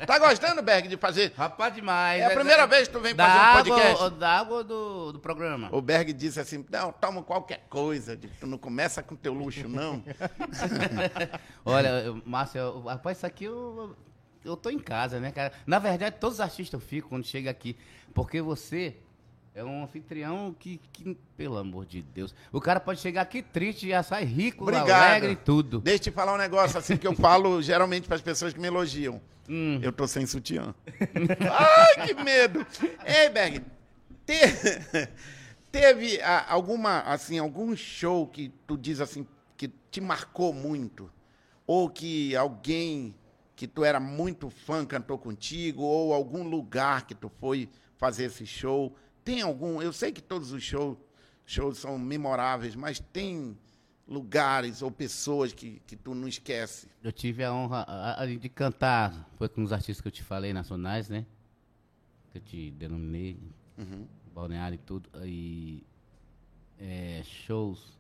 Tá 0.06 0.18
gostando, 0.20 0.62
Berg, 0.64 0.88
de 0.88 0.98
fazer? 0.98 1.32
Rapaz 1.38 1.74
demais. 1.76 2.22
É 2.22 2.26
a 2.26 2.30
primeira 2.32 2.66
vez 2.66 2.88
que 2.88 2.94
tu 2.94 3.00
vem 3.00 3.14
fazer 3.14 3.38
um 3.38 3.42
água, 3.42 3.64
podcast? 3.64 4.10
Da 4.16 4.30
água 4.40 4.64
do, 4.64 5.12
do 5.14 5.20
programa. 5.20 5.70
O 5.72 5.82
Berg 5.82 6.12
disse 6.12 6.40
assim, 6.40 6.66
não, 6.72 6.92
toma 6.92 7.22
qualquer 7.22 7.66
coisa, 7.70 8.18
tu 8.40 8.48
não 8.48 8.58
começa 8.58 9.04
com 9.04 9.16
teu 9.16 9.34
luxo, 9.34 9.68
não. 9.68 10.04
Olha, 11.64 11.90
eu- 12.06 12.22
Márcio, 12.26 12.60
eu- 12.60 12.82
rapaz, 12.84 13.18
isso 13.18 13.26
aqui 13.28 13.46
eu, 13.46 13.96
eu 14.44 14.58
tô 14.58 14.70
em 14.72 14.80
casa, 14.80 15.20
né, 15.20 15.32
cara? 15.32 15.54
Na 15.68 15.78
verdade, 15.80 16.16
todos 16.20 16.38
os 16.38 16.42
artistas 16.42 16.74
eu 16.82 16.86
fico 16.86 17.10
quando 17.10 17.26
chega 17.26 17.50
aqui, 17.52 17.78
porque 18.14 18.42
você 18.42 18.96
é 19.56 19.64
um 19.64 19.84
anfitrião 19.84 20.54
que, 20.60 20.82
que, 20.92 21.18
pelo 21.38 21.58
amor 21.58 21.86
de 21.86 22.02
Deus, 22.02 22.36
o 22.52 22.60
cara 22.60 22.78
pode 22.78 23.00
chegar 23.00 23.22
aqui 23.22 23.42
triste 23.42 23.86
e 23.86 23.90
já 23.90 24.04
sai 24.04 24.26
rico, 24.26 24.64
Obrigado. 24.64 24.92
alegre 24.92 25.32
e 25.32 25.36
tudo. 25.38 25.80
Deixa 25.80 25.96
eu 25.96 26.04
te 26.04 26.12
falar 26.12 26.34
um 26.34 26.38
negócio 26.38 26.78
assim 26.78 26.98
que 26.98 27.08
eu 27.08 27.16
falo 27.16 27.62
geralmente 27.62 28.06
para 28.06 28.18
as 28.18 28.22
pessoas 28.22 28.52
que 28.54 28.60
me 28.60 28.68
elogiam. 28.68 29.22
Hum. 29.48 29.80
Eu 29.82 29.94
tô 29.94 30.06
sem 30.08 30.26
sutiã. 30.26 30.76
Ai, 31.98 32.06
que 32.06 32.14
medo! 32.16 32.68
Ei, 33.06 33.30
Berg, 33.30 33.64
te- 34.26 35.08
teve 35.72 36.20
ah, 36.22 36.46
alguma, 36.50 37.00
assim, 37.04 37.40
algum 37.40 37.74
show 37.78 38.28
que 38.28 38.50
tu 38.68 38.78
diz 38.78 39.00
assim, 39.00 39.26
que 39.56 39.70
te 39.90 40.02
marcou 40.02 40.52
muito? 40.52 41.10
Ou 41.66 41.90
que 41.90 42.36
alguém 42.36 43.16
que 43.56 43.68
tu 43.68 43.86
era 43.86 44.02
muito 44.02 44.50
fã 44.50 44.86
cantou 44.86 45.18
contigo? 45.18 45.82
Ou 45.82 46.14
algum 46.14 46.44
lugar 46.44 47.08
que 47.08 47.16
tu 47.16 47.32
foi 47.40 47.70
fazer 47.98 48.26
esse 48.26 48.46
show? 48.46 48.94
Tem 49.26 49.42
algum? 49.42 49.82
Eu 49.82 49.92
sei 49.92 50.12
que 50.14 50.22
todos 50.22 50.52
os 50.52 50.64
shows, 50.64 50.98
shows 51.46 51.80
são 51.80 51.98
memoráveis, 51.98 52.76
mas 52.76 53.00
tem 53.00 53.58
lugares 54.08 54.84
ou 54.84 54.92
pessoas 54.92 55.52
que, 55.52 55.82
que 55.88 55.96
tu 55.96 56.14
não 56.14 56.28
esquece? 56.28 56.88
Eu 57.04 57.12
tive 57.12 57.44
a 57.44 57.52
honra 57.52 57.84
a- 57.88 58.22
a- 58.22 58.26
de 58.28 58.48
cantar, 58.50 59.28
foi 59.34 59.50
com 59.50 59.64
os 59.64 59.74
artistas 59.74 60.00
que 60.00 60.08
eu 60.08 60.12
te 60.12 60.22
falei, 60.24 60.54
nacionais, 60.54 61.10
né? 61.10 61.26
Que 62.32 62.38
eu 62.38 62.42
te 62.42 62.72
denominei, 62.72 63.40
Uhum. 63.78 64.06
balneário 64.34 64.76
e 64.76 64.78
tudo. 64.78 65.10
E 65.26 65.84
é, 66.80 67.24
shows. 67.26 67.96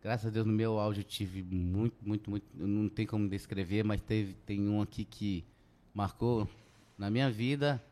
Graças 0.00 0.26
a 0.26 0.30
Deus 0.30 0.46
no 0.46 0.52
meu 0.52 0.78
áudio 0.78 1.00
eu 1.00 1.04
tive 1.04 1.42
muito, 1.42 1.96
muito, 2.06 2.30
muito. 2.30 2.46
Não 2.54 2.88
tem 2.88 3.04
como 3.04 3.28
descrever, 3.28 3.82
mas 3.82 4.00
teve, 4.00 4.34
tem 4.46 4.68
um 4.68 4.80
aqui 4.80 5.04
que 5.04 5.44
marcou 5.92 6.48
na 6.96 7.10
minha 7.10 7.28
vida 7.30 7.82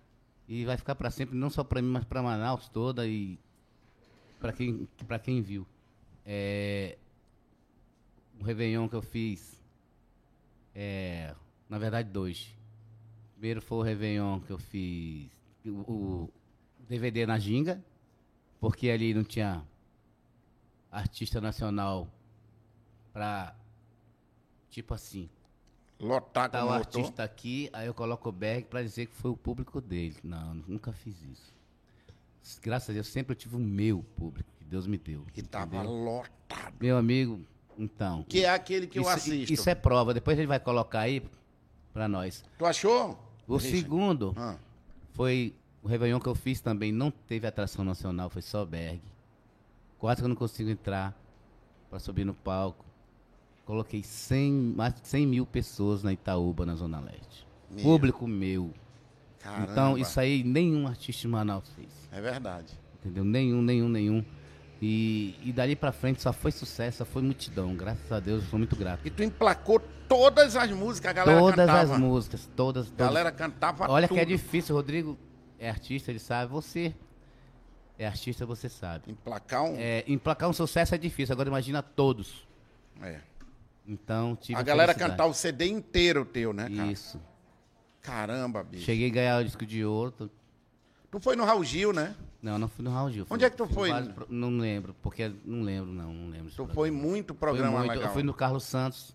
E 0.48 0.64
vai 0.64 0.76
ficar 0.76 0.94
para 0.94 1.10
sempre, 1.10 1.36
não 1.36 1.50
só 1.50 1.64
para 1.64 1.82
mim, 1.82 1.88
mas 1.88 2.04
para 2.04 2.22
Manaus 2.22 2.68
toda 2.68 3.06
e 3.06 3.38
para 4.38 4.52
quem, 4.52 4.88
pra 5.06 5.18
quem 5.18 5.42
viu. 5.42 5.66
É, 6.24 6.96
o 8.38 8.44
Réveillon 8.44 8.88
que 8.88 8.94
eu 8.94 9.02
fiz, 9.02 9.60
é, 10.74 11.34
na 11.68 11.78
verdade, 11.78 12.10
dois. 12.10 12.54
Primeiro 13.32 13.60
foi 13.60 13.78
o 13.78 13.82
Réveillon 13.82 14.40
que 14.40 14.50
eu 14.50 14.58
fiz, 14.58 15.30
o, 15.64 15.70
o 15.70 16.32
DVD 16.88 17.26
na 17.26 17.38
Ginga, 17.38 17.82
porque 18.60 18.88
ali 18.88 19.12
não 19.12 19.24
tinha 19.24 19.64
artista 20.90 21.40
nacional 21.40 22.08
pra, 23.12 23.54
tipo 24.70 24.94
assim, 24.94 25.28
Lotar 25.98 26.50
tá 26.50 26.60
como 26.60 26.72
o 26.72 26.78
lotou. 26.78 27.00
artista 27.00 27.24
aqui, 27.24 27.70
aí 27.72 27.86
eu 27.86 27.94
coloco 27.94 28.28
o 28.28 28.32
bag 28.32 28.64
pra 28.66 28.82
dizer 28.82 29.06
que 29.06 29.14
foi 29.14 29.30
o 29.30 29.36
público 29.36 29.80
dele. 29.80 30.16
Não, 30.22 30.54
nunca 30.68 30.92
fiz 30.92 31.16
isso. 31.22 31.54
Graças 32.62 32.90
a 32.90 32.92
Deus, 32.92 33.06
sempre 33.08 33.32
eu 33.32 33.36
tive 33.36 33.56
o 33.56 33.58
meu 33.58 34.04
público, 34.16 34.48
que 34.58 34.64
Deus 34.64 34.86
me 34.86 34.98
deu. 34.98 35.24
Que 35.32 35.42
tava 35.42 35.76
entendeu? 35.76 35.92
lotado. 35.92 36.74
Meu 36.80 36.96
amigo, 36.96 37.40
então. 37.76 38.22
Que 38.28 38.44
é 38.44 38.50
aquele 38.50 38.86
que 38.86 38.98
eu 38.98 39.02
isso, 39.02 39.10
assisto. 39.10 39.52
Isso 39.52 39.68
é 39.70 39.74
prova, 39.74 40.14
depois 40.14 40.38
ele 40.38 40.46
vai 40.46 40.60
colocar 40.60 41.00
aí 41.00 41.22
pra 41.92 42.06
nós. 42.06 42.44
Tu 42.58 42.64
achou? 42.66 43.18
O 43.48 43.58
segundo 43.58 44.32
Ah, 44.36 44.56
foi 45.12 45.54
o 45.82 45.88
Réveillon 45.88 46.20
que 46.20 46.28
eu 46.28 46.34
fiz 46.34 46.60
também, 46.60 46.92
não 46.92 47.10
teve 47.10 47.46
atração 47.46 47.84
nacional, 47.84 48.28
foi 48.30 48.42
só 48.42 48.64
Berg. 48.64 49.00
Quase 49.98 50.20
que 50.20 50.24
eu 50.24 50.28
não 50.28 50.36
consigo 50.36 50.68
entrar 50.70 51.16
pra 51.90 51.98
subir 51.98 52.24
no 52.24 52.34
palco. 52.34 52.84
Coloquei 53.66 54.02
100, 54.02 54.52
mais 54.76 54.94
de 54.94 55.06
100 55.08 55.26
mil 55.26 55.44
pessoas 55.44 56.02
na 56.02 56.12
Itaúba, 56.12 56.64
na 56.64 56.74
Zona 56.76 57.00
Leste. 57.00 57.46
Meu. 57.68 57.82
Público 57.82 58.26
meu. 58.26 58.72
caramba. 59.40 59.72
Então, 59.72 59.98
isso 59.98 60.18
aí 60.20 60.42
nenhum 60.44 60.86
artista 60.86 61.22
de 61.22 61.28
Manaus 61.28 61.68
fez. 61.74 61.88
É 62.12 62.20
verdade. 62.20 62.72
Entendeu? 63.00 63.24
Nenhum, 63.24 63.60
nenhum, 63.60 63.88
nenhum. 63.88 64.24
E, 64.80 65.34
e 65.42 65.52
dali 65.52 65.74
pra 65.74 65.90
frente 65.90 66.22
só 66.22 66.32
foi 66.32 66.52
sucesso, 66.52 66.98
só 66.98 67.04
foi 67.04 67.22
multidão. 67.22 67.74
Graças 67.74 68.10
a 68.12 68.20
Deus, 68.20 68.44
eu 68.44 68.50
sou 68.50 68.58
muito 68.58 68.76
grato. 68.76 69.00
E 69.04 69.10
tu 69.10 69.22
emplacou 69.24 69.80
todas 70.08 70.54
as 70.54 70.70
músicas, 70.70 71.10
a 71.10 71.12
galera 71.12 71.40
Todas 71.40 71.56
cantava. 71.66 71.94
as 71.94 72.00
músicas, 72.00 72.50
todas, 72.54 72.86
A 72.86 72.90
todas. 72.90 73.06
galera 73.06 73.32
cantava 73.32 73.90
Olha 73.90 74.06
tudo. 74.06 74.16
que 74.16 74.20
é 74.20 74.24
difícil, 74.24 74.76
Rodrigo 74.76 75.18
é 75.58 75.68
artista, 75.68 76.12
ele 76.12 76.18
sabe. 76.20 76.52
Você 76.52 76.94
é 77.98 78.06
artista, 78.06 78.46
você 78.46 78.68
sabe. 78.68 79.10
Emplacar 79.10 79.64
um... 79.64 79.74
É, 79.76 80.04
emplacar 80.06 80.48
um 80.48 80.52
sucesso 80.52 80.94
é 80.94 80.98
difícil, 80.98 81.32
agora 81.32 81.48
imagina 81.48 81.82
todos. 81.82 82.46
É. 83.02 83.20
Então, 83.86 84.34
tive 84.36 84.58
A 84.58 84.62
galera 84.62 84.94
cantar 84.94 85.26
o 85.26 85.32
CD 85.34 85.66
inteiro 85.66 86.24
teu, 86.24 86.52
né, 86.52 86.68
cara? 86.68 86.90
Isso. 86.90 87.20
Caramba, 88.02 88.62
bicho. 88.62 88.84
Cheguei 88.84 89.08
a 89.08 89.12
ganhar 89.12 89.40
o 89.40 89.44
disco 89.44 89.64
de 89.66 89.84
ouro. 89.84 90.10
tô- 90.12 90.28
Tu 91.10 91.20
foi 91.20 91.36
no 91.36 91.44
Raul 91.44 91.64
Gil, 91.64 91.92
né? 91.92 92.14
Não, 92.42 92.58
não 92.58 92.68
fui 92.68 92.84
no 92.84 92.90
Raul 92.90 93.10
Gil. 93.10 93.26
Onde 93.30 93.44
é 93.44 93.50
que 93.50 93.56
tu 93.56 93.66
foi? 93.66 93.90
pro- 94.12 94.26
Não 94.28 94.50
lembro, 94.58 94.94
porque 95.02 95.32
não 95.44 95.62
lembro, 95.62 95.92
não, 95.92 96.12
não 96.12 96.28
lembro. 96.30 96.50
Tu 96.52 96.66
foi 96.68 96.90
muito 96.90 97.34
programa 97.34 97.78
muito, 97.78 97.90
legal. 97.90 98.08
Eu 98.08 98.12
fui 98.12 98.22
no 98.22 98.34
Carlos 98.34 98.64
Santos. 98.64 99.14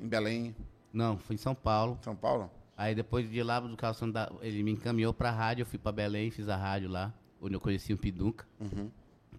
Em 0.00 0.06
Belém, 0.08 0.54
Não, 0.92 1.18
fui 1.18 1.34
em 1.34 1.38
São 1.38 1.54
Paulo. 1.54 1.98
São 2.02 2.14
Paulo. 2.14 2.48
Aí 2.76 2.94
depois 2.94 3.28
de 3.28 3.42
lá 3.42 3.58
do 3.60 3.76
Carlos 3.76 3.98
Santos, 3.98 4.20
ele 4.40 4.62
me 4.62 4.70
encaminhou 4.72 5.12
pra 5.12 5.30
rádio, 5.30 5.62
eu 5.62 5.66
fui 5.66 5.78
pra 5.78 5.90
Belém, 5.92 6.30
fiz 6.30 6.48
a 6.48 6.56
rádio 6.56 6.88
lá, 6.88 7.12
onde 7.40 7.54
eu 7.54 7.60
conheci 7.60 7.92
o 7.92 7.98
Piduca. 7.98 8.46
Uhum. 8.60 8.90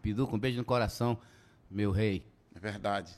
Piduca, 0.02 0.36
um 0.36 0.40
beijo 0.40 0.58
no 0.58 0.66
coração, 0.66 1.18
meu 1.72 1.92
rei. 1.92 2.26
É 2.54 2.60
verdade. 2.60 3.14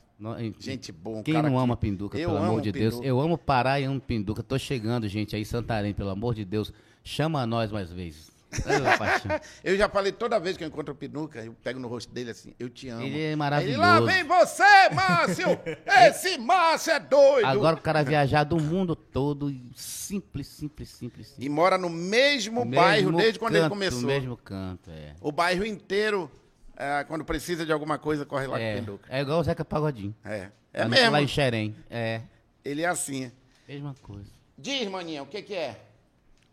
Gente 0.58 0.90
boa, 0.90 1.18
um 1.18 1.22
Quem 1.22 1.40
não 1.40 1.58
ama 1.58 1.76
Pinduca, 1.76 2.18
Eu 2.18 2.30
pelo 2.30 2.38
amo 2.38 2.50
amor 2.50 2.60
de 2.60 2.72
Deus? 2.72 2.94
Pinduca. 2.94 3.08
Eu 3.08 3.20
amo 3.20 3.38
Pará 3.38 3.78
e 3.78 3.84
amo 3.84 4.00
Pinduca. 4.00 4.42
Tô 4.42 4.58
chegando, 4.58 5.06
gente, 5.06 5.36
aí 5.36 5.44
Santarém, 5.44 5.94
pelo 5.94 6.10
amor 6.10 6.34
de 6.34 6.44
Deus. 6.44 6.72
Chama 7.04 7.46
nós 7.46 7.70
mais 7.70 7.92
vezes. 7.92 8.36
Eu 9.62 9.76
já 9.76 9.88
falei 9.88 10.10
toda 10.10 10.38
vez 10.40 10.56
que 10.56 10.64
eu 10.64 10.68
encontro 10.68 10.94
o 10.94 10.96
Pinuca, 10.96 11.44
eu 11.44 11.54
pego 11.62 11.78
no 11.78 11.86
rosto 11.86 12.12
dele 12.12 12.30
assim, 12.30 12.54
eu 12.58 12.70
te 12.70 12.88
amo. 12.88 13.02
Ele 13.02 13.20
é 13.20 13.36
maravilhoso. 13.36 13.78
lá 13.78 14.00
vem 14.00 14.24
você, 14.24 14.88
Márcio! 14.94 15.46
Esse 16.08 16.38
Márcio 16.38 16.92
é 16.92 17.00
doido! 17.00 17.46
Agora 17.46 17.76
o 17.76 17.80
cara 17.80 18.02
viajar 18.02 18.44
do 18.44 18.58
mundo 18.58 18.96
todo, 18.96 19.50
e 19.50 19.70
simples, 19.76 20.46
simples, 20.46 20.88
simples, 20.88 21.28
simples. 21.28 21.34
E 21.38 21.48
mora 21.48 21.76
no 21.76 21.90
mesmo, 21.90 22.64
Mesmo 22.64 22.74
bairro 22.74 23.12
desde 23.12 23.38
quando 23.38 23.56
ele 23.56 23.68
começou. 23.68 24.00
No 24.00 24.06
mesmo 24.06 24.36
canto, 24.36 24.90
é. 24.90 25.14
O 25.20 25.30
bairro 25.30 25.64
inteiro, 25.66 26.30
é, 26.78 27.04
quando 27.04 27.24
precisa 27.24 27.66
de 27.66 27.72
alguma 27.72 27.98
coisa, 27.98 28.24
corre 28.24 28.46
lá 28.46 28.56
com 28.56 28.62
o 28.62 28.66
É, 28.66 28.76
Pinduca. 28.76 29.08
é 29.10 29.20
igual 29.20 29.40
o 29.40 29.42
Zeca 29.42 29.64
Pagodinho. 29.64 30.14
É, 30.24 30.48
é 30.72 30.82
lá, 30.84 30.88
mesmo. 30.88 31.10
Lá 31.10 31.20
em 31.22 31.28
Xerém. 31.28 31.74
É, 31.90 32.20
Ele 32.64 32.82
é 32.82 32.86
assim. 32.86 33.30
mesma 33.68 33.94
coisa. 34.02 34.30
Diz, 34.56 34.88
maninha, 34.88 35.22
o 35.22 35.26
que 35.26 35.42
que 35.42 35.54
é? 35.54 35.80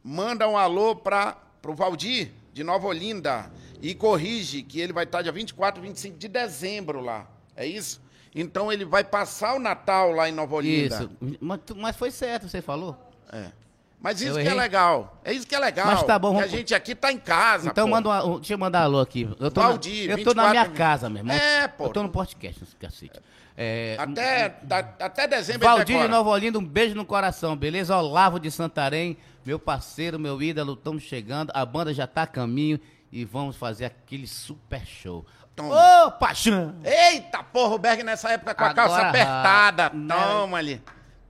Manda 0.04 0.48
um 0.48 0.58
alô 0.58 0.96
para 0.96 1.34
pro 1.62 1.74
Valdir, 1.74 2.32
de 2.54 2.64
Nova 2.64 2.86
Olinda, 2.88 3.52
e 3.82 3.96
corrige 3.96 4.62
que 4.62 4.80
ele 4.80 4.94
vai 4.94 5.04
estar 5.04 5.22
dia 5.22 5.32
24, 5.32 5.82
25 5.82 6.18
de 6.18 6.28
dezembro 6.28 7.02
lá. 7.02 7.28
É 7.56 7.66
isso? 7.66 8.02
Então 8.36 8.72
ele 8.72 8.86
vai 8.86 9.04
passar 9.04 9.56
o 9.56 9.60
Natal 9.60 10.12
lá 10.12 10.30
em 10.30 10.32
Nova 10.32 10.56
Olinda. 10.56 10.96
Isso. 10.96 11.38
Mas, 11.40 11.60
mas 11.76 11.96
foi 11.96 12.12
certo, 12.12 12.48
você 12.48 12.62
falou? 12.62 12.96
É. 13.32 13.52
Mas 14.00 14.22
isso 14.22 14.38
Eu 14.38 14.44
que 14.44 14.50
é 14.50 14.54
legal. 14.54 15.20
É 15.24 15.34
isso 15.34 15.48
que 15.48 15.56
é 15.56 15.60
legal. 15.60 15.88
Mas 15.88 16.04
tá 16.04 16.20
bom, 16.20 16.32
que 16.32 16.38
a 16.38 16.40
vamos- 16.42 16.52
gente 16.52 16.76
aqui 16.76 16.94
tá 16.94 17.12
em 17.12 17.18
casa, 17.18 17.70
Então 17.70 17.86
pô. 17.88 17.92
manda 17.92 18.10
uma, 18.10 18.24
um- 18.26 18.36
deixa 18.38 18.54
eu 18.54 18.58
mandar 18.58 18.82
alô 18.84 19.00
aqui. 19.00 19.28
Eu 19.40 19.50
tô, 19.50 19.62
Valdir, 19.62 20.08
na, 20.10 20.14
eu 20.20 20.24
tô 20.24 20.34
na 20.36 20.44
24 20.44 20.52
minha 20.52 20.64
mil. 20.66 20.74
casa, 20.78 21.10
meu 21.10 21.18
irmão. 21.20 21.36
É, 21.36 21.68
pô. 21.68 21.86
Eu 21.86 21.90
tô 21.90 22.04
no 22.04 22.10
podcast, 22.10 22.64
cacete. 22.80 23.20
É, 23.58 23.96
Até, 23.98 24.50
da- 24.64 24.94
até 25.00 25.28
dezembro 25.28 25.66
Valdir 25.68 26.02
de. 26.02 26.08
Nova 26.08 26.30
Olinda, 26.30 26.60
um 26.60 26.66
beijo 26.66 26.94
no 26.94 27.06
coração, 27.06 27.56
beleza? 27.56 27.96
Olavo 27.98 28.38
de 28.40 28.52
Santarém, 28.52 29.18
meu 29.46 29.58
parceiro, 29.58 30.20
meu 30.20 30.40
ídolo, 30.42 30.74
estamos 30.74 31.04
chegando. 31.04 31.52
A 31.56 31.66
banda 31.66 31.94
já 31.94 32.06
tá 32.06 32.24
a 32.24 32.28
caminho 32.28 32.80
e 33.12 33.24
vamos 33.24 33.56
fazer 33.56 33.86
aquele 33.86 34.28
super 34.28 34.86
show. 34.86 35.26
Toma. 35.56 35.74
Ô, 36.08 36.12
paixão! 36.12 36.76
Eita, 36.84 37.42
porra, 37.42 37.76
o 37.76 37.78
Berg 37.80 38.04
nessa 38.04 38.30
época 38.30 38.54
com 38.54 38.64
a 38.66 38.68
Agora, 38.72 38.88
calça 38.90 39.08
apertada. 39.08 39.90
né? 39.94 40.14
Toma 40.16 40.58
ali. 40.58 40.82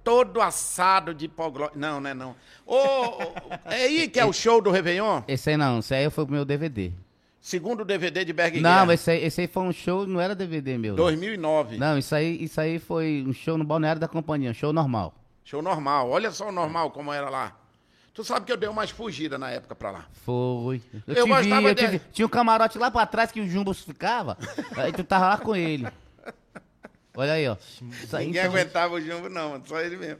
Todo 0.05 0.39
assado 0.39 1.15
de 1.15 1.25
hipogló... 1.25 1.69
Não, 1.75 1.99
não 1.99 2.09
é 2.09 2.13
não. 2.13 2.35
Ô, 2.65 2.77
é 3.65 3.85
aí 3.85 4.07
que 4.07 4.19
é 4.19 4.25
o 4.25 4.31
show 4.31 4.61
do 4.61 4.69
Réveillon? 4.69 5.23
Esse 5.27 5.49
aí 5.49 5.57
não, 5.57 5.79
esse 5.79 5.93
aí 5.95 6.09
foi 6.11 6.23
o 6.23 6.27
meu 6.27 6.45
DVD. 6.45 6.91
Segundo 7.41 7.83
DVD 7.83 8.23
de 8.23 8.31
Berg 8.31 8.61
Não, 8.61 8.91
esse 8.91 9.11
aí, 9.11 9.23
esse 9.23 9.41
aí 9.41 9.47
foi 9.47 9.63
um 9.63 9.73
show, 9.73 10.05
não 10.07 10.21
era 10.21 10.33
DVD 10.33 10.77
meu. 10.77 10.95
2009. 10.95 11.77
Não, 11.77 11.97
isso 11.97 12.15
aí, 12.15 12.43
isso 12.43 12.61
aí 12.61 12.79
foi 12.79 13.25
um 13.27 13.33
show 13.33 13.57
no 13.57 13.63
Balneário 13.63 13.99
da 13.99 14.07
Companhia, 14.07 14.51
um 14.51 14.53
show 14.53 14.71
normal. 14.71 15.13
Show 15.43 15.61
normal. 15.61 16.09
Olha 16.09 16.31
só 16.31 16.49
o 16.49 16.51
normal 16.51 16.91
como 16.91 17.11
era 17.11 17.29
lá. 17.29 17.55
Tu 18.13 18.23
sabe 18.23 18.45
que 18.45 18.51
eu 18.51 18.57
dei 18.57 18.69
umas 18.69 18.91
fugidas 18.91 19.39
na 19.39 19.49
época 19.49 19.75
pra 19.75 19.91
lá. 19.91 20.05
Foi. 20.23 20.81
Eu, 21.07 21.15
Eu 21.15 21.27
gostava 21.27 21.73
vi, 21.73 21.83
eu 21.83 21.89
de-. 21.91 22.01
Tinha 22.13 22.25
um 22.25 22.29
camarote 22.29 22.77
lá 22.77 22.89
pra 22.89 23.05
trás 23.05 23.31
que 23.31 23.41
o 23.41 23.47
Jumbo 23.47 23.73
ficava. 23.73 24.37
aí 24.77 24.91
tu 24.93 25.03
tava 25.03 25.29
lá 25.29 25.37
com 25.37 25.55
ele. 25.55 25.85
Olha 27.15 27.33
aí, 27.33 27.47
ó. 27.47 27.55
Aí, 28.13 28.25
Ninguém 28.25 28.41
então- 28.41 28.51
aguentava 28.53 28.93
o 28.93 29.01
jumbo, 29.01 29.29
não, 29.29 29.51
mano. 29.51 29.63
Só 29.67 29.79
ele 29.79 29.97
mesmo. 29.97 30.19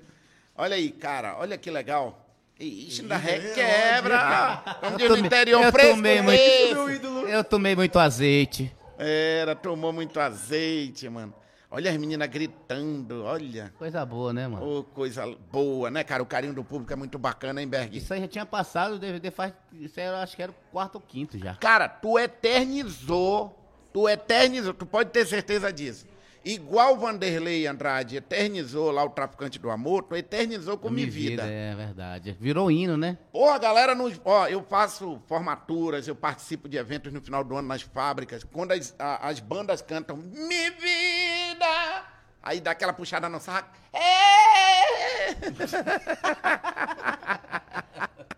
Olha 0.56 0.76
aí, 0.76 0.90
cara. 0.92 1.38
Olha 1.38 1.58
que 1.58 1.70
legal. 1.70 2.22
Ixi, 2.60 3.02
ainda 3.02 3.16
é 3.16 3.18
requebra. 3.18 4.64
Como 4.80 4.98
diz 4.98 5.10
Eu 5.10 5.18
no 5.18 5.26
interior, 5.26 5.64
eu 5.66 5.72
tomei 5.72 6.22
muito, 6.22 6.90
eu 7.28 7.44
tomei 7.44 7.76
muito 7.76 8.00
azeite. 8.00 8.74
Era, 8.98 9.56
tomou 9.56 9.92
muito 9.92 10.18
azeite, 10.20 11.10
mano. 11.10 11.34
Olha 11.70 11.92
as 11.92 11.98
meninas 11.98 12.30
gritando, 12.30 13.26
olha. 13.26 13.74
Coisa 13.78 14.06
boa, 14.06 14.32
né, 14.32 14.48
mano? 14.48 14.80
Ô, 14.80 14.84
coisa 14.86 15.26
boa, 15.52 15.92
né, 15.92 16.06
cara? 16.06 16.24
O 16.24 16.26
carinho 16.26 16.54
do 16.54 16.64
público 16.64 16.94
é 16.94 16.96
muito 16.96 17.20
bacana, 17.20 17.62
hein, 17.62 17.68
Berg? 17.68 17.98
Isso 17.98 18.14
aí 18.14 18.22
já 18.22 18.28
tinha 18.30 18.46
passado, 18.46 18.96
o 18.96 19.00
DVD 19.00 19.30
faz. 19.30 19.52
Isso 19.74 20.00
aí 20.00 20.06
eu 20.06 20.16
acho 20.16 20.38
que 20.38 20.42
era 20.44 20.54
o 20.54 20.56
quarto 20.72 20.96
ou 20.96 21.02
quinto 21.02 21.38
já. 21.38 21.56
Cara, 21.56 21.90
tu 21.90 22.18
eternizou, 22.18 23.60
tu 23.92 24.08
eternizou, 24.08 24.74
tu 24.74 24.86
pode 24.86 25.10
ter 25.10 25.26
certeza 25.26 25.74
disso. 25.74 26.06
Igual 26.46 26.96
Vanderlei 26.96 27.66
Andrade 27.66 28.18
eternizou 28.18 28.92
lá 28.92 29.04
o 29.04 29.10
Traficante 29.10 29.58
do 29.58 29.72
Amor, 29.72 30.04
tu 30.04 30.16
eternizou 30.16 30.78
com 30.78 30.92
Mi 30.92 31.06
Vida. 31.08 31.42
É 31.44 31.74
verdade. 31.74 32.38
Virou 32.40 32.70
hino, 32.70 32.96
né? 32.96 33.18
Pô, 33.32 33.50
a 33.50 33.58
galera 33.58 33.96
nos. 33.96 34.22
Ó, 34.24 34.46
eu 34.48 34.62
faço 34.64 35.20
formaturas, 35.28 36.08
eu 36.08 36.16
participo 36.16 36.70
de 36.70 36.78
eventos 36.78 37.12
no 37.12 37.20
final 37.20 37.44
do 37.44 37.56
ano 37.56 37.68
nas 37.68 37.82
fábricas. 37.82 38.44
Quando 38.44 38.74
as, 38.74 38.94
a- 39.00 39.28
as 39.28 39.40
bandas 39.40 39.82
cantam 39.82 40.18
Mi 40.18 40.70
Vida! 40.70 42.04
Aí 42.44 42.62
dá 42.62 42.72
aquela 42.72 42.94
puxada 42.94 43.28
no 43.28 43.40
saco. 43.40 43.70
É! 43.92 45.34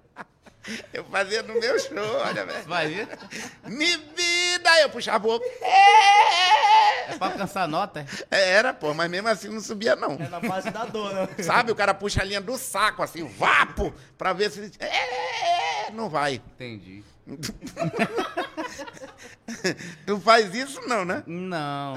Eu 0.94 1.04
fazia 1.06 1.42
no 1.44 1.60
meu 1.60 1.80
show, 1.80 2.16
olha, 2.26 2.46
velho. 2.46 2.64
Vai 2.66 2.88
ver? 2.88 3.08
Mi 3.66 3.96
Vida! 3.98 4.70
Aí 4.72 4.82
eu 4.84 4.90
puxava 4.90 5.26
o 5.28 5.32
outro. 5.32 5.48
É! 5.62 7.12
É 7.14 7.18
pra 7.18 7.28
alcançar 7.28 7.68
nota. 7.68 8.06
é? 8.32 8.38
É, 8.38 8.50
Era, 8.52 8.74
pô, 8.74 8.94
mas 8.94 9.10
mesmo 9.10 9.28
assim 9.30 9.48
não 9.50 9.62
subia, 9.62 9.96
não. 9.96 10.14
É 10.20 10.28
na 10.28 10.40
base 10.40 10.70
da 10.72 10.84
dor, 10.86 11.14
né? 11.14 11.30
Sabe? 11.44 11.72
O 11.72 11.76
cara 11.76 11.94
puxa 11.94 12.22
a 12.22 12.26
linha 12.26 12.42
do 12.42 12.58
saco, 12.58 13.02
assim, 13.02 13.26
vapo, 13.28 13.94
pra 14.18 14.34
ver 14.34 14.52
se. 14.52 14.72
É! 14.80 15.92
Não 15.92 16.10
vai. 16.10 16.36
Entendi. 16.56 17.04
Tu 20.06 20.20
faz 20.20 20.54
isso 20.54 20.82
não, 20.88 21.04
né? 21.06 21.24
Não. 21.26 21.96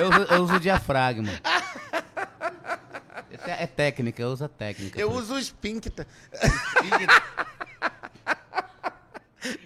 Eu, 0.00 0.08
uso- 0.10 0.34
eu 0.34 0.42
uso 0.42 0.54
o 0.56 0.60
diafragma. 0.60 1.28
É, 3.46 3.64
é 3.64 3.66
técnica, 3.66 4.20
eu 4.22 4.28
uso 4.28 4.44
a 4.44 4.48
técnica. 4.48 4.98
Eu 5.00 5.10
uso 5.12 5.34
o 5.34 5.38
esfíncter. 5.38 6.06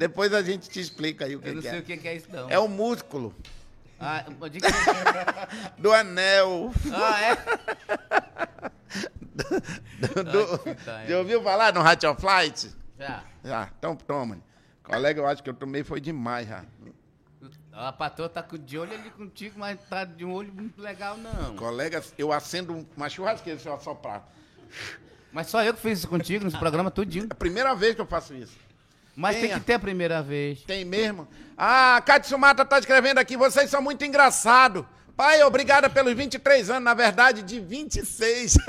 Depois 0.00 0.32
a 0.32 0.40
gente 0.42 0.70
te 0.70 0.80
explica 0.80 1.26
aí 1.26 1.36
o 1.36 1.40
que, 1.40 1.50
Eu 1.50 1.56
não 1.56 1.60
sei 1.60 1.72
é. 1.72 1.78
o 1.80 1.82
que 1.82 2.08
é 2.08 2.16
isso, 2.16 2.26
não. 2.32 2.48
É 2.48 2.58
o 2.58 2.66
músculo 2.66 3.34
Ah, 4.00 4.24
digo 4.50 4.66
que- 4.66 4.72
do 5.82 5.92
anel. 5.92 6.72
ah, 6.90 7.20
é? 7.20 7.36
Do, 10.24 10.74
tá, 10.86 11.02
é. 11.02 11.06
já 11.06 11.18
ouviu 11.18 11.42
falar 11.42 11.74
no 11.74 11.82
Hatch 11.82 12.04
of 12.04 12.18
Flight? 12.18 12.70
Já. 12.98 13.22
Já, 13.44 13.68
então 13.78 13.94
toma. 13.94 14.38
Colega, 14.82 15.20
eu 15.20 15.26
acho 15.26 15.42
que 15.42 15.50
eu 15.50 15.54
tomei 15.54 15.84
foi 15.84 16.00
demais 16.00 16.48
já. 16.48 16.64
A 17.70 17.92
patroa 17.92 18.30
tá 18.30 18.40
de 18.40 18.78
olho 18.78 18.94
ali 18.94 19.10
contigo, 19.10 19.58
mas 19.58 19.78
tá 19.86 20.06
de 20.06 20.24
um 20.24 20.32
olho 20.32 20.50
muito 20.50 20.80
legal, 20.80 21.18
não. 21.18 21.54
Colega, 21.56 22.02
eu 22.16 22.32
acendo 22.32 22.86
uma 22.96 23.10
churrasqueira 23.10 23.58
se 23.60 23.68
eu 23.68 23.74
assoprar. 23.74 24.26
Mas 25.30 25.48
só 25.48 25.62
eu 25.62 25.74
que 25.74 25.80
fiz 25.80 25.98
isso 25.98 26.08
contigo 26.08 26.42
nesse 26.46 26.58
programa 26.58 26.90
tudinho. 26.90 27.24
É 27.24 27.32
a 27.32 27.34
primeira 27.34 27.74
vez 27.74 27.94
que 27.94 28.00
eu 28.00 28.06
faço 28.06 28.34
isso. 28.34 28.69
Mas 29.16 29.36
Tenha. 29.36 29.48
tem 29.48 29.58
que 29.58 29.64
ter 29.64 29.74
a 29.74 29.78
primeira 29.78 30.22
vez. 30.22 30.62
Tem 30.62 30.84
mesmo? 30.84 31.28
Ah, 31.56 32.00
Katsumata 32.04 32.64
tá 32.64 32.78
escrevendo 32.78 33.18
aqui, 33.18 33.36
vocês 33.36 33.68
são 33.70 33.82
muito 33.82 34.04
engraçados. 34.04 34.84
Pai, 35.16 35.42
obrigada 35.42 35.90
pelos 35.90 36.14
23 36.14 36.70
anos, 36.70 36.84
na 36.84 36.94
verdade, 36.94 37.42
de 37.42 37.60
26. 37.60 38.56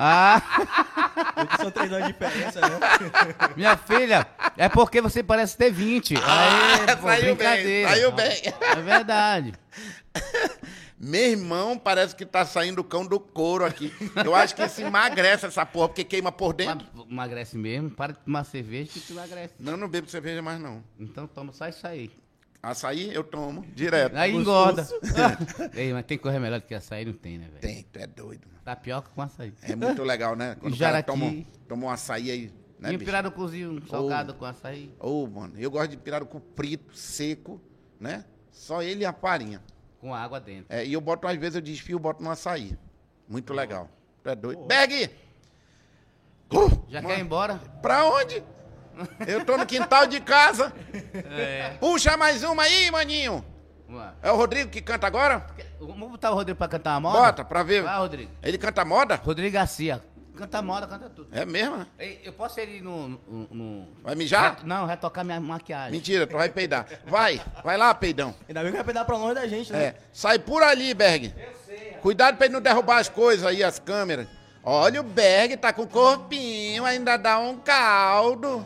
Ah, 0.00 0.40
são 1.60 1.72
três 1.72 1.92
anos 1.92 2.06
de 2.06 2.12
diferença, 2.12 2.60
né? 2.60 2.78
minha 3.56 3.76
filha, 3.76 4.28
é 4.56 4.68
porque 4.68 5.00
você 5.00 5.24
parece 5.24 5.56
ter 5.56 5.72
20. 5.72 6.14
Aí, 6.14 6.20
pô, 7.00 7.08
Ah, 7.08 7.16
saiu 7.16 7.34
bem, 7.34 7.84
saiu 7.84 8.12
bem. 8.12 8.42
É 8.44 8.80
verdade. 8.80 9.54
Meu 11.00 11.30
irmão, 11.30 11.78
parece 11.78 12.16
que 12.16 12.26
tá 12.26 12.44
saindo 12.44 12.80
o 12.80 12.84
cão 12.84 13.06
do 13.06 13.20
couro 13.20 13.64
aqui. 13.64 13.92
Eu 14.24 14.34
acho 14.34 14.54
que 14.54 14.62
isso 14.64 14.80
emagrece 14.80 15.46
essa 15.46 15.64
porra, 15.64 15.88
porque 15.88 16.02
queima 16.02 16.32
por 16.32 16.52
dentro. 16.52 16.86
Emagrece 17.08 17.56
mesmo, 17.56 17.90
para 17.90 18.12
de 18.12 18.18
tomar 18.18 18.44
cerveja 18.44 18.90
que 18.92 19.00
tu 19.00 19.12
emagrece. 19.12 19.54
Não, 19.60 19.76
não 19.76 19.88
bebo 19.88 20.08
cerveja 20.08 20.42
mais, 20.42 20.60
não. 20.60 20.82
Então 20.98 21.26
toma 21.28 21.52
só 21.52 21.68
isso 21.68 21.86
aí. 21.86 22.10
Açaí 22.60 23.14
eu 23.14 23.22
tomo, 23.22 23.64
direto. 23.72 24.16
Aí 24.16 24.34
engorda. 24.34 24.86
Ei, 25.72 25.92
mas 25.92 26.04
tem 26.04 26.18
coisa 26.18 26.40
melhor 26.40 26.60
do 26.60 26.66
que 26.66 26.74
açaí, 26.74 27.04
não 27.04 27.12
tem, 27.12 27.38
né, 27.38 27.46
velho? 27.46 27.60
Tem, 27.60 27.84
tu 27.84 27.98
é 28.00 28.06
doido. 28.06 28.48
Tapioca 28.64 29.08
com 29.14 29.22
açaí. 29.22 29.54
É 29.62 29.76
muito 29.76 30.02
legal, 30.02 30.34
né? 30.34 30.56
Quando 30.60 30.72
o 30.72 30.76
Jaraqui. 30.76 31.06
cara 31.06 31.18
toma, 31.18 31.44
toma 31.68 31.86
um 31.86 31.90
açaí 31.90 32.30
aí, 32.30 32.52
né, 32.80 32.90
e 32.90 32.96
um 32.96 32.98
bicho? 32.98 33.04
pirarucuzinho 33.04 33.70
um 33.70 33.86
salgado 33.86 34.34
com 34.34 34.44
açaí. 34.44 34.92
Ô, 34.98 35.24
mano, 35.28 35.54
eu 35.56 35.70
gosto 35.70 35.92
de 35.92 35.96
pirarucu 35.96 36.42
frito, 36.56 36.96
seco, 36.96 37.60
né? 38.00 38.24
Só 38.50 38.82
ele 38.82 39.02
e 39.02 39.06
a 39.06 39.12
farinha. 39.12 39.62
Com 40.00 40.14
água 40.14 40.38
dentro. 40.40 40.66
É, 40.68 40.84
e 40.84 40.92
eu 40.92 41.00
boto, 41.00 41.26
às 41.26 41.36
vezes, 41.36 41.56
eu 41.56 41.60
desfio, 41.60 41.98
boto 41.98 42.22
no 42.22 42.30
açaí. 42.30 42.76
Muito 43.28 43.52
legal. 43.52 43.88
Tu 44.22 44.30
é 44.30 44.34
doido? 44.34 44.64
Berg! 44.64 45.10
Uh, 46.52 46.84
Já 46.88 47.02
mano, 47.02 47.14
quer 47.14 47.20
ir 47.20 47.22
embora? 47.24 47.56
Pra 47.82 48.04
onde? 48.06 48.42
Eu 49.26 49.44
tô 49.44 49.56
no 49.56 49.66
quintal 49.66 50.06
de 50.06 50.20
casa. 50.20 50.72
É. 51.30 51.76
Puxa 51.78 52.16
mais 52.16 52.42
uma 52.42 52.62
aí, 52.62 52.90
maninho. 52.90 53.44
É 54.22 54.30
o 54.30 54.36
Rodrigo 54.36 54.70
que 54.70 54.80
canta 54.82 55.06
agora? 55.06 55.46
Vamos 55.80 56.10
botar 56.10 56.30
o 56.30 56.34
Rodrigo 56.34 56.58
pra 56.58 56.68
cantar 56.68 56.92
uma 56.98 57.00
moda? 57.00 57.18
Bota, 57.18 57.44
pra 57.44 57.62
ver. 57.62 57.82
Vai, 57.82 57.98
Rodrigo. 57.98 58.30
Ele 58.42 58.58
canta 58.58 58.84
moda? 58.84 59.14
Rodrigo 59.16 59.52
Garcia. 59.54 60.02
Canta 60.38 60.62
moda, 60.62 60.86
canta 60.86 61.10
tudo. 61.10 61.28
É 61.36 61.44
mesmo, 61.44 61.78
né? 61.78 61.86
Ei, 61.98 62.20
Eu 62.24 62.32
posso 62.32 62.60
ir 62.60 62.80
no. 62.80 63.08
no, 63.08 63.48
no- 63.50 63.88
Vai 64.04 64.14
mijar? 64.14 64.58
Re- 64.60 64.66
Não, 64.66 64.86
retocar 64.86 65.24
minha 65.24 65.40
maquiagem. 65.40 65.90
Mentira, 65.90 66.28
tu 66.28 66.36
vai 66.36 66.48
peidar. 66.48 66.86
Vai, 67.06 67.42
vai 67.64 67.76
lá, 67.76 67.92
peidão. 67.92 68.32
Ainda 68.48 68.60
bem 68.62 68.70
que 68.70 68.76
vai 68.76 68.84
pegar 68.86 69.04
pra 69.04 69.16
longe 69.16 69.34
da 69.34 69.48
gente, 69.48 69.72
né? 69.72 69.82
É, 69.86 69.94
sai 70.12 70.38
por 70.38 70.62
ali, 70.62 70.94
Berg. 70.94 71.34
Cuidado 72.00 72.36
pra 72.36 72.46
ele 72.46 72.54
não 72.54 72.60
derrubar 72.60 72.98
as 72.98 73.08
coisas 73.08 73.44
aí, 73.44 73.64
as 73.64 73.80
câmeras. 73.80 74.28
Olha, 74.62 75.00
o 75.00 75.04
Berg 75.04 75.56
tá 75.56 75.72
com 75.72 75.86
corpinho, 75.86 76.84
ainda 76.84 77.16
dá 77.16 77.38
um 77.40 77.56
caldo. 77.56 78.64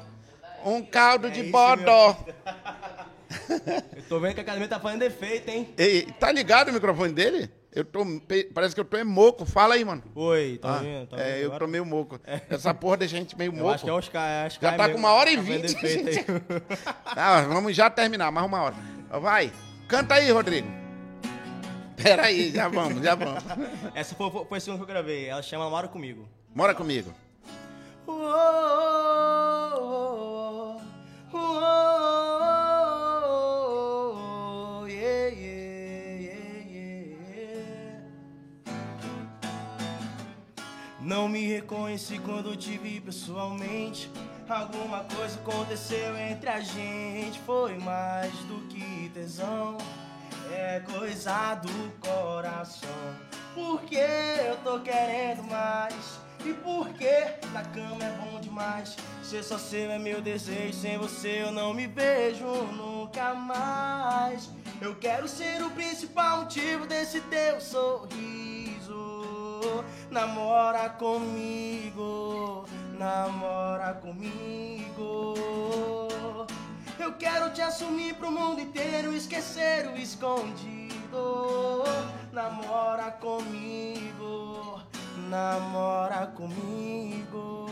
Um 0.65 0.83
caldo 0.85 1.31
de 1.31 1.41
isso, 1.41 1.51
bodó. 1.53 2.17
Eu 3.97 4.03
tô 4.09 4.21
vendo 4.21 4.35
que 4.35 4.41
a 4.41 4.43
academia 4.43 4.69
tá 4.69 4.79
fazendo 4.79 5.01
defeito, 5.01 5.49
hein? 5.49 5.73
Ei, 5.79 6.03
tá 6.21 6.31
ligado 6.31 6.69
o 6.69 6.73
microfone 6.73 7.13
dele? 7.15 7.51
Eu 7.75 7.85
tô, 7.87 8.05
parece 8.53 8.75
que 8.75 8.81
eu 8.81 8.85
tô 8.85 8.99
em 8.99 9.05
moco. 9.05 9.47
Fala 9.47 9.75
aí, 9.75 9.85
mano. 9.85 10.03
Oi, 10.15 10.59
tá 10.61 10.77
Ah, 10.77 10.79
vendo? 10.81 11.07
Tá 11.09 11.17
é, 11.19 11.33
vendo 11.41 11.53
eu 11.53 11.59
tô 11.59 11.67
meio 11.67 11.87
moco. 11.87 12.21
Essa 12.51 12.75
porra 12.75 12.99
deixa 12.99 13.17
a 13.17 13.19
gente 13.19 13.37
meio 13.37 13.51
Eu 13.51 13.57
moco. 13.57 13.71
acho 13.71 13.85
que 13.85 13.91
é 13.91 13.93
Oscar, 13.95 14.47
acho 14.47 14.59
que 14.59 14.67
Já 14.67 14.73
é 14.73 14.77
tá 14.77 14.89
com 14.91 14.99
uma 14.99 15.11
hora 15.13 15.31
e 15.31 15.37
Tá 15.37 15.43
vinte, 15.43 15.77
aí. 15.87 16.25
Ah, 17.07 17.41
vamos 17.49 17.75
já 17.75 17.89
terminar, 17.89 18.31
mais 18.31 18.47
uma 18.47 18.61
hora. 18.63 18.77
Vai, 19.21 19.51
canta 19.89 20.17
aí, 20.17 20.31
Rodrigo. 20.31 20.69
Peraí, 21.97 22.51
já 22.51 22.69
vamos, 22.69 23.03
já 23.03 23.15
vamos. 23.15 23.43
Essa 23.95 24.15
foi, 24.15 24.31
foi, 24.31 24.59
a 24.59 24.61
segunda 24.61 24.85
que 24.85 24.91
eu 24.91 24.95
gravei. 24.95 25.27
Ela 25.29 25.41
chama 25.43 25.71
Mora 25.71 25.89
Comigo. 25.89 26.29
Mora 26.55 26.75
comigo. 26.75 27.11
Oh, 28.07 28.13
Não 41.13 41.29
me 41.29 41.47
reconheci 41.47 42.19
quando 42.19 42.57
te 42.57 42.79
vi 42.79 42.99
pessoalmente. 42.99 44.11
Alguma 44.49 45.05
coisa 45.15 45.39
aconteceu 45.39 46.17
entre 46.17 46.49
a 46.49 46.59
gente. 46.61 47.39
Foi 47.41 47.79
mais 47.79 48.33
do 48.49 48.67
que 48.69 49.11
tesão. 49.13 49.77
É 50.51 50.81
coisa 50.81 51.57
do 51.57 51.93
coração. 52.01 52.89
Porque 53.55 53.99
eu 54.49 54.57
tô 54.65 54.81
querendo 54.81 55.43
mais. 55.51 56.19
E 56.47 56.55
porque 56.55 57.35
na 57.53 57.63
cama 57.63 58.03
é 58.03 58.17
bom 58.17 58.41
demais. 58.41 58.97
Ser 59.23 59.45
só 59.45 59.59
seu 59.59 59.91
é 59.91 59.99
meu 59.99 60.23
desejo. 60.23 60.73
Sem 60.73 60.97
você 60.97 61.43
eu 61.43 61.53
não 61.53 61.75
me 61.75 61.87
vejo 61.87 62.47
nunca 62.73 63.35
mais. 63.35 64.49
Eu 64.81 64.95
quero 64.95 65.29
ser 65.29 65.63
o 65.63 65.71
principal 65.73 66.39
motivo 66.39 66.87
desse 66.87 67.21
teu 67.21 67.61
sorriso. 67.61 68.52
Namora 70.11 70.91
comigo, 70.91 72.65
namora 72.99 73.95
comigo. 73.95 75.35
Eu 76.99 77.13
quero 77.15 77.51
te 77.51 77.63
assumir 77.63 78.15
pro 78.15 78.31
mundo 78.31 78.61
inteiro, 78.61 79.15
esquecer 79.15 79.89
o 79.89 79.97
escondido. 79.97 81.83
Namora 82.33 83.11
comigo, 83.13 84.81
namora 85.29 86.27
comigo. 86.29 87.67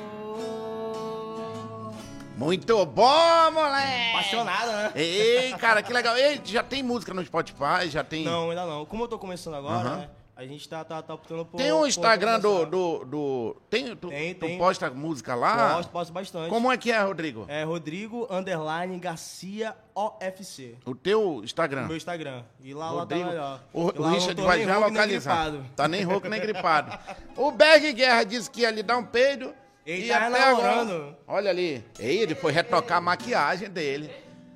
Muito 2.37 2.87
bom, 2.87 3.51
moleque! 3.53 4.11
Apaixonada, 4.13 4.73
né? 4.73 4.93
Ei, 4.95 5.53
cara, 5.59 5.83
que 5.83 5.93
legal. 5.93 6.17
Ei, 6.17 6.41
já 6.43 6.63
tem 6.63 6.83
música 6.83 7.13
no 7.13 7.23
Spotify, 7.23 7.91
já 7.91 8.03
tem... 8.03 8.25
Não, 8.25 8.49
ainda 8.49 8.65
não. 8.65 8.87
Como 8.87 9.05
eu 9.05 9.09
tô 9.09 9.19
começando 9.19 9.57
agora, 9.57 9.97
né? 9.97 10.09
A 10.41 10.47
gente 10.47 10.67
tá, 10.67 10.83
tá, 10.83 11.03
tá 11.03 11.13
optando 11.13 11.45
por. 11.45 11.59
Tem 11.59 11.71
um 11.71 11.87
Instagram 11.87 12.41
do... 12.41 12.65
do, 12.65 13.05
do... 13.05 13.57
Tem, 13.69 13.95
tu, 13.95 14.09
Tem, 14.09 14.33
tu 14.33 14.47
tem. 14.47 14.57
posta 14.57 14.89
música 14.89 15.35
lá? 15.35 15.75
Posto, 15.75 15.91
posto 15.91 16.13
bastante. 16.15 16.49
Como 16.49 16.73
é 16.73 16.79
que 16.79 16.91
é, 16.91 16.99
Rodrigo? 17.03 17.45
É 17.47 17.63
Rodrigo 17.63 18.27
Underline 18.31 18.99
Garcia 18.99 19.77
OFC. 19.95 20.79
O 20.87 20.95
teu 20.95 21.43
Instagram? 21.45 21.89
meu 21.89 21.97
Instagram. 21.99 22.43
E 22.65 22.73
lá, 22.73 22.91
lá 22.91 23.05
tá 23.05 23.17
Rodrigo. 23.17 23.29
melhor. 23.29 23.61
O, 23.71 23.83
o 23.83 24.09
Richard 24.09 24.41
vai 24.41 24.65
já 24.65 24.79
localizar. 24.79 25.53
Tá 25.77 25.87
nem 25.87 26.05
rouco 26.05 26.27
nem 26.27 26.41
gripado. 26.41 26.99
O 27.37 27.51
Berg 27.51 27.93
Guerra 27.93 28.25
disse 28.25 28.51
que 28.51 28.63
ia 28.63 28.71
lhe 28.71 28.83
dar 28.83 28.97
um 28.97 29.05
peido. 29.05 29.55
Ele 29.85 30.07
e 30.07 30.09
tá 30.09 30.27
até 30.27 30.43
agora. 30.43 31.19
Olha 31.29 31.51
ali. 31.51 31.85
Ei, 31.99 32.17
ele 32.17 32.35
foi 32.35 32.51
retocar 32.51 32.97
a 32.97 33.01
maquiagem 33.03 33.69
dele. 33.69 34.11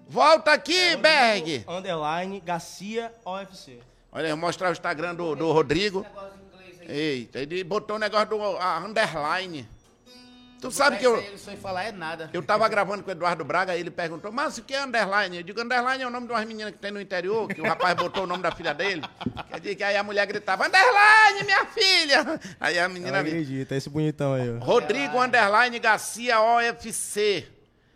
Volta 0.09 0.55
aqui, 0.55 0.97
Berg. 0.97 1.63
Underline 1.69 2.41
Garcia 2.41 3.13
OFC. 3.23 3.81
Olha, 4.15 4.29
eu 4.29 4.37
vou 4.37 4.47
mostrar 4.47 4.69
o 4.69 4.73
Instagram 4.73 5.17
do, 5.17 5.35
do 5.35 5.51
Rodrigo. 5.51 6.07
Eita, 6.89 7.41
ele 7.41 7.65
botou 7.65 7.97
o 7.97 7.99
negócio 7.99 8.29
do 8.29 8.41
a 8.41 8.79
underline. 8.79 9.69
Tu 10.61 10.71
sabe 10.71 10.97
que 10.97 11.07
eu, 11.07 11.19
Ele 11.19 11.37
sem 11.37 11.59
falar 11.59 11.85
é 11.85 11.93
nada. 11.93 12.31
eu 12.33 12.43
tava 12.43 12.67
gravando 12.69 13.03
com 13.03 13.11
o 13.11 13.13
Eduardo 13.13 13.45
Braga, 13.45 13.73
aí 13.73 13.81
ele 13.81 13.91
perguntou, 13.91 14.33
mas 14.33 14.57
o 14.57 14.63
que 14.63 14.73
é 14.73 14.83
underline? 14.83 15.37
Eu 15.37 15.43
digo, 15.43 15.61
underline 15.61 16.03
é 16.03 16.07
o 16.07 16.11
nome 16.11 16.27
de 16.27 16.33
umas 16.33 16.47
meninas 16.47 16.73
que 16.73 16.79
tem 16.79 16.91
no 16.91 16.99
interior, 16.99 17.47
que 17.49 17.61
o 17.61 17.65
rapaz 17.65 17.95
botou 17.95 18.23
o 18.23 18.27
nome 18.27 18.43
da 18.43 18.51
filha 18.51 18.73
dele. 18.73 19.03
Quer 19.51 19.61
dizer 19.61 19.75
que 19.75 19.85
aí 19.85 19.97
a 19.97 20.03
mulher 20.03 20.27
gritava, 20.27 20.67
underline, 20.67 21.45
minha 21.45 21.67
filha! 21.67 22.41
Aí 22.59 22.79
a 22.79 22.89
menina... 22.89 23.21
acredita, 23.21 23.75
esse 23.75 23.91
bonitão 23.91 24.33
aí, 24.33 24.57
ó. 24.57 24.65
Rodrigo 24.65 25.23
Underline 25.23 25.79
Garcia 25.79 26.41
OFC. 26.41 27.47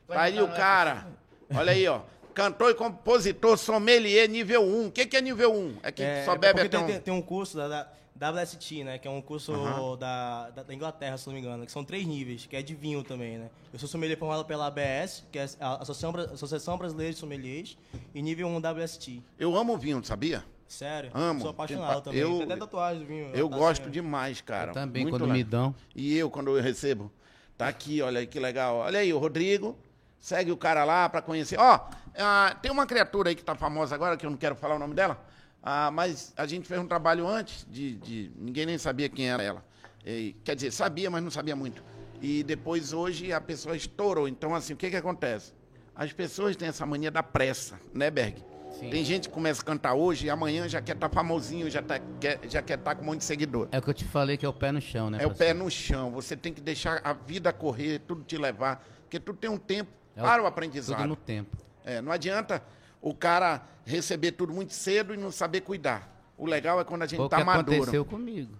Tá 0.07 0.23
aí 0.23 0.43
o 0.43 0.49
cara. 0.49 1.07
Olha 1.55 1.73
aí, 1.73 1.89
ó. 1.89 2.01
Cantor 2.39 2.71
e 2.71 2.75
compositor 2.75 3.59
sommelier 3.59 4.29
nível 4.29 4.63
1. 4.63 4.87
O 4.87 4.93
que, 4.93 5.05
que 5.07 5.17
é 5.17 5.21
nível 5.21 5.53
1? 5.53 5.77
É 5.83 5.91
que 5.91 6.03
só 6.25 6.37
bebe 6.37 6.61
porque 6.61 6.77
até 6.77 6.77
tem, 6.77 6.85
um... 6.85 6.87
tem, 6.87 7.01
tem 7.01 7.13
um 7.15 7.21
curso 7.21 7.57
da, 7.59 7.89
da 8.15 8.31
WST, 8.31 8.85
né? 8.85 8.97
Que 8.97 9.09
é 9.09 9.11
um 9.11 9.21
curso 9.21 9.51
da, 9.99 10.51
da, 10.51 10.63
da 10.63 10.73
Inglaterra, 10.73 11.19
se 11.19 11.27
não 11.27 11.35
me 11.35 11.41
engano. 11.41 11.67
Que 11.67 11.73
são 11.73 11.83
três 11.85 12.07
níveis, 12.07 12.47
que 12.47 12.55
é 12.55 12.63
de 12.63 12.77
vinho 12.77 13.03
também, 13.03 13.39
né? 13.39 13.51
Eu 13.73 13.79
sou 13.81 13.89
sommelier 13.89 14.17
formado 14.17 14.45
pela 14.45 14.69
ABS, 14.69 15.25
que 15.33 15.39
é 15.41 15.49
a 15.59 15.83
Associação, 15.83 16.13
Bra- 16.13 16.25
Associação 16.33 16.79
Brasileira 16.79 17.13
de 17.13 17.19
Sommeliers, 17.19 17.77
e 18.15 18.23
nível 18.23 18.47
1 18.47 18.59
WST. 18.59 19.21
Eu 19.37 19.57
amo 19.57 19.77
vinho, 19.77 20.01
sabia? 20.05 20.45
Sério? 20.69 21.11
Amo. 21.15 21.41
Sou 21.41 21.51
apaixonado 21.51 22.03
também. 22.03 22.21
eu- 22.21 22.35
Tem 22.39 22.43
até 22.45 22.57
tatuagem 22.57 23.01
do 23.03 23.07
vinho. 23.09 23.31
Eu 23.35 23.49
tá 23.49 23.57
gosto 23.57 23.83
assim, 23.83 23.91
demais, 23.91 24.41
cara. 24.41 24.71
Eu 24.71 24.75
também, 24.75 25.03
Muito 25.03 25.15
quando 25.15 25.23
legal. 25.23 25.37
me 25.37 25.43
dão. 25.43 25.75
E 25.97 26.17
eu, 26.17 26.31
quando 26.31 26.57
eu 26.57 26.63
recebo. 26.63 27.11
Tá 27.57 27.67
aqui, 27.67 28.01
olha 28.01 28.21
aí 28.21 28.29
que 28.29 28.39
legal. 28.39 28.77
Olha 28.77 29.01
aí, 29.01 29.13
o 29.13 29.19
Rodrigo. 29.19 29.77
Segue 30.21 30.51
o 30.51 30.57
cara 30.57 30.85
lá 30.85 31.09
pra 31.09 31.23
conhecer. 31.23 31.57
Ó, 31.61 31.79
ah, 32.17 32.57
tem 32.61 32.71
uma 32.71 32.87
criatura 32.87 33.31
aí 33.31 33.35
que 33.35 33.43
tá 33.45 33.55
famosa 33.55 33.95
agora, 33.95 34.17
que 34.17 34.25
eu 34.27 34.31
não 34.31 34.37
quero 34.37 34.55
falar 34.55 34.77
o 34.77 34.79
nome 34.79 34.95
dela, 34.95 35.23
ah, 35.63 35.91
mas 35.91 36.33
a 36.37 36.47
gente 36.47 36.67
fez 36.69 36.81
um 36.81 36.87
trabalho 36.87 37.27
antes 37.27 37.67
de, 37.71 37.97
de- 37.97 38.31
Ninguém 38.37 38.67
nem 38.67 38.79
sabia 38.79 39.09
quem 39.09 39.29
era 39.31 39.43
ela. 39.43 39.65
E, 40.05 40.35
quer 40.45 40.55
dizer, 40.55 40.71
sabia, 40.73 41.11
mas 41.11 41.23
não 41.23 41.31
sabia 41.31 41.55
muito. 41.57 41.83
E 42.23 42.43
depois, 42.43 42.93
hoje, 42.93 43.33
a 43.33 43.41
pessoa 43.41 43.77
estourou. 43.77 44.27
Então, 44.29 44.55
assim, 44.55 44.73
o 44.73 44.77
que 44.77 44.89
que 44.91 44.97
acontece? 44.97 45.53
As 45.95 46.13
pessoas 46.13 46.57
têm 46.57 46.69
essa 46.69 46.87
mania 46.87 47.11
da 47.11 47.23
pressa, 47.23 47.79
né, 47.93 48.11
Berg? 48.11 48.37
Sim. 48.79 48.91
Tem 48.91 49.05
gente 49.05 49.29
que 49.29 49.35
começa 49.35 49.61
a 49.61 49.65
cantar 49.65 49.95
hoje 49.95 50.27
e 50.27 50.31
amanhã 50.31 50.69
já 50.69 50.81
quer 50.81 50.95
estar 50.95 51.09
famosinho, 51.09 51.69
já, 51.69 51.83
tá, 51.83 51.99
quer, 52.21 52.39
já 52.49 52.63
quer 52.63 52.79
estar 52.79 52.95
com 52.95 53.03
um 53.03 53.07
monte 53.07 53.19
de 53.19 53.25
seguidor. 53.25 53.67
É 53.73 53.79
o 53.79 53.83
que 53.83 53.91
eu 53.91 53.95
te 53.95 54.05
falei 54.05 54.37
que 54.37 54.47
é 54.47 54.49
o 54.49 54.53
pé 54.53 54.71
no 54.71 54.81
chão, 54.81 55.11
né? 55.11 55.19
É 55.21 55.27
o 55.27 55.35
pé 55.35 55.53
no 55.53 55.69
chão. 55.71 56.11
Você 56.13 56.37
tem 56.37 56.53
que 56.53 56.61
deixar 56.61 57.01
a 57.03 57.13
vida 57.13 57.53
correr, 57.53 57.99
tudo 58.01 58.23
te 58.23 58.37
levar, 58.39 58.87
porque 59.03 59.19
tudo 59.19 59.37
tem 59.39 59.51
um 59.51 59.59
tempo 59.59 59.91
É 60.15 60.21
para 60.21 60.35
o 60.35 60.37
Tudo 60.45 60.47
aprendizado. 60.49 61.07
no 61.07 61.17
tempo. 61.17 61.57
É, 61.85 62.01
não 62.01 62.13
adianta 62.13 62.63
o 63.01 63.15
cara 63.15 63.63
receber 63.85 64.33
tudo 64.33 64.53
muito 64.53 64.73
cedo 64.75 65.15
e 65.15 65.17
não 65.17 65.31
saber 65.33 65.63
cuidar. 65.63 66.15
O 66.37 66.47
legal 66.47 66.81
é 66.81 66.85
quando 66.85 67.03
a 67.03 67.07
gente 67.07 67.29
tá 67.29 67.39
que 67.39 67.45
maduro. 67.45 67.77
aconteceu 67.77 68.05
comigo. 68.05 68.53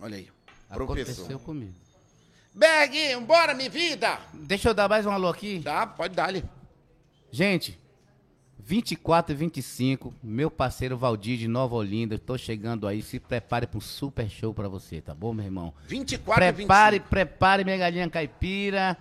Olha 0.00 0.16
aí, 0.16 0.28
Aconteceu 0.68 1.14
professor. 1.26 1.38
comigo. 1.40 1.74
Berg, 2.54 3.16
bora, 3.26 3.54
minha 3.54 3.70
vida! 3.70 4.18
Deixa 4.34 4.70
eu 4.70 4.74
dar 4.74 4.88
mais 4.88 5.06
um 5.06 5.10
alô 5.10 5.28
aqui. 5.28 5.60
Tá, 5.62 5.86
pode 5.86 6.14
dar-lhe. 6.14 6.42
Gente, 7.30 7.78
24 8.58 9.32
e 9.32 9.36
25, 9.36 10.12
meu 10.22 10.50
parceiro 10.50 10.96
Valdir 10.96 11.38
de 11.38 11.46
Nova 11.46 11.76
Olinda, 11.76 12.18
tô 12.18 12.36
chegando 12.36 12.86
aí, 12.88 13.02
se 13.02 13.20
prepare 13.20 13.66
para 13.66 13.78
um 13.78 13.80
super 13.80 14.28
show 14.28 14.52
pra 14.52 14.68
você, 14.68 15.00
tá 15.00 15.14
bom, 15.14 15.32
meu 15.32 15.44
irmão? 15.44 15.72
24 15.86 16.42
e 16.44 16.52
Prepare, 16.52 16.96
25. 16.98 17.08
prepare 17.10 17.64
minha 17.64 17.76
galinha 17.76 18.10
caipira, 18.10 18.96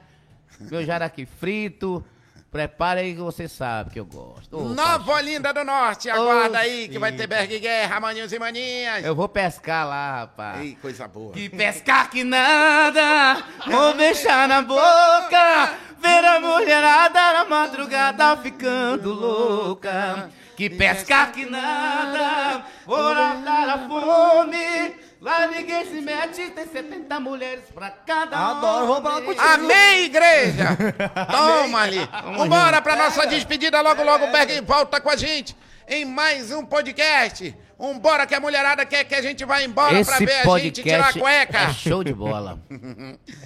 meu 0.60 0.86
jaraqui 0.86 1.26
frito, 1.26 2.04
prepare 2.52 3.02
aí 3.02 3.14
que 3.14 3.22
você 3.22 3.48
sabe 3.48 3.92
que 3.92 4.00
eu 4.00 4.06
gosto. 4.06 4.58
Ô, 4.58 4.70
Nova 4.70 5.14
Olinda 5.14 5.54
do 5.54 5.64
Norte, 5.64 6.10
aguarda 6.10 6.58
Ô, 6.58 6.62
aí 6.62 6.88
que 6.88 6.98
vai 6.98 7.12
ter 7.12 7.28
Berg 7.28 7.60
Guerra, 7.60 8.00
maninhos 8.00 8.34
e 8.34 8.40
maninhas. 8.40 9.04
Eu 9.04 9.16
vou 9.16 9.30
pescar 9.30 9.88
lá, 9.88 10.22
rapaz. 10.22 10.62
Ei, 10.62 10.78
coisa 10.82 11.08
boa. 11.08 11.34
Que 11.34 11.50
pescar 11.50 12.10
que 12.10 12.24
nada, 12.24 13.44
vou 13.68 13.94
beijar 13.96 14.48
na 14.48 14.62
boca, 14.62 15.74
ver 16.00 16.26
a 16.26 16.40
mulherada 16.40 17.34
na 17.34 17.46
madrugada 17.46 18.38
ficando 18.38 19.14
louca. 19.14 20.30
Que 20.56 20.70
pescar 20.70 21.32
que 21.32 21.46
nada, 21.46 22.66
vou 22.86 23.16
matar 23.16 23.70
a 23.70 23.78
fome. 23.88 25.09
Lá 25.22 25.48
ninguém 25.48 25.86
se 25.86 26.00
mete, 26.00 26.50
tem 26.52 26.66
70 26.66 27.20
mulheres 27.20 27.66
pra 27.74 27.90
cada 27.92 28.38
Adoro, 28.38 28.88
vou 28.88 29.02
falar 29.02 29.22
contigo. 29.22 29.42
Amém, 29.42 30.06
igreja! 30.06 30.78
Toma 31.30 31.82
ali. 31.82 32.00
Vambora 32.38 32.82
pra 32.82 32.96
nossa 32.96 33.28
despedida. 33.28 33.82
Logo, 33.82 34.02
logo 34.02 34.26
o 34.28 34.32
Berg 34.32 34.62
volta 34.62 35.02
com 35.02 35.10
a 35.10 35.18
gente 35.18 35.54
em 35.90 36.06
mais 36.06 36.52
um 36.52 36.66
podcast. 36.66 37.54
Vambora 37.78 38.26
que 38.26 38.34
a 38.34 38.40
mulherada 38.40 38.86
quer 38.86 39.04
que 39.04 39.14
a 39.14 39.22
gente 39.22 39.44
vá 39.44 39.62
embora 39.62 39.90
pra 40.06 40.16
Esse 40.16 40.26
ver 40.26 40.50
a 40.50 40.60
gente 40.60 40.84
tirar 40.84 41.10
a 41.10 41.14
cueca. 41.14 41.58
é 41.60 41.74
show 41.74 42.02
de 42.02 42.14
bola. 42.14 42.58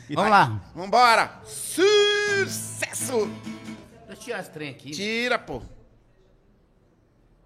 Vamos 0.10 0.30
lá. 0.32 0.62
Vambora. 0.76 1.40
Sucesso! 1.44 3.28
Deixa 4.08 4.12
eu 4.12 4.16
tirar 4.16 4.40
esse 4.42 4.52
trem 4.52 4.70
aqui. 4.70 4.92
Tira, 4.92 5.40
pô. 5.40 5.60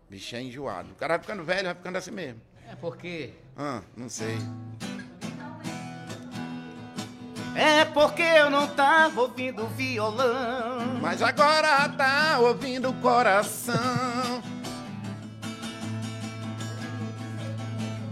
Bicho 0.09 0.35
é 0.35 0.41
enjoado. 0.41 0.91
O 0.91 0.95
cara 0.95 1.13
vai 1.15 1.21
ficando 1.21 1.45
velho, 1.45 1.65
vai 1.65 1.75
ficando 1.75 1.97
assim 1.97 2.11
mesmo. 2.11 2.41
É 2.69 2.75
porque... 2.75 3.31
Ah, 3.57 3.81
não 3.95 4.07
sei. 4.09 4.38
É 7.55 7.84
porque 7.85 8.21
eu 8.21 8.51
não 8.51 8.67
tava 8.67 9.21
ouvindo 9.21 9.65
violão. 9.69 10.99
Mas 11.01 11.21
agora 11.23 11.89
tá 11.89 12.38
ouvindo 12.39 12.89
o 12.89 12.93
coração. 12.95 13.75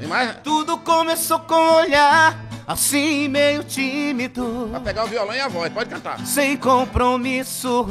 Mais? 0.08 0.36
Tudo 0.44 0.78
começou 0.80 1.40
com 1.40 1.56
um 1.56 1.74
olhar 1.78 2.40
assim 2.68 3.28
meio 3.28 3.64
tímido, 3.64 4.68
Vai 4.72 4.80
pegar 4.82 5.04
o 5.06 5.08
violão 5.08 5.34
e 5.36 5.40
a 5.40 5.48
voz, 5.48 5.72
pode 5.74 5.90
cantar. 5.90 6.20
sem 6.26 6.56
compromisso. 6.58 7.86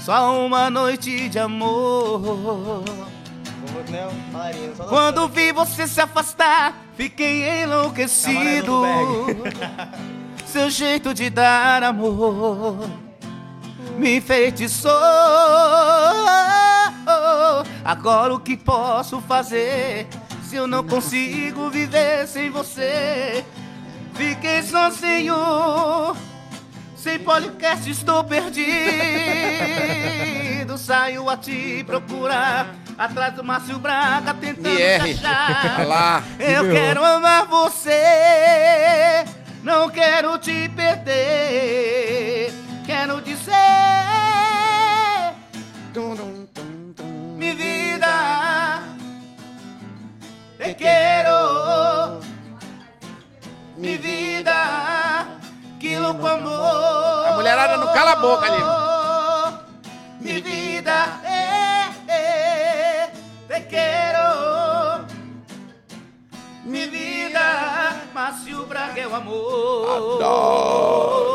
Só 0.00 0.44
uma 0.46 0.68
noite 0.68 1.28
de 1.30 1.38
amor. 1.38 2.82
Né, 3.88 4.08
Quando 4.88 5.28
vi 5.28 5.52
você 5.52 5.86
se 5.86 6.00
afastar, 6.00 6.74
fiquei 6.96 7.62
enlouquecido. 7.62 8.82
Seu 10.46 10.68
jeito 10.68 11.14
de 11.14 11.30
dar 11.30 11.82
amor 11.84 12.90
me 13.96 14.16
enfeitiçou. 14.16 14.90
Agora 17.84 18.34
o 18.34 18.40
que 18.40 18.56
posso 18.56 19.20
fazer 19.20 20.08
se 20.42 20.56
eu 20.56 20.66
não 20.66 20.82
consigo 20.84 21.70
viver 21.70 22.26
sem 22.26 22.50
você? 22.50 23.44
Fiquei 24.14 24.62
sozinho. 24.62 25.36
Sem 26.96 27.18
podcast 27.20 27.88
estou 27.90 28.24
perdido. 28.24 28.66
Saio 30.76 31.28
a 31.30 31.36
te 31.36 31.84
procurar. 31.84 32.74
Atrás 33.00 33.32
do 33.32 33.42
Márcio 33.42 33.78
Braga 33.78 34.34
tentando 34.34 34.68
Me 34.68 34.76
te 34.76 34.82
erre. 34.82 35.12
achar. 35.12 35.86
Lá. 35.88 36.22
Eu 36.38 36.70
quero 36.70 37.02
amar 37.02 37.46
você. 37.46 39.24
Não 39.62 39.88
quero 39.88 40.36
te 40.36 40.68
perder. 40.68 42.52
Quero 42.84 43.22
dizer, 43.22 43.54
mi 47.38 47.54
vida. 47.54 48.82
Te 50.58 50.74
quero. 50.74 52.20
Mi 53.78 53.96
vida. 53.96 55.26
Que 55.78 55.98
louco 55.98 56.26
amor. 56.26 57.28
A 57.28 57.32
mulherada 57.34 57.78
não 57.78 57.94
cala 57.94 58.12
a 58.12 58.16
boca 58.16 58.44
ali. 58.44 58.62
Mi 60.20 60.38
vida. 60.42 61.19
Quero. 63.70 65.06
Mi 66.64 66.86
vida. 66.86 68.02
Márcio 68.12 68.66
Braga 68.66 69.00
é 69.00 69.06
o 69.06 69.14
amor. 69.14 70.20
Uh! 70.20 71.30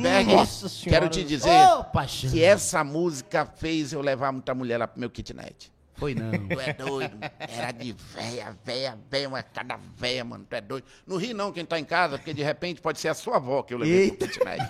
Berg, 0.00 0.32
Nossa 0.32 0.68
senhora. 0.68 1.00
quero 1.00 1.10
te 1.10 1.24
dizer 1.24 1.50
paixão. 1.92 2.30
que 2.30 2.42
essa 2.42 2.82
música 2.82 3.44
fez 3.44 3.92
eu 3.92 4.00
levar 4.00 4.32
muita 4.32 4.54
mulher 4.54 4.78
lá 4.78 4.86
pro 4.86 4.98
meu 4.98 5.10
kitnet. 5.10 5.70
Foi 5.96 6.14
não. 6.14 6.30
Tu 6.30 6.60
é 6.60 6.72
doido? 6.72 7.18
Era 7.38 7.72
de 7.72 7.92
véia, 8.14 8.56
véia, 8.64 8.98
véia, 9.10 9.28
uma 9.28 9.42
cada 9.42 9.78
véia, 9.98 10.24
mano. 10.24 10.46
Tu 10.48 10.56
é 10.56 10.60
doido. 10.60 10.86
Não 11.06 11.16
ri 11.18 11.34
não 11.34 11.52
quem 11.52 11.66
tá 11.66 11.78
em 11.78 11.84
casa, 11.84 12.16
porque 12.16 12.32
de 12.32 12.42
repente 12.42 12.80
pode 12.80 12.98
ser 12.98 13.08
a 13.08 13.14
sua 13.14 13.36
avó 13.36 13.62
que 13.62 13.74
eu 13.74 13.78
levei 13.78 14.12
pro 14.12 14.26
kitnet. 14.28 14.62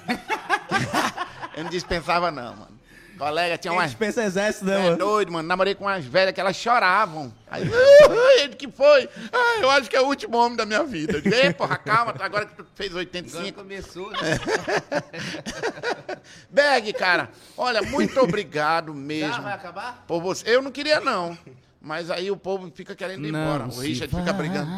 eu 1.56 1.62
não 1.62 1.70
dispensava 1.70 2.32
não, 2.32 2.56
mano. 2.56 2.79
Colega, 3.20 3.58
tinha 3.58 3.72
umas... 3.72 3.90
dispensa 3.90 4.24
exército, 4.24 4.64
né, 4.64 4.80
é 4.80 4.84
mano? 4.84 4.96
doido, 4.96 5.30
mano. 5.30 5.46
Namorei 5.46 5.74
com 5.74 5.84
umas 5.84 6.04
velhas 6.04 6.32
que 6.32 6.40
elas 6.40 6.56
choravam. 6.56 7.32
Aí, 7.50 7.64
ai, 8.40 8.48
que 8.48 8.66
foi? 8.66 9.08
Ah, 9.30 9.58
eu 9.60 9.70
acho 9.70 9.90
que 9.90 9.96
é 9.96 10.00
o 10.00 10.06
último 10.06 10.38
homem 10.38 10.56
da 10.56 10.64
minha 10.64 10.82
vida. 10.84 11.18
Eu 11.18 11.20
digo, 11.20 11.34
Ei, 11.34 11.52
porra, 11.52 11.76
calma, 11.76 12.14
agora 12.18 12.46
que 12.46 12.54
tu 12.54 12.66
fez 12.74 12.90
Agora 12.90 13.00
85. 13.00 13.52
começou, 13.52 14.10
né? 14.10 14.18
Berg, 16.48 16.92
cara, 16.94 17.28
olha, 17.58 17.82
muito 17.82 18.18
obrigado 18.20 18.94
mesmo. 18.94 19.34
Já 19.34 19.40
vai 19.40 19.52
acabar? 19.52 20.04
por 20.06 20.22
você. 20.22 20.56
Eu 20.56 20.62
não 20.62 20.70
queria, 20.70 20.98
não. 20.98 21.36
Mas 21.80 22.10
aí 22.10 22.30
o 22.30 22.36
povo 22.36 22.70
fica 22.74 22.94
querendo 22.94 23.26
ir 23.26 23.28
embora. 23.28 23.66
O 23.66 23.80
Richard 23.80 24.14
fica 24.14 24.32
brigando. 24.32 24.70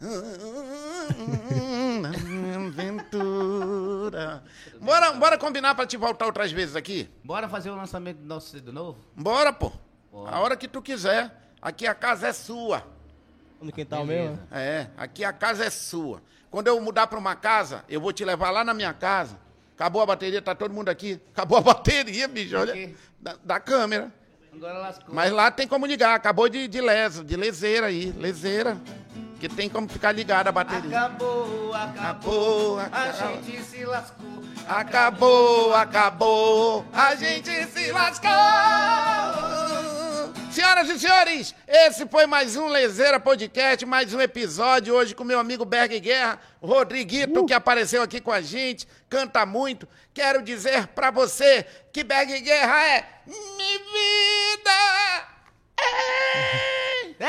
Aventura. 2.56 4.42
Bora, 4.80 5.12
bora 5.12 5.36
combinar 5.36 5.74
pra 5.74 5.84
te 5.86 5.98
voltar 5.98 6.24
outras 6.26 6.50
vezes 6.50 6.74
aqui? 6.74 7.08
Bora 7.22 7.46
fazer 7.48 7.68
o 7.70 7.76
lançamento 7.76 8.16
do 8.18 8.26
nosso 8.26 8.48
CD 8.50 8.72
novo? 8.72 8.98
Bora, 9.14 9.52
pô. 9.52 9.70
Bora. 10.10 10.34
A 10.34 10.40
hora 10.40 10.56
que 10.56 10.66
tu 10.66 10.80
quiser. 10.80 11.30
Aqui 11.60 11.86
a 11.86 11.94
casa 11.94 12.28
é 12.28 12.32
sua. 12.32 12.82
No 13.60 13.70
quintal 13.70 14.06
mesmo? 14.06 14.38
É, 14.50 14.86
aqui 14.96 15.22
a 15.22 15.34
casa 15.34 15.66
é 15.66 15.70
sua. 15.70 16.22
Quando 16.50 16.68
eu 16.68 16.80
mudar 16.80 17.06
pra 17.06 17.18
uma 17.18 17.36
casa, 17.36 17.84
eu 17.86 18.00
vou 18.00 18.10
te 18.12 18.24
levar 18.24 18.50
lá 18.50 18.64
na 18.64 18.72
minha 18.72 18.94
casa. 18.94 19.38
Acabou 19.74 20.00
a 20.00 20.06
bateria, 20.06 20.40
tá 20.40 20.54
todo 20.54 20.72
mundo 20.72 20.88
aqui. 20.88 21.20
Acabou 21.32 21.58
a 21.58 21.60
bateria, 21.74 22.26
bicho, 22.26 22.56
olha. 22.56 22.94
Da, 23.20 23.36
da 23.44 23.60
câmera. 23.60 24.10
Agora 24.52 24.78
lascou. 24.78 25.14
Mas 25.14 25.30
lá 25.30 25.50
tem 25.50 25.68
como 25.68 25.84
ligar. 25.84 26.14
Acabou 26.14 26.48
de, 26.48 26.66
de 26.66 26.80
leso, 26.80 27.22
de 27.22 27.36
leseira 27.36 27.88
aí. 27.88 28.10
Leseira. 28.12 28.80
Que 29.40 29.48
tem 29.48 29.68
como 29.70 29.88
ficar 29.88 30.12
ligada 30.12 30.50
a 30.50 30.52
bateria. 30.52 31.00
Acabou, 31.00 31.72
acabou, 31.74 31.74
Acabou, 31.74 32.78
a 32.78 32.84
acabou. 32.84 33.42
gente 33.42 33.62
se 33.64 33.84
lascou. 33.86 34.26
Acabou, 34.68 35.74
acabou. 35.74 36.84
A 36.92 37.14
gente 37.14 37.50
se 37.68 37.90
lascou. 37.90 38.28
Senhoras 40.52 40.90
e 40.90 40.98
senhores, 40.98 41.54
esse 41.66 42.06
foi 42.06 42.26
mais 42.26 42.54
um 42.56 42.66
Lezeira 42.66 43.18
Podcast, 43.18 43.86
mais 43.86 44.12
um 44.12 44.20
episódio 44.20 44.94
hoje 44.94 45.14
com 45.14 45.24
meu 45.24 45.38
amigo 45.38 45.64
Berg 45.64 45.98
Guerra, 46.00 46.38
Rodriguito, 46.60 47.46
que 47.46 47.54
apareceu 47.54 48.02
aqui 48.02 48.20
com 48.20 48.32
a 48.32 48.42
gente, 48.42 48.86
canta 49.08 49.46
muito. 49.46 49.88
Quero 50.12 50.42
dizer 50.42 50.88
pra 50.88 51.10
você 51.10 51.64
que 51.92 52.04
Berg 52.04 52.40
Guerra 52.40 52.82
é 52.88 53.06
minha 53.26 53.78
vida. 53.78 54.70
Ei! 55.80 56.70
Te 57.20 57.24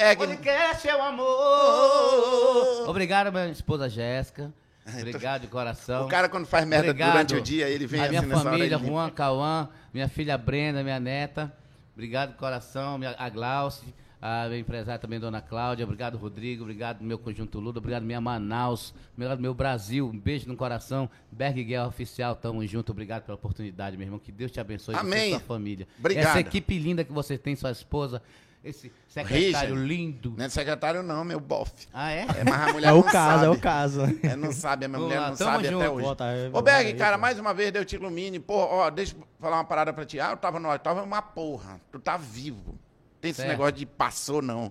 Berg, 0.00 0.16
Podcast 0.16 0.88
é 0.88 0.96
o 0.96 1.02
amor! 1.02 2.88
Obrigado, 2.88 3.30
minha 3.30 3.50
esposa 3.50 3.86
Jéssica. 3.86 4.50
Obrigado 4.98 5.42
de 5.42 5.46
coração. 5.48 6.06
o 6.06 6.08
cara 6.08 6.26
quando 6.26 6.46
faz 6.46 6.66
merda 6.66 6.86
Obrigado. 6.88 7.12
durante 7.12 7.34
o 7.34 7.40
dia, 7.42 7.68
ele 7.68 7.86
vem 7.86 8.00
a 8.02 8.08
minha 8.08 8.20
assim 8.20 8.28
nessa 8.30 8.40
hora. 8.40 8.50
família, 8.50 8.76
ele- 8.76 8.86
Juan, 8.86 9.10
Cauã, 9.10 9.68
minha 9.92 10.08
filha 10.08 10.38
Brenda, 10.38 10.82
minha 10.82 10.98
neta. 10.98 11.52
Obrigado 11.92 12.30
de 12.30 12.38
coração, 12.38 12.96
minha, 12.96 13.14
a 13.18 13.28
Glauce, 13.28 13.84
a 14.22 14.46
minha 14.48 14.60
empresária 14.60 14.98
também, 14.98 15.20
Dona 15.20 15.42
Cláudia. 15.42 15.84
Obrigado, 15.84 16.16
Rodrigo. 16.16 16.62
Obrigado, 16.62 17.02
meu 17.02 17.18
conjunto 17.18 17.60
Ludo. 17.60 17.76
Obrigado, 17.78 18.02
minha 18.02 18.22
Manaus. 18.22 18.94
Obrigado, 19.12 19.38
meu 19.38 19.52
Brasil. 19.52 20.08
Um 20.08 20.18
beijo 20.18 20.48
no 20.48 20.56
coração. 20.56 21.10
Berg 21.30 21.62
Guerra 21.62 21.86
Oficial, 21.86 22.34
tamo 22.34 22.66
junto. 22.66 22.90
Obrigado 22.90 23.24
pela 23.24 23.34
oportunidade, 23.36 23.98
meu 23.98 24.06
irmão. 24.06 24.18
Que 24.18 24.32
Deus 24.32 24.50
te 24.50 24.58
abençoe. 24.60 24.94
Amém. 24.94 25.26
e 25.26 25.30
sua 25.32 25.40
família. 25.40 25.86
Obrigado. 25.98 26.24
Essa 26.26 26.40
equipe 26.40 26.78
linda 26.78 27.04
que 27.04 27.12
você 27.12 27.36
tem, 27.36 27.54
sua 27.54 27.70
esposa. 27.70 28.22
Esse 28.62 28.92
secretário 29.08 29.74
Richard. 29.74 29.74
lindo. 29.86 30.34
Não 30.36 30.44
é 30.44 30.48
secretário 30.50 31.02
não, 31.02 31.24
meu 31.24 31.40
bofe. 31.40 31.86
Ah, 31.94 32.10
é? 32.12 32.26
É, 32.38 32.44
mas 32.44 32.68
a 32.68 32.72
mulher 32.74 32.88
É 32.88 32.90
não 32.90 32.98
o 33.00 33.02
caso, 33.02 33.14
sabe. 33.40 33.44
é 33.46 33.48
o 33.48 33.58
caso. 33.60 34.00
É, 34.22 34.36
não 34.36 34.52
sabe, 34.52 34.84
a 34.84 34.88
minha 34.88 34.98
Vamos 34.98 35.14
mulher 35.14 35.20
lá, 35.22 35.28
não 35.30 35.36
sabe 35.36 35.66
até 35.66 35.70
junto. 35.70 35.90
hoje. 35.92 36.06
Bota 36.06 36.24
Ô, 36.52 36.60
Berg, 36.62 36.86
aí, 36.88 36.94
cara, 36.94 37.16
mais 37.16 37.38
uma 37.38 37.54
vez, 37.54 37.72
Deus 37.72 37.86
te 37.86 37.96
ilumine. 37.96 38.38
Pô, 38.38 38.54
ó, 38.56 38.90
deixa 38.90 39.16
eu 39.16 39.26
falar 39.40 39.56
uma 39.56 39.64
parada 39.64 39.92
pra 39.94 40.04
ti. 40.04 40.20
Ah, 40.20 40.32
eu 40.32 40.36
tava, 40.36 40.60
nós, 40.60 40.78
tava 40.82 41.02
uma 41.02 41.22
porra. 41.22 41.80
Tu 41.90 41.98
tá 41.98 42.18
vivo. 42.18 42.78
Tem 43.20 43.30
esse 43.30 43.38
Certo. 43.38 43.50
negócio 43.50 43.72
de 43.72 43.86
passou, 43.86 44.42
não. 44.42 44.70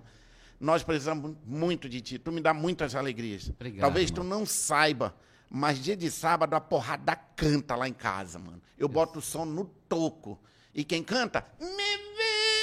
Nós 0.60 0.82
precisamos 0.84 1.34
muito 1.44 1.88
de 1.88 2.00
ti. 2.00 2.16
Tu 2.18 2.30
me 2.30 2.40
dá 2.40 2.54
muitas 2.54 2.94
alegrias. 2.94 3.48
Obrigado, 3.48 3.80
Talvez 3.80 4.10
tu 4.10 4.22
mano. 4.22 4.38
não 4.40 4.46
saiba, 4.46 5.14
mas 5.50 5.78
dia 5.82 5.96
de 5.96 6.10
sábado 6.12 6.54
a 6.54 6.60
porrada 6.60 7.16
canta 7.34 7.74
lá 7.74 7.88
em 7.88 7.92
casa, 7.92 8.38
mano. 8.38 8.60
Eu 8.78 8.88
boto 8.88 9.18
o 9.18 9.22
som 9.22 9.44
no 9.44 9.64
toco. 9.88 10.38
E 10.72 10.84
quem 10.84 11.02
canta? 11.02 11.44
Me 11.58 11.66
vida! 11.66 12.59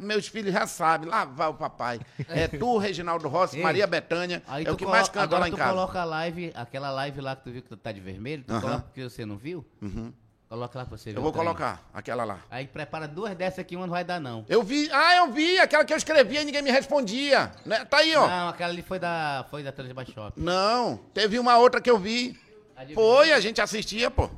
Meus 0.00 0.26
filhos 0.26 0.52
já 0.52 0.66
sabem, 0.66 1.08
lá 1.08 1.24
vai 1.24 1.48
o 1.48 1.54
papai. 1.54 2.00
É 2.28 2.48
tu, 2.48 2.76
Reginaldo 2.78 3.28
Rossi, 3.28 3.56
Ei, 3.58 3.62
Maria 3.62 3.86
Betânia. 3.86 4.42
Aí 4.48 4.62
é 4.64 4.66
tu 4.66 4.72
o 4.72 4.76
que 4.76 4.86
mais 4.86 5.08
canta 5.08 5.24
agora 5.24 5.40
lá 5.42 5.48
em 5.48 5.52
tu 5.52 5.56
casa. 5.56 5.70
coloca 5.70 6.00
a 6.00 6.04
live, 6.04 6.52
aquela 6.54 6.90
live 6.90 7.20
lá 7.20 7.36
que 7.36 7.44
tu 7.44 7.50
viu 7.50 7.62
que 7.62 7.68
tu 7.68 7.76
tá 7.76 7.92
de 7.92 8.00
vermelho, 8.00 8.42
tu 8.46 8.52
Aham. 8.52 8.60
coloca 8.60 8.82
porque 8.82 9.02
você 9.02 9.24
não 9.26 9.36
viu? 9.36 9.64
Coloca 10.48 10.78
lá 10.80 10.84
pra 10.84 10.96
você 10.98 11.12
ver. 11.12 11.18
Eu 11.18 11.22
vou 11.22 11.32
colocar 11.32 11.80
aquela 11.94 12.24
lá. 12.24 12.40
Aí 12.50 12.66
prepara 12.66 13.06
duas 13.06 13.36
dessas 13.36 13.60
aqui, 13.60 13.76
uma 13.76 13.86
não 13.86 13.92
vai 13.92 14.02
dar 14.02 14.18
não. 14.18 14.44
Eu 14.48 14.64
vi, 14.64 14.90
ah, 14.92 15.16
eu 15.18 15.30
vi, 15.30 15.58
aquela 15.60 15.84
que 15.84 15.92
eu 15.92 15.96
escrevia 15.96 16.42
e 16.42 16.44
ninguém 16.44 16.60
me 16.60 16.72
respondia. 16.72 17.52
Né? 17.64 17.84
Tá 17.84 17.98
aí, 17.98 18.16
ó. 18.16 18.26
Não, 18.26 18.48
aquela 18.48 18.72
ali 18.72 18.82
foi 18.82 18.98
da, 18.98 19.46
foi 19.48 19.62
da 19.62 19.70
Transba 19.70 20.04
Shop. 20.04 20.32
Não, 20.40 20.96
teve 21.14 21.38
uma 21.38 21.56
outra 21.56 21.80
que 21.80 21.88
eu 21.88 21.96
vi. 21.98 22.36
A 22.76 22.82
de 22.82 22.94
Foi, 22.94 23.30
a 23.30 23.38
gente 23.38 23.60
assistia, 23.60 24.10
pô. 24.10 24.28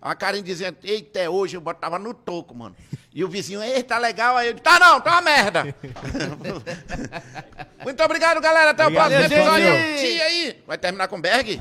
A 0.00 0.14
Karen 0.14 0.42
dizia, 0.42 0.76
eita, 0.84 1.18
é 1.18 1.28
hoje 1.28 1.56
eu 1.56 1.60
botava 1.60 1.98
no 1.98 2.14
toco, 2.14 2.54
mano. 2.54 2.76
E 3.12 3.24
o 3.24 3.28
vizinho, 3.28 3.62
eita, 3.62 3.94
tá 3.94 3.98
legal. 3.98 4.36
Aí 4.36 4.48
eu 4.48 4.52
disse, 4.52 4.62
tá 4.62 4.78
não, 4.78 5.00
tá 5.00 5.12
uma 5.12 5.22
merda. 5.22 5.74
Muito 7.82 8.02
obrigado, 8.02 8.40
galera. 8.40 8.70
Até 8.70 8.84
Obrigado, 8.84 9.12
o 9.12 9.16
próximo 9.16 9.34
episódio. 9.34 9.72
Tia 9.98 10.24
aí. 10.24 10.62
Vai 10.66 10.78
terminar 10.78 11.08
com 11.08 11.20
Berg? 11.20 11.60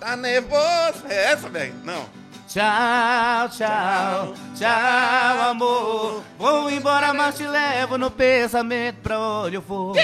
Tá 0.00 0.16
nervoso? 0.16 1.06
É 1.08 1.32
essa, 1.32 1.48
Berg? 1.48 1.74
Não. 1.84 2.23
Tchau, 2.54 3.48
tchau, 3.48 4.34
tchau, 4.54 5.50
amor. 5.50 6.22
Vou 6.38 6.70
embora, 6.70 7.12
mas 7.12 7.36
te 7.36 7.48
levo 7.48 7.98
no 7.98 8.12
pensamento 8.12 8.98
pra 9.02 9.18
onde 9.18 9.56
eu 9.56 9.62
for. 9.62 9.96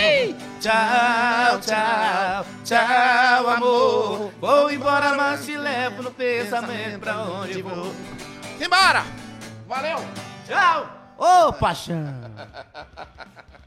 Tchau, 0.61 1.61
tchau, 1.61 2.45
tchau, 2.65 3.51
amor. 3.51 4.33
Vou 4.41 4.69
embora, 4.69 5.15
mas 5.15 5.47
te 5.47 5.57
levo 5.57 6.03
no 6.03 6.11
pensamento 6.11 6.99
pra 6.99 7.23
onde 7.23 7.61
eu 7.61 7.69
vou. 7.69 7.95
Simbora! 8.59 9.05
Valeu! 9.69 9.99
Tchau! 10.45 10.89
Ô, 11.19 11.53
paixão! 11.53 12.05